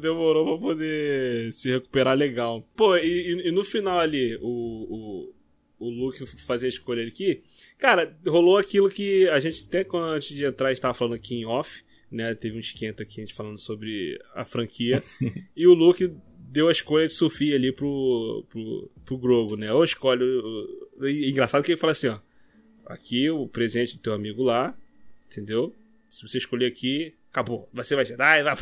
Demorou 0.00 0.58
pra 0.58 0.68
poder 0.68 1.52
se 1.52 1.70
recuperar 1.70 2.16
legal. 2.16 2.66
Pô, 2.76 2.96
e, 2.96 3.48
e, 3.48 3.50
no 3.50 3.64
final 3.64 3.98
ali, 3.98 4.36
o, 4.40 5.32
o, 5.78 5.86
o 5.86 5.90
Luke 5.90 6.24
fazer 6.46 6.66
a 6.66 6.70
escolha 6.70 7.06
aqui, 7.06 7.42
cara, 7.78 8.16
rolou 8.26 8.56
aquilo 8.56 8.88
que 8.88 9.28
a 9.28 9.38
gente 9.38 9.64
até 9.66 9.84
quando 9.84 10.12
antes 10.12 10.34
de 10.34 10.44
entrar 10.44 10.72
estava 10.72 10.94
falando 10.94 11.14
aqui 11.14 11.34
em 11.34 11.44
off, 11.44 11.82
né? 12.10 12.34
Teve 12.34 12.56
um 12.56 12.60
esquenta 12.60 13.02
aqui 13.02 13.20
a 13.20 13.24
gente 13.24 13.34
falando 13.34 13.58
sobre 13.58 14.18
a 14.34 14.44
franquia. 14.44 15.02
e 15.56 15.66
o 15.66 15.74
Luke 15.74 16.12
deu 16.38 16.68
a 16.68 16.72
escolha 16.72 17.06
de 17.06 17.12
Sofia 17.12 17.56
ali 17.56 17.72
pro, 17.72 18.44
pro, 18.48 18.90
pro 19.04 19.18
Grogu, 19.18 19.56
né? 19.56 19.72
Ou 19.72 19.82
escolhe. 19.82 20.24
E, 21.02 21.30
engraçado 21.30 21.64
que 21.64 21.72
ele 21.72 21.80
fala 21.80 21.92
assim, 21.92 22.08
ó. 22.08 22.18
Aqui 22.86 23.30
o 23.30 23.48
presente 23.48 23.96
do 23.96 24.02
teu 24.02 24.12
amigo 24.12 24.42
lá, 24.42 24.76
entendeu? 25.34 25.74
Se 26.08 26.26
você 26.26 26.38
escolher 26.38 26.66
aqui, 26.66 27.14
acabou. 27.30 27.68
Você 27.72 27.96
vai 27.96 28.04
Jedi, 28.04 28.42
vai, 28.42 28.56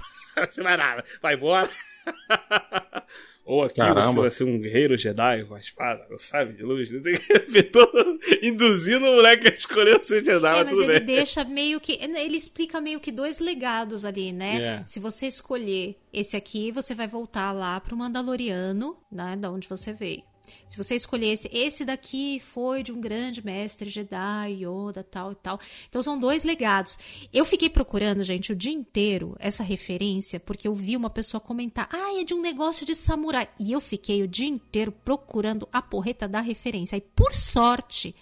você 0.48 0.62
vai 0.64 0.76
nada, 0.76 1.04
vai 1.20 1.34
embora. 1.34 1.68
Ou 3.44 3.64
aqui 3.64 3.80
você 3.80 4.20
vai 4.20 4.30
ser 4.30 4.44
um 4.44 4.60
guerreiro 4.60 4.96
Jedi 4.96 5.44
com 5.44 5.54
a 5.54 5.58
espada, 5.58 6.06
sabe, 6.18 6.52
de 6.52 6.62
luz. 6.62 6.88
Todo, 7.72 8.20
induzindo 8.40 9.04
o 9.04 9.16
moleque 9.16 9.48
a 9.48 9.50
escolher 9.50 10.02
ser 10.04 10.24
Jedi. 10.24 10.60
É, 10.60 10.64
mas 10.64 10.78
ele 10.78 11.00
bem. 11.00 11.16
deixa 11.16 11.44
meio 11.44 11.80
que. 11.80 11.98
Ele 12.00 12.36
explica 12.36 12.80
meio 12.80 13.00
que 13.00 13.10
dois 13.10 13.40
legados 13.40 14.04
ali, 14.04 14.32
né? 14.32 14.62
É. 14.62 14.82
Se 14.86 15.00
você 15.00 15.26
escolher 15.26 15.96
esse 16.12 16.36
aqui, 16.36 16.70
você 16.70 16.94
vai 16.94 17.08
voltar 17.08 17.50
lá 17.50 17.80
pro 17.80 17.96
Mandaloriano, 17.96 18.96
né? 19.10 19.36
Da 19.36 19.50
onde 19.50 19.68
você 19.68 19.92
veio. 19.92 20.22
Se 20.66 20.76
você 20.76 20.94
escolhesse 20.94 21.50
esse 21.52 21.84
daqui 21.84 22.40
foi 22.40 22.82
de 22.82 22.92
um 22.92 23.00
grande 23.00 23.44
mestre 23.44 23.90
Jedi, 23.90 24.62
Yoda, 24.62 25.02
tal 25.02 25.32
e 25.32 25.34
tal. 25.34 25.60
Então 25.88 26.02
são 26.02 26.18
dois 26.18 26.44
legados. 26.44 26.98
Eu 27.32 27.44
fiquei 27.44 27.68
procurando, 27.68 28.24
gente, 28.24 28.52
o 28.52 28.56
dia 28.56 28.72
inteiro 28.72 29.36
essa 29.38 29.62
referência, 29.62 30.40
porque 30.40 30.66
eu 30.66 30.74
vi 30.74 30.96
uma 30.96 31.10
pessoa 31.10 31.40
comentar: 31.40 31.88
"Ah, 31.92 32.18
é 32.20 32.24
de 32.24 32.34
um 32.34 32.40
negócio 32.40 32.86
de 32.86 32.94
samurai". 32.94 33.48
E 33.58 33.72
eu 33.72 33.80
fiquei 33.80 34.22
o 34.22 34.28
dia 34.28 34.48
inteiro 34.48 34.92
procurando 34.92 35.68
a 35.72 35.82
porreta 35.82 36.26
da 36.26 36.40
referência. 36.40 36.96
E 36.96 37.00
por 37.00 37.34
sorte, 37.34 38.14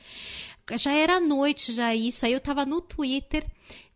já 0.76 0.92
era 0.92 1.20
noite 1.20 1.72
já 1.72 1.94
isso. 1.94 2.26
Aí 2.26 2.32
eu 2.32 2.40
tava 2.40 2.66
no 2.66 2.80
Twitter, 2.80 3.46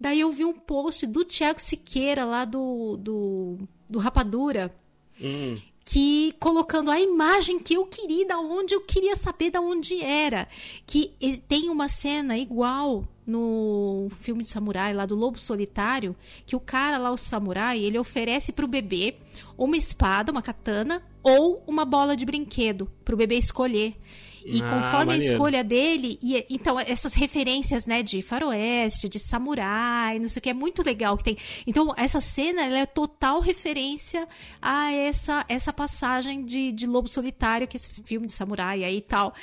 daí 0.01 0.21
eu 0.21 0.31
vi 0.31 0.45
um 0.45 0.55
post 0.55 1.07
do 1.07 1.25
Thiago 1.25 1.61
Siqueira 1.61 2.25
lá 2.25 2.45
do 2.45 2.97
do, 2.97 3.59
do 3.89 3.99
Rapadura. 3.99 4.75
Hum. 5.21 5.59
Que 5.85 6.35
colocando 6.41 6.91
a 6.91 6.99
imagem 6.99 7.59
que 7.59 7.75
eu 7.75 7.85
queria, 7.85 8.27
da 8.27 8.39
onde 8.39 8.75
eu 8.75 8.81
queria 8.81 9.15
saber 9.15 9.51
da 9.51 9.61
onde 9.61 10.03
era. 10.03 10.49
Que 10.87 11.13
tem 11.47 11.69
uma 11.69 11.89
cena 11.89 12.39
igual 12.39 13.07
no 13.27 14.09
filme 14.21 14.43
de 14.43 14.49
samurai 14.49 14.93
lá 14.93 15.07
do 15.07 15.15
Lobo 15.15 15.39
Solitário, 15.39 16.15
que 16.47 16.55
o 16.57 16.61
cara 16.61 16.99
lá, 16.99 17.11
o 17.11 17.17
samurai, 17.17 17.79
ele 17.79 17.99
oferece 17.99 18.53
pro 18.53 18.69
bebê 18.69 19.17
uma 19.57 19.77
espada, 19.77 20.33
uma 20.33 20.43
katana, 20.43 21.03
ou 21.23 21.63
uma 21.67 21.85
bola 21.85 22.17
de 22.17 22.25
brinquedo, 22.25 22.91
pro 23.05 23.17
bebê 23.17 23.37
escolher. 23.37 23.97
E 24.45 24.61
Ah, 24.63 24.69
conforme 24.69 25.13
maneiro. 25.13 25.33
a 25.33 25.37
escolha 25.37 25.65
dele, 25.65 26.19
e, 26.23 26.45
então 26.51 26.79
essas 26.79 27.15
referências, 27.15 27.87
né, 27.87 28.03
de 28.03 28.21
faroeste, 28.21 29.09
de 29.09 29.19
samurai, 29.19 30.19
não 30.19 30.29
sei 30.29 30.39
o 30.41 30.43
que, 30.43 30.51
é 30.51 30.55
muito 30.55 30.83
legal 30.83 31.17
que 31.17 31.25
tem. 31.25 31.37
Então 31.67 31.95
essa 31.97 32.21
cena, 32.21 32.63
ela 32.67 32.79
é 32.81 32.87
total 32.87 33.41
referência 33.41 34.29
a 34.61 34.93
essa 34.93 35.45
essa 35.49 35.73
passagem 35.73 36.45
de, 36.45 36.73
de 36.73 36.87
Lobo 36.87 37.09
Solitário, 37.09 37.67
que 37.67 37.77
é 37.77 37.79
esse 37.79 37.89
filme 38.05 38.27
de 38.27 38.33
samurai 38.35 38.85
aí 38.85 38.99
e 38.99 39.01
tal. 39.01 39.35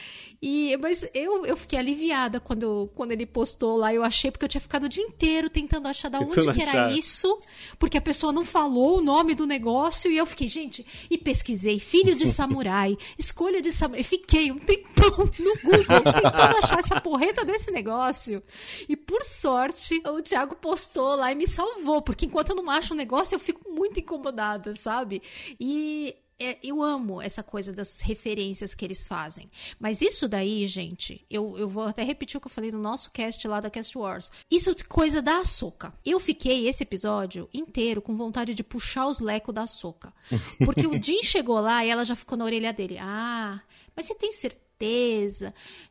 E, 0.42 0.76
mas 0.78 1.08
eu, 1.14 1.46
eu 1.46 1.56
fiquei 1.56 1.78
aliviada 1.78 2.40
quando, 2.40 2.90
quando 2.96 3.12
ele 3.12 3.28
postou 3.28 3.78
lá, 3.78 3.94
eu 3.94 4.04
achei, 4.04 4.32
porque 4.32 4.44
eu 4.44 4.50
tinha 4.50 4.62
ficado 4.62 4.86
o 4.86 4.90
dia 4.90 5.04
inteiro 5.04 5.52
tentando 5.52 5.88
achar 5.88 6.10
da 6.10 6.20
onde 6.20 6.34
que 6.34 6.62
era 6.62 6.72
achar. 6.72 6.92
isso, 6.92 7.40
porque 7.78 7.96
a 7.96 8.02
pessoa 8.02 8.34
não 8.34 8.44
falou 8.44 8.98
o 8.98 9.02
nome 9.02 9.36
do 9.36 9.46
negócio, 9.46 10.12
e 10.12 10.18
eu 10.18 10.26
fiquei, 10.26 10.48
gente, 10.48 10.84
e 11.12 11.18
pesquisei, 11.18 11.78
filho 11.80 12.16
de 12.16 12.26
samurai, 12.26 12.98
escolha 13.20 13.62
de 13.62 13.72
samurai, 13.72 14.02
fiquei 14.02 14.52
um 14.52 14.58
tempão 14.58 15.30
no 15.38 15.56
Google 15.62 15.86
tentando 15.86 16.58
achar 16.64 16.80
essa 16.80 17.00
porreta 17.00 17.46
desse 17.46 17.70
negócio. 17.70 18.42
E 18.90 18.96
por 18.96 19.24
sorte, 19.24 20.02
o 20.08 20.24
Thiago 20.24 20.56
postou 20.56 21.16
lá 21.18 21.32
e 21.32 21.36
me 21.36 21.46
salvou, 21.46 22.02
porque 22.02 22.26
enquanto 22.26 22.50
eu 22.50 22.56
não 22.56 22.68
acho 22.72 22.96
um 22.96 22.98
negócio, 22.98 23.36
eu 23.36 23.40
fico 23.40 23.70
muito 23.72 24.00
incomodada, 24.00 24.74
sabe? 24.74 25.22
E 25.60 26.16
é, 26.42 26.60
eu 26.64 26.82
amo 26.82 27.22
essa 27.22 27.44
coisa 27.44 27.72
das 27.72 28.02
referências 28.02 28.74
que 28.74 28.84
eles 28.84 29.04
fazem. 29.04 29.50
Mas 29.80 30.02
isso 30.02 30.28
daí, 30.28 30.66
gente, 30.68 31.26
eu, 31.30 31.58
eu 31.58 31.68
vou 31.68 31.84
até 31.84 32.04
repetir 32.04 32.38
o 32.38 32.42
que 32.42 32.48
eu 32.48 32.52
falei 32.52 32.72
no 32.72 32.80
nosso 32.80 33.12
cast 33.12 33.48
lá 33.48 33.60
da 33.60 33.70
Cast 33.70 33.98
Wars. 33.98 34.32
Isso 34.50 34.70
é 34.70 34.76
coisa 34.88 35.22
da 35.22 35.40
Ahsoka. 35.40 35.94
Eu 36.06 36.20
fiquei 36.20 36.68
esse 36.68 36.84
episódio 36.84 37.50
inteiro 37.54 38.02
com 38.02 38.16
vontade 38.16 38.54
de 38.54 38.64
puxar 38.64 39.08
os 39.08 39.20
lecos 39.20 39.54
da 39.54 39.64
Ahsoka. 39.64 40.14
Porque 40.66 40.88
o 40.88 40.98
Jin 41.02 41.24
chegou 41.24 41.60
lá 41.60 41.86
e 41.86 41.90
ela 41.90 42.04
já 42.04 42.16
ficou 42.16 42.38
na 42.38 42.46
orelha 42.46 42.74
dele. 42.74 42.98
Ah, 43.00 43.62
mas 43.96 44.06
você 44.06 44.16
tem 44.16 44.32
certeza? 44.32 44.71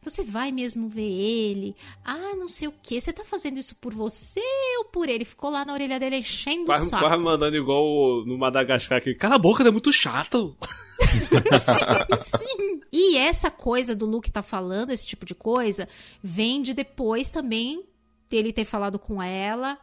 Você 0.02 0.22
vai 0.24 0.50
mesmo 0.52 0.88
ver 0.88 1.02
ele? 1.10 1.76
Ah, 2.04 2.34
não 2.36 2.48
sei 2.48 2.68
o 2.68 2.74
que. 2.82 3.00
Você 3.00 3.12
tá 3.12 3.24
fazendo 3.24 3.58
isso 3.58 3.74
por 3.76 3.92
você 3.94 4.40
ou 4.78 4.84
por 4.86 5.08
ele? 5.08 5.24
Ficou 5.24 5.50
lá 5.50 5.64
na 5.64 5.72
orelha 5.72 5.98
dele 6.00 6.16
enchendo 6.16 6.62
o 6.62 6.66
Quase, 6.66 6.88
saco. 6.88 7.04
quase 7.04 7.22
mandando 7.22 7.56
igual 7.56 7.84
o- 7.84 8.24
no 8.26 8.36
Madagascar 8.38 8.98
aqui. 8.98 9.14
Cala 9.14 9.36
a 9.36 9.38
boca, 9.38 9.62
é 9.66 9.70
muito 9.70 9.92
chato. 9.92 10.56
sim, 12.20 12.46
sim. 12.46 12.80
E 12.92 13.16
essa 13.16 13.50
coisa 13.50 13.94
do 13.94 14.06
Luke 14.06 14.30
tá 14.30 14.42
falando, 14.42 14.90
esse 14.90 15.06
tipo 15.06 15.24
de 15.24 15.34
coisa, 15.34 15.88
vem 16.22 16.60
de 16.62 16.74
depois 16.74 17.30
também 17.30 17.84
dele 18.28 18.52
ter 18.52 18.64
falado 18.64 18.98
com 18.98 19.22
ela. 19.22 19.78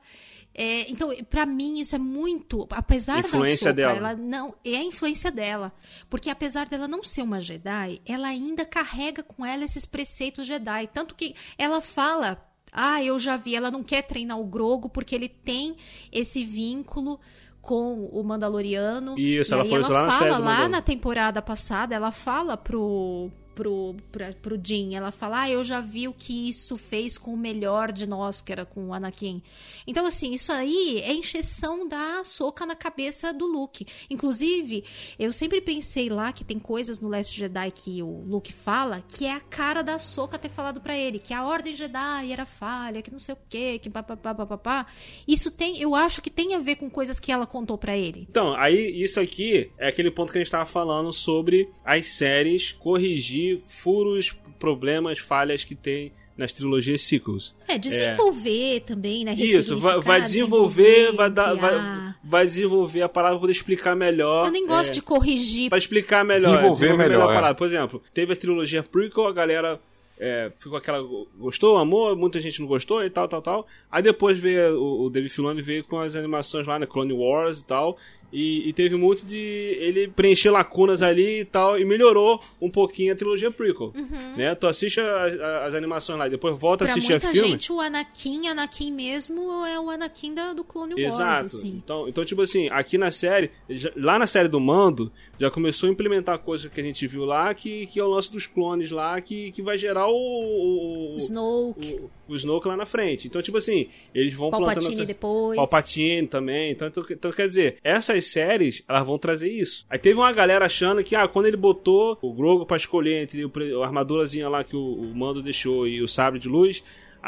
É, 0.59 0.89
então, 0.89 1.13
pra 1.29 1.45
mim, 1.45 1.79
isso 1.79 1.95
é 1.95 1.99
muito. 1.99 2.67
Apesar 2.71 3.19
Influência 3.19 3.71
da 3.71 3.83
Ahsoka, 3.83 3.99
dela. 3.99 4.11
ela 4.11 4.19
não. 4.19 4.55
É 4.65 4.77
a 4.77 4.83
influência 4.83 5.29
dela. 5.29 5.71
Porque 6.09 6.31
apesar 6.31 6.67
dela 6.67 6.87
não 6.87 7.03
ser 7.03 7.21
uma 7.21 7.39
Jedi, 7.39 8.01
ela 8.03 8.27
ainda 8.27 8.65
carrega 8.65 9.21
com 9.21 9.45
ela 9.45 9.63
esses 9.63 9.85
preceitos 9.85 10.47
Jedi. 10.47 10.87
Tanto 10.87 11.13
que 11.13 11.35
ela 11.59 11.79
fala. 11.79 12.43
Ah, 12.71 13.01
eu 13.01 13.17
já 13.17 13.37
vi, 13.37 13.55
ela 13.55 13.71
não 13.71 13.81
quer 13.81 14.01
treinar 14.01 14.39
o 14.39 14.45
Grogo 14.45 14.89
porque 14.89 15.15
ele 15.15 15.29
tem 15.29 15.75
esse 16.11 16.43
vínculo 16.43 17.19
com 17.61 18.05
o 18.05 18.23
Mandaloriano. 18.23 19.17
Isso, 19.17 19.53
e 19.53 19.53
ela 19.53 19.63
falou 19.63 19.85
ela 19.85 19.89
lá 19.89 20.05
na 20.05 20.11
série 20.11 20.31
fala 20.31 20.37
do 20.37 20.45
lá 20.45 20.69
na 20.69 20.81
temporada 20.81 21.41
passada, 21.41 21.95
ela 21.95 22.11
fala 22.11 22.57
pro 22.57 23.31
pro, 23.57 23.95
pra, 24.11 24.33
pro 24.33 24.59
Jin, 24.63 24.93
ela 24.93 25.11
fala, 25.11 25.41
ah, 25.41 25.49
eu 25.49 25.63
já 25.63 25.81
vi 25.81 26.07
o 26.07 26.13
que 26.13 26.47
isso 26.47 26.77
fez 26.77 27.17
com 27.17 27.33
o 27.33 27.37
melhor 27.37 27.91
de 27.91 28.05
nós, 28.05 28.39
que 28.39 28.51
era 28.51 28.63
com 28.63 28.89
o 28.89 28.93
Anakin. 28.93 29.41
Então, 29.87 30.05
assim, 30.05 30.31
isso 30.31 30.51
aí 30.51 31.01
é 31.03 31.11
encheção 31.11 31.87
da 31.87 32.23
soca 32.23 32.67
na 32.67 32.75
cabeça 32.75 33.33
do 33.33 33.47
Luke. 33.47 33.87
Inclusive, 34.11 34.83
eu 35.17 35.33
sempre 35.33 35.59
pensei 35.59 36.07
lá 36.07 36.31
que 36.31 36.43
tem 36.43 36.59
coisas 36.59 36.99
no 36.99 37.09
Last 37.09 37.35
Jedi 37.35 37.71
que 37.71 38.03
o 38.03 38.23
Luke 38.27 38.53
fala, 38.53 39.03
que 39.07 39.25
é 39.25 39.33
a 39.33 39.39
cara 39.39 39.81
da 39.81 39.97
soca 39.97 40.37
ter 40.37 40.49
falado 40.49 40.79
pra 40.79 40.95
ele, 40.95 41.17
que 41.17 41.33
a 41.33 41.43
Ordem 41.43 41.75
Jedi 41.75 42.31
era 42.31 42.45
falha, 42.45 43.01
que 43.01 43.11
não 43.11 43.17
sei 43.17 43.33
o 43.33 43.39
quê, 43.49 43.79
que 43.81 43.89
papapá. 43.89 44.85
Isso 45.27 45.49
tem, 45.49 45.81
eu 45.81 45.95
acho 45.95 46.21
que 46.21 46.29
tem 46.29 46.53
a 46.53 46.59
ver 46.59 46.75
com 46.75 46.91
coisas 46.91 47.19
que 47.19 47.31
ela 47.31 47.47
contou 47.47 47.77
pra 47.77 47.97
ele. 47.97 48.27
Então, 48.29 48.53
aí 48.53 49.01
isso 49.01 49.19
aqui 49.19 49.71
é 49.79 49.87
aquele 49.87 50.11
ponto 50.11 50.31
que 50.31 50.37
a 50.37 50.41
gente 50.43 50.51
tava 50.51 50.69
falando 50.69 51.11
sobre 51.11 51.71
as 51.83 52.05
séries 52.05 52.71
corrigir 52.73 53.46
furos, 53.67 54.35
problemas, 54.59 55.19
falhas 55.19 55.63
que 55.63 55.75
tem 55.75 56.11
nas 56.37 56.53
trilogias 56.53 57.01
sequels. 57.01 57.55
É, 57.67 57.77
desenvolver 57.77 58.81
também, 58.81 59.25
né? 59.25 59.33
Isso, 59.33 59.77
vai, 59.77 59.99
vai 59.99 60.19
ressignificar, 60.19 60.21
desenvolver, 60.21 61.11
vai, 61.13 61.29
dar, 61.31 61.53
vai, 61.55 62.13
vai 62.23 62.45
desenvolver 62.45 63.01
a 63.01 63.09
parada 63.09 63.33
pra 63.33 63.41
poder 63.41 63.53
explicar 63.53 63.95
melhor. 63.95 64.45
Eu 64.45 64.51
nem 64.51 64.67
gosto 64.67 64.91
é, 64.91 64.93
de 64.93 65.01
corrigir. 65.01 65.69
Pra 65.69 65.77
explicar 65.77 66.23
melhor, 66.23 66.51
Desenvolver 66.51 66.95
melhor, 66.95 67.27
a 67.27 67.31
é. 67.31 67.35
parada. 67.35 67.55
Por 67.55 67.65
exemplo, 67.65 68.03
teve 68.13 68.33
a 68.33 68.35
trilogia 68.35 68.83
prequel, 68.83 69.25
a 69.25 69.33
galera 69.33 69.79
é, 70.19 70.51
ficou 70.57 70.77
aquela. 70.77 71.03
Gostou, 71.37 71.77
amou, 71.77 72.15
muita 72.15 72.39
gente 72.39 72.59
não 72.59 72.67
gostou 72.67 73.03
e 73.03 73.09
tal, 73.09 73.27
tal, 73.27 73.41
tal. 73.41 73.67
Aí 73.91 74.01
depois 74.01 74.39
veio 74.39 74.79
o, 74.79 75.05
o 75.05 75.09
David 75.09 75.33
Filoni 75.33 75.61
veio 75.61 75.83
com 75.83 75.99
as 75.99 76.15
animações 76.15 76.67
lá 76.67 76.77
na 76.79 76.85
Clone 76.87 77.13
Wars 77.13 77.59
e 77.59 77.65
tal. 77.65 77.97
E, 78.31 78.67
e 78.67 78.73
teve 78.73 78.95
muito 78.97 79.25
de 79.25 79.37
ele 79.79 80.09
preencher 80.09 80.49
lacunas 80.49 81.01
ali 81.01 81.39
e 81.41 81.45
tal, 81.45 81.79
e 81.79 81.85
melhorou 81.85 82.41
um 82.61 82.69
pouquinho 82.69 83.13
a 83.13 83.15
trilogia 83.15 83.49
prequel. 83.49 83.93
Né? 84.35 84.53
Tu 84.53 84.67
assiste 84.67 84.99
a- 84.99 85.03
a- 85.05 85.65
as 85.67 85.73
animações 85.73 86.19
lá 86.19 86.27
e 86.27 86.29
depois 86.31 86.59
volta 86.59 86.83
a 86.83 86.87
Uhum. 86.87 86.93
Pra 86.93 86.97
assistir 86.97 87.13
a 87.13 87.15
muita 87.19 87.31
filme. 87.31 87.49
gente, 87.51 87.71
o 87.71 87.79
Anakin, 87.79 88.47
Anakin 88.49 88.91
mesmo, 88.91 89.65
é 89.65 89.79
o 89.79 89.89
Anakin 89.89 90.33
da, 90.33 90.51
do 90.51 90.63
Clone 90.65 90.93
Wars, 91.01 91.13
Exato. 91.15 91.45
assim. 91.45 91.81
Então, 91.83 92.07
então, 92.09 92.25
tipo 92.25 92.41
assim, 92.41 92.67
aqui 92.69 92.97
na 92.97 93.11
série, 93.11 93.49
lá 93.95 94.19
na 94.19 94.27
série 94.27 94.49
do 94.49 94.59
Mando, 94.59 95.09
já 95.39 95.51
começou 95.51 95.87
a 95.89 95.91
implementar 95.91 96.39
coisa 96.39 96.69
que 96.69 96.79
a 96.79 96.83
gente 96.83 97.05
viu 97.07 97.25
lá, 97.25 97.53
que, 97.53 97.85
que 97.87 97.99
é 97.99 98.03
o 98.03 98.07
lance 98.09 98.31
dos 98.31 98.45
clones 98.47 98.91
lá, 98.91 99.19
que, 99.21 99.51
que 99.51 99.61
vai 99.61 99.77
gerar 99.77 100.07
o, 100.07 100.15
o, 100.15 101.13
o, 101.13 101.17
Snoke, 101.17 101.93
o, 102.27 102.33
o 102.33 102.35
Snoke 102.35 102.67
lá 102.67 102.75
na 102.75 102.85
frente. 102.85 103.27
Então, 103.27 103.41
tipo 103.41 103.57
assim, 103.57 103.89
eles 104.13 104.33
vão 104.33 104.49
Palpatine 104.49 104.75
plantando... 104.81 104.93
essa- 104.93 105.05
depois. 105.05 105.55
Palpatine 105.55 106.27
também. 106.27 106.71
Então, 106.71 106.87
então, 106.87 107.05
então, 107.09 107.31
quer 107.31 107.47
dizer, 107.47 107.77
essas 107.83 108.25
séries, 108.25 108.83
elas 108.87 109.05
vão 109.05 109.17
trazer 109.17 109.51
isso. 109.51 109.85
Aí 109.89 109.99
teve 109.99 110.17
uma 110.19 110.31
galera 110.31 110.65
achando 110.65 111.03
que, 111.03 111.15
ah, 111.15 111.27
quando 111.27 111.45
ele 111.45 111.57
botou 111.57 112.17
o 112.21 112.33
Grogu 112.33 112.65
pra 112.65 112.77
escolher 112.77 113.21
entre 113.23 113.45
o, 113.45 113.83
a 113.83 113.85
armadurazinha 113.85 114.49
lá 114.49 114.63
que 114.63 114.75
o, 114.75 114.79
o 114.93 115.15
Mando 115.15 115.41
deixou 115.41 115.87
e 115.87 116.01
o 116.01 116.07
sabre 116.07 116.39
de 116.39 116.47
luz, 116.47 116.83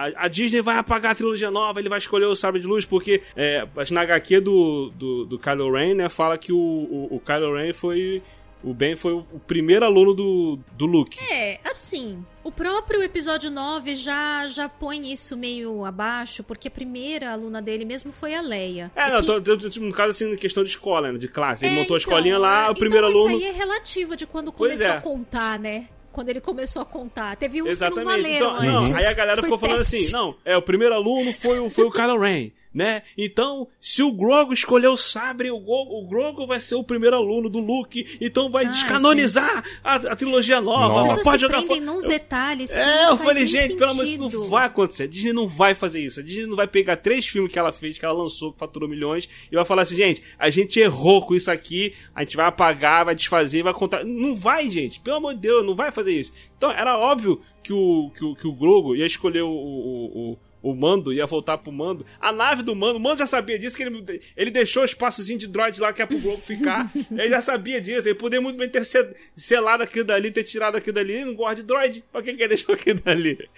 a, 0.07 0.25
a 0.25 0.27
Disney 0.27 0.61
vai 0.61 0.77
apagar 0.77 1.11
a 1.11 1.15
trilogia 1.15 1.49
nova, 1.51 1.79
ele 1.79 1.89
vai 1.89 1.97
escolher 1.97 2.25
o 2.25 2.35
sabre 2.35 2.61
de 2.61 2.67
luz, 2.67 2.85
porque 2.85 3.21
é, 3.35 3.67
na 3.91 4.01
HQ 4.01 4.39
do, 4.41 4.89
do, 4.95 5.25
do 5.25 5.39
Kylo 5.39 5.71
Ren, 5.71 5.95
né, 5.95 6.09
fala 6.09 6.37
que 6.37 6.51
o, 6.51 6.57
o, 6.57 7.15
o 7.15 7.19
Kylo 7.19 7.55
Ren 7.55 7.73
foi... 7.73 8.21
O 8.61 8.73
Ben 8.73 8.97
foi 8.97 9.13
o, 9.13 9.23
primeiro 9.47 9.85
aluno 9.85 10.13
do, 10.13 10.59
do 10.73 10.85
Luke. 10.85 11.17
É, 11.31 11.61
assim, 11.63 12.21
o 12.43 12.51
próprio 12.51 13.01
episódio 13.01 13.49
9 13.49 13.95
já, 13.95 14.47
já 14.49 14.67
põe 14.67 15.13
isso 15.13 15.37
meio 15.37 15.85
abaixo, 15.85 16.43
porque 16.43 16.67
a 16.67 16.71
primeira 16.71 17.31
aluna 17.31 17.61
dele 17.61 17.85
mesmo 17.85 18.11
foi 18.11 18.35
a 18.35 18.41
Leia. 18.41 18.91
É, 18.97 19.11
não, 19.11 19.21
que- 19.21 19.27
tô, 19.27 19.39
tô- 19.39 19.57
tô, 19.57 19.69
tipo, 19.69 19.85
no 19.85 19.93
caso 19.93 20.09
assim, 20.09 20.35
questão 20.35 20.61
de 20.61 20.71
escola, 20.71 21.09
né, 21.09 21.17
de 21.17 21.29
classe. 21.29 21.63
Ele 21.63 21.73
É, 21.73 21.79
montou 21.79 21.95
a 21.95 21.97
então, 21.99 22.09
escolinha 22.09 22.37
lá, 22.37 22.65
é, 22.65 22.69
o 22.69 22.75
primeiro 22.75 23.07
então 23.07 23.17
aluno... 23.21 23.37
Isso 23.37 23.45
aí 23.45 23.49
é 23.49 23.57
relativo 23.57 24.17
de 24.17 24.27
quando 24.27 24.51
Pois 24.51 24.73
começou 24.73 24.93
é. 24.93 24.97
a 24.97 25.01
contar, 25.01 25.57
né? 25.57 25.87
Quando 26.11 26.29
ele 26.29 26.41
começou 26.41 26.81
a 26.81 26.85
contar. 26.85 27.35
Teve 27.35 27.61
uns 27.61 27.69
Exatamente. 27.69 27.99
que 27.99 28.05
não 28.05 28.11
valeram 28.11 28.63
então, 28.63 28.81
não, 28.89 28.95
aí 28.95 29.05
a 29.05 29.13
galera 29.13 29.41
Foi 29.41 29.43
ficou 29.49 29.59
falando 29.59 29.77
teste. 29.77 29.95
assim, 29.97 30.11
não, 30.11 30.35
é, 30.43 30.57
o 30.57 30.61
primeiro 30.61 30.93
aluno 30.95 31.31
foi 31.33 31.59
o, 31.59 31.69
foi 31.69 31.85
o 31.85 31.91
Kylo 31.91 32.19
Ren. 32.19 32.51
Né? 32.73 33.01
Então, 33.17 33.67
se 33.79 34.03
o 34.03 34.11
Grogo 34.11 34.53
escolher 34.53 34.87
o 34.87 34.97
sabre, 34.97 35.49
o, 35.49 35.59
Go, 35.59 35.99
o 35.99 36.07
Grogo 36.07 36.45
vai 36.45 36.59
ser 36.59 36.75
o 36.75 36.83
primeiro 36.83 37.15
aluno 37.15 37.49
do 37.49 37.59
Luke, 37.59 38.17
então 38.21 38.49
vai 38.51 38.65
Ai, 38.65 38.71
descanonizar 38.71 39.63
a, 39.83 39.95
a 39.95 40.15
trilogia 40.15 40.61
nova. 40.61 41.01
Nossa. 41.01 41.15
As 41.15 41.23
pode 41.23 41.37
se 41.37 41.41
jogar 41.41 41.57
prendem 41.57 41.81
fora. 41.81 41.91
nos 41.91 42.05
detalhes. 42.05 42.75
É, 42.75 43.09
eu 43.09 43.17
falei, 43.17 43.45
gente, 43.45 43.75
pelo 43.75 43.91
amor 43.91 44.05
de 44.05 44.17
Deus, 44.17 44.33
não 44.33 44.49
vai 44.49 44.65
acontecer. 44.65 45.03
A 45.03 45.07
Disney 45.07 45.33
não 45.33 45.47
vai 45.47 45.73
fazer 45.73 45.99
isso. 45.99 46.19
A 46.19 46.23
Disney 46.23 46.45
não 46.45 46.55
vai 46.55 46.67
pegar 46.67 46.97
três 46.97 47.25
filmes 47.27 47.51
que 47.51 47.57
ela 47.57 47.71
fez, 47.71 47.97
que 47.97 48.05
ela 48.05 48.13
lançou, 48.13 48.53
que 48.53 48.59
faturou 48.59 48.87
milhões, 48.87 49.27
e 49.51 49.55
vai 49.55 49.65
falar 49.65 49.81
assim, 49.81 49.95
gente, 49.95 50.23
a 50.37 50.49
gente 50.49 50.79
errou 50.79 51.25
com 51.25 51.35
isso 51.35 51.49
aqui, 51.49 51.93
a 52.13 52.21
gente 52.23 52.37
vai 52.37 52.45
apagar, 52.45 53.05
vai 53.05 53.15
desfazer, 53.15 53.63
vai 53.63 53.73
contar. 53.73 54.03
Não 54.05 54.35
vai, 54.35 54.69
gente. 54.69 54.99
Pelo 54.99 55.17
amor 55.17 55.33
de 55.33 55.41
Deus, 55.41 55.65
não 55.65 55.75
vai 55.75 55.91
fazer 55.91 56.11
isso. 56.11 56.31
Então, 56.55 56.71
era 56.71 56.97
óbvio 56.97 57.41
que 57.63 57.73
o, 57.73 58.11
que 58.15 58.25
o, 58.25 58.35
que 58.35 58.47
o 58.47 58.53
Grogo 58.53 58.95
ia 58.95 59.05
escolher 59.05 59.41
o, 59.41 59.49
o, 59.49 60.31
o, 60.31 60.37
o 60.61 60.75
Mando, 60.75 61.13
ia 61.13 61.25
voltar 61.25 61.57
pro 61.57 61.71
Mando. 61.71 62.05
A 62.19 62.31
nave 62.31 62.63
do 62.63 62.75
Mando, 62.75 62.97
o 62.97 62.99
Mando 62.99 63.19
já 63.19 63.27
sabia 63.27 63.57
disso, 63.57 63.77
que 63.77 63.83
ele, 63.83 64.21
ele 64.35 64.51
deixou 64.51 64.81
o 64.81 64.85
espaçozinho 64.85 65.39
de 65.39 65.47
droid 65.47 65.79
lá 65.79 65.93
que 65.93 66.01
é 66.01 66.05
pro 66.05 66.19
Grogo 66.19 66.41
ficar. 66.41 66.91
ele 67.11 67.29
já 67.29 67.41
sabia 67.41 67.79
disso. 67.79 68.07
Ele 68.07 68.15
poderia 68.15 68.41
muito 68.41 68.57
bem 68.57 68.69
ter 68.69 68.83
sel- 68.83 69.13
selado 69.35 69.83
aquilo 69.83 70.05
dali, 70.05 70.31
ter 70.31 70.43
tirado 70.43 70.75
aquilo 70.75 70.95
dali. 70.95 71.13
Ele 71.13 71.25
não 71.25 71.35
gosta 71.35 71.55
de 71.57 71.63
droid. 71.63 72.03
Pra 72.11 72.21
que 72.21 72.31
ele 72.31 72.47
deixou 72.47 72.75
aquilo 72.75 72.99
dali? 72.99 73.37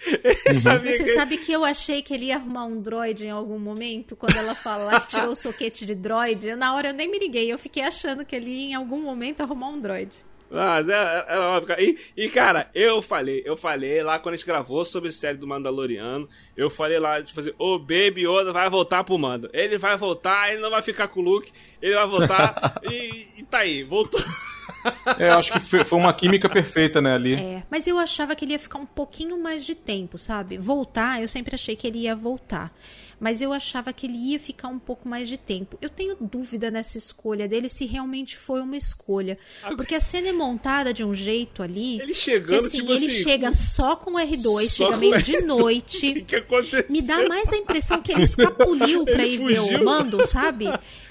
Ele 0.46 0.58
sabia 0.58 0.92
Você 0.92 1.04
que... 1.04 1.14
sabe 1.14 1.36
que 1.38 1.52
eu 1.52 1.64
achei 1.64 2.02
que 2.02 2.12
ele 2.14 2.26
ia 2.26 2.36
arrumar 2.36 2.64
um 2.64 2.80
droid 2.80 3.24
em 3.26 3.30
algum 3.30 3.58
momento, 3.58 4.14
quando 4.16 4.36
ela 4.36 4.54
fala 4.54 5.00
que 5.00 5.08
tirou 5.08 5.30
o 5.30 5.36
soquete 5.36 5.86
de 5.86 5.94
droid. 5.94 6.54
Na 6.56 6.74
hora 6.74 6.88
eu 6.88 6.94
nem 6.94 7.10
me 7.10 7.18
liguei, 7.18 7.52
eu 7.52 7.58
fiquei 7.58 7.82
achando 7.82 8.24
que 8.24 8.34
ele 8.34 8.50
ia 8.50 8.70
em 8.70 8.74
algum 8.74 9.00
momento 9.00 9.40
arrumar 9.40 9.68
um 9.68 9.80
droid. 9.80 10.18
Ah, 10.52 10.82
é, 10.86 11.34
é 11.34 11.38
óbvio. 11.38 11.76
E, 11.78 11.98
e, 12.16 12.28
cara, 12.28 12.70
eu 12.74 13.00
falei, 13.00 13.42
eu 13.44 13.56
falei 13.56 14.02
lá 14.02 14.18
quando 14.18 14.34
a 14.34 14.36
gente 14.36 14.46
gravou 14.46 14.84
sobre 14.84 15.08
a 15.08 15.12
série 15.12 15.38
do 15.38 15.46
Mandaloriano, 15.46 16.28
eu 16.56 16.68
falei 16.68 16.98
lá 16.98 17.20
de 17.20 17.32
fazer, 17.32 17.54
o 17.58 17.78
Baby 17.78 18.26
Yoda 18.26 18.52
vai 18.52 18.68
voltar 18.68 19.02
pro 19.02 19.18
Mando. 19.18 19.48
Ele 19.52 19.78
vai 19.78 19.96
voltar, 19.96 20.52
ele 20.52 20.60
não 20.60 20.70
vai 20.70 20.82
ficar 20.82 21.08
com 21.08 21.20
o 21.20 21.22
Luke, 21.22 21.50
ele 21.80 21.94
vai 21.94 22.06
voltar 22.06 22.80
e, 22.90 23.28
e 23.38 23.42
tá 23.44 23.58
aí, 23.58 23.82
voltou. 23.82 24.20
É, 25.18 25.28
eu 25.28 25.38
acho 25.38 25.52
que 25.52 25.60
foi 25.60 25.84
foi 25.84 25.98
uma 25.98 26.12
química 26.12 26.48
perfeita, 26.48 27.00
né, 27.00 27.14
ali. 27.14 27.34
É, 27.34 27.62
mas 27.70 27.86
eu 27.86 27.98
achava 27.98 28.34
que 28.34 28.44
ele 28.44 28.52
ia 28.52 28.58
ficar 28.58 28.78
um 28.78 28.86
pouquinho 28.86 29.40
mais 29.40 29.64
de 29.64 29.74
tempo, 29.74 30.18
sabe? 30.18 30.58
Voltar, 30.58 31.22
eu 31.22 31.28
sempre 31.28 31.54
achei 31.54 31.74
que 31.74 31.86
ele 31.86 32.00
ia 32.00 32.14
voltar. 32.14 32.72
Mas 33.22 33.40
eu 33.40 33.52
achava 33.52 33.92
que 33.92 34.04
ele 34.04 34.16
ia 34.32 34.38
ficar 34.40 34.66
um 34.66 34.80
pouco 34.80 35.08
mais 35.08 35.28
de 35.28 35.38
tempo. 35.38 35.78
Eu 35.80 35.88
tenho 35.88 36.16
dúvida 36.20 36.72
nessa 36.72 36.98
escolha 36.98 37.46
dele 37.46 37.68
se 37.68 37.86
realmente 37.86 38.36
foi 38.36 38.60
uma 38.60 38.76
escolha. 38.76 39.38
Porque 39.76 39.94
a 39.94 40.00
cena 40.00 40.30
é 40.30 40.32
montada 40.32 40.92
de 40.92 41.04
um 41.04 41.14
jeito 41.14 41.62
ali. 41.62 42.00
Ele 42.00 42.08
que 42.08 42.14
chegando, 42.14 42.66
assim, 42.66 42.80
tipo 42.80 42.90
ele 42.90 43.06
assim. 43.06 43.22
chega 43.22 43.52
só 43.54 43.94
com 43.94 44.14
o 44.14 44.18
R2, 44.18 44.68
só 44.68 44.86
chega 44.86 44.96
meio 44.96 45.22
de 45.22 45.34
R2. 45.34 45.44
noite. 45.44 46.10
O 46.10 46.14
que, 46.14 46.22
que 46.22 46.36
aconteceu? 46.36 46.86
Me 46.90 47.00
dá 47.00 47.28
mais 47.28 47.52
a 47.52 47.56
impressão 47.56 48.02
que 48.02 48.10
ele 48.10 48.24
escapuliu 48.24 49.04
pra 49.06 49.22
Ele 49.24 49.36
ir 49.36 49.38
ver 49.46 49.60
fugiu. 49.60 49.80
o 49.80 49.84
mando, 49.84 50.26
sabe? 50.26 50.66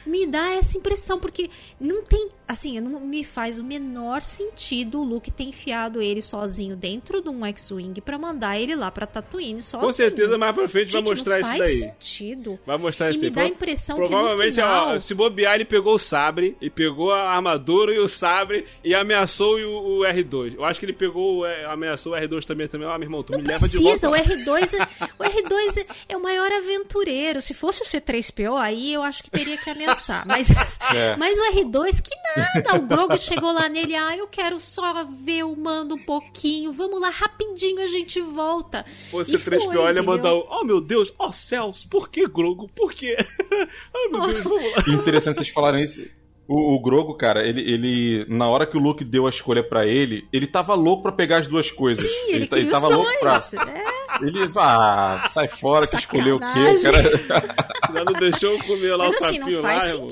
Me 0.05 0.27
dá 0.27 0.51
essa 0.55 0.77
impressão, 0.77 1.17
porque 1.17 1.49
não 1.79 2.03
tem. 2.03 2.29
Assim, 2.51 2.79
não 2.81 2.99
me 2.99 3.23
faz 3.23 3.59
o 3.59 3.63
menor 3.63 4.21
sentido 4.21 4.99
o 4.99 5.03
Luke 5.05 5.31
ter 5.31 5.43
enfiado 5.45 6.01
ele 6.01 6.21
sozinho 6.21 6.75
dentro 6.75 7.21
de 7.21 7.29
um 7.29 7.45
X-Wing 7.45 8.01
pra 8.01 8.17
mandar 8.17 8.59
ele 8.59 8.75
lá 8.75 8.91
pra 8.91 9.05
Tatooine 9.05 9.61
sozinho. 9.61 9.87
Com 9.87 9.93
certeza 9.95 10.37
mais 10.37 10.53
pra 10.53 10.67
frente 10.67 10.91
vai 10.91 11.01
Gente, 11.01 11.09
mostrar 11.11 11.35
não 11.35 11.41
isso 11.41 11.49
faz 11.57 11.61
daí. 11.61 11.77
sentido. 11.79 12.59
Vai 12.65 12.77
mostrar 12.77 13.07
E 13.07 13.11
isso 13.11 13.19
me 13.21 13.25
aí. 13.27 13.31
dá 13.31 13.41
a 13.41 13.45
Pro- 13.45 13.53
impressão 13.53 13.95
que 13.95 14.01
no 14.01 14.09
Provavelmente, 14.09 14.55
final- 14.55 14.95
ó, 14.95 14.99
se 14.99 15.13
bobear, 15.13 15.55
ele 15.55 15.63
pegou 15.65 15.95
o 15.95 15.99
sabre, 15.99 16.57
e 16.61 16.69
pegou 16.69 17.13
a 17.13 17.29
armadura 17.33 17.93
e 17.95 17.99
o 17.99 18.07
sabre 18.07 18.65
e 18.83 18.93
ameaçou 18.93 19.55
o, 19.57 19.99
o 19.99 20.03
R2. 20.05 20.55
Eu 20.55 20.65
acho 20.65 20.77
que 20.79 20.85
ele 20.85 20.93
pegou, 20.93 21.45
é, 21.45 21.63
ameaçou 21.65 22.11
o 22.11 22.15
R2 22.17 22.43
também. 22.43 22.67
também. 22.67 22.85
Ó, 22.87 22.97
meu 22.97 23.05
irmão, 23.05 23.23
tu 23.23 23.31
me 23.37 23.43
leva 23.43 23.65
de 23.65 23.77
Precisa, 23.77 24.09
volta. 24.09 24.23
o 24.23 24.35
R2, 24.35 24.73
é, 24.73 25.03
o 25.17 25.23
R2 25.23 25.77
é, 25.77 26.13
é 26.13 26.17
o 26.17 26.21
maior 26.21 26.51
aventureiro. 26.51 27.41
Se 27.41 27.53
fosse 27.53 27.81
o 27.81 27.85
C3PO, 27.85 28.57
aí 28.59 28.93
eu 28.93 29.01
acho 29.01 29.23
que 29.23 29.31
teria 29.31 29.57
que 29.57 29.69
ameaçar. 29.69 30.25
Mas, 30.27 30.49
É. 30.93 31.15
mas 31.15 31.37
o 31.37 31.41
R2, 31.53 32.01
que 32.01 32.15
nada. 32.35 32.40
O 32.77 32.81
Grogu 32.81 33.17
chegou 33.17 33.51
lá 33.51 33.69
nele, 33.69 33.95
ah, 33.95 34.15
eu 34.15 34.27
quero 34.27 34.59
só 34.59 35.03
ver 35.05 35.43
o 35.43 35.55
mando 35.55 35.95
um 35.95 36.03
pouquinho. 36.05 36.71
Vamos 36.71 36.99
lá, 36.99 37.09
rapidinho 37.09 37.81
a 37.81 37.87
gente 37.87 38.19
volta. 38.21 38.85
Você 39.11 39.37
foi, 39.37 39.57
3PO, 39.57 39.63
ele 39.65 39.77
ia 39.77 39.83
entendeu? 39.91 40.03
mandar 40.03 40.33
o. 40.33 40.47
Oh 40.49 40.63
meu 40.63 40.81
Deus, 40.81 41.13
oh 41.17 41.31
céus, 41.31 41.83
por 41.83 42.09
que 42.09 42.27
Grogo? 42.27 42.69
Por 42.75 42.93
quê? 42.93 43.17
oh 43.93 44.09
meu 44.09 44.21
Deus, 44.27 44.43
vamos 44.43 44.63
lá. 44.63 44.83
Interessante 44.93 45.35
vocês 45.37 45.49
falarem 45.49 45.83
isso. 45.83 46.05
O, 46.47 46.75
o 46.75 46.79
Grogo, 46.81 47.13
cara, 47.13 47.47
ele, 47.47 47.61
ele. 47.61 48.25
Na 48.27 48.49
hora 48.49 48.65
que 48.65 48.75
o 48.75 48.79
Luke 48.79 49.05
deu 49.05 49.25
a 49.25 49.29
escolha 49.29 49.63
pra 49.63 49.85
ele, 49.85 50.27
ele 50.33 50.45
tava 50.45 50.75
louco 50.75 51.03
pra 51.03 51.11
pegar 51.11 51.37
as 51.37 51.47
duas 51.47 51.71
coisas. 51.71 52.05
Sim, 52.05 52.33
ele, 52.33 52.47
ta- 52.47 52.57
queria 52.57 52.71
tava 52.71 52.87
os 52.87 52.93
louco 52.93 53.09
dois. 53.21 53.49
pra. 53.49 53.69
É. 53.69 54.25
Ele. 54.27 54.51
Ah, 54.57 55.25
sai 55.29 55.47
fora 55.47 55.87
que 55.87 55.95
escolheu 55.95 56.35
o 56.35 56.39
quê? 56.39 56.77
Sacanagem. 56.77 57.17
Cara... 57.27 57.55
Já 57.93 58.03
não 58.03 58.13
deixou 58.13 58.51
eu 58.51 58.59
comer 58.65 58.95
lá 58.95 59.05
Mas 59.05 59.21
o 59.21 59.25
assim, 59.25 59.39
não 59.39 59.61
faz 59.61 59.83
lá, 59.83 59.89
irmão. 59.91 60.09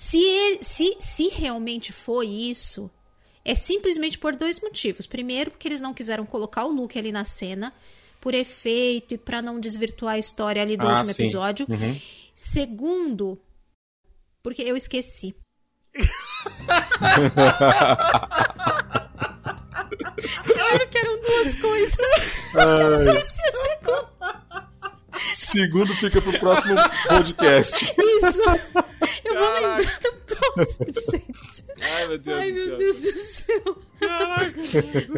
Se, 0.00 0.16
ele- 0.22 0.62
se, 0.62 0.96
se 1.00 1.26
realmente 1.28 1.92
foi 1.92 2.28
isso, 2.28 2.88
é 3.44 3.52
simplesmente 3.52 4.16
por 4.16 4.36
dois 4.36 4.60
motivos. 4.60 5.08
Primeiro, 5.08 5.50
porque 5.50 5.66
eles 5.66 5.80
não 5.80 5.92
quiseram 5.92 6.24
colocar 6.24 6.64
o 6.66 6.72
Luke 6.72 6.96
ali 6.96 7.10
na 7.10 7.24
cena, 7.24 7.74
por 8.20 8.32
efeito 8.32 9.14
e 9.14 9.18
pra 9.18 9.42
não 9.42 9.58
desvirtuar 9.58 10.14
a 10.14 10.18
história 10.18 10.62
ali 10.62 10.76
do 10.76 10.86
Ah, 10.86 10.90
último 10.92 11.12
sim. 11.12 11.22
episódio. 11.24 11.66
Uhum. 11.68 12.00
Segundo, 12.32 13.40
porque 14.40 14.62
eu 14.62 14.76
esqueci. 14.76 15.34
Claro 20.44 20.88
que 20.90 20.98
eram 20.98 21.20
duas 21.22 21.54
coisas. 21.54 21.96
Não 22.54 22.94
sei 22.96 23.20
se 23.22 23.40
ia 23.42 23.52
ser 23.52 23.78
com- 23.84 24.08
Segundo 25.34 25.94
fica 25.94 26.20
pro 26.20 26.38
próximo 26.38 26.74
podcast. 27.08 27.94
isso. 27.98 28.42
Eu 29.24 29.34
vou 29.34 29.54
lembrar 29.54 29.98
do 30.00 30.12
próximo, 30.26 30.86
gente. 31.10 31.64
Ai, 31.80 32.08
meu 32.08 32.18
Deus 32.18 32.38
Ai, 32.38 32.50
do 32.50 32.54
meu 32.54 32.66
céu. 32.66 32.78
Deus 32.78 33.00
do 33.00 33.18
céu. 33.18 33.78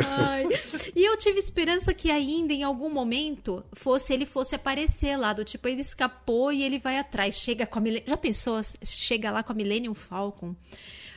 Ai. 0.06 0.48
E 0.94 1.04
eu 1.04 1.16
tive 1.16 1.38
esperança 1.38 1.94
que 1.94 2.10
ainda 2.10 2.52
em 2.52 2.62
algum 2.62 2.90
momento 2.90 3.64
fosse 3.72 4.12
ele 4.12 4.26
fosse 4.26 4.54
aparecer 4.54 5.16
lá, 5.16 5.32
do 5.32 5.44
tipo, 5.44 5.68
ele 5.68 5.80
escapou 5.80 6.52
e 6.52 6.62
ele 6.62 6.78
vai 6.78 6.98
atrás. 6.98 7.34
Chega 7.36 7.66
com 7.66 7.78
a 7.78 7.82
Millennium. 7.82 8.08
Já 8.08 8.16
pensou? 8.16 8.60
Chega 8.84 9.30
lá 9.30 9.42
com 9.42 9.52
a 9.52 9.56
Millennium 9.56 9.94
Falcon 9.94 10.54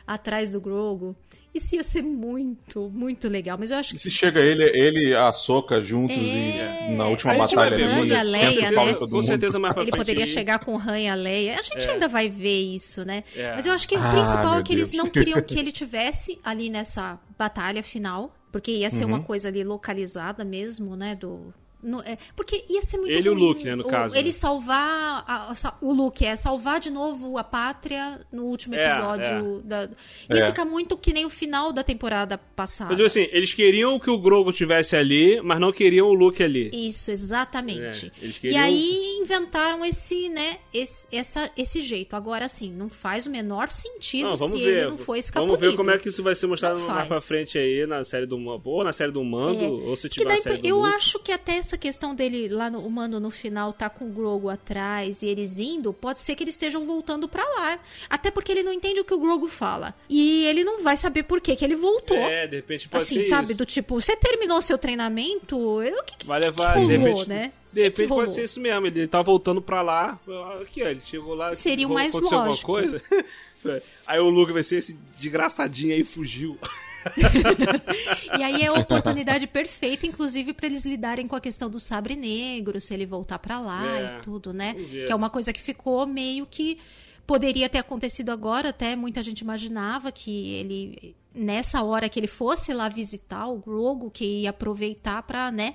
atrás 0.06 0.51
do 0.54 0.62
Grogo. 0.62 1.16
Isso 1.54 1.76
ia 1.76 1.84
ser 1.84 2.01
muito, 2.01 2.89
muito 2.89 3.28
legal. 3.30 3.58
Mas 3.60 3.70
eu 3.70 3.78
acho 3.78 3.91
E 3.91 3.93
que. 3.95 4.01
se 4.01 4.10
chega 4.10 4.39
ele, 4.39 4.64
ele 4.64 5.10
e 5.10 5.16
a 5.16 5.32
Soca 5.32 5.84
juntos 5.84 6.18
É. 6.18 6.89
e 6.89 6.95
na 6.95 7.06
última 7.08 7.34
A 7.34 7.38
batalha 7.38 7.76
ali, 7.76 7.84
com 7.84 7.89
ele 7.99 8.08
certeza, 8.08 8.32
sempre 8.32 8.56
Leia, 8.60 8.72
né? 8.72 8.93
Com 8.95 9.22
certeza 9.22 9.60
mais 9.60 9.74
pra 9.74 9.84
Ele 9.84 9.91
poderia 9.91 10.26
chegar 10.26 10.60
com 10.60 10.76
o 10.76 10.80
Han 10.80 10.99
e 10.99 11.08
a 11.08 11.14
Leia. 11.16 11.60
A 11.60 11.62
gente 11.62 11.88
É. 11.88 11.91
ainda 11.91 12.08
vai 12.08 12.28
ver 12.28 12.60
isso, 12.60 13.06
né? 13.06 13.24
É. 13.36 13.51
Mas 13.54 13.66
eu 13.68 13.74
acho 13.74 13.88
que 13.88 13.95
o 13.95 13.99
Ah, 14.01 14.10
principal 14.10 14.58
é 14.58 14.64
que 14.64 14.74
eles 14.74 14.91
Deus. 14.91 15.04
não 15.04 15.10
queriam 15.12 15.39
que 15.41 15.60
ele 15.60 15.72
tivesse 15.72 16.39
ali 16.43 16.70
nessa 16.72 17.20
batalha 17.38 17.84
final. 17.84 18.36
Porque 18.51 18.72
ia 18.72 18.89
ser 18.91 19.06
Uhum. 19.06 19.12
uma 19.12 19.20
coisa 19.24 19.47
ali 19.47 19.64
localizada 19.64 20.43
mesmo, 20.45 20.95
né? 20.95 21.16
Do. 21.16 21.51
No- 21.84 22.02
é, 22.02 22.18
porque 22.36 22.64
ia 22.70 22.82
ser 22.82 22.98
muito 22.98 23.12
Ele 23.12 23.28
e 23.28 23.30
o 23.30 23.34
ruim 23.34 23.44
Luke, 23.48 23.66
né, 23.66 23.76
no 23.76 23.84
caso, 23.84 24.16
Ele 24.16 24.26
né? 24.26 24.32
salvar. 24.32 25.24
a- 25.28 25.52
a- 25.54 25.74
o 25.82 25.94
Luke 25.94 26.26
é 26.26 26.36
salvar 26.36 26.80
de 26.80 26.90
novo 26.90 27.38
a 27.38 27.44
pátria 27.44 28.20
no 28.32 28.44
último 28.46 28.76
É, 28.76 28.86
episódio. 28.88 29.62
Da, 29.64 29.84
ia 30.30 30.44
É. 30.44 30.46
ficar 30.48 30.66
muito 30.66 30.98
que 30.98 31.14
nem 31.14 31.26
o 31.26 31.30
final 31.30 31.72
da 31.74 31.84
temporada 31.84 32.38
passada. 32.38 32.90
Mas 32.90 32.98
tipo 32.98 33.08
assim, 33.08 33.28
eles 33.32 33.54
queriam 33.54 34.00
que 34.00 34.10
o 34.10 34.18
Grogo 34.18 34.52
tivesse 34.52 34.96
ali, 34.96 35.42
mas 35.42 35.60
não 35.60 35.72
queriam 35.72 36.08
o 36.08 36.14
Luke 36.14 36.42
ali. 36.44 36.70
Isso, 36.74 37.12
exatamente. 37.12 38.12
É, 38.20 38.24
eles 38.24 38.38
E 38.38 38.40
queriam- 38.40 38.62
aí 38.64 39.18
inventaram 39.22 39.84
esse, 39.86 40.30
né, 40.30 40.58
esse, 40.74 41.08
essa, 41.12 41.50
esse 41.58 41.82
jeito. 41.82 42.16
Agora, 42.16 42.46
assim, 42.46 42.72
não 42.72 42.90
faz 42.90 43.26
o 43.26 43.30
menor 43.30 43.70
sentido 43.70 44.30
Não, 44.30 44.38
se 44.38 44.54
ver. 44.58 44.78
ele 44.78 44.86
não 44.90 44.98
foi 44.98 45.20
escapulido. 45.20 45.58
Vamos 45.58 45.70
ver 45.72 45.76
como 45.78 45.92
é 45.92 45.98
que 45.98 46.10
isso 46.10 46.24
vai 46.24 46.36
ser 46.36 46.48
mostrado 46.48 46.80
mais 46.82 47.08
pra 47.08 47.20
frente 47.22 47.58
aí 47.58 47.86
na 47.86 48.04
série 48.04 48.26
do 48.26 48.38
Mando, 48.38 48.62
ou 48.70 48.84
na 48.84 48.94
série 48.94 49.12
do 49.12 49.24
Mando, 49.24 49.64
É. 49.64 49.68
ou 49.68 49.98
se 49.98 50.08
tiver 50.10 50.30
na 50.36 50.42
série 50.42 50.58
do 50.62 50.68
eu 50.68 50.78
Luke. 50.80 50.94
acho 50.96 51.20
que 51.20 51.32
até 51.32 51.58
essa 51.58 51.73
questão 51.78 52.14
dele 52.16 52.48
lá 52.50 52.70
no 52.70 52.88
mano 52.90 53.20
no 53.20 53.30
final 53.32 53.74
tá 53.74 53.90
com 53.90 54.06
o 54.06 54.10
Grogu 54.10 54.50
atrás 54.50 55.22
e 55.24 55.28
eles 55.28 55.60
indo, 55.60 55.92
pode 55.94 56.20
ser 56.20 56.36
que 56.36 56.44
eles 56.44 56.56
estejam 56.56 56.86
voltando 56.86 57.28
pra 57.28 57.44
lá. 57.44 57.80
Até 58.10 58.30
porque 58.32 58.52
ele 58.52 58.64
não 58.64 58.72
entende 58.74 59.00
o 59.00 59.06
que 59.06 59.14
o 59.14 59.20
Grogu 59.20 59.48
fala. 59.48 59.94
E 60.10 60.46
ele 60.46 60.64
não 60.64 60.84
vai 60.84 60.96
saber 60.98 61.24
por 61.24 61.40
que 61.42 61.56
que 61.56 61.64
ele 61.66 61.76
voltou. 61.76 62.18
É, 62.18 62.48
de 62.48 62.56
repente 62.58 62.88
pode 62.90 63.04
assim, 63.04 63.16
ser 63.24 63.30
sabe? 63.30 63.50
isso. 63.50 63.58
Do 63.58 63.66
tipo, 63.66 64.00
você 64.00 64.16
terminou 64.16 64.62
seu 64.62 64.78
treinamento? 64.78 65.82
Eu, 65.82 66.00
o 66.00 66.04
que, 66.04 66.18
que 66.18 66.26
Vai 66.26 66.40
levar, 66.40 66.74
que 66.74 66.86
de 66.86 66.96
rolou, 66.96 67.12
repente, 67.20 67.30
né? 67.30 67.52
de 67.72 67.82
repente 67.82 68.08
pode 68.10 68.34
ser 68.34 68.44
isso 68.44 68.60
mesmo. 68.60 68.86
Ele 68.88 69.08
tá 69.08 69.22
voltando 69.22 69.62
pra 69.62 69.82
lá. 69.82 70.20
Aqui, 70.62 70.84
ó, 70.84 70.88
ele 70.88 71.02
chegou 71.10 71.34
lá. 71.34 71.52
Seria 71.54 71.86
o 71.86 71.90
ro- 71.90 71.96
mais 71.96 72.14
lógico. 72.14 72.36
alguma 72.36 72.58
coisa. 72.58 73.02
aí 74.06 74.20
o 74.20 74.30
Luke 74.30 74.52
vai 74.54 74.62
ser 74.64 74.78
esse 74.78 74.98
desgraçadinho 75.18 75.94
aí 75.94 76.04
fugiu. 76.04 76.58
E 78.38 78.43
aí 78.43 78.62
é 78.64 78.68
a 78.68 78.74
oportunidade 78.74 79.47
perfeita, 79.47 80.06
inclusive, 80.06 80.54
pra 80.54 80.68
eles 80.68 80.86
lidarem 80.86 81.28
com 81.28 81.36
a 81.36 81.41
questão 81.41 81.70
do 81.70 81.80
sabre 81.80 82.16
negro, 82.16 82.80
se 82.82 82.93
ele 82.93 83.06
voltar 83.06 83.39
pra 83.39 83.60
lá 83.60 83.86
É, 83.86 84.18
e 84.18 84.22
tudo, 84.22 84.54
né? 84.54 84.74
ver. 84.74 85.06
Que 85.06 85.12
é 85.12 85.16
uma 85.16 85.30
coisa 85.30 85.51
que 85.54 85.62
ficou 85.62 86.06
meio 86.08 86.45
que 86.45 86.78
poderia 87.26 87.70
ter 87.70 87.78
acontecido 87.78 88.30
agora, 88.32 88.70
até 88.70 88.95
muita 88.95 89.24
gente 89.24 89.39
imaginava 89.39 90.12
que 90.12 90.54
ele 90.56 91.16
nessa 91.34 91.82
hora 91.82 92.08
que 92.10 92.20
ele 92.20 92.28
fosse 92.28 92.74
lá 92.74 92.88
visitar 92.89 93.47
o 93.47 93.58
Grogu, 93.58 94.12
que 94.12 94.24
ia 94.41 94.51
aproveitar 94.51 95.24
pra, 95.24 95.51
né, 95.51 95.74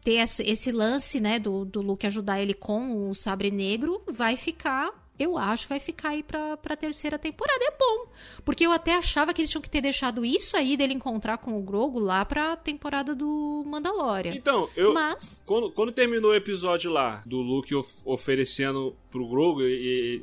ter 0.00 0.12
esse, 0.20 0.44
esse 0.44 0.70
lance, 0.70 1.18
né, 1.18 1.40
do, 1.40 1.64
do 1.64 1.80
Luke 1.80 2.06
ajudar 2.06 2.40
ele 2.40 2.54
com 2.54 3.10
o 3.10 3.14
sabre 3.14 3.50
negro, 3.50 4.00
vai 4.06 4.36
ficar 4.36 4.90
eu 5.18 5.36
acho 5.38 5.64
que 5.64 5.68
vai 5.70 5.80
ficar 5.80 6.10
aí 6.10 6.22
pra, 6.22 6.56
pra 6.56 6.76
terceira 6.76 7.18
temporada. 7.18 7.64
É 7.64 7.70
bom. 7.78 8.06
Porque 8.44 8.66
eu 8.66 8.72
até 8.72 8.94
achava 8.96 9.32
que 9.32 9.40
eles 9.40 9.50
tinham 9.50 9.62
que 9.62 9.70
ter 9.70 9.80
deixado 9.80 10.24
isso 10.24 10.56
aí 10.56 10.76
dele 10.76 10.92
encontrar 10.94 11.38
com 11.38 11.56
o 11.58 11.62
Grogo 11.62 11.98
lá 11.98 12.24
pra 12.24 12.56
temporada 12.56 13.14
do 13.14 13.62
Mandalorian. 13.66 14.32
Então, 14.34 14.68
eu. 14.76 14.92
Mas. 14.94 15.42
Quando, 15.46 15.70
quando 15.72 15.92
terminou 15.92 16.30
o 16.30 16.34
episódio 16.34 16.90
lá, 16.90 17.22
do 17.26 17.38
Luke 17.38 17.74
of- 17.74 17.94
oferecendo 18.04 18.96
pro 19.10 19.26
Grogu 19.28 19.62
e, 19.62 19.66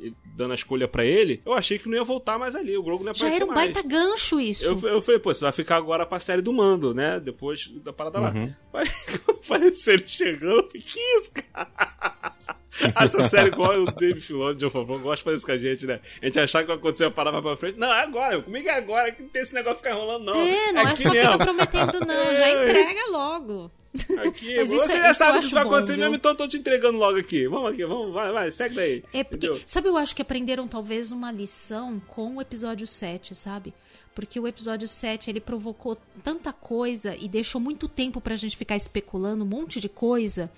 e- 0.04 0.08
e 0.08 0.14
dando 0.36 0.52
a 0.52 0.54
escolha 0.54 0.86
pra 0.86 1.04
ele, 1.04 1.42
eu 1.44 1.52
achei 1.52 1.78
que 1.78 1.88
não 1.88 1.96
ia 1.96 2.04
voltar 2.04 2.38
mais 2.38 2.54
ali. 2.54 2.76
O 2.76 2.82
Grogu 2.82 3.02
não 3.04 3.10
ia 3.12 3.14
Já 3.18 3.30
era 3.30 3.44
um 3.44 3.48
mais. 3.48 3.72
baita 3.72 3.82
gancho 3.82 4.40
isso. 4.40 4.64
Eu, 4.64 4.80
eu 4.88 5.02
falei, 5.02 5.18
pô, 5.20 5.32
você 5.34 5.40
vai 5.40 5.52
ficar 5.52 5.76
agora 5.76 6.06
pra 6.06 6.18
série 6.20 6.42
do 6.42 6.52
mando, 6.52 6.94
né? 6.94 7.18
Depois 7.18 7.68
da 7.82 7.92
parada 7.92 8.20
lá. 8.20 8.30
Uhum. 8.30 8.54
Mas 8.72 8.88
apareceu 9.28 9.94
ele 9.94 10.06
chegando, 10.06 10.68
que 10.68 10.78
isso, 11.16 11.32
cara? 11.32 12.33
Essa 13.00 13.28
série 13.28 13.48
igual 13.48 13.72
o 13.82 13.90
Dave 13.92 14.20
Filoni, 14.20 14.56
de 14.58 14.68
favor, 14.70 14.98
gosta 15.00 15.16
de 15.16 15.22
fazer 15.24 15.36
isso 15.36 15.46
com 15.46 15.52
a 15.52 15.56
gente, 15.56 15.86
né? 15.86 16.00
A 16.20 16.26
gente 16.26 16.40
achar 16.40 16.60
que 16.62 16.68
vai 16.68 16.76
acontecer 16.76 17.04
uma 17.04 17.10
parada 17.10 17.40
pra 17.40 17.56
frente. 17.56 17.78
Não, 17.78 17.92
é 17.92 18.00
agora, 18.02 18.42
comigo 18.42 18.68
é 18.68 18.72
agora, 18.76 19.12
que 19.12 19.22
não 19.22 19.28
tem 19.28 19.42
esse 19.42 19.54
negócio 19.54 19.78
ficar 19.78 19.90
enrolando, 19.92 20.24
não. 20.24 20.34
É, 20.34 20.72
não 20.72 20.82
é, 20.82 20.84
aqui 20.86 21.02
só 21.02 21.10
mesmo. 21.12 21.32
ficar 21.32 21.44
prometendo, 21.44 22.00
não. 22.00 22.34
Já 22.34 22.48
É. 22.48 22.64
entrega 22.70 23.10
logo. 23.10 23.70
Aqui, 24.26 24.56
Mas 24.56 24.72
isso 24.72 24.86
você 24.86 24.92
é- 24.94 24.96
já 25.02 25.10
isso 25.12 25.18
sabe 25.18 25.38
que 25.38 25.44
isso 25.44 25.54
vai 25.54 25.62
acontecer 25.62 25.92
viu? 25.92 26.00
mesmo, 26.02 26.16
então 26.16 26.32
eu 26.32 26.36
tô 26.36 26.48
te 26.48 26.56
entregando 26.56 26.98
logo 26.98 27.16
aqui. 27.16 27.46
Vamos 27.46 27.70
aqui, 27.72 27.84
vamos, 27.84 28.12
vai, 28.12 28.32
vai, 28.32 28.50
segue 28.50 28.74
daí. 28.74 29.04
É 29.12 29.22
porque, 29.22 29.46
Entendeu? 29.46 29.62
sabe, 29.64 29.88
eu 29.88 29.96
acho 29.96 30.16
que 30.16 30.20
aprenderam 30.22 30.66
talvez 30.66 31.12
uma 31.12 31.30
lição 31.30 32.02
com 32.08 32.36
o 32.36 32.40
episódio 32.40 32.88
7, 32.88 33.36
sabe? 33.36 33.72
Porque 34.12 34.38
o 34.40 34.48
episódio 34.48 34.88
7, 34.88 35.30
ele 35.30 35.40
provocou 35.40 35.96
tanta 36.24 36.52
coisa 36.52 37.16
e 37.16 37.28
deixou 37.28 37.60
muito 37.60 37.86
tempo 37.86 38.20
pra 38.20 38.34
gente 38.34 38.56
ficar 38.56 38.74
especulando 38.76 39.44
um 39.44 39.46
monte 39.46 39.80
de 39.80 39.88
coisa, 39.88 40.50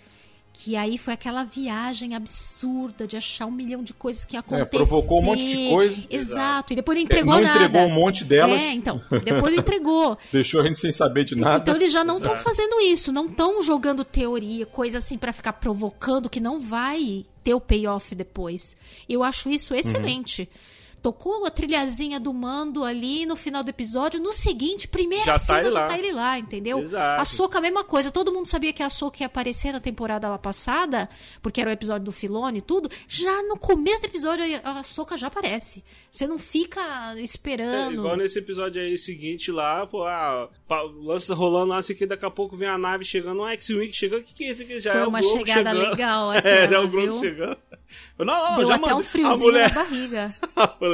que 0.59 0.75
aí 0.75 0.97
foi 0.97 1.13
aquela 1.13 1.45
viagem 1.45 2.15
absurda 2.15 3.07
de 3.07 3.15
achar 3.15 3.45
um 3.45 3.51
milhão 3.51 3.83
de 3.83 3.93
coisas 3.93 4.25
que 4.25 4.37
ia 4.37 4.41
acontecer. 4.41 4.65
provocou 4.71 5.21
um 5.21 5.25
monte 5.25 5.47
de 5.47 5.69
coisa. 5.69 5.97
Exato, 6.09 6.73
e 6.73 6.77
depois 6.77 6.97
não 6.97 7.05
entregou 7.05 7.35
não 7.35 7.43
nada. 7.43 7.65
entregou 7.65 7.83
um 7.83 7.91
monte 7.91 8.25
delas. 8.25 8.59
É, 8.59 8.73
então, 8.73 9.03
depois 9.23 9.53
não 9.53 9.61
entregou. 9.61 10.17
Deixou 10.33 10.63
a 10.63 10.67
gente 10.67 10.79
sem 10.79 10.91
saber 10.91 11.25
de 11.25 11.37
nada. 11.37 11.59
Então 11.59 11.75
eles 11.77 11.93
já 11.93 12.03
não 12.03 12.17
estão 12.17 12.35
fazendo 12.37 12.81
isso, 12.81 13.13
não 13.13 13.27
estão 13.27 13.63
jogando 13.63 14.03
teoria, 14.03 14.65
coisa 14.65 14.97
assim 14.97 15.19
pra 15.19 15.31
ficar 15.31 15.53
provocando 15.53 16.31
que 16.31 16.41
não 16.41 16.59
vai 16.59 17.27
ter 17.45 17.53
o 17.53 17.61
payoff 17.61 18.15
depois. 18.15 18.79
Eu 19.07 19.23
acho 19.23 19.51
isso 19.51 19.75
excelente. 19.75 20.49
Tocou 21.07 21.47
a 21.47 21.51
trilhazinha 21.51 22.19
do 22.19 22.35
mando 22.35 22.83
ali 22.83 23.25
no 23.27 23.37
final 23.37 23.63
do 23.63 23.71
episódio, 23.71 24.19
no 24.21 24.33
seguinte, 24.33 24.89
primeira 24.89 25.25
Já 25.25 25.33
tá 25.35 25.39
cena 25.39 25.59
ele 25.61 25.71
já 25.71 25.81
lá. 25.81 25.87
tá 25.87 25.99
ele 25.99 26.13
lá, 26.13 26.37
entendeu? 26.37 26.81
Exato. 26.81 27.23
A 27.23 27.25
Soca 27.25 27.59
a 27.59 27.61
mesma 27.61 27.85
coisa, 27.85 28.11
todo 28.11 28.33
mundo 28.33 28.47
sabia 28.47 28.73
que 28.73 28.83
a 28.83 28.91
Soca 28.91 29.19
ia 29.23 29.29
aparecer 29.29 29.71
na 29.73 29.79
temporada 29.79 30.29
lá 30.29 30.37
passada, 30.37 31.09
porque 31.41 31.61
era 31.61 31.71
o 31.71 31.73
episódio 31.73 32.05
do 32.07 32.11
Filone 32.11 32.59
e 32.59 32.61
tudo. 32.61 32.91
Já 33.07 33.41
no 33.45 33.57
começo 33.57 34.03
do 34.03 34.07
episódio 34.07 34.45
a 34.65 34.83
Soca 34.83 35.17
já 35.17 35.29
aparece. 35.29 35.85
Você 36.11 36.27
não 36.27 36.39
fica 36.39 36.81
É, 37.17 37.21
esperando. 37.21 37.93
igual 37.95 38.17
nesse 38.17 38.41
episódio 38.41 38.83
aí 38.83 38.99
seguinte 38.99 39.53
lá, 39.53 39.87
pô, 39.87 40.03
ah, 40.05 40.49
o 40.69 41.05
lance 41.05 41.33
rolando 41.33 41.67
lá, 41.69 41.77
assim 41.79 41.95
que 41.95 42.05
daqui 42.05 42.27
a 42.27 42.31
pouco 42.33 42.57
vem 42.57 42.67
a 42.69 42.77
nave 42.77 43.05
chegando, 43.05 43.43
um 43.43 43.47
X-Wing 43.47 43.93
chegando, 43.93 44.23
o 44.23 44.25
que, 44.25 44.35
que 44.35 44.45
é 44.45 44.51
isso 44.51 44.63
aqui? 44.63 44.81
Já 44.81 44.91
Foi 44.91 45.01
é 45.03 45.07
uma 45.07 45.23
chegada 45.23 45.71
chegando. 45.71 45.79
legal 45.91 46.33
É, 46.35 46.39
aquela, 46.39 46.69
já 46.69 46.77
é 46.77 46.79
o 46.81 46.89
Grogu 46.89 47.13
viu? 47.13 47.21
chegando. 47.21 47.59
Não, 48.19 48.25
não, 48.25 48.57
Deu 48.57 48.67
já 48.67 48.75
até 48.75 48.81
mandei- 48.81 48.97
um 48.97 49.03
friozinho 49.03 49.49
a 49.51 49.53
mulher, 49.53 49.69
na 49.75 49.83
barriga. 49.85 50.35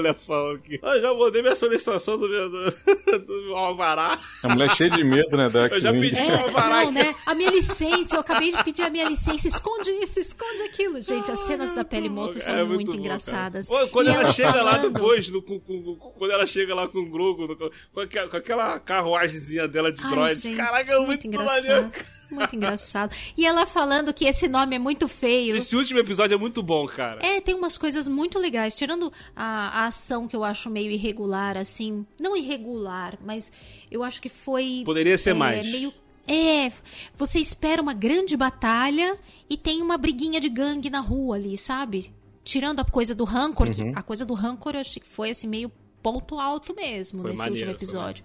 A 0.03 0.13
mulher 0.13 0.15
falando 0.15 0.59
que 0.61 0.81
eu 0.83 1.01
já 1.01 1.15
mandei 1.15 1.43
minha 1.43 1.55
solicitação 1.57 2.19
do 2.19 2.29
meu, 2.29 2.51
do, 2.51 2.71
do 3.21 3.43
meu 3.43 3.57
alvará. 3.57 4.19
A 4.43 4.49
mulher 4.49 4.67
é 4.67 4.75
cheia 4.75 4.91
de 4.91 5.05
medo, 5.05 5.37
né, 5.37 5.49
da 5.49 5.67
Eu 5.69 5.81
já 5.81 5.93
pedi. 5.93 6.19
É, 6.19 6.43
Alvará. 6.43 6.85
não, 6.85 6.91
né? 6.93 7.15
A 7.27 7.35
minha 7.35 7.51
licença, 7.51 8.17
eu 8.17 8.21
acabei 8.21 8.51
de 8.51 8.65
pedir 8.65 8.83
a 8.83 8.91
minha 8.91 9.09
licença. 9.09 9.47
Esconde 9.47 9.91
isso, 9.93 10.19
esconde 10.21 10.63
aquilo. 10.63 11.01
Gente, 11.01 11.31
as 11.31 11.39
cenas 11.41 11.73
da 11.73 11.85
Pele 11.85 12.09
Moto 12.09 12.39
são 12.41 12.55
É 12.55 12.65
muito, 12.65 12.93
bom, 12.93 12.99
engraçadas. 12.99 13.69
Pô, 13.69 13.87
quando 13.89 14.09
E 14.09 14.11
ela, 14.11 14.33
chega 14.33 14.63
lá 14.63 14.73
falando- 14.77 14.93
depois, 14.93 15.29
no- 15.29 15.43
com- 15.43 15.61
com- 15.61 15.83
com- 15.97 16.11
quando 16.19 16.31
ela 16.33 16.47
chega 16.47 16.75
lá 16.75 16.89
com 16.89 16.99
o 16.99 17.11
Grogu, 17.11 17.47
no- 17.47 17.57
com, 17.57 18.01
aquela, 18.01 18.29
com 18.29 18.37
aquela 18.37 18.81
carruagemzinha 18.81 19.69
dela 19.69 19.93
de 19.93 20.03
Ai, 20.05 20.11
droid. 20.11 20.41
gente, 20.41 20.57
Caraca, 20.57 20.93
é 20.93 20.99
muito, 20.99 21.27
engraçado. 21.27 21.63
maneiro. 21.63 21.91
Muito 22.33 22.57
engraçado. 22.57 23.15
E 23.37 23.47
ela 23.47 23.67
falando 23.67 24.13
que 24.13 24.25
esse 24.25 24.49
nome 24.49 24.77
é 24.77 24.79
muito 24.79 25.07
feio. 25.09 25.55
Esse 25.57 25.77
último 25.77 25.99
episódio 26.01 26.35
é 26.35 26.39
muito 26.39 26.63
bom, 26.63 26.87
cara. 26.87 27.19
É, 27.25 27.41
tem 27.41 27.55
umas 27.55 27.77
coisas 27.79 28.09
muito 28.09 28.39
legais. 28.39 28.75
Tirando 28.75 29.13
a, 29.37 29.83
a 29.83 29.85
ação 29.87 30.27
que 30.27 30.35
eu 30.35 30.43
acho 30.45 30.71
meio 30.71 30.91
irregular, 30.91 31.57
assim. 31.57 32.07
Não 32.19 32.37
irregular, 32.37 33.19
mas 33.25 33.53
eu 33.91 34.03
acho 34.03 34.21
que 34.21 34.29
foi. 34.29 34.83
Poderia 34.85 35.19
ser 35.19 35.31
é, 35.31 35.35
mais. 35.35 35.67
Meio. 35.71 35.93
É, 36.27 36.71
você 37.17 37.39
espera 37.41 37.83
uma 37.83 37.93
grande 37.95 38.37
batalha 38.37 39.17
e 39.51 39.57
tem 39.57 39.83
uma 39.83 39.99
briguinha 39.99 40.41
de 40.41 40.49
gangue 40.49 40.89
na 40.89 41.01
rua 41.01 41.35
ali, 41.37 41.57
sabe? 41.59 42.13
Tirando 42.45 42.81
a 42.81 42.85
coisa 42.85 43.15
do 43.15 43.25
Rancor, 43.25 43.69
que- 43.71 43.83
Uhum. 43.83 43.93
a 43.95 44.03
coisa 44.03 44.25
do 44.25 44.33
Rancor 44.35 44.75
eu 44.75 44.81
achei 44.81 45.01
que 45.03 45.09
foi 45.09 45.31
assim 45.31 45.47
meio 45.49 45.71
ponto 46.03 46.39
alto 46.39 46.75
mesmo 46.75 47.23
Foi 47.23 47.31
nesse 47.31 47.43
maneiro, 47.43 47.71
último 47.71 47.79
episódio. 47.79 48.25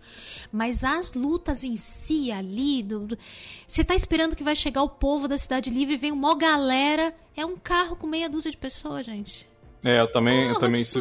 Mas 0.51 0.83
as 0.83 1.13
lutas 1.13 1.63
em 1.63 1.75
si 1.75 2.31
ali, 2.31 2.85
você 3.67 3.83
tá 3.83 3.95
esperando 3.95 4.35
que 4.35 4.43
vai 4.43 4.55
chegar 4.55 4.81
o 4.83 4.89
povo 4.89 5.27
da 5.27 5.37
Cidade 5.37 5.69
Livre 5.69 5.93
e 5.93 5.97
vem 5.97 6.11
uma 6.11 6.35
galera, 6.35 7.13
é 7.35 7.45
um 7.45 7.55
carro 7.55 7.95
com 7.95 8.07
meia 8.07 8.29
dúzia 8.29 8.51
de 8.51 8.57
pessoas, 8.57 9.05
gente. 9.05 9.47
É, 9.89 10.01
eu 10.01 10.07
também, 10.07 10.41
eu 10.43 10.47
Porra, 10.55 10.59
também 10.65 10.81
isso, 10.81 10.99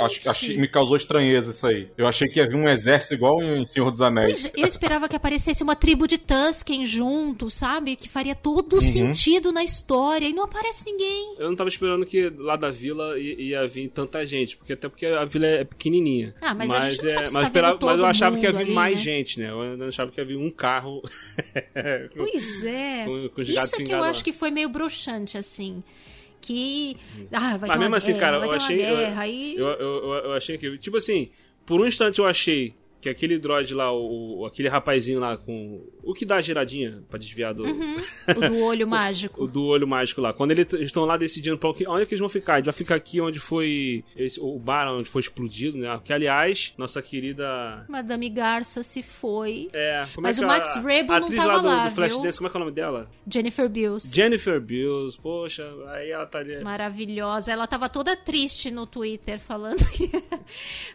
acho, 0.00 0.30
achei- 0.30 0.56
me 0.56 0.66
causou 0.68 0.96
estranheza 0.96 1.50
isso 1.50 1.66
aí. 1.66 1.88
Eu 1.98 2.06
achei 2.06 2.28
que 2.28 2.38
ia 2.40 2.48
vir 2.48 2.56
um 2.56 2.66
exército 2.68 3.12
igual 3.14 3.42
em 3.42 3.64
Senhor 3.66 3.90
dos 3.90 4.00
Anéis. 4.00 4.42
Pois, 4.48 4.52
eu 4.56 4.66
esperava 4.66 5.08
que 5.08 5.14
aparecesse 5.16 5.62
uma 5.62 5.76
tribo 5.76 6.06
de 6.06 6.16
Tusken 6.16 6.86
junto, 6.86 7.50
sabe? 7.50 7.94
Que 7.94 8.08
faria 8.08 8.34
todo 8.34 8.74
Uhum. 8.76 8.80
sentido 8.80 9.52
na 9.52 9.62
história. 9.62 10.26
E 10.26 10.32
não 10.32 10.44
aparece 10.44 10.84
ninguém. 10.86 11.34
Eu 11.38 11.48
não 11.50 11.56
tava 11.56 11.68
esperando 11.68 12.06
que 12.06 12.30
lá 12.38 12.56
da 12.56 12.70
vila 12.70 13.18
ia 13.18 13.68
vir 13.68 13.88
tanta 13.88 14.24
gente, 14.24 14.56
porque 14.56 14.72
até 14.72 14.88
porque 14.88 15.04
a 15.06 15.24
vila 15.26 15.46
é 15.46 15.64
pequenininha. 15.64 16.34
Ah, 16.40 16.54
mas 16.54 16.72
a 16.72 16.88
gente 16.88 17.02
não 17.02 17.10
sabe 17.10 17.26
se 17.28 17.34
mas, 17.34 17.44
tá 17.50 17.60
vendo 17.70 17.78
mas 17.86 17.98
eu 17.98 18.06
achava 18.06 18.38
que 18.38 18.44
ia 18.46 18.52
vir 18.52 18.62
ali, 18.62 18.72
mais 18.72 18.96
né? 18.96 19.02
gente, 19.02 19.40
né? 19.40 19.50
Eu 19.50 19.88
achava 19.88 20.10
que 20.10 20.20
ia 20.20 20.24
vir 20.26 20.36
um 20.36 20.50
carro. 20.50 21.02
Pois 22.16 22.64
é. 22.64 23.04
Com- 23.04 23.28
com 23.28 23.42
Isso 23.42 23.76
é 23.80 23.84
que 23.84 23.92
eu 23.92 24.02
acho 24.02 24.24
que 24.24 24.32
foi 24.32 24.50
meio 24.50 24.68
broxante, 24.68 25.36
assim. 25.36 25.82
Que. 26.42 26.96
Ah, 27.32 27.56
vai 27.56 27.68
Mas 27.68 27.70
ter 27.70 27.78
mesmo 27.78 27.86
uma 27.86 27.96
assim, 27.96 28.12
guerra, 28.12 28.20
cara, 28.20 28.44
eu 28.44 28.50
achei. 28.50 28.76
guerra. 28.76 29.22
aí... 29.22 29.54
Eu, 29.56 29.66
eu, 29.68 29.78
eu, 29.78 30.12
eu 30.24 30.32
achei 30.32 30.58
que. 30.58 30.76
Tipo 30.78 30.96
assim, 30.98 31.30
por 31.64 31.80
um 31.80 31.86
instante 31.86 32.18
eu 32.18 32.26
achei 32.26 32.74
que 33.02 33.08
aquele 33.08 33.36
droid 33.36 33.74
lá, 33.74 33.92
o, 33.92 34.38
o- 34.42 34.46
aquele 34.46 34.68
rapazinho 34.68 35.18
lá 35.18 35.36
com. 35.36 35.84
O 36.04 36.14
que 36.14 36.24
dá 36.24 36.36
a 36.36 36.40
giradinha 36.40 37.02
pra 37.10 37.18
desviar 37.18 37.52
do. 37.52 37.64
O 37.64 38.40
do 38.48 38.58
olho 38.60 38.86
o 38.86 38.88
mágico. 38.88 39.46
do 39.48 39.64
olho 39.66 39.86
mágico 39.88 40.20
lá. 40.20 40.32
Quando 40.32 40.52
eles 40.52 40.72
estão 40.74 41.04
lá 41.04 41.16
decidindo 41.16 41.58
pra 41.58 41.70
onde, 41.70 41.86
onde 41.88 42.02
é 42.02 42.06
que 42.06 42.14
eles 42.14 42.20
vão 42.20 42.28
ficar. 42.28 42.58
Ele 42.58 42.64
vai 42.64 42.72
ficar 42.72 42.94
aqui 42.94 43.20
onde 43.20 43.40
foi 43.40 44.04
esse- 44.16 44.38
o 44.40 44.56
bar 44.58 44.88
onde 44.92 45.08
foi 45.08 45.20
explodido, 45.20 45.76
né? 45.78 46.00
Que 46.04 46.12
aliás, 46.12 46.72
nossa 46.78 47.02
querida. 47.02 47.84
Madame 47.88 48.28
Garça 48.30 48.82
se 48.84 49.02
foi. 49.02 49.68
É, 49.72 50.06
como 50.14 50.26
Mas 50.26 50.38
é 50.38 50.40
que 50.40 50.44
o 50.44 50.48
Max 50.48 50.76
Rebo 50.76 51.12
não 51.18 51.28
tava 51.28 51.46
lá 51.54 51.58
do, 51.58 51.66
lá, 51.66 51.88
do 51.88 51.94
Flash? 51.96 52.18
Dance, 52.22 52.38
como 52.38 52.46
é 52.46 52.50
que 52.50 52.56
é 52.56 52.60
o 52.60 52.64
nome 52.64 52.72
dela? 52.72 53.10
Jennifer 53.28 53.68
Bills. 53.68 54.14
Jennifer 54.14 54.60
Bills, 54.60 55.18
poxa, 55.20 55.68
aí 55.88 56.10
ela 56.10 56.24
tá 56.26 56.38
ali. 56.38 56.62
Maravilhosa. 56.62 57.50
Ela 57.50 57.66
tava 57.66 57.88
toda 57.88 58.14
triste 58.14 58.70
no 58.70 58.86
Twitter, 58.86 59.40
falando 59.40 59.84
que 59.90 60.08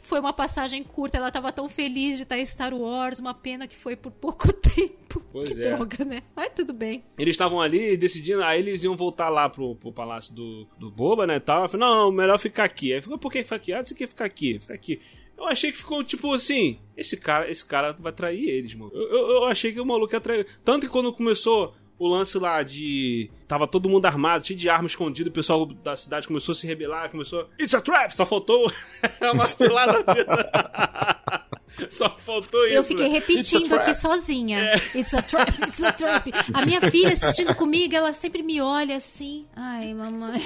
foi 0.01 0.21
uma 0.21 0.31
passagem 0.31 0.81
curta. 0.83 1.17
Ela 1.17 1.29
tava 1.31 1.51
tão 1.51 1.67
feliz 1.67 1.96
de 1.97 2.23
estar 2.23 2.37
em 2.37 2.45
Star 2.45 2.73
Wars. 2.73 3.19
Uma 3.19 3.33
pena 3.33 3.67
que 3.67 3.75
foi 3.75 3.95
por 3.95 4.11
pouco 4.11 4.51
tempo. 4.53 5.21
Pois 5.31 5.51
que 5.51 5.61
é. 5.61 5.75
droga, 5.75 6.05
né? 6.05 6.23
Mas 6.35 6.49
tudo 6.55 6.73
bem. 6.73 7.03
Eles 7.17 7.33
estavam 7.33 7.61
ali 7.61 7.97
decidindo, 7.97 8.43
aí 8.43 8.59
eles 8.59 8.83
iam 8.83 8.95
voltar 8.95 9.29
lá 9.29 9.49
pro, 9.49 9.75
pro 9.75 9.91
palácio 9.91 10.33
do, 10.33 10.67
do 10.77 10.91
Boba, 10.91 11.25
né, 11.25 11.37
e 11.37 11.39
tal. 11.39 11.63
Eu 11.63 11.69
falei, 11.69 11.87
não, 11.87 12.11
melhor 12.11 12.37
ficar 12.37 12.63
aqui. 12.63 12.93
Aí 12.93 13.01
ficou, 13.01 13.17
por 13.17 13.31
que 13.31 13.43
ficar 13.43 13.55
aqui? 13.55 13.73
Ah, 13.73 13.83
você 13.83 13.95
quer 13.95 14.07
ficar 14.07 14.25
aqui, 14.25 14.59
ficar 14.59 14.73
aqui. 14.73 15.01
Eu 15.37 15.45
achei 15.45 15.71
que 15.71 15.77
ficou 15.77 16.03
tipo 16.03 16.33
assim, 16.33 16.79
esse 16.95 17.15
cara, 17.15 17.49
esse 17.49 17.63
cara 17.63 17.93
vai 17.93 18.11
trair 18.11 18.49
eles, 18.49 18.73
mano. 18.73 18.91
Eu, 18.93 19.07
eu, 19.07 19.29
eu 19.29 19.43
achei 19.45 19.71
que 19.71 19.79
o 19.79 19.85
maluco 19.85 20.13
ia 20.13 20.21
trair. 20.21 20.47
Tanto 20.63 20.87
que 20.87 20.91
quando 20.91 21.13
começou 21.13 21.75
o 21.99 22.07
lance 22.07 22.37
lá 22.37 22.63
de. 22.63 23.29
Tava 23.47 23.67
todo 23.67 23.89
mundo 23.89 24.05
armado, 24.05 24.45
cheio 24.45 24.59
de 24.59 24.69
arma 24.69 24.87
escondida, 24.87 25.29
o 25.29 25.33
pessoal 25.33 25.65
da 25.65 25.95
cidade 25.95 26.27
começou 26.27 26.53
a 26.53 26.55
se 26.55 26.67
rebelar, 26.67 27.09
começou. 27.09 27.47
It's 27.59 27.73
a 27.73 27.81
trap! 27.81 28.11
Só 28.11 28.25
faltou 28.25 28.71
uma 29.33 29.45
cilada. 29.45 30.03
Só 31.89 32.15
faltou 32.17 32.65
isso. 32.65 32.75
Eu 32.75 32.83
fiquei 32.83 33.07
né? 33.07 33.13
repetindo 33.13 33.73
aqui 33.73 33.93
sozinha. 33.93 34.59
É. 34.59 34.75
It's 34.97 35.13
a 35.13 35.21
trap, 35.21 35.61
it's 35.63 35.83
a 35.83 35.91
trap. 35.91 36.31
A 36.53 36.65
minha 36.65 36.81
filha 36.81 37.09
assistindo 37.09 37.53
comigo, 37.55 37.95
ela 37.95 38.13
sempre 38.13 38.41
me 38.41 38.59
olha 38.59 38.95
assim. 38.95 39.45
Ai, 39.55 39.93
mamãe. 39.93 40.41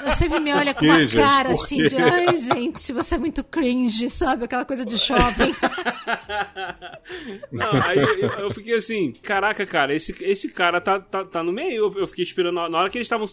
Ela 0.00 0.12
sempre 0.12 0.40
me 0.40 0.52
olha 0.52 0.74
com 0.74 0.84
uma 0.84 1.08
cara 1.08 1.50
assim 1.50 1.82
de 1.84 1.96
ai, 1.96 2.36
gente, 2.36 2.92
você 2.92 3.14
é 3.14 3.18
muito 3.18 3.42
cringe, 3.42 4.10
sabe? 4.10 4.44
Aquela 4.44 4.64
coisa 4.64 4.84
de 4.84 4.98
shopping. 4.98 5.54
Não, 7.50 7.70
aí 7.86 7.98
eu, 8.38 8.50
fiquei 8.50 8.74
assim, 8.74 9.12
caraca, 9.22 9.64
cara, 9.66 9.94
esse, 9.94 10.14
esse 10.20 10.48
cara 10.50 10.80
tá, 10.80 10.98
tá, 10.98 11.24
tá 11.24 11.42
no 11.42 11.52
meio. 11.52 11.92
Eu, 11.96 12.06
fiquei 12.06 12.24
esperando 12.24 12.68
na 12.68 12.78
hora 12.78 12.90
que 12.90 12.98
eles 12.98 13.06
estavam 13.06 13.26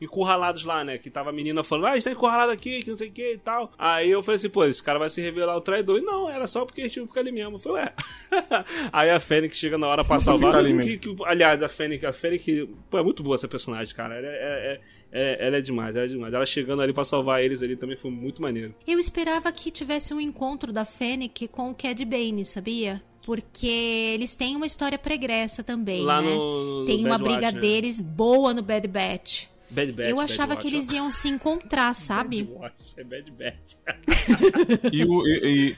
encurralados 0.00 0.64
lá, 0.64 0.84
né? 0.84 0.98
Que 0.98 1.10
tava 1.10 1.30
a 1.30 1.32
menina 1.32 1.62
falando, 1.62 1.86
ah, 1.86 1.90
a 1.90 1.94
gente 1.94 2.04
tá 2.04 2.12
encurralado 2.12 2.52
aqui, 2.52 2.82
que 2.82 2.90
não 2.90 2.96
sei 2.96 3.08
o 3.08 3.12
que 3.12 3.32
e 3.32 3.38
tal. 3.38 3.72
Aí 3.78 4.10
eu 4.10 4.22
falei 4.22 4.36
assim, 4.36 4.48
pô, 4.48 4.64
esse 4.64 4.82
cara 4.82 4.98
vai 4.98 5.10
se 5.10 5.20
revelar 5.20 5.56
o 5.56 5.60
traidor. 5.60 5.98
E 5.98 6.02
não, 6.02 6.28
era, 6.28 6.46
só 6.52 6.64
porque 6.64 6.82
a 6.82 6.84
gente 6.84 6.98
vai 7.00 7.08
ficar 7.08 7.20
ali 7.20 7.32
mesmo. 7.32 7.56
Eu 7.56 7.58
falei, 7.58 7.82
ué. 7.84 7.92
Aí 8.92 9.10
a 9.10 9.18
Fênix 9.20 9.56
chega 9.56 9.76
na 9.78 9.86
hora 9.88 10.04
pra 10.04 10.18
salvar. 10.20 10.62
Que, 10.64 10.98
que- 10.98 11.16
aliás, 11.24 11.62
a 11.62 11.68
Fênix, 11.68 12.04
a 12.04 12.12
Fênix, 12.12 12.44
pô, 12.90 12.98
é 12.98 13.02
muito 13.02 13.22
boa 13.22 13.34
essa 13.34 13.48
personagem, 13.48 13.94
cara. 13.94 14.14
Ela 14.16 14.26
é, 14.28 14.30
é- 14.30 14.80
é- 15.14 15.46
ela 15.46 15.56
é 15.56 15.60
demais, 15.60 15.94
ela 15.96 16.04
é 16.04 16.08
demais. 16.08 16.32
Ela 16.32 16.46
chegando 16.46 16.82
ali 16.82 16.92
pra 16.92 17.04
salvar 17.04 17.42
eles 17.42 17.62
ali 17.62 17.76
também 17.76 17.96
foi 17.96 18.10
muito 18.10 18.40
maneiro. 18.40 18.74
Eu 18.86 18.98
esperava 18.98 19.50
que 19.52 19.70
tivesse 19.70 20.12
um 20.14 20.20
encontro 20.20 20.72
da 20.72 20.84
Fennec 20.84 21.48
com 21.48 21.70
o 21.70 21.74
Cad 21.74 22.04
Bane, 22.04 22.44
sabia? 22.44 23.02
Porque 23.24 23.66
eles 24.14 24.34
têm 24.34 24.56
uma 24.56 24.66
história 24.66 24.98
pregressa 24.98 25.62
também, 25.62 26.02
Lá 26.02 26.20
né? 26.20 26.28
no- 26.28 26.80
no 26.80 26.84
Tem 26.86 27.04
uma 27.04 27.18
Bad 27.18 27.22
briga 27.24 27.40
Batch, 27.42 27.54
né? 27.54 27.60
deles 27.60 28.00
boa 28.00 28.52
no 28.52 28.62
Bad 28.62 28.88
Batch. 28.88 29.44
Bad 29.70 29.92
Batch. 29.92 30.08
Eu 30.10 30.16
Bad 30.16 30.32
achava 30.32 30.52
Watch, 30.54 30.62
que 30.66 30.74
eles 30.74 30.90
iam 30.92 31.10
se 31.10 31.28
encontrar, 31.28 31.94
sabe? 31.94 32.42
Bad 32.42 32.58
Watch, 32.58 32.82
é 32.96 33.04
Bad 33.04 33.30
Batch. 33.30 33.74
E, 34.92 35.04
o, 35.04 35.26
e- 35.26 35.40
e 35.70 35.76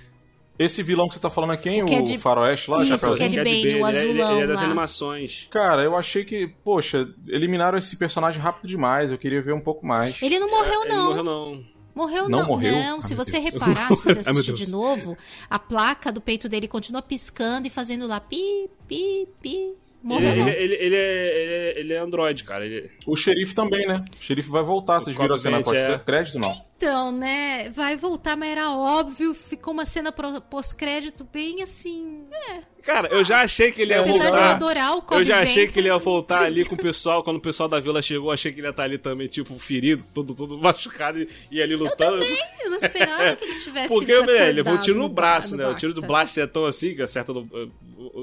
esse 0.58 0.82
vilão 0.82 1.08
que 1.08 1.14
você 1.14 1.20
tá 1.20 1.30
falando 1.30 1.52
é 1.52 1.56
quem? 1.56 1.82
O 1.82 1.86
O, 1.86 1.88
Cad- 1.88 2.18
Faroeste 2.18 2.70
lá, 2.70 2.82
Isso, 2.82 2.98
Chapeuzinho? 2.98 3.30
Cad 3.30 3.36
Bane, 3.44 3.62
Bane, 3.62 3.64
o 3.64 3.66
ele 3.66 3.74
é- 3.74 3.76
ele, 3.76 3.88
azulão 4.22 4.32
ele 4.34 4.42
é 4.42 4.46
das 4.46 4.60
lá. 4.60 4.66
animações. 4.66 5.48
Cara, 5.50 5.82
eu 5.82 5.96
achei 5.96 6.24
que, 6.24 6.46
poxa, 6.62 7.08
eliminaram 7.28 7.76
esse 7.78 7.96
personagem 7.96 8.40
rápido 8.40 8.68
demais. 8.68 9.10
Eu 9.10 9.18
queria 9.18 9.42
ver 9.42 9.52
um 9.54 9.60
pouco 9.60 9.84
mais. 9.86 10.20
Ele 10.22 10.38
não 10.38 10.48
morreu, 10.50 10.82
Ele 10.84 10.94
não. 10.94 11.04
morreu 11.06 11.24
não. 11.24 11.74
Morreu 11.94 12.28
Não 12.28 12.40
não. 12.40 12.46
morreu? 12.48 12.72
Não, 12.72 13.00
se 13.00 13.14
você 13.14 13.38
Deus. 13.38 13.54
reparar, 13.54 13.94
se 13.94 14.02
você 14.02 14.18
assistir 14.30 14.52
de 14.52 14.68
novo, 14.68 15.16
a 15.48 15.60
placa 15.60 16.10
do 16.10 16.20
peito 16.20 16.48
dele 16.48 16.66
continua 16.66 17.00
piscando 17.00 17.68
e 17.68 17.70
fazendo 17.70 18.04
lá 18.08 18.18
pi, 18.18 18.68
pi, 18.88 19.28
pi. 19.40 19.74
Ele, 20.04 20.12
Morreu 20.12 20.30
ele, 20.32 20.40
não. 20.42 20.48
ele, 20.50 20.74
ele 20.74 20.96
é, 20.96 21.42
ele, 21.42 21.52
é, 21.52 21.80
ele 21.80 21.92
é 21.94 21.98
android, 21.98 22.44
cara. 22.44 22.66
Ele, 22.66 22.90
O 23.06 23.16
xerife 23.16 23.54
também, 23.54 23.86
né? 23.86 24.04
O 24.20 24.22
xerife 24.22 24.50
vai 24.50 24.62
voltar. 24.62 25.00
Vocês 25.00 25.16
viram 25.16 25.34
a 25.34 25.38
cena 25.38 25.62
pós-crédito, 25.62 26.38
não? 26.38 26.62
Então, 26.76 27.10
né? 27.10 27.70
Vai 27.70 27.96
voltar, 27.96 28.36
mas 28.36 28.50
era 28.50 28.70
óbvio. 28.70 29.32
Ficou 29.32 29.72
uma 29.72 29.86
cena 29.86 30.12
pós-crédito 30.12 31.26
bem 31.32 31.62
assim. 31.62 32.24
É. 32.50 32.58
Cara, 32.82 33.08
eu 33.08 33.24
já 33.24 33.40
achei 33.40 33.72
que 33.72 33.80
ele 33.80 33.94
ia 33.94 34.00
Apesar 34.00 34.18
de 34.18 34.24
eu 34.26 34.30
voltar. 34.30 34.50
adorar 34.50 34.94
o 34.98 35.04
Eu 35.12 35.24
já 35.24 35.40
achei 35.40 35.66
que 35.66 35.78
ele 35.78 35.88
ia 35.88 35.96
voltar 35.96 36.44
ali 36.44 36.66
com 36.66 36.74
o 36.74 36.78
pessoal. 36.78 37.24
Quando 37.24 37.38
o 37.38 37.40
pessoal 37.40 37.66
da 37.66 37.80
vila 37.80 38.02
chegou, 38.02 38.30
achei 38.30 38.52
que 38.52 38.60
ele 38.60 38.66
ia 38.66 38.70
estar 38.72 38.82
ali 38.82 38.98
também, 38.98 39.26
tipo, 39.26 39.58
ferido, 39.58 40.04
todo, 40.12 40.34
todo 40.34 40.58
machucado 40.58 41.18
e, 41.18 41.28
e 41.50 41.62
ali 41.62 41.74
lutando. 41.74 42.22
Eu 42.62 42.70
não 42.70 42.76
esperava 42.76 43.34
que 43.36 43.44
ele 43.44 43.54
tivesse 43.60 43.88
Porque, 43.88 44.12
velho, 44.20 44.44
ele 44.44 44.52
levou 44.52 44.74
um 44.74 44.78
tiro 44.80 44.98
no 44.98 45.08
ba- 45.08 45.14
braço, 45.22 45.56
né? 45.56 45.66
O 45.66 45.74
tiro 45.74 45.94
do 45.94 46.02
Bacta. 46.02 46.12
Blaster 46.12 46.44
é 46.44 46.46
tão 46.46 46.66
assim 46.66 46.94
que 46.94 47.00
acerta 47.00 47.32
no. 47.32 47.48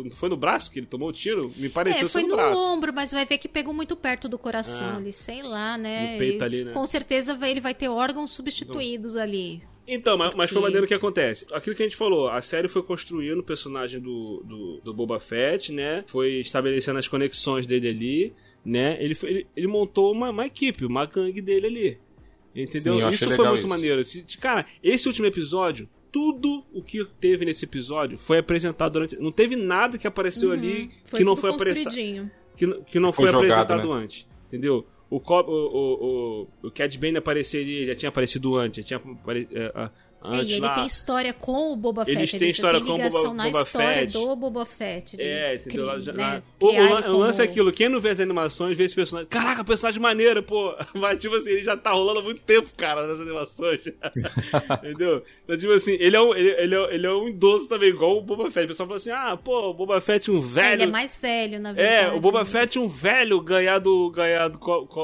Não 0.04 0.16
foi 0.16 0.30
no 0.30 0.38
braço 0.38 0.72
que 0.72 0.80
ele 0.80 0.86
tomou 0.88 1.10
o 1.10 1.14
tiro? 1.14 1.52
Me 1.58 1.70
pareceu 1.70 2.06
É, 2.06 2.10
foi 2.10 2.22
ser 2.22 2.28
no 2.28 2.32
no 2.32 2.36
braço. 2.38 2.60
ombro, 2.60 2.94
mas 2.94 3.12
vai 3.12 3.26
ver 3.26 3.38
que 3.38 3.48
pegou 3.48 3.74
muito 3.74 3.96
perto 3.96 4.28
do 4.30 4.38
coração 4.38 4.90
Ah. 4.92 4.98
ali, 4.98 5.12
sei 5.12 5.42
lá, 5.44 5.78
né? 5.78 6.14
No 6.14 6.18
peito 6.20 6.44
ali, 6.44 6.64
né? 6.66 6.72
Com 6.72 6.86
certeza 6.86 7.36
vai- 7.36 7.52
ele 7.52 7.60
vai 7.62 7.74
ter 7.74 7.90
órgãos 7.90 8.32
substituídos 8.32 9.16
ali. 9.16 9.62
Então, 9.88 10.18
mas, 10.18 10.34
mas 10.36 10.50
foi 10.50 10.62
maneiro 10.62 10.86
o 10.86 10.88
que 10.88 10.94
acontece. 10.94 11.46
Aquilo 11.52 11.76
que 11.76 11.82
a 11.84 11.86
gente 11.86 11.98
falou, 11.98 12.30
a 12.30 12.42
série 12.42 12.68
foi 12.68 12.84
construindo 12.84 13.40
o 13.40 13.44
personagem 13.44 14.00
do, 14.00 14.42
do, 14.46 14.82
do 14.84 14.94
Boba 14.94 15.20
Fett, 15.20 15.72
né? 15.72 16.06
Foi 16.08 16.36
estabelecendo 16.40 17.00
as 17.00 17.08
conexões 17.08 17.66
dele 17.68 17.90
ali, 17.90 18.34
né? 18.64 18.98
Ele, 19.04 19.16
foi- 19.16 19.30
ele, 19.30 19.48
ele 19.58 19.68
montou 19.68 20.12
uma, 20.12 20.30
uma 20.30 20.46
equipe, 20.46 20.86
uma 20.86 21.06
gangue 21.06 21.42
dele 21.42 21.68
ali. 21.68 21.98
Entendeu? 22.56 22.94
Sim, 22.96 23.02
eu 23.02 23.08
achei 23.08 23.28
isso 23.28 23.36
foi 23.36 23.48
muito 23.48 23.60
isso. 23.62 23.70
maneiro. 23.70 24.04
Cara, 24.40 24.66
esse 24.84 25.08
último 25.08 25.26
episódio, 25.26 25.90
tudo 26.12 26.64
o 26.74 26.82
que 26.84 27.06
teve 27.20 27.46
nesse 27.46 27.66
episódio 27.66 28.18
foi 28.18 28.40
apresentado 28.40 28.92
durante. 28.94 29.16
Não 29.18 29.32
teve 29.32 29.56
nada 29.56 29.98
que 29.98 30.06
apareceu 30.08 30.52
ali 30.52 30.84
Uhum. 30.84 30.90
Foi 31.06 31.20
que 31.20 31.24
não 31.26 31.36
foi 31.36 31.50
apresentado 31.52 31.84
construidinho. 31.86 32.32
que, 32.58 32.66
n- 32.66 32.82
que 32.86 33.00
não 33.00 33.14
Foi 33.14 33.30
foi, 33.30 33.32
jogado, 33.42 33.72
apresentado 33.72 33.96
né? 33.98 34.04
antes. 34.04 34.28
Entendeu? 34.48 34.86
O, 35.10 35.18
o, 35.18 35.20
o, 35.20 36.48
o, 36.64 36.68
o 36.68 36.72
Cad 36.72 36.98
Bane 36.98 37.18
apareceria, 37.18 37.88
já 37.88 37.96
tinha 37.96 38.10
aparecido 38.10 38.56
antes, 38.56 38.86
já 38.86 38.98
tinha 39.00 39.14
apare- 39.14 39.48
É, 39.52 39.90
antes 40.24 40.50
e 40.50 40.54
ele 40.54 40.62
lá. 40.62 40.76
tem 40.76 40.86
história 40.86 41.34
com 41.34 41.72
o 41.74 41.76
Boba 41.76 42.06
Fett. 42.06 42.18
Eles 42.18 42.34
ele 42.34 42.40
têm 42.40 42.50
história 42.50 42.80
tem 42.80 42.88
com 42.88 42.94
o 42.94 42.98
Boba- 43.10 43.34
na 43.34 43.44
Boba 43.46 43.62
história 43.62 43.98
Fett. 43.98 44.14
do 44.14 44.36
Boba 44.36 44.66
Fett. 44.66 45.18
É, 45.20 45.56
entendeu? 45.56 45.88
cri- 45.92 46.02
Já- 46.02 46.14
né, 46.14 46.44
o, 46.60 46.66
o, 46.68 47.16
o 47.16 47.18
lance 47.20 47.42
é 47.42 47.46
aquilo, 47.46 47.72
quem 47.72 47.90
não 47.90 48.00
vê 48.00 48.10
as 48.10 48.20
animações, 48.20 48.78
vê 48.78 48.84
esse 48.84 48.96
personagem. 48.96 49.30
Caraca, 49.30 49.64
personagem 49.64 50.02
maneiro, 50.02 50.42
pô. 50.44 50.74
Mas, 50.96 51.18
tipo 51.20 51.36
assim, 51.36 51.50
ele 51.52 51.64
já 51.64 51.76
tá 51.78 51.92
rolando 51.92 52.20
há 52.20 52.24
muito 52.24 52.42
tempo, 52.42 52.70
cara, 52.78 53.08
nas 53.08 53.20
animações. 53.20 53.82
entendeu? 54.84 55.24
Então, 55.44 55.58
tipo 55.58 55.72
assim, 55.74 55.94
ele 56.00 56.16
é, 56.16 56.22
um, 56.22 56.34
ele, 56.36 56.50
ele 56.52 56.76
é, 56.76 56.96
ele 56.96 57.08
é 57.08 57.12
um 57.12 57.28
idoso 57.28 57.68
também, 57.68 57.90
igual 57.90 58.18
o 58.18 58.22
Boba 58.22 58.50
Fett. 58.52 58.66
O 58.66 58.68
pessoal 58.70 58.88
fala 58.88 58.98
assim, 58.98 59.12
ah, 59.12 59.38
pô, 59.38 59.70
o 59.70 59.74
Boba 59.74 60.00
Fett 60.02 60.30
um 60.32 60.38
É, 60.38 60.42
velho. 60.42 60.74
Ele 60.74 60.84
é 60.84 60.88
mais 60.88 61.18
velho, 61.18 61.60
na 61.60 61.74
verdade. 61.74 62.14
É, 62.14 62.16
o 62.16 62.20
Boba 62.20 62.40
né? 62.40 62.46
Fett 62.46 62.78
um 62.80 62.88
velho 62.88 63.42
ganhar 63.42 63.80
do, 63.80 64.10
ganhar 64.12 64.48
do, 64.50 64.58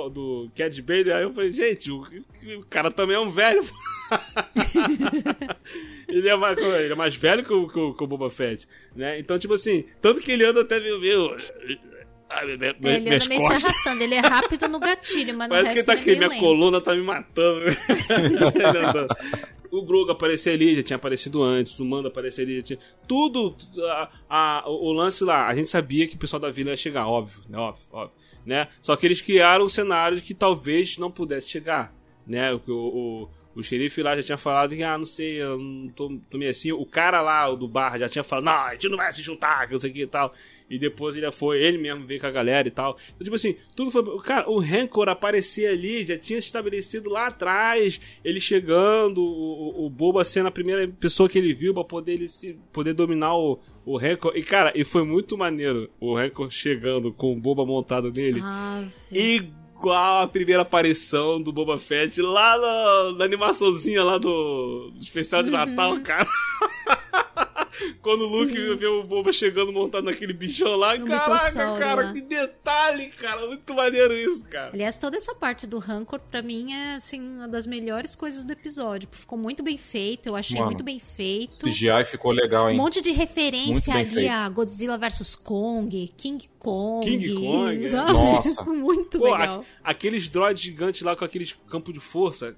do 0.09 0.49
Cad 0.55 0.81
Bane. 0.81 1.11
Aí 1.11 1.23
eu 1.23 1.33
falei, 1.33 1.51
gente, 1.51 1.91
o, 1.91 2.05
o 2.55 2.65
cara 2.65 2.89
também 2.91 3.15
é 3.15 3.19
um 3.19 3.29
velho. 3.29 3.61
ele, 6.07 6.29
é 6.29 6.35
mais, 6.35 6.57
ele 6.57 6.93
é 6.93 6.95
mais 6.95 7.15
velho 7.15 7.43
que 7.43 7.53
o, 7.53 7.67
que 7.67 7.79
o, 7.79 7.93
que 7.93 8.03
o 8.03 8.07
Boba 8.07 8.29
Fett, 8.29 8.67
né? 8.95 9.19
Então, 9.19 9.37
tipo 9.37 9.53
assim, 9.53 9.85
tanto 10.01 10.21
que 10.21 10.31
ele 10.31 10.45
anda 10.45 10.61
até 10.61 10.79
meio... 10.79 11.35
ah, 12.29 12.45
me- 12.45 12.53
É, 12.89 12.95
ele 12.95 13.15
anda 13.15 13.25
meio 13.27 13.41
se 13.41 13.47
costas. 13.47 13.63
arrastando. 13.65 14.03
Ele 14.03 14.15
é 14.15 14.19
rápido 14.19 14.67
no 14.67 14.79
gatilho, 14.79 15.35
mas 15.37 15.49
Parece 15.49 15.69
que 15.71 15.75
resto 15.77 15.85
tá 15.87 15.93
ele 15.93 15.99
é 15.99 16.03
aqui, 16.03 16.15
minha 16.17 16.29
lento. 16.29 16.39
coluna 16.39 16.81
tá 16.81 16.95
me 16.95 17.01
matando. 17.03 17.65
Ele 17.67 19.07
o 19.69 19.85
Grogu 19.85 20.11
aparecer 20.11 20.51
ali, 20.53 20.75
já 20.75 20.81
tinha 20.81 20.95
aparecido 20.95 21.43
antes, 21.43 21.77
o 21.77 21.83
Mando 21.83 22.07
apareceria, 22.07 22.61
tinha... 22.61 22.79
tudo, 23.05 23.53
a, 23.89 24.09
a- 24.29 24.63
o 24.65 24.93
lance 24.93 25.25
lá, 25.25 25.45
a 25.45 25.53
gente 25.53 25.67
sabia 25.69 26.07
que 26.07 26.15
o 26.15 26.17
pessoal 26.17 26.39
da 26.39 26.49
vila 26.49 26.69
ia 26.69 26.77
chegar, 26.77 27.05
óbvio, 27.05 27.41
né, 27.49 27.57
óbvio, 27.57 27.83
óbvio, 27.91 28.15
né? 28.45 28.69
Só 28.81 28.95
que 28.95 29.05
eles 29.05 29.19
criaram 29.21 29.65
um 29.65 29.69
cenário 29.69 30.21
que 30.21 30.33
talvez 30.33 30.97
não 30.97 31.11
pudesse 31.11 31.49
chegar, 31.49 31.93
né? 32.27 32.53
O, 32.53 32.61
o, 32.67 33.29
o 33.55 33.63
xerife 33.63 34.03
lá 34.03 34.15
já 34.15 34.23
tinha 34.23 34.37
falado 34.37 34.75
que, 34.75 34.83
ah, 34.83 34.97
não 34.97 35.05
sei, 35.05 35.41
eu 35.41 35.57
não 35.57 35.89
tô, 35.89 36.19
tô 36.29 36.37
meio 36.37 36.51
assim. 36.51 36.71
O 36.71 36.85
cara 36.85 37.21
lá, 37.21 37.49
o 37.49 37.55
do 37.55 37.67
bar, 37.67 37.97
já 37.97 38.07
tinha 38.07 38.23
falado, 38.23 38.45
não, 38.45 38.53
a 38.53 38.73
gente 38.73 38.89
não 38.89 38.97
vai 38.97 39.11
se 39.11 39.23
juntar, 39.23 39.65
que 39.65 39.73
não 39.73 39.79
sei 39.79 39.89
o 39.89 39.93
que 39.93 40.01
e 40.03 40.07
tal. 40.07 40.33
E 40.69 40.77
depois 40.77 41.15
ele 41.15 41.31
foi, 41.31 41.63
ele 41.63 41.77
mesmo 41.77 42.05
veio 42.05 42.19
com 42.19 42.27
a 42.27 42.31
galera 42.31 42.67
e 42.67 42.71
tal. 42.71 42.97
Então, 43.15 43.23
tipo 43.23 43.35
assim, 43.35 43.55
tudo 43.75 43.89
foi. 43.89 44.03
Cara, 44.21 44.49
o 44.49 44.59
Rancor 44.59 45.07
aparecer 45.07 45.67
ali, 45.67 46.05
já 46.05 46.17
tinha 46.17 46.41
se 46.41 46.47
estabelecido 46.47 47.09
lá 47.09 47.27
atrás, 47.27 48.01
ele 48.23 48.39
chegando, 48.39 49.23
o, 49.23 49.83
o, 49.83 49.85
o 49.85 49.89
Boba 49.89 50.25
sendo 50.25 50.47
a 50.47 50.51
primeira 50.51 50.87
pessoa 50.87 51.29
que 51.29 51.37
ele 51.37 51.53
viu 51.53 51.73
pra 51.73 51.85
poder, 51.85 52.13
ele 52.13 52.27
se, 52.27 52.59
poder 52.73 52.93
dominar 52.93 53.35
o, 53.35 53.59
o 53.85 53.97
Rancor. 53.97 54.35
E, 54.35 54.43
cara, 54.43 54.73
e 54.75 54.83
foi 54.83 55.05
muito 55.05 55.37
maneiro 55.37 55.89
o 55.99 56.13
Rancor 56.13 56.51
chegando 56.51 57.13
com 57.13 57.31
o 57.31 57.39
Boba 57.39 57.65
montado 57.65 58.11
nele. 58.11 58.41
Ah, 58.43 58.85
Igual 59.79 60.23
a 60.23 60.27
primeira 60.27 60.63
aparição 60.63 61.39
do 61.39 61.53
Boba 61.53 61.77
Fett 61.77 62.19
lá 62.19 62.57
na, 62.57 63.17
na 63.17 63.25
animaçãozinha 63.25 64.03
lá 64.03 64.17
do, 64.17 64.91
do 64.91 65.03
especial 65.03 65.43
de 65.43 65.51
Natal, 65.51 65.99
cara. 66.01 66.27
Quando 68.01 68.21
o 68.21 68.39
Luke 68.39 68.53
Sim. 68.55 68.75
vê 68.75 68.87
o 68.87 69.03
Boba 69.03 69.31
chegando 69.31 69.71
montado 69.71 70.05
naquele 70.05 70.33
bichão 70.33 70.75
lá, 70.75 70.97
No 70.97 71.05
caraca, 71.05 71.33
mitossauro 71.33 71.79
cara, 71.79 72.05
lá. 72.07 72.13
que 72.13 72.21
detalhe, 72.21 73.09
cara, 73.09 73.45
muito 73.45 73.71
maneiro 73.75 74.15
isso, 74.15 74.45
cara. 74.47 74.71
Aliás, 74.73 74.97
toda 74.97 75.15
essa 75.15 75.35
parte 75.35 75.67
do 75.67 75.77
Rancor, 75.77 76.19
pra 76.19 76.41
mim, 76.41 76.73
é 76.73 76.95
assim, 76.95 77.21
uma 77.21 77.47
das 77.47 77.67
melhores 77.67 78.15
coisas 78.15 78.45
do 78.45 78.53
episódio. 78.53 79.07
Ficou 79.11 79.37
muito 79.37 79.61
bem 79.61 79.77
feito, 79.77 80.27
eu 80.27 80.35
achei 80.35 80.55
Mano, 80.57 80.71
muito 80.71 80.83
bem 80.83 80.99
feito. 80.99 81.59
CGI 81.59 82.03
ficou 82.05 82.31
legal, 82.31 82.65
Um 82.65 82.69
hein? 82.71 82.77
monte 82.77 82.99
de 82.99 83.11
referência 83.11 83.93
ali 83.93 84.09
feito. 84.09 84.31
a 84.31 84.49
Godzilla 84.49 84.97
vs 84.97 85.35
Kong, 85.35 86.07
King 86.17 86.49
Kong. 86.57 87.05
King 87.05 87.35
Kong, 87.35 87.83
é. 87.83 87.87
sabe? 87.89 88.11
Nossa. 88.13 88.63
muito 88.63 89.19
Pô, 89.19 89.25
legal. 89.35 89.63
a- 89.83 89.91
aqueles 89.91 90.27
droids 90.27 90.63
gigantes 90.63 91.01
lá 91.03 91.15
com 91.15 91.23
aqueles 91.23 91.53
campos 91.69 91.93
de 91.93 91.99
força, 91.99 92.55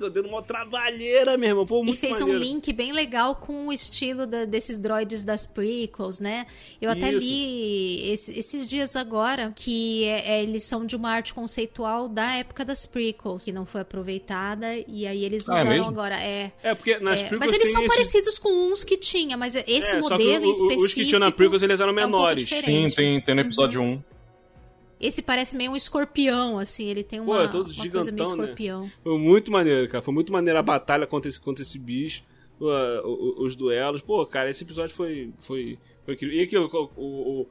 caraca, 0.00 0.10
dando 0.10 0.28
uma 0.28 0.42
trabalheira, 0.42 1.36
meu 1.36 1.48
irmão, 1.50 1.66
pô, 1.66 1.84
E 1.84 1.92
fez 1.92 2.16
um 2.22 2.26
maneiro. 2.28 2.42
link 2.44 2.72
bem 2.72 2.92
legal 2.92 3.34
com 3.36 3.66
o 3.68 3.72
estilo 3.72 4.26
da- 4.26 4.44
desses 4.44 4.78
droids 4.78 5.22
das 5.22 5.46
prequels, 5.46 6.18
né? 6.20 6.46
Eu 6.80 6.90
até 6.90 7.10
Isso. 7.12 7.20
li 7.26 8.10
esse- 8.10 8.38
esses 8.38 8.68
dias 8.68 8.96
agora 8.96 9.52
que 9.54 10.04
é- 10.04 10.38
é, 10.38 10.42
eles 10.42 10.62
são 10.64 10.84
de 10.86 10.96
uma 10.96 11.10
arte 11.10 11.34
conceitual 11.34 12.08
da 12.08 12.36
época 12.36 12.64
das 12.64 12.86
prequels, 12.86 13.44
que 13.44 13.52
não 13.52 13.66
foi 13.66 13.82
aproveitada, 13.82 14.66
e 14.88 15.06
aí 15.06 15.24
eles 15.24 15.48
Ah, 15.48 15.52
é 15.52 15.54
usaram 15.54 15.70
mesmo? 15.70 15.86
agora. 15.86 16.20
É. 16.20 16.52
É, 16.62 16.74
porque 16.74 16.98
nas 16.98 17.20
é, 17.20 17.24
prequels 17.28 17.38
mas 17.40 17.48
eles 17.52 17.62
tem 17.64 17.72
são 17.72 17.82
esses- 17.84 17.94
parecidos 17.96 18.38
com 18.38 18.48
uns 18.72 18.84
que 18.84 18.96
tinha, 18.96 19.36
mas 19.36 19.54
esse 19.54 19.70
É, 19.72 19.82
só 19.82 20.16
que 20.16 20.24
modelo 20.24 20.46
o- 20.46 20.50
específico. 20.52 20.84
os 20.84 20.94
que 20.94 21.04
tinham 21.06 21.20
na 21.20 21.30
prequels, 21.30 21.62
eles 21.62 21.80
eram 21.80 21.90
é 21.90 21.92
um 21.92 21.96
pouco 21.96 22.16
menores. 22.18 22.44
diferente. 22.46 22.90
Sim, 22.90 22.96
tem, 22.96 23.20
tem 23.20 23.34
no 23.34 23.40
episódio 23.42 23.80
1. 23.80 24.02
Esse 25.00 25.22
parece 25.22 25.56
meio 25.56 25.72
um 25.72 25.76
escorpião, 25.76 26.58
assim, 26.58 26.86
ele 26.88 27.02
tem 27.02 27.24
Pô, 27.24 27.32
uma, 27.32 27.44
é 27.44 27.48
todo 27.48 27.70
uma 27.70 27.88
coisa 27.88 28.12
meio 28.12 28.24
gigantão, 28.26 28.36
né? 28.36 28.42
escorpião. 28.44 28.92
Foi 29.02 29.18
muito 29.18 29.50
maneiro, 29.50 29.88
cara. 29.88 30.02
Foi 30.02 30.12
muito 30.12 30.30
maneiro 30.32 30.58
a 30.58 30.62
batalha 30.62 31.06
contra 31.06 31.28
esse, 31.28 31.40
contra 31.40 31.62
esse 31.62 31.78
bicho, 31.78 32.22
os 33.38 33.56
duelos. 33.56 34.02
Pô, 34.02 34.24
cara, 34.26 34.50
esse 34.50 34.62
episódio 34.64 34.94
foi, 34.94 35.30
foi, 35.46 35.78
foi 36.04 36.14
incrível. 36.14 36.36
E 36.36 36.42
aquilo, 36.42 36.70
o, 36.96 37.40
o- 37.42 37.46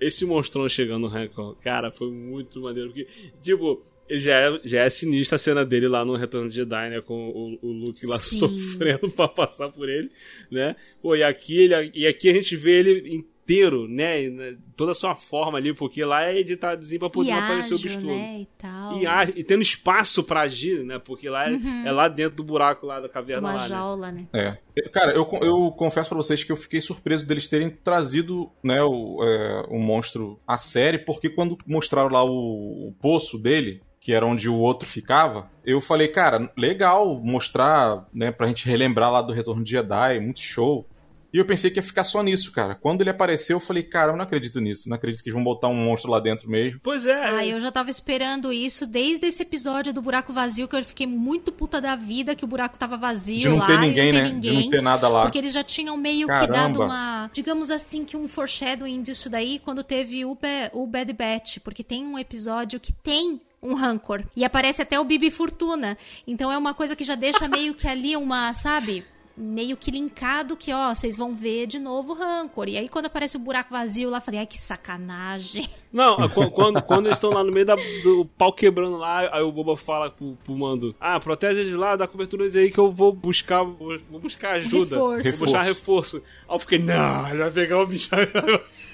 esse 0.00 0.24
monstrão 0.24 0.68
chegando 0.68 1.02
no 1.02 1.08
Rancor, 1.08 1.56
cara, 1.56 1.90
foi 1.90 2.10
muito 2.10 2.60
maneiro. 2.60 2.90
Porque, 2.90 3.06
tipo, 3.42 3.82
já 4.10 4.32
é, 4.34 4.60
já 4.64 4.80
é 4.82 4.88
sinistra 4.88 5.36
a 5.36 5.38
cena 5.38 5.64
dele 5.64 5.88
lá 5.88 6.04
no 6.04 6.14
Retorno 6.16 6.48
de 6.48 6.54
Jedi, 6.54 6.90
né? 6.90 7.00
Com 7.00 7.28
o, 7.30 7.58
o 7.60 7.72
Luke 7.72 8.06
lá 8.06 8.16
Sim. 8.18 8.38
sofrendo 8.40 9.10
pra 9.10 9.28
passar 9.28 9.70
por 9.70 9.88
ele, 9.88 10.10
né? 10.50 10.76
Pô, 11.02 11.14
e 11.16 11.22
aqui, 11.22 11.58
ele, 11.58 11.90
e 11.94 12.06
aqui 12.06 12.30
a 12.30 12.32
gente 12.32 12.56
vê 12.56 12.78
ele 12.78 13.08
em 13.16 13.26
inteiro, 13.44 13.86
né? 13.86 14.28
né, 14.28 14.56
Toda 14.76 14.92
a 14.92 14.94
sua 14.94 15.14
forma 15.14 15.58
ali, 15.58 15.74
porque 15.74 16.04
lá 16.04 16.24
é 16.24 16.38
editadozinho 16.38 17.00
pra 17.00 17.10
poder 17.10 17.30
e 17.30 17.32
aparecer 17.32 17.72
o 17.72 17.76
ágil, 17.76 17.78
bicho 17.78 18.00
todo. 18.00 18.06
né, 18.06 18.38
e 18.40 18.48
tal. 18.58 18.98
E, 18.98 19.40
e 19.40 19.44
tendo 19.44 19.62
espaço 19.62 20.24
pra 20.24 20.40
agir, 20.40 20.82
né? 20.84 20.98
Porque 20.98 21.28
lá 21.28 21.48
é, 21.48 21.58
é 21.84 21.92
lá 21.92 22.08
dentro 22.08 22.36
do 22.36 22.44
buraco 22.44 22.86
lá 22.86 23.00
da 23.00 23.08
caverna 23.08 23.48
Uma 23.48 23.54
lá, 23.54 23.62
né? 23.62 23.68
jaula, 23.68 24.12
né? 24.12 24.26
É. 24.32 24.56
Cara, 24.92 25.12
eu, 25.12 25.28
eu 25.42 25.70
confesso 25.72 26.08
pra 26.08 26.16
vocês 26.16 26.42
que 26.42 26.50
eu 26.50 26.56
fiquei 26.56 26.80
surpreso 26.80 27.26
deles 27.26 27.48
terem 27.48 27.70
trazido 27.70 28.50
né, 28.62 28.82
o, 28.82 29.22
é, 29.22 29.66
o 29.68 29.78
monstro 29.78 30.40
à 30.46 30.56
série, 30.56 30.98
porque 30.98 31.28
quando 31.28 31.56
mostraram 31.66 32.10
lá 32.10 32.24
o, 32.24 32.88
o 32.88 32.94
poço 33.00 33.38
dele, 33.38 33.80
que 34.00 34.12
era 34.12 34.26
onde 34.26 34.48
o 34.48 34.56
outro 34.56 34.86
ficava, 34.88 35.50
eu 35.64 35.80
falei, 35.80 36.08
cara, 36.08 36.50
legal 36.56 37.18
mostrar, 37.22 38.06
né, 38.12 38.30
pra 38.30 38.46
gente 38.46 38.68
relembrar 38.68 39.10
lá 39.10 39.22
do 39.22 39.32
Retorno 39.32 39.64
de 39.64 39.70
Jedi, 39.70 40.20
muito 40.20 40.40
show. 40.40 40.86
E 41.34 41.38
eu 41.38 41.44
pensei 41.44 41.68
que 41.68 41.80
ia 41.80 41.82
ficar 41.82 42.04
só 42.04 42.22
nisso, 42.22 42.52
cara. 42.52 42.76
Quando 42.76 43.00
ele 43.00 43.10
apareceu, 43.10 43.56
eu 43.56 43.60
falei, 43.60 43.82
cara, 43.82 44.12
eu 44.12 44.16
não 44.16 44.22
acredito 44.22 44.60
nisso. 44.60 44.88
Não 44.88 44.94
acredito 44.94 45.20
que 45.20 45.28
eles 45.28 45.34
vão 45.34 45.42
botar 45.42 45.66
um 45.66 45.74
monstro 45.74 46.08
lá 46.08 46.20
dentro 46.20 46.48
mesmo. 46.48 46.78
Pois 46.80 47.04
é. 47.06 47.24
Ah, 47.26 47.44
eu 47.44 47.58
já 47.58 47.72
tava 47.72 47.90
esperando 47.90 48.52
isso 48.52 48.86
desde 48.86 49.26
esse 49.26 49.42
episódio 49.42 49.92
do 49.92 50.00
buraco 50.00 50.32
vazio, 50.32 50.68
que 50.68 50.76
eu 50.76 50.84
fiquei 50.84 51.08
muito 51.08 51.50
puta 51.50 51.80
da 51.80 51.96
vida 51.96 52.36
que 52.36 52.44
o 52.44 52.46
buraco 52.46 52.78
tava 52.78 52.96
vazio 52.96 53.40
De 53.40 53.48
não 53.48 53.56
lá 53.56 53.66
ter 53.66 53.74
e 53.74 53.78
ninguém, 53.80 54.04
não 54.06 54.12
ter 54.12 54.22
né? 54.22 54.28
ninguém. 54.30 54.58
De 54.58 54.62
não 54.64 54.70
ter 54.70 54.82
nada 54.82 55.08
lá. 55.08 55.22
Porque 55.22 55.38
eles 55.38 55.52
já 55.52 55.64
tinham 55.64 55.96
meio 55.96 56.28
que 56.28 56.32
Caramba. 56.34 56.52
dado 56.52 56.80
uma. 56.82 57.28
Digamos 57.32 57.68
assim, 57.68 58.04
que 58.04 58.16
um 58.16 58.28
foreshadowing 58.28 59.02
disso 59.02 59.28
daí 59.28 59.58
quando 59.58 59.82
teve 59.82 60.24
o, 60.24 60.36
Ba- 60.36 60.70
o 60.72 60.86
Bad 60.86 61.12
Batch. 61.12 61.58
Porque 61.64 61.82
tem 61.82 62.04
um 62.06 62.16
episódio 62.16 62.78
que 62.78 62.92
tem 62.92 63.40
um 63.60 63.74
rancor. 63.74 64.22
E 64.36 64.44
aparece 64.44 64.82
até 64.82 65.00
o 65.00 65.04
Bibi 65.04 65.32
Fortuna. 65.32 65.98
Então 66.28 66.52
é 66.52 66.56
uma 66.56 66.74
coisa 66.74 66.94
que 66.94 67.02
já 67.02 67.16
deixa 67.16 67.48
meio 67.48 67.74
que 67.74 67.88
ali 67.88 68.16
uma, 68.16 68.54
sabe? 68.54 69.04
Meio 69.36 69.76
que 69.76 69.90
linkado 69.90 70.56
que, 70.56 70.72
ó, 70.72 70.94
vocês 70.94 71.16
vão 71.16 71.34
ver 71.34 71.66
de 71.66 71.80
novo 71.80 72.12
o 72.12 72.14
rancor. 72.16 72.68
E 72.68 72.76
aí 72.78 72.88
quando 72.88 73.06
aparece 73.06 73.36
o 73.36 73.40
buraco 73.40 73.72
vazio 73.72 74.08
lá, 74.08 74.18
eu 74.18 74.20
falei, 74.22 74.38
ai 74.40 74.46
que 74.46 74.56
sacanagem. 74.56 75.68
Não, 75.92 76.28
qu- 76.28 76.50
quando, 76.50 76.80
quando 76.82 77.06
eles 77.06 77.18
estão 77.18 77.30
lá 77.30 77.42
no 77.42 77.50
meio 77.50 77.66
da- 77.66 77.74
do 77.74 78.24
pau 78.38 78.52
quebrando 78.52 78.96
lá, 78.96 79.28
aí 79.36 79.42
o 79.42 79.50
Boba 79.50 79.76
fala 79.76 80.08
pro, 80.10 80.36
pro 80.44 80.54
Mando: 80.56 80.94
Ah, 81.00 81.18
protege 81.18 81.60
eles 81.62 81.74
lá, 81.74 81.96
dá 81.96 82.06
cobertura 82.06 82.44
aí 82.44 82.70
que 82.70 82.78
eu 82.78 82.92
vou 82.92 83.12
buscar, 83.12 83.62
vou, 83.64 83.98
vou 84.10 84.20
buscar 84.20 84.52
ajuda. 84.52 84.96
Reforço. 84.96 85.30
Vou 85.38 85.46
buscar 85.46 85.62
reforço. 85.62 86.16
Aí 86.48 86.54
eu 86.54 86.58
fiquei: 86.58 86.78
Não, 86.78 87.28
ele 87.28 87.38
vai 87.38 87.50
pegar 87.50 87.80
o 87.80 87.86
bicho. 87.86 88.10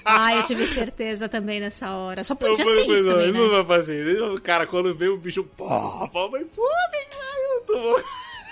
Ai, 0.05 0.37
eu 0.39 0.43
tive 0.43 0.67
certeza 0.67 1.27
também 1.29 1.59
nessa 1.59 1.91
hora. 1.91 2.23
Só 2.23 2.33
Eu 2.33 2.37
podia 2.37 2.65
ser 2.65 2.87
isso 2.87 3.05
não, 3.05 3.11
também, 3.13 3.29
ele 3.29 3.37
né? 3.37 3.39
não 3.39 3.49
vai 3.63 3.65
fazer. 3.77 4.41
Cara, 4.41 4.65
quando 4.67 4.93
veio 4.95 5.15
o 5.15 5.17
bicho, 5.17 5.43
pô, 5.43 6.07
pô, 6.07 6.29
mas 6.29 6.47
pô, 6.55 6.61
muito 7.67 7.73
bom. 7.73 7.95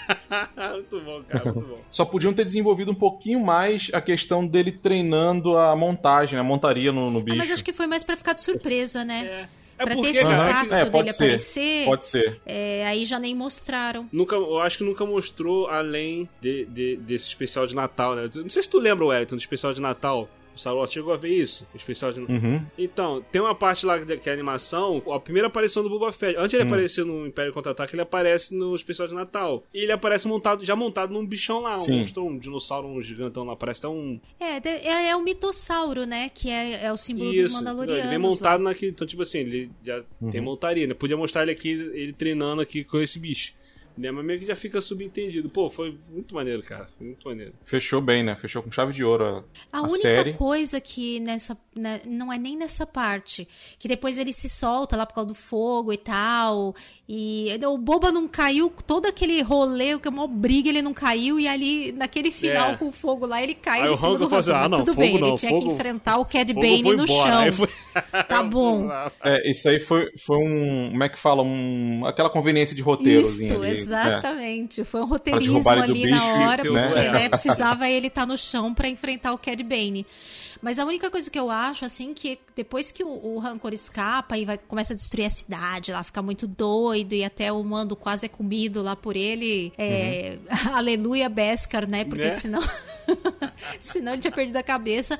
muito 0.73 0.99
bom, 1.01 1.23
cara, 1.27 1.45
muito 1.53 1.67
bom. 1.67 1.79
Só 1.91 2.05
podiam 2.05 2.33
ter 2.33 2.43
desenvolvido 2.43 2.91
um 2.91 2.95
pouquinho 2.95 3.39
mais 3.39 3.89
a 3.93 4.01
questão 4.01 4.45
dele 4.45 4.71
treinando 4.71 5.57
a 5.57 5.75
montagem, 5.75 6.37
a 6.39 6.43
montaria 6.43 6.91
no, 6.91 7.09
no 7.11 7.19
Ah, 7.19 7.21
bicho. 7.21 7.37
mas 7.37 7.51
acho 7.51 7.63
que 7.63 7.73
foi 7.73 7.87
mais 7.87 8.03
pra 8.03 8.15
ficar 8.17 8.33
de 8.33 8.41
surpresa, 8.41 9.03
né? 9.05 9.45
É. 9.55 9.59
É 9.81 9.85
pra 9.85 9.95
porque, 9.95 10.11
ter 10.11 10.17
esse 10.17 10.27
impacto 10.27 10.73
é, 10.73 10.77
dele 10.79 10.91
pode 10.91 11.13
ser. 11.13 11.23
aparecer, 11.23 11.85
Pode 11.85 12.03
ser. 12.05 12.41
é, 12.45 12.85
aí 12.85 13.05
já 13.05 13.17
nem 13.17 13.33
mostraram. 13.33 14.09
Nunca, 14.11 14.35
eu 14.35 14.59
acho 14.59 14.77
que 14.79 14.83
nunca 14.83 15.05
mostrou 15.05 15.67
além 15.67 16.27
de, 16.41 16.65
de- 16.65 16.97
desse 16.97 17.27
especial 17.27 17.65
de 17.65 17.73
Natal, 17.73 18.13
né? 18.13 18.29
Não 18.35 18.49
sei 18.49 18.61
se 18.61 18.69
tu 18.69 18.77
lembra, 18.77 19.05
Wellington, 19.05 19.37
do 19.37 19.39
especial 19.39 19.73
de 19.73 19.79
Natal. 19.79 20.27
O 20.59 20.61
Star 20.61 20.75
Wars 20.75 20.91
chegou 20.91 21.13
a 21.13 21.17
ver 21.17 21.29
isso? 21.29 21.65
O 21.73 21.77
especial 21.77 22.11
de 22.11 22.19
Uhum. 22.19 22.61
Então, 22.77 23.23
tem 23.31 23.39
uma 23.41 23.55
parte 23.55 23.85
lá 23.85 23.97
que 23.97 24.27
é 24.29 24.31
a 24.31 24.35
animação, 24.35 25.01
a 25.09 25.17
primeira 25.19 25.47
aparição 25.47 25.81
do 25.81 25.89
Boba 25.89 26.11
Fett. 26.11 26.37
Antes 26.37 26.53
ele 26.53 26.63
Hum. 26.63 26.67
aparecer 26.67 27.05
no 27.05 27.25
Império 27.25 27.53
Contra-Ataque, 27.53 27.95
ele 27.95 28.01
aparece 28.01 28.53
no 28.53 28.75
especial 28.75 29.07
de 29.07 29.13
Natal. 29.13 29.63
E 29.73 29.83
ele 29.83 29.91
aparece 29.93 30.27
montado, 30.27 30.65
já 30.65 30.75
montado 30.75 31.13
num 31.13 31.25
bichão 31.25 31.61
lá, 31.61 31.75
um 31.75 31.87
monstro, 31.91 32.25
um 32.25 32.37
dinossauro, 32.37 32.89
um 32.89 33.01
gigantão 33.01 33.45
lá, 33.45 33.55
parece 33.55 33.79
até 33.79 33.87
um... 33.87 34.19
É, 34.37 34.57
é, 34.67 35.09
é 35.11 35.15
o 35.15 35.23
mitossauro, 35.23 36.05
né? 36.05 36.27
Que 36.29 36.49
é, 36.49 36.83
é 36.85 36.91
o 36.91 36.97
símbolo 36.97 37.33
Isso, 37.33 37.43
dos 37.43 37.53
Mandalorianos. 37.53 38.01
ele 38.01 38.09
vem 38.09 38.19
montado 38.19 38.61
naquele... 38.61 38.91
Então, 38.91 39.07
tipo 39.07 39.21
assim, 39.21 39.39
ele 39.39 39.71
já 39.83 40.03
Uhum. 40.21 40.31
tem 40.31 40.41
montaria, 40.41 40.85
né? 40.87 40.93
Podia 40.93 41.15
mostrar 41.15 41.43
ele 41.43 41.51
aqui, 41.51 41.69
ele 41.69 42.11
treinando 42.11 42.61
aqui 42.61 42.83
com 42.83 42.99
esse 42.99 43.17
bicho. 43.17 43.53
Né? 43.99 44.11
Mas 44.11 44.25
meio 44.25 44.39
que 44.39 44.45
já 44.45 44.55
fica 44.55 44.79
subentendido. 44.79 45.49
Pô, 45.49 45.69
foi 45.69 45.97
muito 46.09 46.33
maneiro, 46.33 46.63
cara. 46.63 46.87
Foi 46.97 47.05
muito 47.07 47.27
maneiro. 47.27 47.53
Fechou 47.65 47.99
bem, 48.01 48.23
né? 48.23 48.35
Fechou 48.35 48.63
com 48.63 48.71
chave 48.71 48.93
de 48.93 49.03
ouro 49.03 49.25
a, 49.25 49.77
A 49.77 49.79
a 49.79 49.81
única 49.81 49.97
série. 49.99 50.33
coisa 50.33 50.79
que 50.79 51.19
nessa. 51.19 51.57
né, 51.75 51.99
não 52.07 52.31
é 52.31 52.37
nem 52.37 52.55
nessa 52.55 52.85
parte. 52.85 53.47
Que 53.77 53.87
depois 53.87 54.17
ele 54.17 54.31
se 54.31 54.47
solta 54.47 54.95
lá 54.95 55.05
por 55.05 55.13
causa 55.15 55.27
do 55.27 55.35
fogo 55.35 55.91
e 55.91 55.97
tal. 55.97 56.73
E 57.07 57.49
o 57.65 57.77
Boba 57.77 58.11
não 58.11 58.27
caiu, 58.27 58.71
todo 58.87 59.05
aquele 59.07 59.41
rolê, 59.41 59.97
que 59.99 60.07
é 60.07 60.11
uma 60.11 60.27
briga, 60.27 60.69
ele 60.69 60.81
não 60.81 60.93
caiu. 60.93 61.39
E 61.39 61.47
ali, 61.47 61.91
naquele 61.91 62.31
final 62.31 62.71
É. 62.71 62.77
com 62.77 62.87
o 62.87 62.91
fogo 62.91 63.25
lá, 63.25 63.41
ele 63.41 63.53
cai 63.55 63.81
Aí 63.81 63.87
em 63.87 63.91
o 63.91 63.95
cima 63.95 64.17
do 64.17 64.35
assim, 64.35 64.51
ah, 64.51 64.69
não, 64.69 64.77
Tudo 64.79 64.93
fogo 64.93 65.01
bem, 65.01 65.19
não, 65.19 65.27
ele 65.29 65.37
tinha 65.37 65.51
fogo- 65.51 65.65
que 65.67 65.73
enfrentar 65.73 66.17
o 66.19 66.25
Cad 66.25 66.53
Bane 66.53 66.83
no 66.83 67.03
embora, 67.03 67.51
chão. 67.51 67.51
foi- 67.53 67.69
Tá 68.29 68.43
bom. 68.43 68.87
É, 69.23 69.49
isso 69.51 69.67
aí 69.67 69.79
foi, 69.79 70.09
foi 70.25 70.37
um. 70.37 70.89
Como 70.91 71.03
é 71.03 71.09
que 71.09 71.17
fala? 71.19 71.41
Um, 71.43 72.05
aquela 72.05 72.29
conveniência 72.29 72.75
de 72.75 72.81
roteirozinho. 72.81 73.47
Isso, 73.53 73.63
ali, 73.63 73.88
exatamente. 73.95 74.83
Foi 74.83 75.01
um 75.01 75.05
roteirismo 75.05 75.69
ali 75.69 76.09
na 76.09 76.25
hora, 76.25 76.63
porque 76.63 76.99
É. 76.99 77.11
né, 77.11 77.29
precisava 77.29 77.89
ele 77.89 78.07
estar 78.07 78.25
no 78.25 78.37
chão 78.37 78.73
pra 78.73 78.87
enfrentar 78.87 79.31
o 79.33 79.37
Cad 79.37 79.61
Bane. 79.63 80.05
Mas 80.61 80.77
a 80.77 80.83
única 80.83 81.09
coisa 81.09 81.31
que 81.31 81.39
eu 81.39 81.49
acho, 81.49 81.85
assim, 81.85 82.13
que 82.13 82.37
depois 82.53 82.91
que 82.91 83.01
o, 83.01 83.07
o 83.07 83.39
Rancor 83.39 83.71
escapa 83.73 84.37
e 84.37 84.43
vai, 84.43 84.57
começa 84.57 84.91
a 84.91 84.95
destruir 84.95 85.25
a 85.25 85.29
cidade, 85.29 85.93
lá 85.93 86.03
fica 86.03 86.21
muito 86.21 86.45
doido 86.45 87.13
e 87.13 87.23
até 87.23 87.49
o 87.49 87.63
Mando 87.63 87.95
quase 87.95 88.25
é 88.25 88.29
comido 88.29 88.81
lá 88.81 88.93
por 88.93 89.15
ele. 89.15 89.71
É, 89.77 90.37
Aleluia 90.73 91.29
Beskar, 91.29 91.87
né? 91.87 92.03
Porque 92.03 92.25
Né? 92.25 92.31
senão. 92.31 92.61
senão 93.79 94.11
ele 94.13 94.21
tinha 94.21 94.31
perdido 94.33 94.57
a 94.57 94.63
cabeça. 94.63 95.17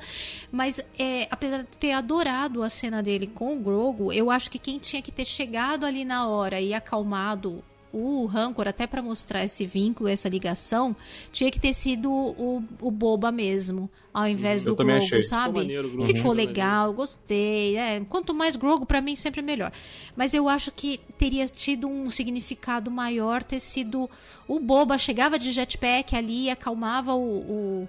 Mas 0.52 0.78
é, 0.98 1.26
apesar 1.30 1.58
de 1.62 1.78
ter 1.78 1.92
adorado 1.92 2.62
a 2.62 2.68
cena 2.68 3.02
dele 3.02 3.26
com 3.26 3.56
o 3.56 3.60
Grogu, 3.60 4.12
eu 4.12 4.30
acho 4.30 4.50
que 4.50 4.58
quem 4.58 4.78
tinha 4.78 5.00
que 5.00 5.10
ter 5.10 5.24
chegado 5.24 5.86
ali 5.86 6.04
na 6.04 6.28
hora 6.28 6.60
e 6.60 6.74
acalmado 6.74 7.64
o 7.92 8.24
Rancor, 8.26 8.68
até 8.68 8.86
pra 8.86 9.02
mostrar 9.02 9.44
esse 9.44 9.66
vínculo, 9.66 10.08
essa 10.08 10.28
ligação, 10.28 10.94
tinha 11.32 11.50
que 11.50 11.58
ter 11.58 11.72
sido 11.72 12.10
o, 12.10 12.62
o 12.80 12.90
Boba 12.90 13.32
mesmo, 13.32 13.90
ao 14.14 14.28
invés 14.28 14.64
Eu 14.64 14.74
do 14.74 14.76
Grogu, 14.76 14.92
achei. 14.98 15.22
sabe? 15.22 15.60
Ficou 15.60 15.62
maneiro. 15.62 16.02
Ficou 16.04 16.30
Uhum. 16.30 16.36
legal, 16.36 16.92
gostei. 16.92 17.76
é. 17.76 18.00
Quanto 18.08 18.32
mais 18.32 18.54
Grogu, 18.56 18.86
pra 18.86 19.00
mim, 19.00 19.16
sempre 19.16 19.42
melhor. 19.42 19.72
Mas 20.16 20.34
eu 20.34 20.48
acho 20.48 20.70
que 20.70 20.98
teria 21.18 21.44
tido 21.46 21.88
um 21.88 22.10
significado 22.10 22.90
maior 22.90 23.42
ter 23.42 23.58
sido 23.60 24.08
o 24.46 24.60
Boba 24.60 24.96
chegava 24.96 25.38
de 25.38 25.50
jetpack 25.50 26.14
ali, 26.16 26.48
acalmava 26.48 27.14
o, 27.14 27.20
o, 27.82 27.88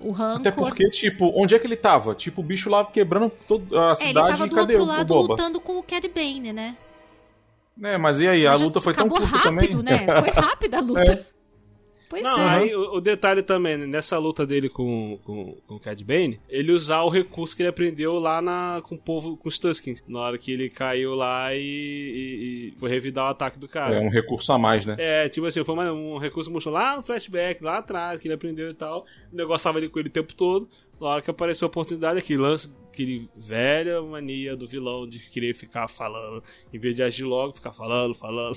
o 0.00 0.10
Rancor. 0.10 0.40
Até 0.40 0.50
porque, 0.52 0.88
tipo, 0.90 1.32
onde 1.34 1.54
é 1.54 1.58
que 1.58 1.66
ele 1.66 1.76
tava? 1.76 2.14
Tipo, 2.14 2.40
o 2.40 2.44
bicho 2.44 2.70
lá 2.70 2.84
quebrando 2.84 3.30
toda 3.46 3.64
a 3.78 3.88
É, 3.88 3.90
ele 3.90 4.08
cidade 4.08 4.28
tava 4.30 4.46
do 4.46 4.54
cadê 4.56 4.76
outro 4.76 4.88
lado 4.88 5.14
lutando 5.14 5.60
com 5.60 5.78
o 5.78 5.82
Cad 5.82 6.06
Bane, 6.08 6.52
né? 6.52 6.76
É, 7.82 7.96
mas 7.98 8.18
e 8.20 8.26
aí? 8.28 8.46
A 8.46 8.54
luta 8.56 8.80
foi 8.80 8.92
tão 8.94 9.08
curta 9.08 9.26
rápido, 9.26 9.82
também. 9.82 9.82
né? 9.82 10.06
Foi 10.20 10.30
rápida 10.30 10.78
a 10.78 10.80
luta. 10.80 11.26
Pois 12.10 12.22
Não, 12.22 12.40
é. 12.40 12.48
aí 12.60 12.74
o, 12.74 12.94
o 12.96 13.00
detalhe 13.02 13.42
também, 13.42 13.76
né, 13.76 13.86
nessa 13.86 14.16
luta 14.16 14.46
dele 14.46 14.70
com, 14.70 15.18
com, 15.24 15.58
com 15.66 15.74
o 15.74 15.78
Cad 15.78 16.02
Bane, 16.02 16.40
ele 16.48 16.72
usar 16.72 17.02
o 17.02 17.10
recurso 17.10 17.54
que 17.54 17.60
ele 17.60 17.68
aprendeu 17.68 18.18
lá 18.18 18.40
na, 18.40 18.80
com 18.82 18.94
o 18.94 18.98
povo, 18.98 19.36
com 19.36 19.46
os 19.46 19.58
Tuskens, 19.58 20.02
na 20.08 20.18
hora 20.20 20.38
que 20.38 20.50
ele 20.50 20.70
caiu 20.70 21.14
lá 21.14 21.54
e, 21.54 21.58
e- 21.60 22.68
e 22.74 22.80
foi 22.80 22.88
revidar 22.88 23.26
o 23.26 23.28
ataque 23.28 23.58
do 23.58 23.68
cara. 23.68 23.94
É 23.94 24.00
um 24.00 24.08
recurso 24.08 24.50
a 24.54 24.58
mais, 24.58 24.86
né? 24.86 24.96
É, 24.98 25.28
tipo 25.28 25.46
assim, 25.46 25.62
foi 25.62 25.74
uma- 25.74 25.92
um 25.92 26.16
recurso 26.16 26.50
mostrou 26.50 26.74
lá 26.74 26.96
no 26.96 27.02
flashback, 27.02 27.62
lá 27.62 27.76
atrás, 27.76 28.18
que 28.22 28.26
ele 28.26 28.34
aprendeu 28.34 28.70
e 28.70 28.74
tal. 28.74 29.04
O 29.30 29.36
negócio 29.36 29.64
tava 29.64 29.76
ali 29.76 29.90
com 29.90 29.98
ele 29.98 30.08
o 30.08 30.12
tempo 30.12 30.32
todo. 30.32 30.66
Na 30.98 31.08
hora 31.08 31.22
que 31.22 31.30
apareceu 31.30 31.66
a 31.66 31.68
oportunidade, 31.68 32.18
aquele 32.18 32.40
lance, 32.40 32.74
aquele 32.98 33.28
velha 33.36 34.02
mania 34.02 34.56
do 34.56 34.66
vilão 34.66 35.08
de 35.08 35.20
querer 35.20 35.54
ficar 35.54 35.86
falando, 35.86 36.42
em 36.72 36.78
vez 36.78 36.96
de 36.96 37.02
agir 37.02 37.22
logo, 37.22 37.52
ficar 37.54 37.72
falando, 37.72 38.12
falando. 38.14 38.56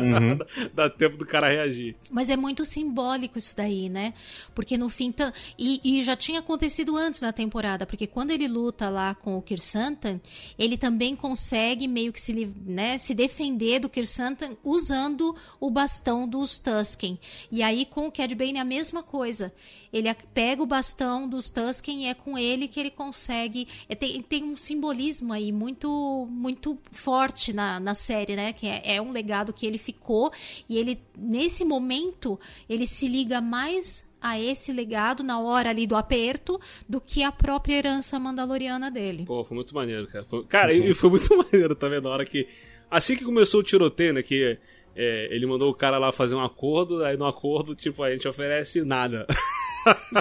Uhum. 0.00 0.38
Dá 0.72 0.88
tempo 0.88 1.16
do 1.16 1.26
cara 1.26 1.48
reagir. 1.48 1.96
Mas 2.10 2.30
é 2.30 2.36
muito 2.36 2.64
simbólico 2.64 3.36
isso 3.36 3.56
daí, 3.56 3.88
né? 3.88 4.14
Porque 4.54 4.78
no 4.78 4.88
fim. 4.88 5.10
ta- 5.10 5.32
E, 5.58 5.80
e 5.98 6.02
já 6.04 6.14
tinha 6.16 6.38
acontecido 6.38 6.96
antes 6.96 7.20
na 7.20 7.32
temporada, 7.32 7.84
porque 7.84 8.06
quando 8.06 8.30
ele 8.30 8.46
luta 8.46 8.88
lá 8.88 9.14
com 9.14 9.36
o 9.36 9.42
Kirsantan, 9.42 10.20
ele 10.56 10.76
também 10.78 11.16
consegue 11.16 11.88
meio 11.88 12.12
que 12.12 12.20
se, 12.20 12.52
né, 12.64 12.96
se 12.96 13.12
defender 13.14 13.80
do 13.80 13.88
Kirsantan 13.88 14.56
usando 14.62 15.34
o 15.58 15.68
bastão 15.70 16.28
dos 16.28 16.58
Tusken. 16.58 17.18
E 17.50 17.60
aí 17.62 17.84
com 17.84 18.06
o 18.06 18.12
Cad 18.12 18.32
Bane 18.34 18.58
é 18.58 18.60
a 18.60 18.64
mesma 18.64 19.02
coisa. 19.02 19.52
Ele 19.94 20.08
a- 20.08 20.16
pega 20.34 20.60
o 20.62 20.66
bastão 20.66 21.28
dos 21.28 21.48
Tusken 21.48 22.02
e 22.02 22.06
é 22.08 22.14
com 22.14 22.36
ele 22.36 22.66
que 22.66 22.80
ele 22.80 22.90
consegue. 22.90 23.68
é, 23.88 23.94
tem, 23.94 24.20
tem 24.20 24.42
um 24.44 24.56
simbolismo 24.56 25.32
aí 25.32 25.52
muito 25.52 26.26
muito 26.30 26.76
forte 26.90 27.52
na, 27.52 27.78
na 27.78 27.94
série, 27.94 28.34
né? 28.34 28.52
Que 28.52 28.66
é, 28.66 28.96
é 28.96 29.00
um 29.00 29.12
legado 29.12 29.52
que 29.52 29.64
ele 29.64 29.78
ficou 29.78 30.32
e 30.68 30.76
ele 30.76 30.98
nesse 31.16 31.64
momento 31.64 32.38
ele 32.68 32.86
se 32.86 33.06
liga 33.06 33.40
mais 33.40 34.12
a 34.20 34.40
esse 34.40 34.72
legado 34.72 35.22
na 35.22 35.38
hora 35.38 35.68
ali 35.70 35.86
do 35.86 35.94
aperto 35.94 36.58
do 36.88 36.98
que 37.00 37.22
a 37.22 37.30
própria 37.30 37.74
herança 37.76 38.18
mandaloriana 38.18 38.90
dele. 38.90 39.24
Pô, 39.26 39.44
foi 39.44 39.54
muito 39.54 39.74
maneiro, 39.74 40.06
cara. 40.08 40.24
Foi- 40.24 40.44
cara, 40.46 40.72
e 40.72 40.90
e 40.90 40.94
foi 40.94 41.10
muito 41.10 41.28
maneiro 41.36 41.74
também 41.76 42.00
na 42.00 42.08
hora 42.10 42.24
que. 42.24 42.48
Assim 42.90 43.16
que 43.16 43.24
começou 43.24 43.60
o 43.60 43.62
tiroteio, 43.62 44.12
né? 44.14 44.22
Que 44.22 44.58
é, 44.96 45.28
ele 45.30 45.44
mandou 45.46 45.70
o 45.70 45.74
cara 45.74 45.98
lá 45.98 46.10
fazer 46.10 46.34
um 46.36 46.40
acordo, 46.42 47.04
aí 47.04 47.16
no 47.16 47.26
acordo, 47.26 47.74
tipo, 47.74 48.02
a 48.02 48.10
gente 48.10 48.26
oferece 48.26 48.82
nada. 48.82 49.26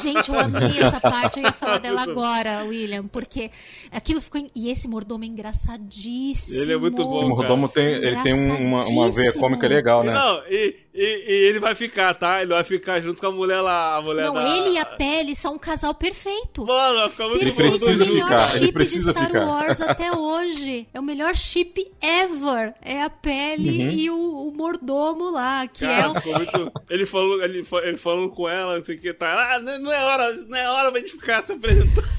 Gente, 0.02 0.30
eu 0.30 0.40
amei 0.40 0.80
essa 0.80 1.00
parte, 1.02 1.40
eu 1.40 1.44
ia 1.46 1.52
falar 1.52 1.78
dela 1.78 2.02
agora, 2.04 2.64
William, 2.66 3.08
porque 3.08 3.50
aquilo 3.92 4.20
ficou. 4.22 4.40
em- 4.42 4.52
E 4.56 4.70
esse 4.70 4.88
mordomo 4.88 5.24
é 5.24 5.28
engraçadíssimo. 5.28 6.58
Ele 6.62 6.74
é 6.74 6.78
muito 6.78 7.02
bom, 7.04 7.18
Esse 7.18 7.26
mordomo 7.26 7.70
tem, 7.70 7.86
ele 7.86 8.22
tem 8.22 8.34
um- 8.34 8.68
uma, 8.68 8.86
uma 8.86 9.10
veia 9.12 9.34
cômica 9.34 9.68
legal, 9.68 10.04
né? 10.04 10.14
Não, 10.14 10.42
e, 10.50 10.76
e- 10.94 11.26
e 11.28 11.46
ele 11.50 11.60
vai 11.60 11.74
ficar, 11.76 12.14
tá? 12.14 12.42
Ele 12.42 12.54
vai 12.54 12.64
ficar 12.64 13.00
junto 13.02 13.20
com 13.20 13.28
a 13.28 13.32
mulher 13.32 13.62
lá, 13.62 13.96
a 13.98 14.02
mulher 14.02 14.26
Não, 14.26 14.34
da... 14.36 14.58
ele 14.58 14.72
e 14.72 14.78
a 14.78 14.86
Pele 14.86 15.36
são 15.36 15.56
um 15.56 15.58
casal 15.58 15.94
perfeito. 15.94 16.66
Mano, 16.66 17.00
vai 17.00 17.10
ficar 17.10 17.28
muito 17.28 17.42
Ele 17.42 17.52
bom 17.52 17.58
precisa 17.58 18.04
o 18.04 18.08
melhor 18.08 18.28
ficar, 18.28 18.56
ele 18.56 18.66
chip 18.66 18.74
precisa 18.74 19.14
de 19.14 19.20
Star 19.20 19.28
ficar. 19.32 19.46
Wars 19.46 19.82
até 19.82 20.12
hoje. 20.12 20.88
É 20.94 21.00
o 21.00 21.04
melhor 21.04 21.36
chip 21.36 21.92
ever. 22.02 22.74
É 22.82 23.02
a 23.02 23.10
Pele 23.10 23.84
Uhum. 23.86 23.90
e 23.92 24.10
o, 24.10 24.48
o 24.50 24.54
mordomo 24.56 25.32
lá, 25.32 25.66
que 25.68 25.86
Cara, 25.86 26.06
é 26.06 26.10
um... 26.10 26.16
ficou 26.16 26.34
muito... 26.36 26.72
Ele 26.90 27.06
falou, 27.06 27.42
ele, 27.44 27.66
ele 27.84 27.98
falando 27.98 28.30
com 28.30 28.48
ela, 28.48 28.78
não 28.78 28.86
sei 28.86 28.96
o 28.96 29.00
que, 29.00 29.14
tá? 29.14 29.56
Ah, 29.56 29.60
não, 29.60 29.92
é 29.92 30.04
hora, 30.06 30.34
não 30.34 30.58
é 30.58 30.70
hora 30.70 30.92
pra 30.92 31.00
gente 31.02 31.14
ficar 31.14 31.44
se 31.44 31.52
apresentando. 31.54 32.04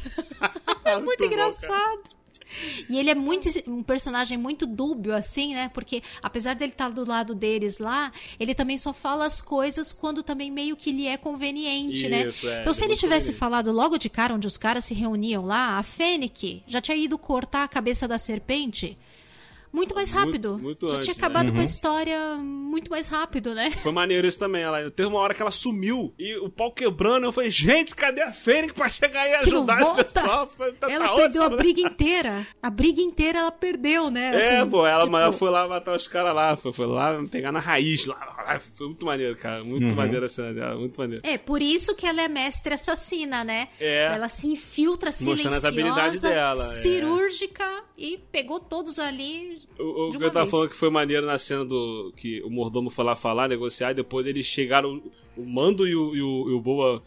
É 0.85 0.97
muito 0.99 1.07
bom, 1.07 1.15
cara. 1.17 1.27
engraçado. 1.27 2.03
E 2.89 2.99
ele 2.99 3.11
é 3.11 3.15
muito 3.15 3.49
um 3.69 3.83
personagem 3.83 4.37
muito 4.39 4.67
dúbio, 4.67 5.15
assim, 5.15 5.55
né? 5.55 5.71
Porque 5.73 6.03
apesar 6.23 6.55
dele 6.55 6.73
estar 6.73 6.91
do 6.91 7.09
lado 7.09 7.35
deles 7.35 7.79
lá, 7.79 8.13
ele 8.39 8.55
também 8.55 8.79
só 8.79 8.93
fala 8.93 9.27
as 9.27 9.41
coisas 9.41 9.93
quando 9.93 10.23
também 10.23 10.51
meio 10.51 10.77
que 10.77 10.93
lhe 10.93 11.07
é 11.07 11.17
conveniente, 11.17 12.09
né? 12.09 12.29
Isso, 12.29 12.49
é, 12.49 12.61
então, 12.61 12.75
se 12.75 12.83
é 12.83 12.85
ele 12.85 12.93
muito 12.93 13.01
tivesse 13.01 13.27
conveniente. 13.27 13.39
falado 13.39 13.73
logo 13.73 13.99
de 13.99 14.09
cara 14.09 14.35
onde 14.35 14.47
os 14.47 14.57
caras 14.57 14.85
se 14.85 14.95
reuniam 14.95 15.45
lá, 15.45 15.79
a 15.79 15.83
Fennec 15.83 16.63
já 16.67 16.81
tinha 16.81 16.97
ido 16.97 17.19
cortar 17.19 17.65
a 17.65 17.69
cabeça 17.69 18.07
da 18.07 18.19
serpente 18.19 18.97
muito 19.75 19.95
mais 19.95 20.11
Muito- 20.13 20.25
rápido. 20.27 20.59
muito 20.59 20.89
já 20.89 20.97
antes, 20.97 21.07
tinha 21.07 21.15
né? 21.15 21.19
acabado 21.19 21.49
Uhum. 21.49 21.55
com 21.57 21.61
a 21.61 21.65
história 21.65 22.19
muito 22.37 22.91
mais 22.91 23.09
rápido, 23.09 23.55
né? 23.55 23.71
Foi 23.71 23.93
maneiro 23.93 24.27
isso 24.27 24.39
também. 24.39 24.63
Ela, 24.63 24.91
teve 24.91 25.09
uma 25.09 25.19
hora 25.19 25.35
que 25.35 25.43
ela 25.43 25.51
sumiu 25.51 26.15
e 26.19 26.37
o 26.39 26.49
pau 26.49 26.73
quebrando. 26.73 27.25
Eu 27.27 27.33
falei, 27.33 27.51
gente, 27.51 27.95
cadê 27.95 28.23
a 28.23 28.33
Fênix 28.33 28.73
pra 28.73 28.89
chegar 28.89 29.29
e 29.29 29.35
ajudar 29.37 29.83
esse 29.83 29.95
pessoal? 30.05 30.51
Foi- 30.57 30.73
tá- 30.73 30.91
Ela 30.91 31.09
tá 31.09 31.15
perdeu 31.17 31.43
a 31.43 31.45
ótimo, 31.47 31.57
né? 31.57 31.63
briga 31.63 31.81
inteira. 31.83 32.47
A 32.63 32.71
briga 32.71 33.01
inteira 33.03 33.39
ela 33.41 33.53
perdeu, 33.53 34.11
né? 34.11 34.35
É, 34.35 34.57
Assim, 34.61 34.71
pô, 34.71 34.87
ela, 34.87 35.05
tipo, 35.05 35.17
ela 35.17 35.33
foi 35.33 35.51
lá 35.51 35.67
matar 35.69 35.97
os 35.97 36.07
caras 36.09 36.35
lá, 36.35 36.57
foi, 36.57 36.73
foi 36.73 36.87
lá 36.87 37.23
pegar 37.31 37.51
na 37.53 37.61
raiz 37.61 38.07
lá. 38.07 38.61
Foi 38.77 38.87
muito 38.89 39.07
maneiro, 39.07 39.37
cara. 39.37 39.65
Muito 39.65 39.87
Uhum. 39.87 39.95
maneiro 39.95 40.27
a 40.27 40.29
cena 40.29 40.53
dela, 40.53 40.77
muito 40.77 40.99
maneiro. 40.99 41.23
É, 41.25 41.39
por 41.39 41.63
isso 41.63 41.95
que 41.97 42.07
ela 42.07 42.21
é 42.23 42.29
mestre 42.29 42.75
assassina, 42.75 43.43
né? 43.43 43.69
É. 43.81 44.05
Ela 44.15 44.29
se 44.29 44.47
infiltra 44.49 45.09
Mostrando 45.09 45.33
as 45.33 45.39
silenciosa, 45.41 45.69
habilidades 45.69 46.23
dela, 46.23 46.53
é. 46.63 46.65
E 47.97 48.19
pegou 48.33 48.59
todos 48.59 48.99
ali 48.99 49.61
O, 49.79 50.07
o 50.07 50.11
de 50.11 50.19
que 50.19 50.25
uma 50.25 50.29
eu 50.29 50.33
tava 50.33 50.45
vez. 50.45 50.51
falando 50.51 50.69
que 50.71 50.77
foi 50.77 50.91
maneiro 50.91 51.27
na 51.27 51.39
cena 51.39 51.65
do. 51.65 52.13
que 52.17 52.43
o 52.43 52.51
mordomo 52.51 52.91
foi 52.91 53.05
lá 53.05 53.15
falar, 53.17 53.49
negociar, 53.49 53.93
e 53.93 53.95
depois 53.95 54.27
eles 54.27 54.47
chegaram, 54.47 55.03
o 55.37 55.45
Mando 55.45 55.87
e 55.87 55.95
o, 55.95 56.15
e 56.15 56.23
o, 56.23 56.51
e 56.51 56.53
o 56.53 56.61
Boa 56.61 57.03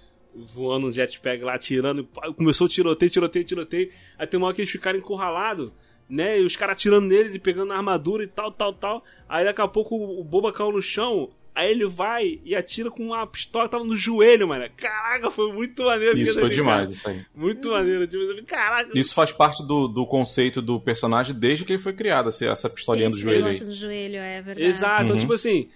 voando 0.53 0.87
um 0.87 0.91
jetpack 0.91 1.43
lá, 1.43 1.55
atirando, 1.55 2.07
começou 2.35 2.67
tiroteio, 2.67 3.09
tiroteio, 3.09 3.43
tiroteio. 3.45 3.91
Aí 4.19 4.27
tem 4.27 4.37
uma 4.37 4.47
hora 4.47 4.55
que 4.55 4.61
eles 4.61 4.71
ficaram 4.71 4.99
encurralados, 4.99 5.71
né? 6.07 6.39
E 6.39 6.45
os 6.45 6.55
caras 6.55 6.73
atirando 6.75 7.07
neles 7.07 7.33
e 7.35 7.39
pegando 7.39 7.73
a 7.73 7.77
armadura 7.77 8.23
e 8.23 8.27
tal, 8.27 8.51
tal, 8.51 8.71
tal. 8.73 9.03
Aí 9.27 9.43
daqui 9.43 9.61
a 9.61 9.67
pouco 9.67 9.95
o 9.95 10.23
Boba 10.23 10.53
caiu 10.53 10.71
no 10.71 10.81
chão. 10.81 11.31
Aí 11.57 11.71
ele 11.71 11.87
vai 11.87 12.39
e 12.45 12.55
atira 12.55 12.91
com 12.91 13.07
uma 13.07 13.25
pistola 13.25 13.65
que 13.65 13.71
tava 13.71 13.83
no 13.83 13.97
joelho, 13.97 14.47
mano. 14.47 14.69
Caraca, 14.77 15.31
foi 15.31 15.51
muito 15.51 15.83
maneiro. 15.83 16.15
Isso 16.15 16.39
foi 16.39 16.49
demais, 16.49 16.81
cara. 16.81 16.91
isso 16.91 17.09
aí. 17.09 17.25
Muito 17.35 17.71
maneiro. 17.71 18.05
Tipo, 18.07 18.45
Caraca, 18.45 18.91
Isso 18.93 19.15
faz 19.15 19.31
parte 19.31 19.65
do, 19.65 19.87
do 19.87 20.05
conceito 20.05 20.61
do 20.61 20.79
personagem 20.79 21.33
desde 21.33 21.65
que 21.65 21.73
ele 21.73 21.81
foi 21.81 21.93
criado, 21.93 22.29
essa, 22.29 22.45
essa 22.45 22.69
pistolinha 22.69 23.09
do 23.09 23.15
Esse 23.15 23.23
joelho 23.23 23.45
aí. 23.47 23.59
do 23.59 23.71
joelho, 23.73 24.15
é 24.17 24.41
verdade. 24.43 24.67
Exato, 24.67 25.01
então, 25.03 25.15
Uhum. 25.15 25.19
tipo 25.21 25.33
assim, 25.33 25.67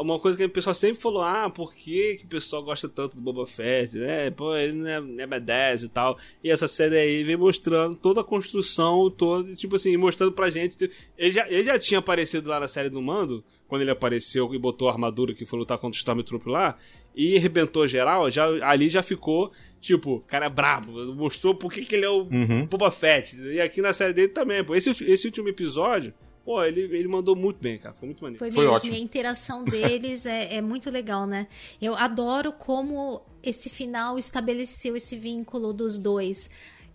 uma 0.00 0.18
coisa 0.18 0.36
que 0.38 0.44
o 0.44 0.48
pessoal 0.48 0.72
sempre 0.72 1.00
falou, 1.02 1.22
ah, 1.22 1.50
por 1.50 1.74
que, 1.74 2.16
que 2.16 2.24
o 2.24 2.28
pessoal 2.28 2.62
gosta 2.62 2.88
tanto 2.88 3.14
do 3.14 3.20
Boba 3.20 3.46
Fett? 3.46 4.02
É, 4.02 4.30
pô, 4.30 4.56
ele 4.56 4.72
não 4.72 4.88
é, 4.88 5.00
não 5.00 5.20
é 5.20 5.26
B10 5.26 5.84
e 5.84 5.88
tal. 5.90 6.18
E 6.42 6.50
essa 6.50 6.66
série 6.66 6.96
aí 6.98 7.22
vem 7.22 7.36
mostrando 7.36 7.94
toda 7.96 8.22
a 8.22 8.24
construção, 8.24 9.10
toda, 9.10 9.54
tipo 9.54 9.76
assim, 9.76 9.94
mostrando 9.98 10.32
pra 10.32 10.48
gente. 10.50 10.90
Ele 11.18 11.30
já, 11.30 11.46
ele 11.48 11.64
já 11.64 11.78
tinha 11.78 11.98
aparecido 12.00 12.48
lá 12.48 12.58
na 12.58 12.66
série 12.66 12.88
do 12.88 13.00
Mando, 13.02 13.44
quando 13.68 13.82
ele 13.82 13.90
apareceu 13.90 14.52
e 14.54 14.58
botou 14.58 14.88
a 14.88 14.92
armadura 14.92 15.34
que 15.34 15.44
foi 15.44 15.58
lutar 15.58 15.78
contra 15.78 15.96
o 15.96 15.98
Stormtrooper 15.98 16.48
lá, 16.52 16.76
e 17.14 17.36
arrebentou 17.36 17.86
geral, 17.86 18.30
já, 18.30 18.46
ali 18.68 18.88
já 18.90 19.02
ficou. 19.02 19.52
Tipo, 19.80 20.16
o 20.16 20.20
cara 20.20 20.46
é 20.46 20.48
brabo, 20.48 21.14
mostrou 21.14 21.54
por 21.54 21.72
que, 21.72 21.84
que 21.84 21.94
ele 21.94 22.04
é 22.04 22.08
o 22.10 22.22
Uhum. 22.22 22.66
Boba 22.66 22.90
Fett. 22.90 23.38
E 23.40 23.60
aqui 23.60 23.80
na 23.80 23.92
série 23.92 24.12
dele 24.12 24.28
também, 24.28 24.64
pô. 24.64 24.74
Esse, 24.74 24.90
esse 25.04 25.26
último 25.26 25.48
episódio, 25.48 26.12
pô, 26.44 26.60
ele, 26.64 26.80
ele 26.80 27.06
mandou 27.06 27.36
muito 27.36 27.58
bem, 27.60 27.78
cara. 27.78 27.94
Foi 27.94 28.06
muito 28.06 28.20
maneiro. 28.22 28.38
Foi, 28.40 28.50
Foi 28.50 28.64
mesmo, 28.64 28.76
ótimo. 28.76 28.94
e 28.94 28.96
a 28.96 29.00
interação 29.00 29.62
deles 29.64 30.26
é, 30.26 30.56
é 30.56 30.60
muito 30.60 30.90
legal, 30.90 31.26
né? 31.28 31.46
Eu 31.80 31.94
adoro 31.94 32.52
como 32.52 33.22
esse 33.40 33.70
final 33.70 34.18
estabeleceu 34.18 34.96
esse 34.96 35.14
vínculo 35.16 35.72
dos 35.72 35.96
dois. 35.96 36.50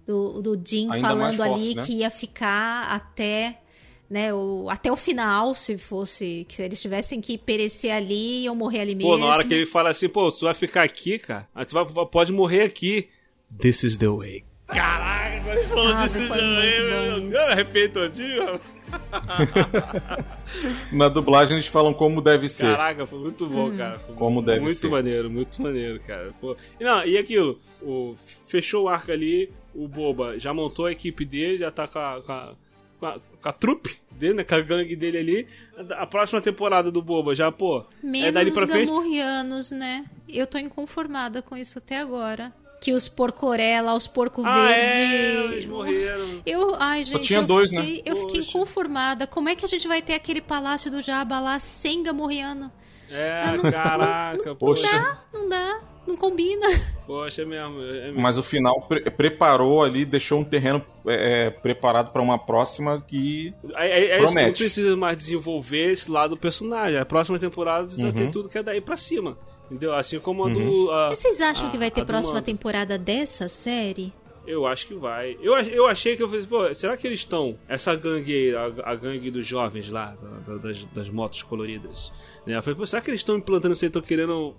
Do, 0.06 0.42
do 0.42 0.62
Jim 0.62 0.90
Ainda 0.92 1.08
falando 1.08 1.38
forte, 1.38 1.54
ali 1.54 1.76
né? 1.76 1.86
que 1.86 1.94
ia 2.00 2.10
ficar 2.12 2.88
até, 2.94 3.62
né, 4.14 4.32
o, 4.34 4.68
até 4.70 4.92
o 4.92 4.96
final, 4.96 5.56
se 5.56 5.78
fosse. 5.78 6.46
Que 6.48 6.62
eles 6.62 6.80
tivessem 6.82 7.20
que 7.20 7.38
perecer 7.38 7.92
ali 7.92 8.48
ou 8.48 8.56
morrer 8.56 8.82
ali 8.82 8.94
mesmo. 8.96 9.10
Pô, 9.12 9.18
na 9.18 9.26
hora 9.26 9.44
que 9.46 9.54
ele 9.54 9.66
fala 9.66 9.90
assim, 9.90 10.08
pô, 10.08 10.32
tu 10.32 10.42
vai 10.46 10.54
ficar 10.54 10.84
aqui, 10.84 11.18
cara, 11.18 11.48
aí 11.56 11.66
tu 11.66 11.74
vai, 11.74 11.86
pode 12.06 12.32
morrer 12.32 12.62
aqui. 12.62 13.10
This 13.60 13.84
is 13.84 13.98
the 13.98 14.08
way. 14.08 14.44
Caraca, 14.68 15.42
quando 15.44 15.58
ele 15.58 15.68
falou 15.68 15.88
Ah, 15.94 16.08
This 16.08 16.16
is 16.16 16.28
foi 16.28 16.38
the 16.38 16.44
muito 16.44 16.56
way. 16.56 17.30
Deus, 17.30 17.36
arrepiei 17.50 17.90
todinho. 17.90 18.46
mano. 18.46 18.60
Na 20.92 21.10
dublagem 21.10 21.56
eles 21.56 21.68
falam 21.68 21.94
como 21.94 22.22
deve 22.22 22.48
ser. 22.50 22.76
Caraca, 22.76 23.06
foi 23.06 23.20
muito 23.20 23.46
bom, 23.48 23.76
cara. 23.76 24.00
Foi 24.00 24.16
Como 24.16 24.42
deve 24.42 24.62
muito 24.62 24.76
ser. 24.78 24.88
maneiro, 24.90 25.30
muito 25.30 25.62
maneiro, 25.62 26.00
cara. 26.02 26.34
Pô, 26.40 26.56
e, 26.80 26.84
não, 26.84 27.06
e 27.06 27.18
aquilo, 27.18 27.60
o, 27.82 28.16
fechou 28.48 28.86
o 28.86 28.90
arco 28.90 29.12
ali, 29.12 29.52
o 29.74 29.88
Boba 29.88 30.40
já 30.40 30.54
montou 30.54 30.86
a 30.86 30.92
equipe 30.92 31.26
dele, 31.26 31.60
já 31.60 31.72
tá 31.72 31.88
com 31.88 32.00
a, 32.00 32.22
com 32.22 33.06
a, 33.06 33.20
com 33.44 33.50
a, 33.50 33.54
trupe 33.54 33.98
dele, 34.12 34.36
né, 34.36 34.44
com 34.44 34.56
a 34.56 34.62
gangue 34.62 34.96
dele 34.96 35.18
ali. 35.18 35.48
A 35.98 36.08
próxima 36.08 36.40
temporada 36.42 36.90
do 36.90 37.02
Boba 37.02 37.36
já, 37.36 37.52
pô, 37.52 37.84
Menos 38.02 38.30
é 38.30 38.32
dali 38.32 38.52
pra 38.52 38.64
os 38.64 38.70
frente. 38.72 38.88
gamorreanos, 38.88 39.72
né? 39.72 40.06
Eu 40.30 40.48
tô 40.48 40.58
inconformada 40.58 41.42
com 41.42 41.56
isso 41.58 41.78
até 41.78 42.00
agora. 42.00 42.52
Que 42.82 42.92
os 42.92 43.08
porcorela, 43.08 43.94
os 43.94 44.08
porco 44.08 44.42
Ah, 44.46 44.66
verde. 44.68 44.82
é, 44.82 45.44
eles 45.54 45.66
morreram. 45.66 46.42
Eu, 46.46 46.76
ai, 46.80 47.04
gente, 47.06 47.22
tinha 47.22 47.40
eu, 47.40 47.46
dois, 47.46 47.72
né? 47.72 47.82
fiquei, 47.82 48.02
eu 48.06 48.16
fiquei 48.18 48.38
Poxa. 48.42 48.50
inconformada. 48.50 49.26
Como 49.28 49.48
é 49.48 49.56
que 49.56 49.64
a 49.64 49.68
gente 49.70 49.88
vai 49.88 50.02
ter 50.02 50.14
aquele 50.16 50.42
palácio 50.42 50.92
do 50.92 51.02
Jabba 51.02 51.40
lá 51.40 51.60
sem 51.60 52.04
gamorreano? 52.04 52.70
É, 53.10 53.42
Ah, 53.46 53.54
não- 53.56 53.72
caraca, 53.72 54.56
Poxa. 54.56 54.82
poxa. 54.84 55.00
Dá, 55.00 55.18
não 55.34 55.48
dá, 55.50 55.80
não 56.08 56.18
combina. 56.18 56.66
Poxa, 57.06 57.42
é 57.42 57.46
mesmo. 57.46 57.82
É 57.82 58.02
mesmo. 58.06 58.22
Mas 58.22 58.38
o 58.38 58.44
final 58.44 58.82
pre- 58.82 59.10
preparou 59.12 59.84
ali, 59.84 60.06
deixou 60.06 60.40
um 60.40 60.44
terreno 60.44 60.84
é, 61.08 61.46
é, 61.46 61.50
preparado 61.50 62.12
pra 62.12 62.22
uma 62.22 62.38
próxima 62.38 63.02
que. 63.02 63.54
Aí, 63.76 63.92
aí 63.92 64.18
não 64.22 64.26
Promete. 64.26 64.58
precisa 64.64 64.96
mais 64.96 65.18
desenvolver 65.18 65.92
esse 65.92 66.10
lado 66.10 66.32
do 66.32 66.38
personagem. 66.38 66.98
A 66.98 67.06
próxima 67.06 67.38
temporada 67.40 67.88
já 67.90 68.06
Uhum. 68.06 68.12
tem 68.12 68.32
tudo 68.32 68.48
que 68.50 68.58
é 68.58 68.64
daí 68.64 68.80
pra 68.82 68.96
cima. 68.98 69.38
Entendeu? 69.70 69.94
Assim 69.94 70.20
como 70.20 70.46
a 70.46 70.50
do. 70.50 70.92
a- 70.92 71.10
vocês 71.10 71.42
acham 71.42 71.68
a- 71.68 71.72
que 71.72 71.78
vai 71.78 71.90
ter 71.92 72.06
próxima 72.06 72.42
temporada 72.42 72.98
dessa 72.98 73.48
série? 73.48 74.12
Eu 74.46 74.68
acho 74.68 74.88
que 74.88 74.94
vai. 74.94 75.38
Eu, 75.42 75.56
eu 75.56 75.88
achei 75.88 76.18
que 76.18 76.22
eu 76.24 76.28
falei, 76.30 76.46
pô, 76.46 76.74
será 76.76 76.98
que 76.98 77.08
eles 77.08 77.20
estão. 77.20 77.58
Essa 77.68 77.96
gangue 77.96 78.34
aí, 78.34 78.56
a, 78.56 78.92
a 78.92 78.96
gangue 78.96 79.32
dos 79.32 79.48
jovens 79.48 79.88
lá, 79.90 80.16
da- 80.22 80.54
da- 80.54 80.58
das, 80.62 80.84
das 80.94 81.10
motos 81.10 81.42
coloridas. 81.44 82.12
Né? 82.46 82.58
Eu 82.58 82.62
falei, 82.62 82.76
pô, 82.78 82.86
será 82.86 83.02
que 83.02 83.10
eles 83.10 83.22
estão 83.22 83.38
implantando 83.38 83.74
isso 83.74 83.86
aí, 83.86 83.88
estão 83.88 84.02
querendo 84.02 84.54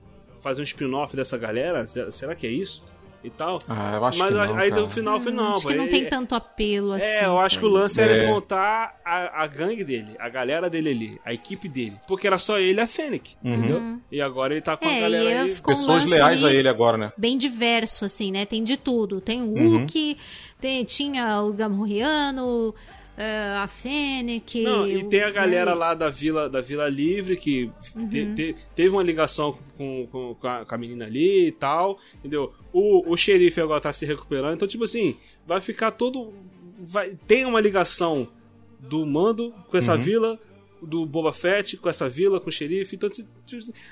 fazer 0.44 0.60
um 0.60 0.64
spin-off 0.64 1.16
dessa 1.16 1.36
galera? 1.36 1.84
Será, 1.86 2.34
que 2.36 2.46
é 2.46 2.50
isso? 2.50 2.84
E 3.24 3.30
tal. 3.30 3.56
Ah, 3.66 3.94
eu 3.94 4.04
acho 4.04 4.18
Mas 4.18 4.28
que 4.28 4.34
não, 4.34 4.42
aí 4.58 4.68
cara. 4.68 4.82
no 4.82 4.90
final 4.90 5.18
foi 5.18 5.32
não. 5.32 5.54
Acho 5.54 5.62
pô, 5.62 5.68
que 5.70 5.74
não 5.74 5.84
é- 5.84 5.88
tem 5.88 6.02
é- 6.04 6.08
tanto 6.10 6.34
apelo 6.34 6.92
assim. 6.92 7.06
É, 7.06 7.24
eu 7.24 7.38
acho 7.40 7.58
que 7.58 7.64
o 7.64 7.68
lance 7.68 7.92
isso. 7.92 8.00
era 8.02 8.12
É. 8.18 8.26
montar 8.26 9.00
a, 9.02 9.42
a 9.42 9.46
gangue 9.46 9.82
dele, 9.82 10.14
a 10.18 10.28
galera 10.28 10.68
dele 10.68 10.90
ali, 10.90 11.20
a 11.24 11.32
equipe 11.32 11.66
dele. 11.66 11.96
Porque 12.06 12.26
era 12.26 12.36
só 12.36 12.58
ele 12.58 12.78
e 12.80 12.82
a 12.82 12.86
Fennec, 12.86 13.30
entendeu? 13.42 13.98
E 14.12 14.20
agora 14.20 14.52
ele 14.52 14.60
tá 14.60 14.76
com 14.76 14.86
a 14.86 14.92
É, 14.92 15.00
galera 15.00 15.24
e 15.24 15.38
aí. 15.38 15.50
ficou 15.52 15.72
um 15.72 15.76
Pessoas 15.78 16.02
lance 16.02 16.12
leais 16.14 16.44
ali 16.44 16.54
a 16.54 16.58
ele 16.58 16.68
agora, 16.68 16.98
né? 16.98 17.12
bem 17.16 17.38
diverso, 17.38 18.04
assim, 18.04 18.30
né? 18.30 18.44
Tem 18.44 18.62
de 18.62 18.76
tudo. 18.76 19.22
Tem 19.22 19.40
o 19.40 19.46
Uhum. 19.46 19.78
Hulk, 19.78 20.18
tem, 20.60 20.84
tinha 20.84 21.40
o 21.40 21.50
Gamorreano, 21.54 22.74
eh, 23.16 23.56
a 23.62 23.66
Fennec. 23.68 24.62
Não, 24.62 24.86
e 24.88 24.98
o- 25.04 25.08
tem 25.08 25.22
a 25.22 25.30
galera 25.30 25.72
né? 25.72 25.76
lá 25.76 25.94
da 25.94 26.08
Vila, 26.10 26.48
da 26.48 26.60
Vila 26.60 26.88
Livre 26.88 27.36
que 27.36 27.70
te- 28.10 28.34
te- 28.34 28.56
teve 28.74 28.88
uma 28.90 29.02
ligação 29.02 29.56
com, 29.76 30.06
com, 30.10 30.34
com 30.34 30.46
a, 30.48 30.64
com 30.64 30.74
a 30.74 30.78
menina 30.78 31.04
ali 31.06 31.48
e 31.48 31.52
tal, 31.52 31.98
entendeu? 32.18 32.52
O, 32.72 33.12
o 33.12 33.16
xerife 33.16 33.60
agora 33.60 33.80
tá 33.80 33.92
se 33.92 34.04
recuperando, 34.04 34.54
então, 34.54 34.66
tipo 34.68 34.84
assim, 34.84 35.16
vai 35.46 35.60
ficar 35.60 35.90
todo. 35.92 36.32
Vai, 36.80 37.16
tem 37.26 37.44
uma 37.44 37.60
ligação 37.60 38.26
do 38.80 39.06
mando 39.06 39.54
com 39.70 39.76
essa 39.76 39.96
vila, 39.96 40.38
do 40.86 41.06
Boba 41.06 41.32
Fett 41.32 41.76
com 41.76 41.88
essa 41.88 42.08
vila, 42.08 42.40
com 42.40 42.48
o 42.48 42.52
xerife, 42.52 42.96
então, 42.96 43.10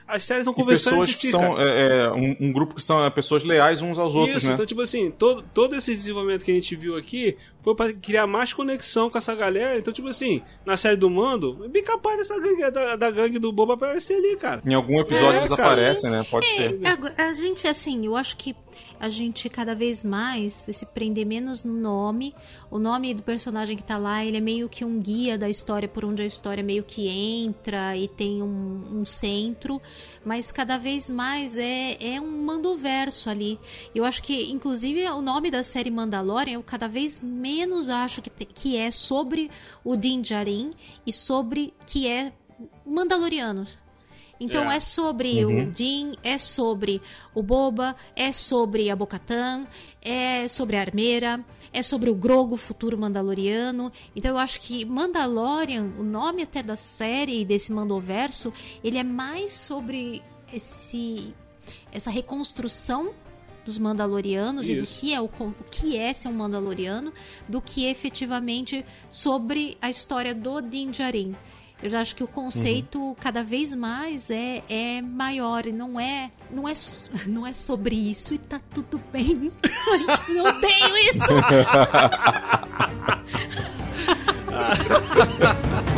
as 0.06 0.24
séries 0.24 0.42
estão 0.42 0.54
conversando 0.54 1.00
pessoas 1.00 1.10
entre 1.10 1.20
que 1.20 1.26
si, 1.26 1.32
são. 1.32 1.60
é, 1.60 2.04
é, 2.04 2.10
um, 2.10 2.36
um 2.48 2.52
grupo 2.52 2.74
que 2.74 2.82
são 2.82 3.04
é, 3.04 3.10
pessoas 3.10 3.44
leais 3.44 3.82
uns 3.82 3.98
aos 3.98 4.14
outros, 4.14 4.38
Isso, 4.38 4.48
né? 4.48 4.54
então, 4.54 4.66
tipo 4.66 4.80
assim, 4.80 5.10
todo, 5.10 5.42
todo 5.54 5.74
esse 5.76 5.92
desenvolvimento 5.92 6.44
que 6.44 6.50
a 6.50 6.54
gente 6.54 6.74
viu 6.76 6.96
aqui 6.96 7.36
foi 7.62 7.74
pra 7.74 7.92
criar 7.92 8.26
mais 8.26 8.52
conexão 8.52 9.08
com 9.08 9.16
essa 9.16 9.34
galera. 9.34 9.78
Então, 9.78 9.92
tipo 9.92 10.08
assim, 10.08 10.42
na 10.66 10.76
série 10.76 10.96
do 10.96 11.08
Mando, 11.08 11.60
é 11.64 11.68
bem 11.68 11.82
capaz 11.82 12.18
dessa 12.18 12.38
gangue, 12.38 12.70
da, 12.70 12.96
da 12.96 13.10
gangue 13.10 13.38
do 13.38 13.52
Boba 13.52 13.74
aparecer 13.74 14.14
ali, 14.14 14.36
cara. 14.36 14.62
Em 14.66 14.74
algum 14.74 14.98
episódio 15.00 15.34
É, 15.34 15.36
eles 15.36 15.48
cara. 15.54 15.68
aparecem, 15.68 16.10
né? 16.10 16.26
Pode 16.28 16.46
ser. 16.48 16.78
É, 16.82 17.22
a, 17.22 17.28
a 17.28 17.32
gente, 17.34 17.68
assim, 17.68 18.04
eu 18.06 18.16
acho 18.16 18.36
que 18.36 18.54
a 18.98 19.08
gente 19.08 19.48
cada 19.48 19.74
vez 19.74 20.02
mais 20.04 20.62
vai 20.64 20.72
se 20.72 20.86
prender 20.86 21.26
menos 21.26 21.64
no 21.64 21.72
nome. 21.74 22.34
O 22.70 22.78
nome 22.78 23.14
do 23.14 23.22
personagem 23.22 23.76
que 23.76 23.82
tá 23.82 23.98
lá, 23.98 24.24
ele 24.24 24.36
é 24.36 24.40
meio 24.40 24.68
que 24.68 24.84
um 24.84 24.98
guia 25.00 25.36
da 25.36 25.48
história, 25.48 25.88
por 25.88 26.04
onde 26.04 26.22
a 26.22 26.26
história 26.26 26.62
meio 26.62 26.82
que 26.82 27.08
entra 27.08 27.96
e 27.96 28.08
tem 28.08 28.42
um, 28.42 29.00
um 29.00 29.06
centro. 29.06 29.80
Mas 30.24 30.52
cada 30.52 30.78
vez 30.78 31.08
mais 31.10 31.56
é, 31.58 31.96
é 32.00 32.20
um 32.20 32.44
mandoverso 32.44 33.28
ali. 33.28 33.58
Eu 33.94 34.04
acho 34.04 34.22
que, 34.22 34.50
inclusive, 34.50 35.04
o 35.08 35.22
nome 35.22 35.50
da 35.50 35.62
série 35.62 35.90
Mandalorian, 35.90 36.54
eu 36.54 36.62
cada 36.62 36.88
vez 36.88 37.20
menos 37.20 37.88
acho 37.88 38.22
que, 38.22 38.30
te- 38.30 38.44
que 38.46 38.76
é 38.76 38.90
sobre 38.90 39.50
o 39.84 39.96
Din 39.96 40.20
Djarin 40.20 40.70
e 41.06 41.12
sobre 41.12 41.74
que 41.86 42.06
é 42.06 42.32
Mandalorianos. 42.86 43.81
Então 44.42 44.70
É. 44.70 44.76
é, 44.76 44.80
sobre 44.80 45.44
o 45.44 45.70
Din, 45.70 46.12
é 46.22 46.36
sobre 46.38 47.00
o 47.34 47.42
Boba, 47.42 47.94
é 48.16 48.32
sobre 48.32 48.90
a 48.90 48.96
Bocatan, 48.96 49.66
é 50.02 50.48
sobre 50.48 50.76
a 50.76 50.80
Armeira, 50.80 51.44
é 51.72 51.82
sobre 51.82 52.10
o 52.10 52.14
Grogo, 52.14 52.56
futuro 52.56 52.98
Mandaloriano. 52.98 53.92
Então 54.16 54.32
eu 54.32 54.38
acho 54.38 54.60
que 54.60 54.84
Mandalorian, 54.84 55.92
o 55.98 56.02
nome 56.02 56.42
até 56.42 56.62
da 56.62 56.76
série 56.76 57.40
e 57.40 57.44
desse 57.44 57.72
Mandoverso, 57.72 58.52
ele 58.82 58.98
é 58.98 59.04
mais 59.04 59.52
sobre 59.52 60.22
esse 60.52 61.32
essa 61.92 62.10
reconstrução 62.10 63.14
dos 63.64 63.78
Mandalorianos 63.78 64.68
e 64.68 64.74
do 64.74 64.82
Isso. 64.82 65.00
que 65.00 65.14
é 65.14 65.20
o, 65.20 65.26
o 65.26 65.54
que 65.70 65.96
é 65.96 66.12
ser 66.12 66.28
um 66.28 66.32
Mandaloriano, 66.32 67.12
do 67.48 67.60
que 67.60 67.86
efetivamente 67.86 68.84
sobre 69.08 69.76
a 69.80 69.88
história 69.88 70.34
do 70.34 70.60
Din 70.60 70.90
Djarin. 70.90 71.36
Eu 71.82 71.90
já 71.90 72.00
acho 72.00 72.14
que 72.14 72.22
o 72.22 72.28
conceito 72.28 73.16
cada 73.20 73.42
vez 73.42 73.74
mais 73.74 74.30
é, 74.30 74.62
é 74.68 75.02
maior 75.02 75.66
e 75.66 75.72
não 75.72 75.98
é, 75.98 76.30
não 76.50 76.68
é 76.68 76.72
não 77.26 77.44
é 77.46 77.52
sobre 77.52 77.96
isso 77.96 78.34
e 78.34 78.38
tá 78.38 78.60
tudo 78.72 79.00
bem. 79.12 79.50
Eu 80.28 80.44
odeio 80.44 80.96
isso. 80.96 81.32
É 81.32 81.42
isso 84.82 85.86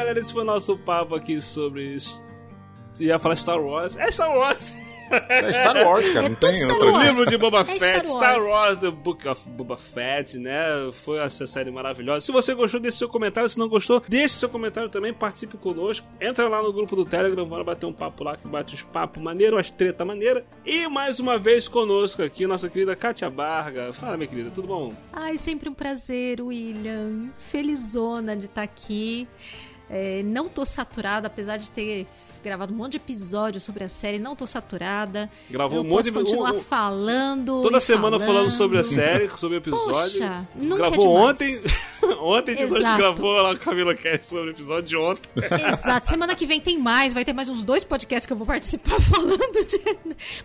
galera. 0.00 0.18
Esse 0.20 0.32
foi 0.32 0.42
o 0.42 0.46
nosso 0.46 0.76
papo 0.78 1.14
aqui 1.14 1.40
sobre. 1.40 1.96
Ia 2.98 3.18
falar 3.18 3.36
Star 3.36 3.60
Wars. 3.60 3.96
É 3.96 4.10
Star 4.10 4.36
Wars! 4.36 4.74
É 5.28 5.52
Star 5.52 5.84
Wars, 5.84 6.08
cara. 6.12 6.26
É 6.26 6.28
não 6.28 6.36
tem 6.36 6.54
Star 6.54 6.70
outra 6.70 6.92
Wars. 6.92 7.04
livro 7.04 7.26
de 7.26 7.36
Boba 7.36 7.62
É 7.62 7.64
Fett, 7.64 7.80
Star 7.80 8.04
Star 8.06 8.38
Wars. 8.38 8.44
Wars, 8.44 8.78
The 8.78 8.90
Book 8.90 9.26
of 9.26 9.48
Boba 9.48 9.76
Fett, 9.76 10.38
né? 10.38 10.52
Foi 11.04 11.18
essa 11.18 11.48
série 11.48 11.70
maravilhosa. 11.70 12.24
Se 12.24 12.30
você 12.30 12.54
gostou, 12.54 12.78
deixe 12.78 12.98
seu 12.98 13.08
comentário. 13.08 13.48
Se 13.48 13.58
não 13.58 13.68
gostou, 13.68 14.00
deixe 14.06 14.34
seu 14.34 14.48
comentário 14.48 14.88
também. 14.88 15.12
Participe 15.12 15.56
conosco. 15.56 16.06
Entra 16.20 16.46
lá 16.48 16.62
no 16.62 16.72
grupo 16.72 16.94
do 16.94 17.04
Telegram, 17.04 17.44
bora 17.44 17.64
bater 17.64 17.86
um 17.86 17.92
papo 17.92 18.22
lá, 18.22 18.36
que 18.36 18.46
bate 18.46 18.74
uns 18.74 18.82
papos 18.82 19.20
maneiros, 19.20 19.56
umas 19.56 19.70
treta 19.70 20.04
maneira. 20.04 20.44
E 20.64 20.86
mais 20.86 21.18
uma 21.18 21.38
vez 21.38 21.66
conosco 21.66 22.22
aqui, 22.22 22.46
nossa 22.46 22.68
querida 22.68 22.94
Kátia 22.94 23.28
Barga. 23.28 23.92
Fala, 23.94 24.16
minha 24.16 24.28
querida, 24.28 24.52
tudo 24.54 24.68
bom? 24.68 24.92
Ai, 25.12 25.36
sempre 25.38 25.68
um 25.68 25.74
prazer, 25.74 26.40
William. 26.40 27.30
Felizona 27.34 28.36
de 28.36 28.44
estar 28.46 28.62
aqui. 28.62 29.26
É, 29.90 30.22
não 30.22 30.48
tô 30.48 30.64
saturada, 30.64 31.26
apesar 31.26 31.56
de 31.56 31.70
ter 31.70 32.06
gravado 32.42 32.72
um 32.72 32.76
monte 32.76 32.92
de 32.92 32.96
episódios 32.98 33.62
sobre 33.62 33.84
a 33.84 33.88
série, 33.88 34.18
não 34.18 34.34
tô 34.34 34.46
saturada. 34.46 35.30
Gravou 35.50 35.78
Eu 35.78 35.84
um 35.84 35.88
monte 35.88 36.04
de- 36.04 36.12
continuar 36.12 36.52
um- 36.54 36.60
falando. 36.60 37.62
Toda 37.62 37.80
semana 37.80 38.18
falando 38.18 38.30
falando 38.40 38.50
sobre 38.50 38.78
a 38.78 38.82
série, 38.82 39.30
sobre 39.38 39.56
o 39.56 39.58
episódio. 39.58 39.92
Poxa, 40.20 40.48
nunca 40.54 40.76
Gravou 40.90 41.18
é 41.18 41.20
ontem. 41.30 41.62
ontem 42.20 42.56
de 42.56 42.66
noite 42.66 42.96
gravou 42.96 43.30
lá 43.32 43.50
com 43.56 43.56
a 43.56 43.58
Camila 43.58 43.94
Cast 43.94 44.26
sobre 44.26 44.48
o 44.48 44.50
episódio 44.50 44.88
de 44.88 44.96
ontem. 44.96 45.22
Exato. 45.68 46.06
Semana 46.08 46.34
que 46.34 46.46
vem 46.46 46.60
tem 46.60 46.78
mais, 46.78 47.12
vai 47.14 47.24
ter 47.24 47.32
mais 47.32 47.48
uns 47.48 47.62
dois 47.62 47.84
podcasts 47.84 48.26
que 48.26 48.32
eu 48.32 48.36
vou 48.36 48.46
participar 48.46 49.00
falando 49.02 49.38
de. 49.66 49.80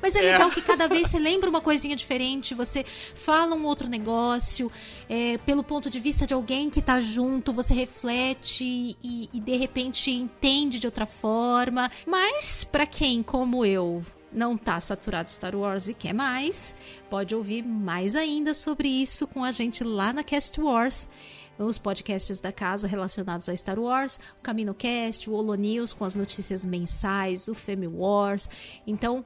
Mas 0.02 0.16
é 0.16 0.20
É. 0.26 0.32
legal 0.34 0.50
que 0.50 0.62
cada 0.62 0.88
vez 0.88 1.10
você 1.10 1.20
lembra 1.20 1.50
uma 1.50 1.62
coisinha 1.62 1.96
diferente, 1.96 2.54
você 2.54 2.84
fala 2.84 3.56
um 3.56 3.66
outro 3.66 3.88
negócio, 3.88 4.72
é, 5.10 5.38
pelo 5.46 5.64
ponto 5.64 5.90
de 5.90 6.00
vista 6.00 6.26
de 6.26 6.34
alguém 6.34 6.70
que 6.70 6.82
tá 6.82 7.00
junto, 7.00 7.54
você 7.54 7.74
reflete 7.74 8.64
e, 9.04 9.30
e 9.34 9.40
de 9.40 9.56
repente 9.58 10.12
entende 10.12 10.80
de 10.80 10.88
outra 10.88 11.06
forma. 11.06 11.85
Mas 12.06 12.64
pra 12.64 12.86
quem, 12.86 13.22
como 13.24 13.66
eu, 13.66 14.04
não 14.32 14.58
tá 14.58 14.80
saturado 14.80 15.30
Star 15.30 15.56
Wars 15.56 15.90
e 15.90 15.94
quer 15.94 16.14
mais, 16.14 16.76
pode 17.10 17.34
ouvir 17.34 17.64
mais 17.64 18.16
ainda 18.16 18.54
sobre 18.54 18.88
isso 18.88 19.28
com 19.28 19.44
a 19.44 19.52
gente 19.52 19.84
lá 19.84 20.12
na 20.12 20.24
Cast 20.24 20.60
Wars 20.60 21.08
os 21.58 21.78
podcasts 21.78 22.40
da 22.40 22.52
casa 22.52 22.88
relacionados 22.88 23.48
a 23.48 23.56
Star 23.56 23.80
Wars, 23.80 24.20
o 24.38 24.42
CaminoCast, 24.42 25.30
o 25.30 25.34
Holo 25.34 25.56
News 25.56 25.94
com 25.94 26.04
as 26.04 26.16
notícias 26.16 26.66
mensais, 26.66 27.48
o 27.48 27.56
Femi 27.56 27.88
Wars. 27.88 28.50
Então, 28.86 29.24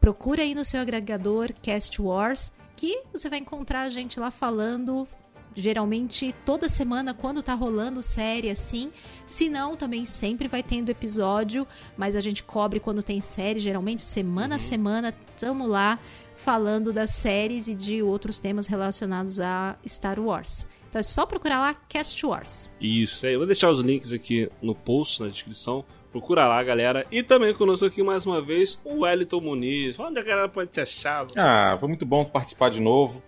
procura 0.00 0.42
aí 0.42 0.54
no 0.54 0.64
seu 0.64 0.80
agregador 0.80 1.52
Cast 1.60 2.00
Wars, 2.00 2.52
que 2.74 3.02
você 3.12 3.28
vai 3.28 3.38
encontrar 3.38 3.82
a 3.82 3.90
gente 3.90 4.18
lá 4.18 4.30
falando 4.30 5.06
geralmente 5.54 6.34
toda 6.44 6.68
semana 6.68 7.14
quando 7.14 7.42
tá 7.42 7.54
rolando 7.54 8.02
série 8.02 8.50
assim. 8.50 8.90
Se 9.26 9.48
não, 9.48 9.76
também 9.76 10.04
sempre 10.04 10.48
vai 10.48 10.62
tendo 10.62 10.90
episódio, 10.90 11.66
mas 11.96 12.16
a 12.16 12.20
gente 12.20 12.42
cobre 12.42 12.80
quando 12.80 13.02
tem 13.02 13.20
série, 13.20 13.60
geralmente 13.60 14.02
semana 14.02 14.56
a 14.56 14.58
semana, 14.58 15.14
tamo 15.38 15.66
lá 15.66 15.98
falando 16.34 16.92
das 16.92 17.10
séries 17.10 17.68
e 17.68 17.74
de 17.74 18.02
outros 18.02 18.38
temas 18.38 18.66
relacionados 18.66 19.40
a 19.40 19.76
Star 19.86 20.18
Wars. 20.18 20.66
Então 20.88 20.98
é 20.98 21.02
só 21.02 21.24
procurar 21.24 21.60
lá 21.60 21.74
Cast 21.88 22.24
Wars. 22.26 22.70
Isso 22.80 23.26
aí, 23.26 23.32
eu 23.32 23.38
vou 23.38 23.46
deixar 23.46 23.70
os 23.70 23.80
links 23.80 24.12
aqui 24.12 24.50
no 24.60 24.74
post, 24.74 25.22
na 25.22 25.28
descrição. 25.28 25.84
Procura 26.10 26.46
lá, 26.46 26.62
galera. 26.62 27.06
E 27.10 27.22
também 27.22 27.54
conosco 27.54 27.86
aqui 27.86 28.02
mais 28.02 28.26
uma 28.26 28.42
vez 28.42 28.78
o 28.84 29.00
Wellington 29.00 29.40
Muniz. 29.40 29.98
Onde 29.98 30.18
a 30.18 30.22
galera 30.22 30.48
pode 30.50 30.70
te 30.70 30.78
achar? 30.78 31.26
Ah, 31.34 31.78
foi 31.80 31.88
muito 31.88 32.04
bom 32.04 32.22
participar 32.26 32.68
de 32.68 32.80
novo. 32.80 33.22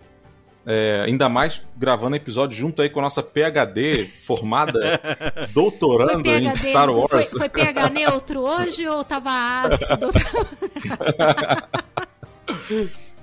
É, 0.67 1.03
ainda 1.05 1.29
mais 1.29 1.61
gravando 1.77 2.15
episódio 2.15 2.57
junto 2.57 2.81
aí 2.81 2.89
com 2.89 2.99
a 2.99 3.03
nossa 3.03 3.21
PHD 3.21 4.05
formada, 4.25 4.99
doutorando 5.53 6.19
em 6.19 6.23
PHD, 6.23 6.55
Star 6.69 6.89
Wars. 6.89 7.09
Foi, 7.29 7.33
foi 7.39 7.49
PH 7.49 7.89
neutro 7.89 8.39
hoje 8.41 8.87
ou 8.87 9.03
tava 9.03 9.29
ácido? 9.63 10.09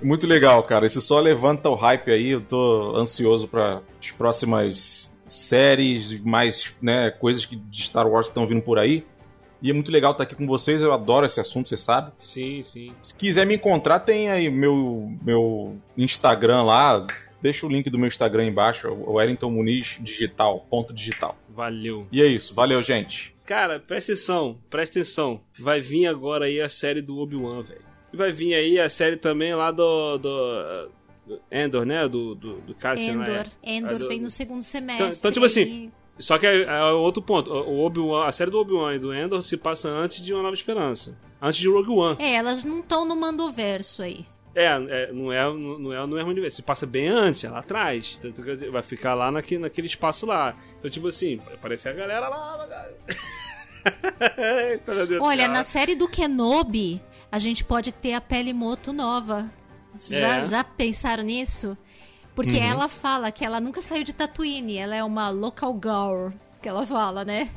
Muito 0.01 0.27
legal, 0.27 0.61
cara. 0.63 0.85
Isso 0.85 1.01
só 1.01 1.19
levanta 1.19 1.69
o 1.69 1.75
hype 1.75 2.11
aí. 2.11 2.29
Eu 2.31 2.41
tô 2.41 2.95
ansioso 2.95 3.47
para 3.47 3.81
as 4.01 4.11
próximas 4.11 5.13
séries, 5.27 6.19
mais 6.21 6.75
né, 6.81 7.09
coisas 7.11 7.45
que- 7.45 7.55
de 7.55 7.83
Star 7.83 8.07
Wars 8.07 8.27
que 8.27 8.31
estão 8.31 8.47
vindo 8.47 8.61
por 8.61 8.77
aí. 8.77 9.05
E 9.61 9.69
é 9.69 9.73
muito 9.73 9.91
legal 9.93 10.11
estar 10.11 10.23
aqui 10.25 10.35
com 10.35 10.45
vocês. 10.45 10.81
Eu 10.81 10.91
adoro 10.91 11.25
esse 11.25 11.39
assunto, 11.39 11.69
você 11.69 11.77
sabe. 11.77 12.11
Sim, 12.19 12.61
sim. 12.61 12.93
Se 13.01 13.15
quiser 13.15 13.45
me 13.45 13.55
encontrar, 13.55 14.01
tem 14.01 14.29
aí 14.29 14.49
meu, 14.49 15.09
meu 15.21 15.77
Instagram 15.97 16.63
lá. 16.63 17.07
Deixa 17.43 17.65
o 17.65 17.69
link 17.69 17.89
do 17.89 17.99
meu 17.99 18.07
Instagram 18.07 18.45
embaixo, 18.45 18.87
o 18.87 19.15
Wellington 19.15 19.51
Muniz 19.51 19.97
Digital, 20.01 20.65
ponto 20.69 20.93
digital. 20.93 21.37
Valeu. 21.49 22.07
E 22.09 22.21
é 22.21 22.25
isso, 22.25 22.55
valeu, 22.55 22.81
gente. 22.81 23.35
Cara, 23.45 23.81
presta 23.81 24.13
atenção, 24.13 24.57
presta 24.69 24.97
atenção. 24.99 25.41
Vai 25.59 25.81
vir 25.81 26.07
agora 26.07 26.45
aí 26.45 26.61
a 26.61 26.69
série 26.69 27.01
do 27.01 27.17
Obi-Wan, 27.19 27.61
velho. 27.61 27.81
E 28.13 28.15
vai 28.15 28.31
vir 28.31 28.53
aí 28.53 28.79
a 28.79 28.89
série 28.89 29.17
também 29.17 29.53
lá 29.53 29.71
do. 29.71 30.17
do, 30.17 30.89
do 31.27 31.41
Endor, 31.51 31.85
né? 31.85 32.07
Do, 32.07 32.33
do, 32.33 32.61
do 32.61 32.73
Cassian, 32.75 33.11
Endor. 33.11 33.27
né? 33.27 33.43
Endor 33.61 33.99
do- 33.99 34.07
vem 34.07 34.21
no 34.21 34.29
segundo 34.29 34.61
semestre. 34.61 35.17
então, 35.19 35.29
tipo 35.31 35.45
assim, 35.45 35.91
Só 36.17 36.37
que 36.37 36.45
é, 36.47 36.61
é 36.63 36.83
outro 36.91 37.21
ponto. 37.21 37.51
O 37.51 37.79
Obi-Wan, 37.85 38.25
a 38.25 38.31
série 38.31 38.51
do 38.51 38.59
Obi-Wan 38.59 38.95
e 38.95 38.99
do 38.99 39.13
Endor 39.13 39.41
se 39.41 39.57
passa 39.57 39.89
antes 39.89 40.23
de 40.23 40.33
Uma 40.33 40.43
Nova 40.43 40.55
Esperança. 40.55 41.17
Antes 41.41 41.59
de 41.59 41.67
Rogue 41.67 41.89
One. 41.91 42.15
É, 42.21 42.35
elas 42.35 42.63
não 42.63 42.79
estão 42.79 43.03
no 43.03 43.17
mandoverso 43.17 44.01
aí. 44.01 44.25
É, 44.55 44.65
é, 44.65 45.11
não 45.11 45.31
é 45.31 45.43
não 45.51 45.93
é 45.93 45.99
no 46.05 46.15
mesmo 46.15 46.29
universo. 46.29 46.57
Se 46.57 46.61
passa 46.61 46.85
bem 46.85 47.07
antes, 47.07 47.43
é 47.43 47.49
lá 47.49 47.59
atrás. 47.59 48.19
Tanto 48.21 48.43
que 48.43 48.55
vai 48.69 48.83
ficar 48.83 49.13
lá 49.15 49.31
naquele, 49.31 49.61
naquele 49.61 49.87
espaço 49.87 50.25
lá. 50.25 50.55
Então, 50.77 50.91
tipo 50.91 51.07
assim, 51.07 51.37
vai 51.37 51.55
aparecer 51.55 51.89
a 51.89 51.93
galera 51.93 52.29
lá. 52.29 52.67
do 55.07 55.23
Olha, 55.23 55.47
na 55.47 55.63
série 55.63 55.95
do 55.95 56.07
Kenobi, 56.07 57.01
a 57.31 57.39
gente 57.39 57.63
pode 57.63 57.91
ter 57.91 58.13
a 58.13 58.21
pele 58.21 58.53
moto 58.53 58.93
nova. 58.93 59.49
Já, 59.97 60.37
É. 60.37 60.47
já 60.47 60.63
pensaram 60.63 61.23
nisso? 61.23 61.77
Porque 62.35 62.57
ela 62.57 62.87
fala 62.87 63.31
que 63.31 63.45
ela 63.45 63.59
nunca 63.59 63.81
saiu 63.81 64.03
de 64.03 64.11
Tatooine, 64.11 64.77
ela 64.77 64.95
é 64.95 65.03
uma 65.03 65.29
local 65.29 65.79
girl, 65.81 66.29
que 66.63 66.69
ela 66.69 66.85
fala, 66.85 67.25
né? 67.25 67.49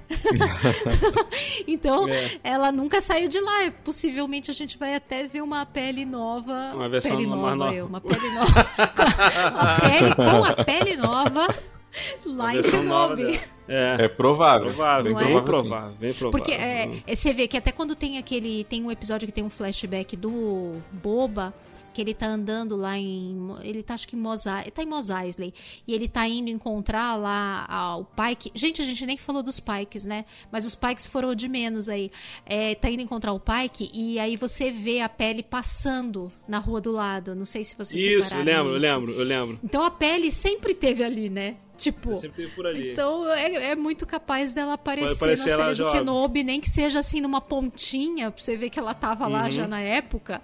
então, 1.67 2.09
É. 2.09 2.41
ela 2.43 2.73
nunca 2.73 3.01
saiu 3.01 3.29
de 3.29 3.41
lá. 3.41 3.71
Possivelmente 3.85 4.51
a 4.51 4.55
gente 4.55 4.77
vai 4.77 4.97
até 4.97 5.23
ver 5.25 5.43
uma 5.43 5.65
pele 5.65 6.05
nova. 6.05 6.73
Uma 6.75 6.89
versão 6.89 7.17
pele 7.17 7.29
nova, 7.29 7.55
nova. 7.55 7.75
eu, 7.75 7.87
uma 7.87 8.01
pele 8.01 8.29
nova. 8.31 8.67
a 9.57 9.81
pele 9.81 10.15
com 10.15 10.45
a 10.45 10.65
pele 10.65 10.97
nova 10.97 11.47
Lá 12.25 12.55
em. 12.55 12.61
É, 13.69 14.05
É 14.05 14.09
provável. 14.09 14.67
provável, 14.67 15.15
bem 15.15 15.37
é? 15.37 15.41
provável, 15.41 15.93
bem 15.99 16.13
provável. 16.13 16.31
Porque 16.31 16.53
é, 16.53 17.01
é, 17.07 17.15
você 17.15 17.33
vê 17.33 17.49
que 17.49 17.57
até 17.57 17.73
quando 17.73 17.95
tem 17.95 18.19
aquele. 18.19 18.65
Tem 18.65 18.83
um 18.83 18.91
episódio 18.91 19.27
que 19.27 19.33
tem 19.33 19.45
um 19.45 19.51
flashback 19.51 20.17
do 20.17 20.81
Boba. 20.93 21.55
Que 21.97 22.03
ele 22.03 22.13
tá 22.13 22.27
andando 22.27 22.77
lá 22.77 22.99
em. 22.99 23.39
Ele 23.63 23.83
tá, 23.83 23.95
acho 23.95 24.07
que 24.07 24.15
em 24.15 24.19
Mos 24.19 24.45
Eisley. 24.45 24.65
Ele 24.65 24.71
tá 24.71 24.83
em 24.83 24.87
Mos 24.87 25.09
Eisley. 25.09 25.55
E 25.89 25.95
ele 25.95 26.07
tá 26.07 26.29
indo 26.29 26.51
encontrar 26.51 27.17
lá 27.17 27.97
o 27.99 28.05
Pike. 28.05 28.53
Gente, 28.55 28.83
a 28.83 28.85
gente 28.85 29.07
nem 29.07 29.17
falou 29.17 29.43
dos 29.43 29.59
Pikes, 29.61 30.05
né? 30.05 30.27
Mas 30.53 30.67
os 30.67 30.75
Pikes 30.75 31.07
foram 31.07 31.35
de 31.35 31.49
menos 31.49 31.89
aí. 31.89 32.11
É, 32.45 32.75
tá 32.75 32.91
indo 32.91 33.01
encontrar 33.01 33.33
o 33.33 33.41
Pike 33.41 33.91
e 33.95 34.19
aí 34.19 34.37
você 34.37 34.71
vê 34.71 35.01
a 35.01 35.09
pele 35.09 35.43
passando 35.43 36.31
na 36.47 36.59
rua 36.59 36.83
do 36.83 36.93
lado. 36.93 37.35
Não 37.35 37.47
sei 37.47 37.65
se 37.65 37.75
vocês 37.75 37.99
Isso, 38.05 38.35
eu 38.35 38.43
lembro, 38.45 38.73
eu 38.73 38.77
isso. 38.77 38.87
lembro, 38.87 39.13
eu 39.13 39.25
lembro. 39.25 39.59
Então 39.65 39.83
a 39.83 39.91
pele 39.91 40.31
sempre 40.31 40.75
teve 40.75 41.03
ali, 41.03 41.31
né? 41.31 41.57
Tipo. 41.79 42.21
Sempre 42.21 42.43
teve 42.45 42.51
por 42.55 42.67
ali. 42.67 42.93
Então 42.93 43.27
é, 43.33 43.71
é 43.71 43.75
muito 43.75 44.05
capaz 44.07 44.53
dela 44.53 44.75
aparecer, 44.75 45.25
na 45.25 45.33
ela 45.33 45.65
série 45.65 45.69
do 45.71 45.75
já- 45.77 45.91
Kenobi, 45.93 46.45
nem 46.45 46.61
que 46.61 46.69
seja 46.69 46.99
assim 46.99 47.23
numa 47.23 47.41
pontinha, 47.41 48.31
pra 48.31 48.43
você 48.43 48.55
ver 48.55 48.69
que 48.69 48.79
ela 48.79 48.93
tava 48.93 49.25
Uhum. 49.25 49.33
lá 49.33 49.49
já 49.49 49.67
na 49.67 49.81
época. 49.81 50.43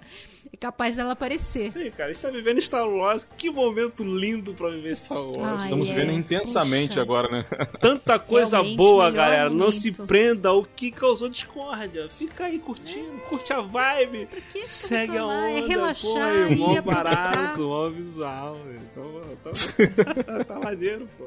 É 0.53 0.57
capaz 0.57 0.95
dela 0.95 1.13
aparecer. 1.13 1.71
Sim, 1.71 1.89
cara, 1.89 2.11
a 2.11 2.13
gente 2.13 2.21
tá 2.21 2.29
vivendo 2.29 2.61
Star 2.61 2.87
Wars. 2.87 3.27
Que 3.35 3.49
momento 3.49 4.03
lindo 4.03 4.53
pra 4.53 4.69
viver 4.69 4.95
Star 4.95 5.17
Wars. 5.19 5.61
Ai, 5.61 5.63
Estamos 5.65 5.89
é. 5.89 5.93
vendo 5.93 6.11
intensamente 6.11 6.89
Puxa. 6.89 7.01
agora, 7.01 7.27
né? 7.29 7.43
Tanta 7.81 8.19
coisa 8.19 8.57
Realmente, 8.57 8.77
boa, 8.77 9.09
galera. 9.09 9.49
Não 9.49 9.57
momento. 9.57 9.71
se 9.71 9.91
prenda 9.91 10.49
ao 10.49 10.63
que 10.63 10.91
causou 10.91 11.27
discórdia. 11.27 12.07
Fica 12.19 12.45
aí 12.45 12.59
curtindo, 12.59 13.19
curte 13.27 13.51
a 13.51 13.61
vibe. 13.61 14.27
Pra 14.27 14.41
que 14.41 14.67
Segue 14.67 15.17
a 15.17 15.21
reclamar? 15.21 15.43
onda. 15.49 15.49
É 15.59 15.61
relaxar 15.67 16.47
pô, 16.47 16.53
e 16.53 16.55
mó 16.55 16.65
aproveitar. 16.77 17.03
barato, 17.03 17.61
mó 17.63 17.89
visual. 17.89 18.57
Então, 18.91 19.37
tá, 19.43 20.43
tá 20.45 20.59
maneiro, 20.59 21.09
pô. 21.17 21.25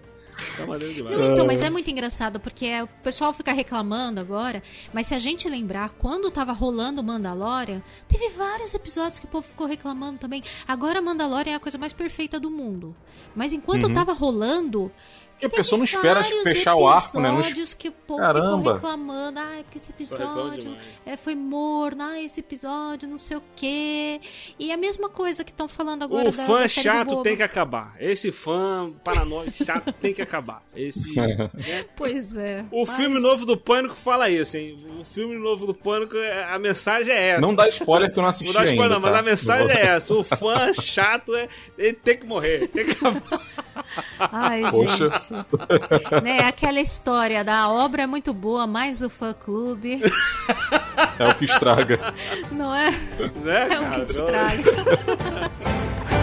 Tá 0.57 0.67
maneiro 0.67 0.93
demais. 0.95 1.17
Não, 1.17 1.33
então, 1.33 1.47
mas 1.47 1.63
é 1.63 1.71
muito 1.71 1.91
engraçado, 1.91 2.39
porque 2.39 2.67
é- 2.67 2.83
o 2.83 2.89
pessoal 3.03 3.33
fica 3.33 3.53
reclamando 3.53 4.21
agora, 4.21 4.63
mas 4.93 5.07
se 5.07 5.15
a 5.15 5.19
gente 5.19 5.49
lembrar, 5.49 5.91
quando 5.91 6.31
tava 6.31 6.53
rolando 6.53 7.03
Mandalorian, 7.03 7.83
teve 8.07 8.29
vários 8.31 8.75
episódios 8.75 9.19
que 9.19 9.25
o 9.25 9.29
povo 9.29 9.47
ficou 9.47 9.67
reclamando 9.67 10.19
também. 10.19 10.43
Agora 10.69 11.01
Mandalorian 11.01 11.53
é 11.53 11.55
a 11.57 11.61
coisa 11.61 11.79
mais 11.79 11.93
perfeita 11.93 12.39
do 12.39 12.51
mundo. 12.51 12.95
Mas 13.35 13.53
enquanto 13.53 13.87
tava 13.95 14.13
rolando. 14.13 14.93
Porque 15.37 15.47
a 15.47 15.49
teve 15.51 15.63
pessoa 15.63 15.77
não 15.79 15.85
espera 15.85 16.25
fechar 16.43 16.75
o 16.77 16.89
arco, 16.89 17.21
né? 17.21 17.31
Não 17.31 17.43
que 17.77 17.89
o 17.89 17.93
povo 17.93 18.21
Caramba. 18.21 18.57
ficou 18.57 18.73
reclamando. 18.75 19.39
Ai, 19.39 19.63
porque 19.65 19.77
esse 19.79 19.91
bom 19.93 19.97
episódio 19.97 20.77
é, 21.05 21.17
foi 21.17 21.35
morno. 21.35 22.03
Ai, 22.03 22.25
esse 22.25 22.41
episódio 22.41 23.07
não 23.09 23.19
sei 23.19 23.37
o 23.37 23.43
quê. 23.55 24.19
E 24.59 24.73
a 24.73 24.77
mesma 24.77 25.09
coisa 25.11 25.45
que 25.45 25.51
estão 25.51 25.69
falando 25.69 26.03
agora 26.05 26.29
O 26.29 26.33
da, 26.33 26.45
fã 26.47 26.61
da 26.61 26.69
chato 26.69 27.23
tem 27.23 27.37
que 27.37 27.43
acabar. 27.43 27.95
Esse 28.01 28.33
fã 28.33 28.91
paranoico 29.05 29.51
chato 29.53 29.93
tem 29.93 30.15
que 30.15 30.23
acabar. 30.23 30.63
Esse. 30.75 31.15
né? 31.17 31.51
Pois 31.95 32.37
é. 32.37 32.65
O 32.71 32.87
mas- 32.87 32.97
filme 32.97 33.21
novo 33.21 33.45
do 33.45 33.57
Pânico 33.59 33.95
fala 33.95 34.31
isso, 34.31 34.57
hein? 34.57 34.79
O 35.01 35.05
filme 35.05 35.37
novo 35.37 35.67
do 35.67 35.75
Pânico, 35.75 36.17
é- 36.17 36.45
a 36.45 36.59
mensagem 36.59 37.13
é 37.13 37.29
essa. 37.31 37.41
Não 37.43 37.55
dá 37.55 37.69
spoiler 37.69 38.11
que 38.11 38.19
eu 38.19 38.23
não 38.23 38.31
assisti 38.31 38.53
Vou 38.53 38.55
dar 38.55 38.65
spoiler, 38.69 38.85
ainda. 38.85 38.95
não, 38.95 39.01
mas 39.01 39.13
tá? 39.13 39.19
a 39.19 39.23
mensagem 39.23 39.67
Não 39.69 39.75
é 39.75 39.81
essa. 39.97 40.15
O 40.15 40.25
fã 40.25 40.73
chato 40.73 41.35
é. 41.35 41.49
Ele 41.77 41.93
tem 41.93 42.17
que 42.17 42.25
morrer. 42.27 42.69
Tem 42.69 42.85
que 42.87 42.93
acabar. 42.93 43.43
Ai, 44.19 44.63
Poxa. 44.71 45.11
gente. 45.11 45.26
né, 46.23 46.41
aquela 46.41 46.81
história 46.81 47.43
da 47.45 47.69
obra 47.69 48.03
é 48.03 48.07
muito 48.07 48.33
boa, 48.35 48.67
mas 48.67 49.03
o 49.03 49.11
fã 49.11 49.33
clube 49.33 50.01
É 51.19 51.29
o 51.29 51.35
que 51.35 51.45
estraga. 51.45 52.15
não 52.53 52.75
é? 52.75 52.91
Né, 52.91 53.69
É 53.73 53.81
o 53.81 53.91
que 53.91 54.01
estraga. 54.01 54.63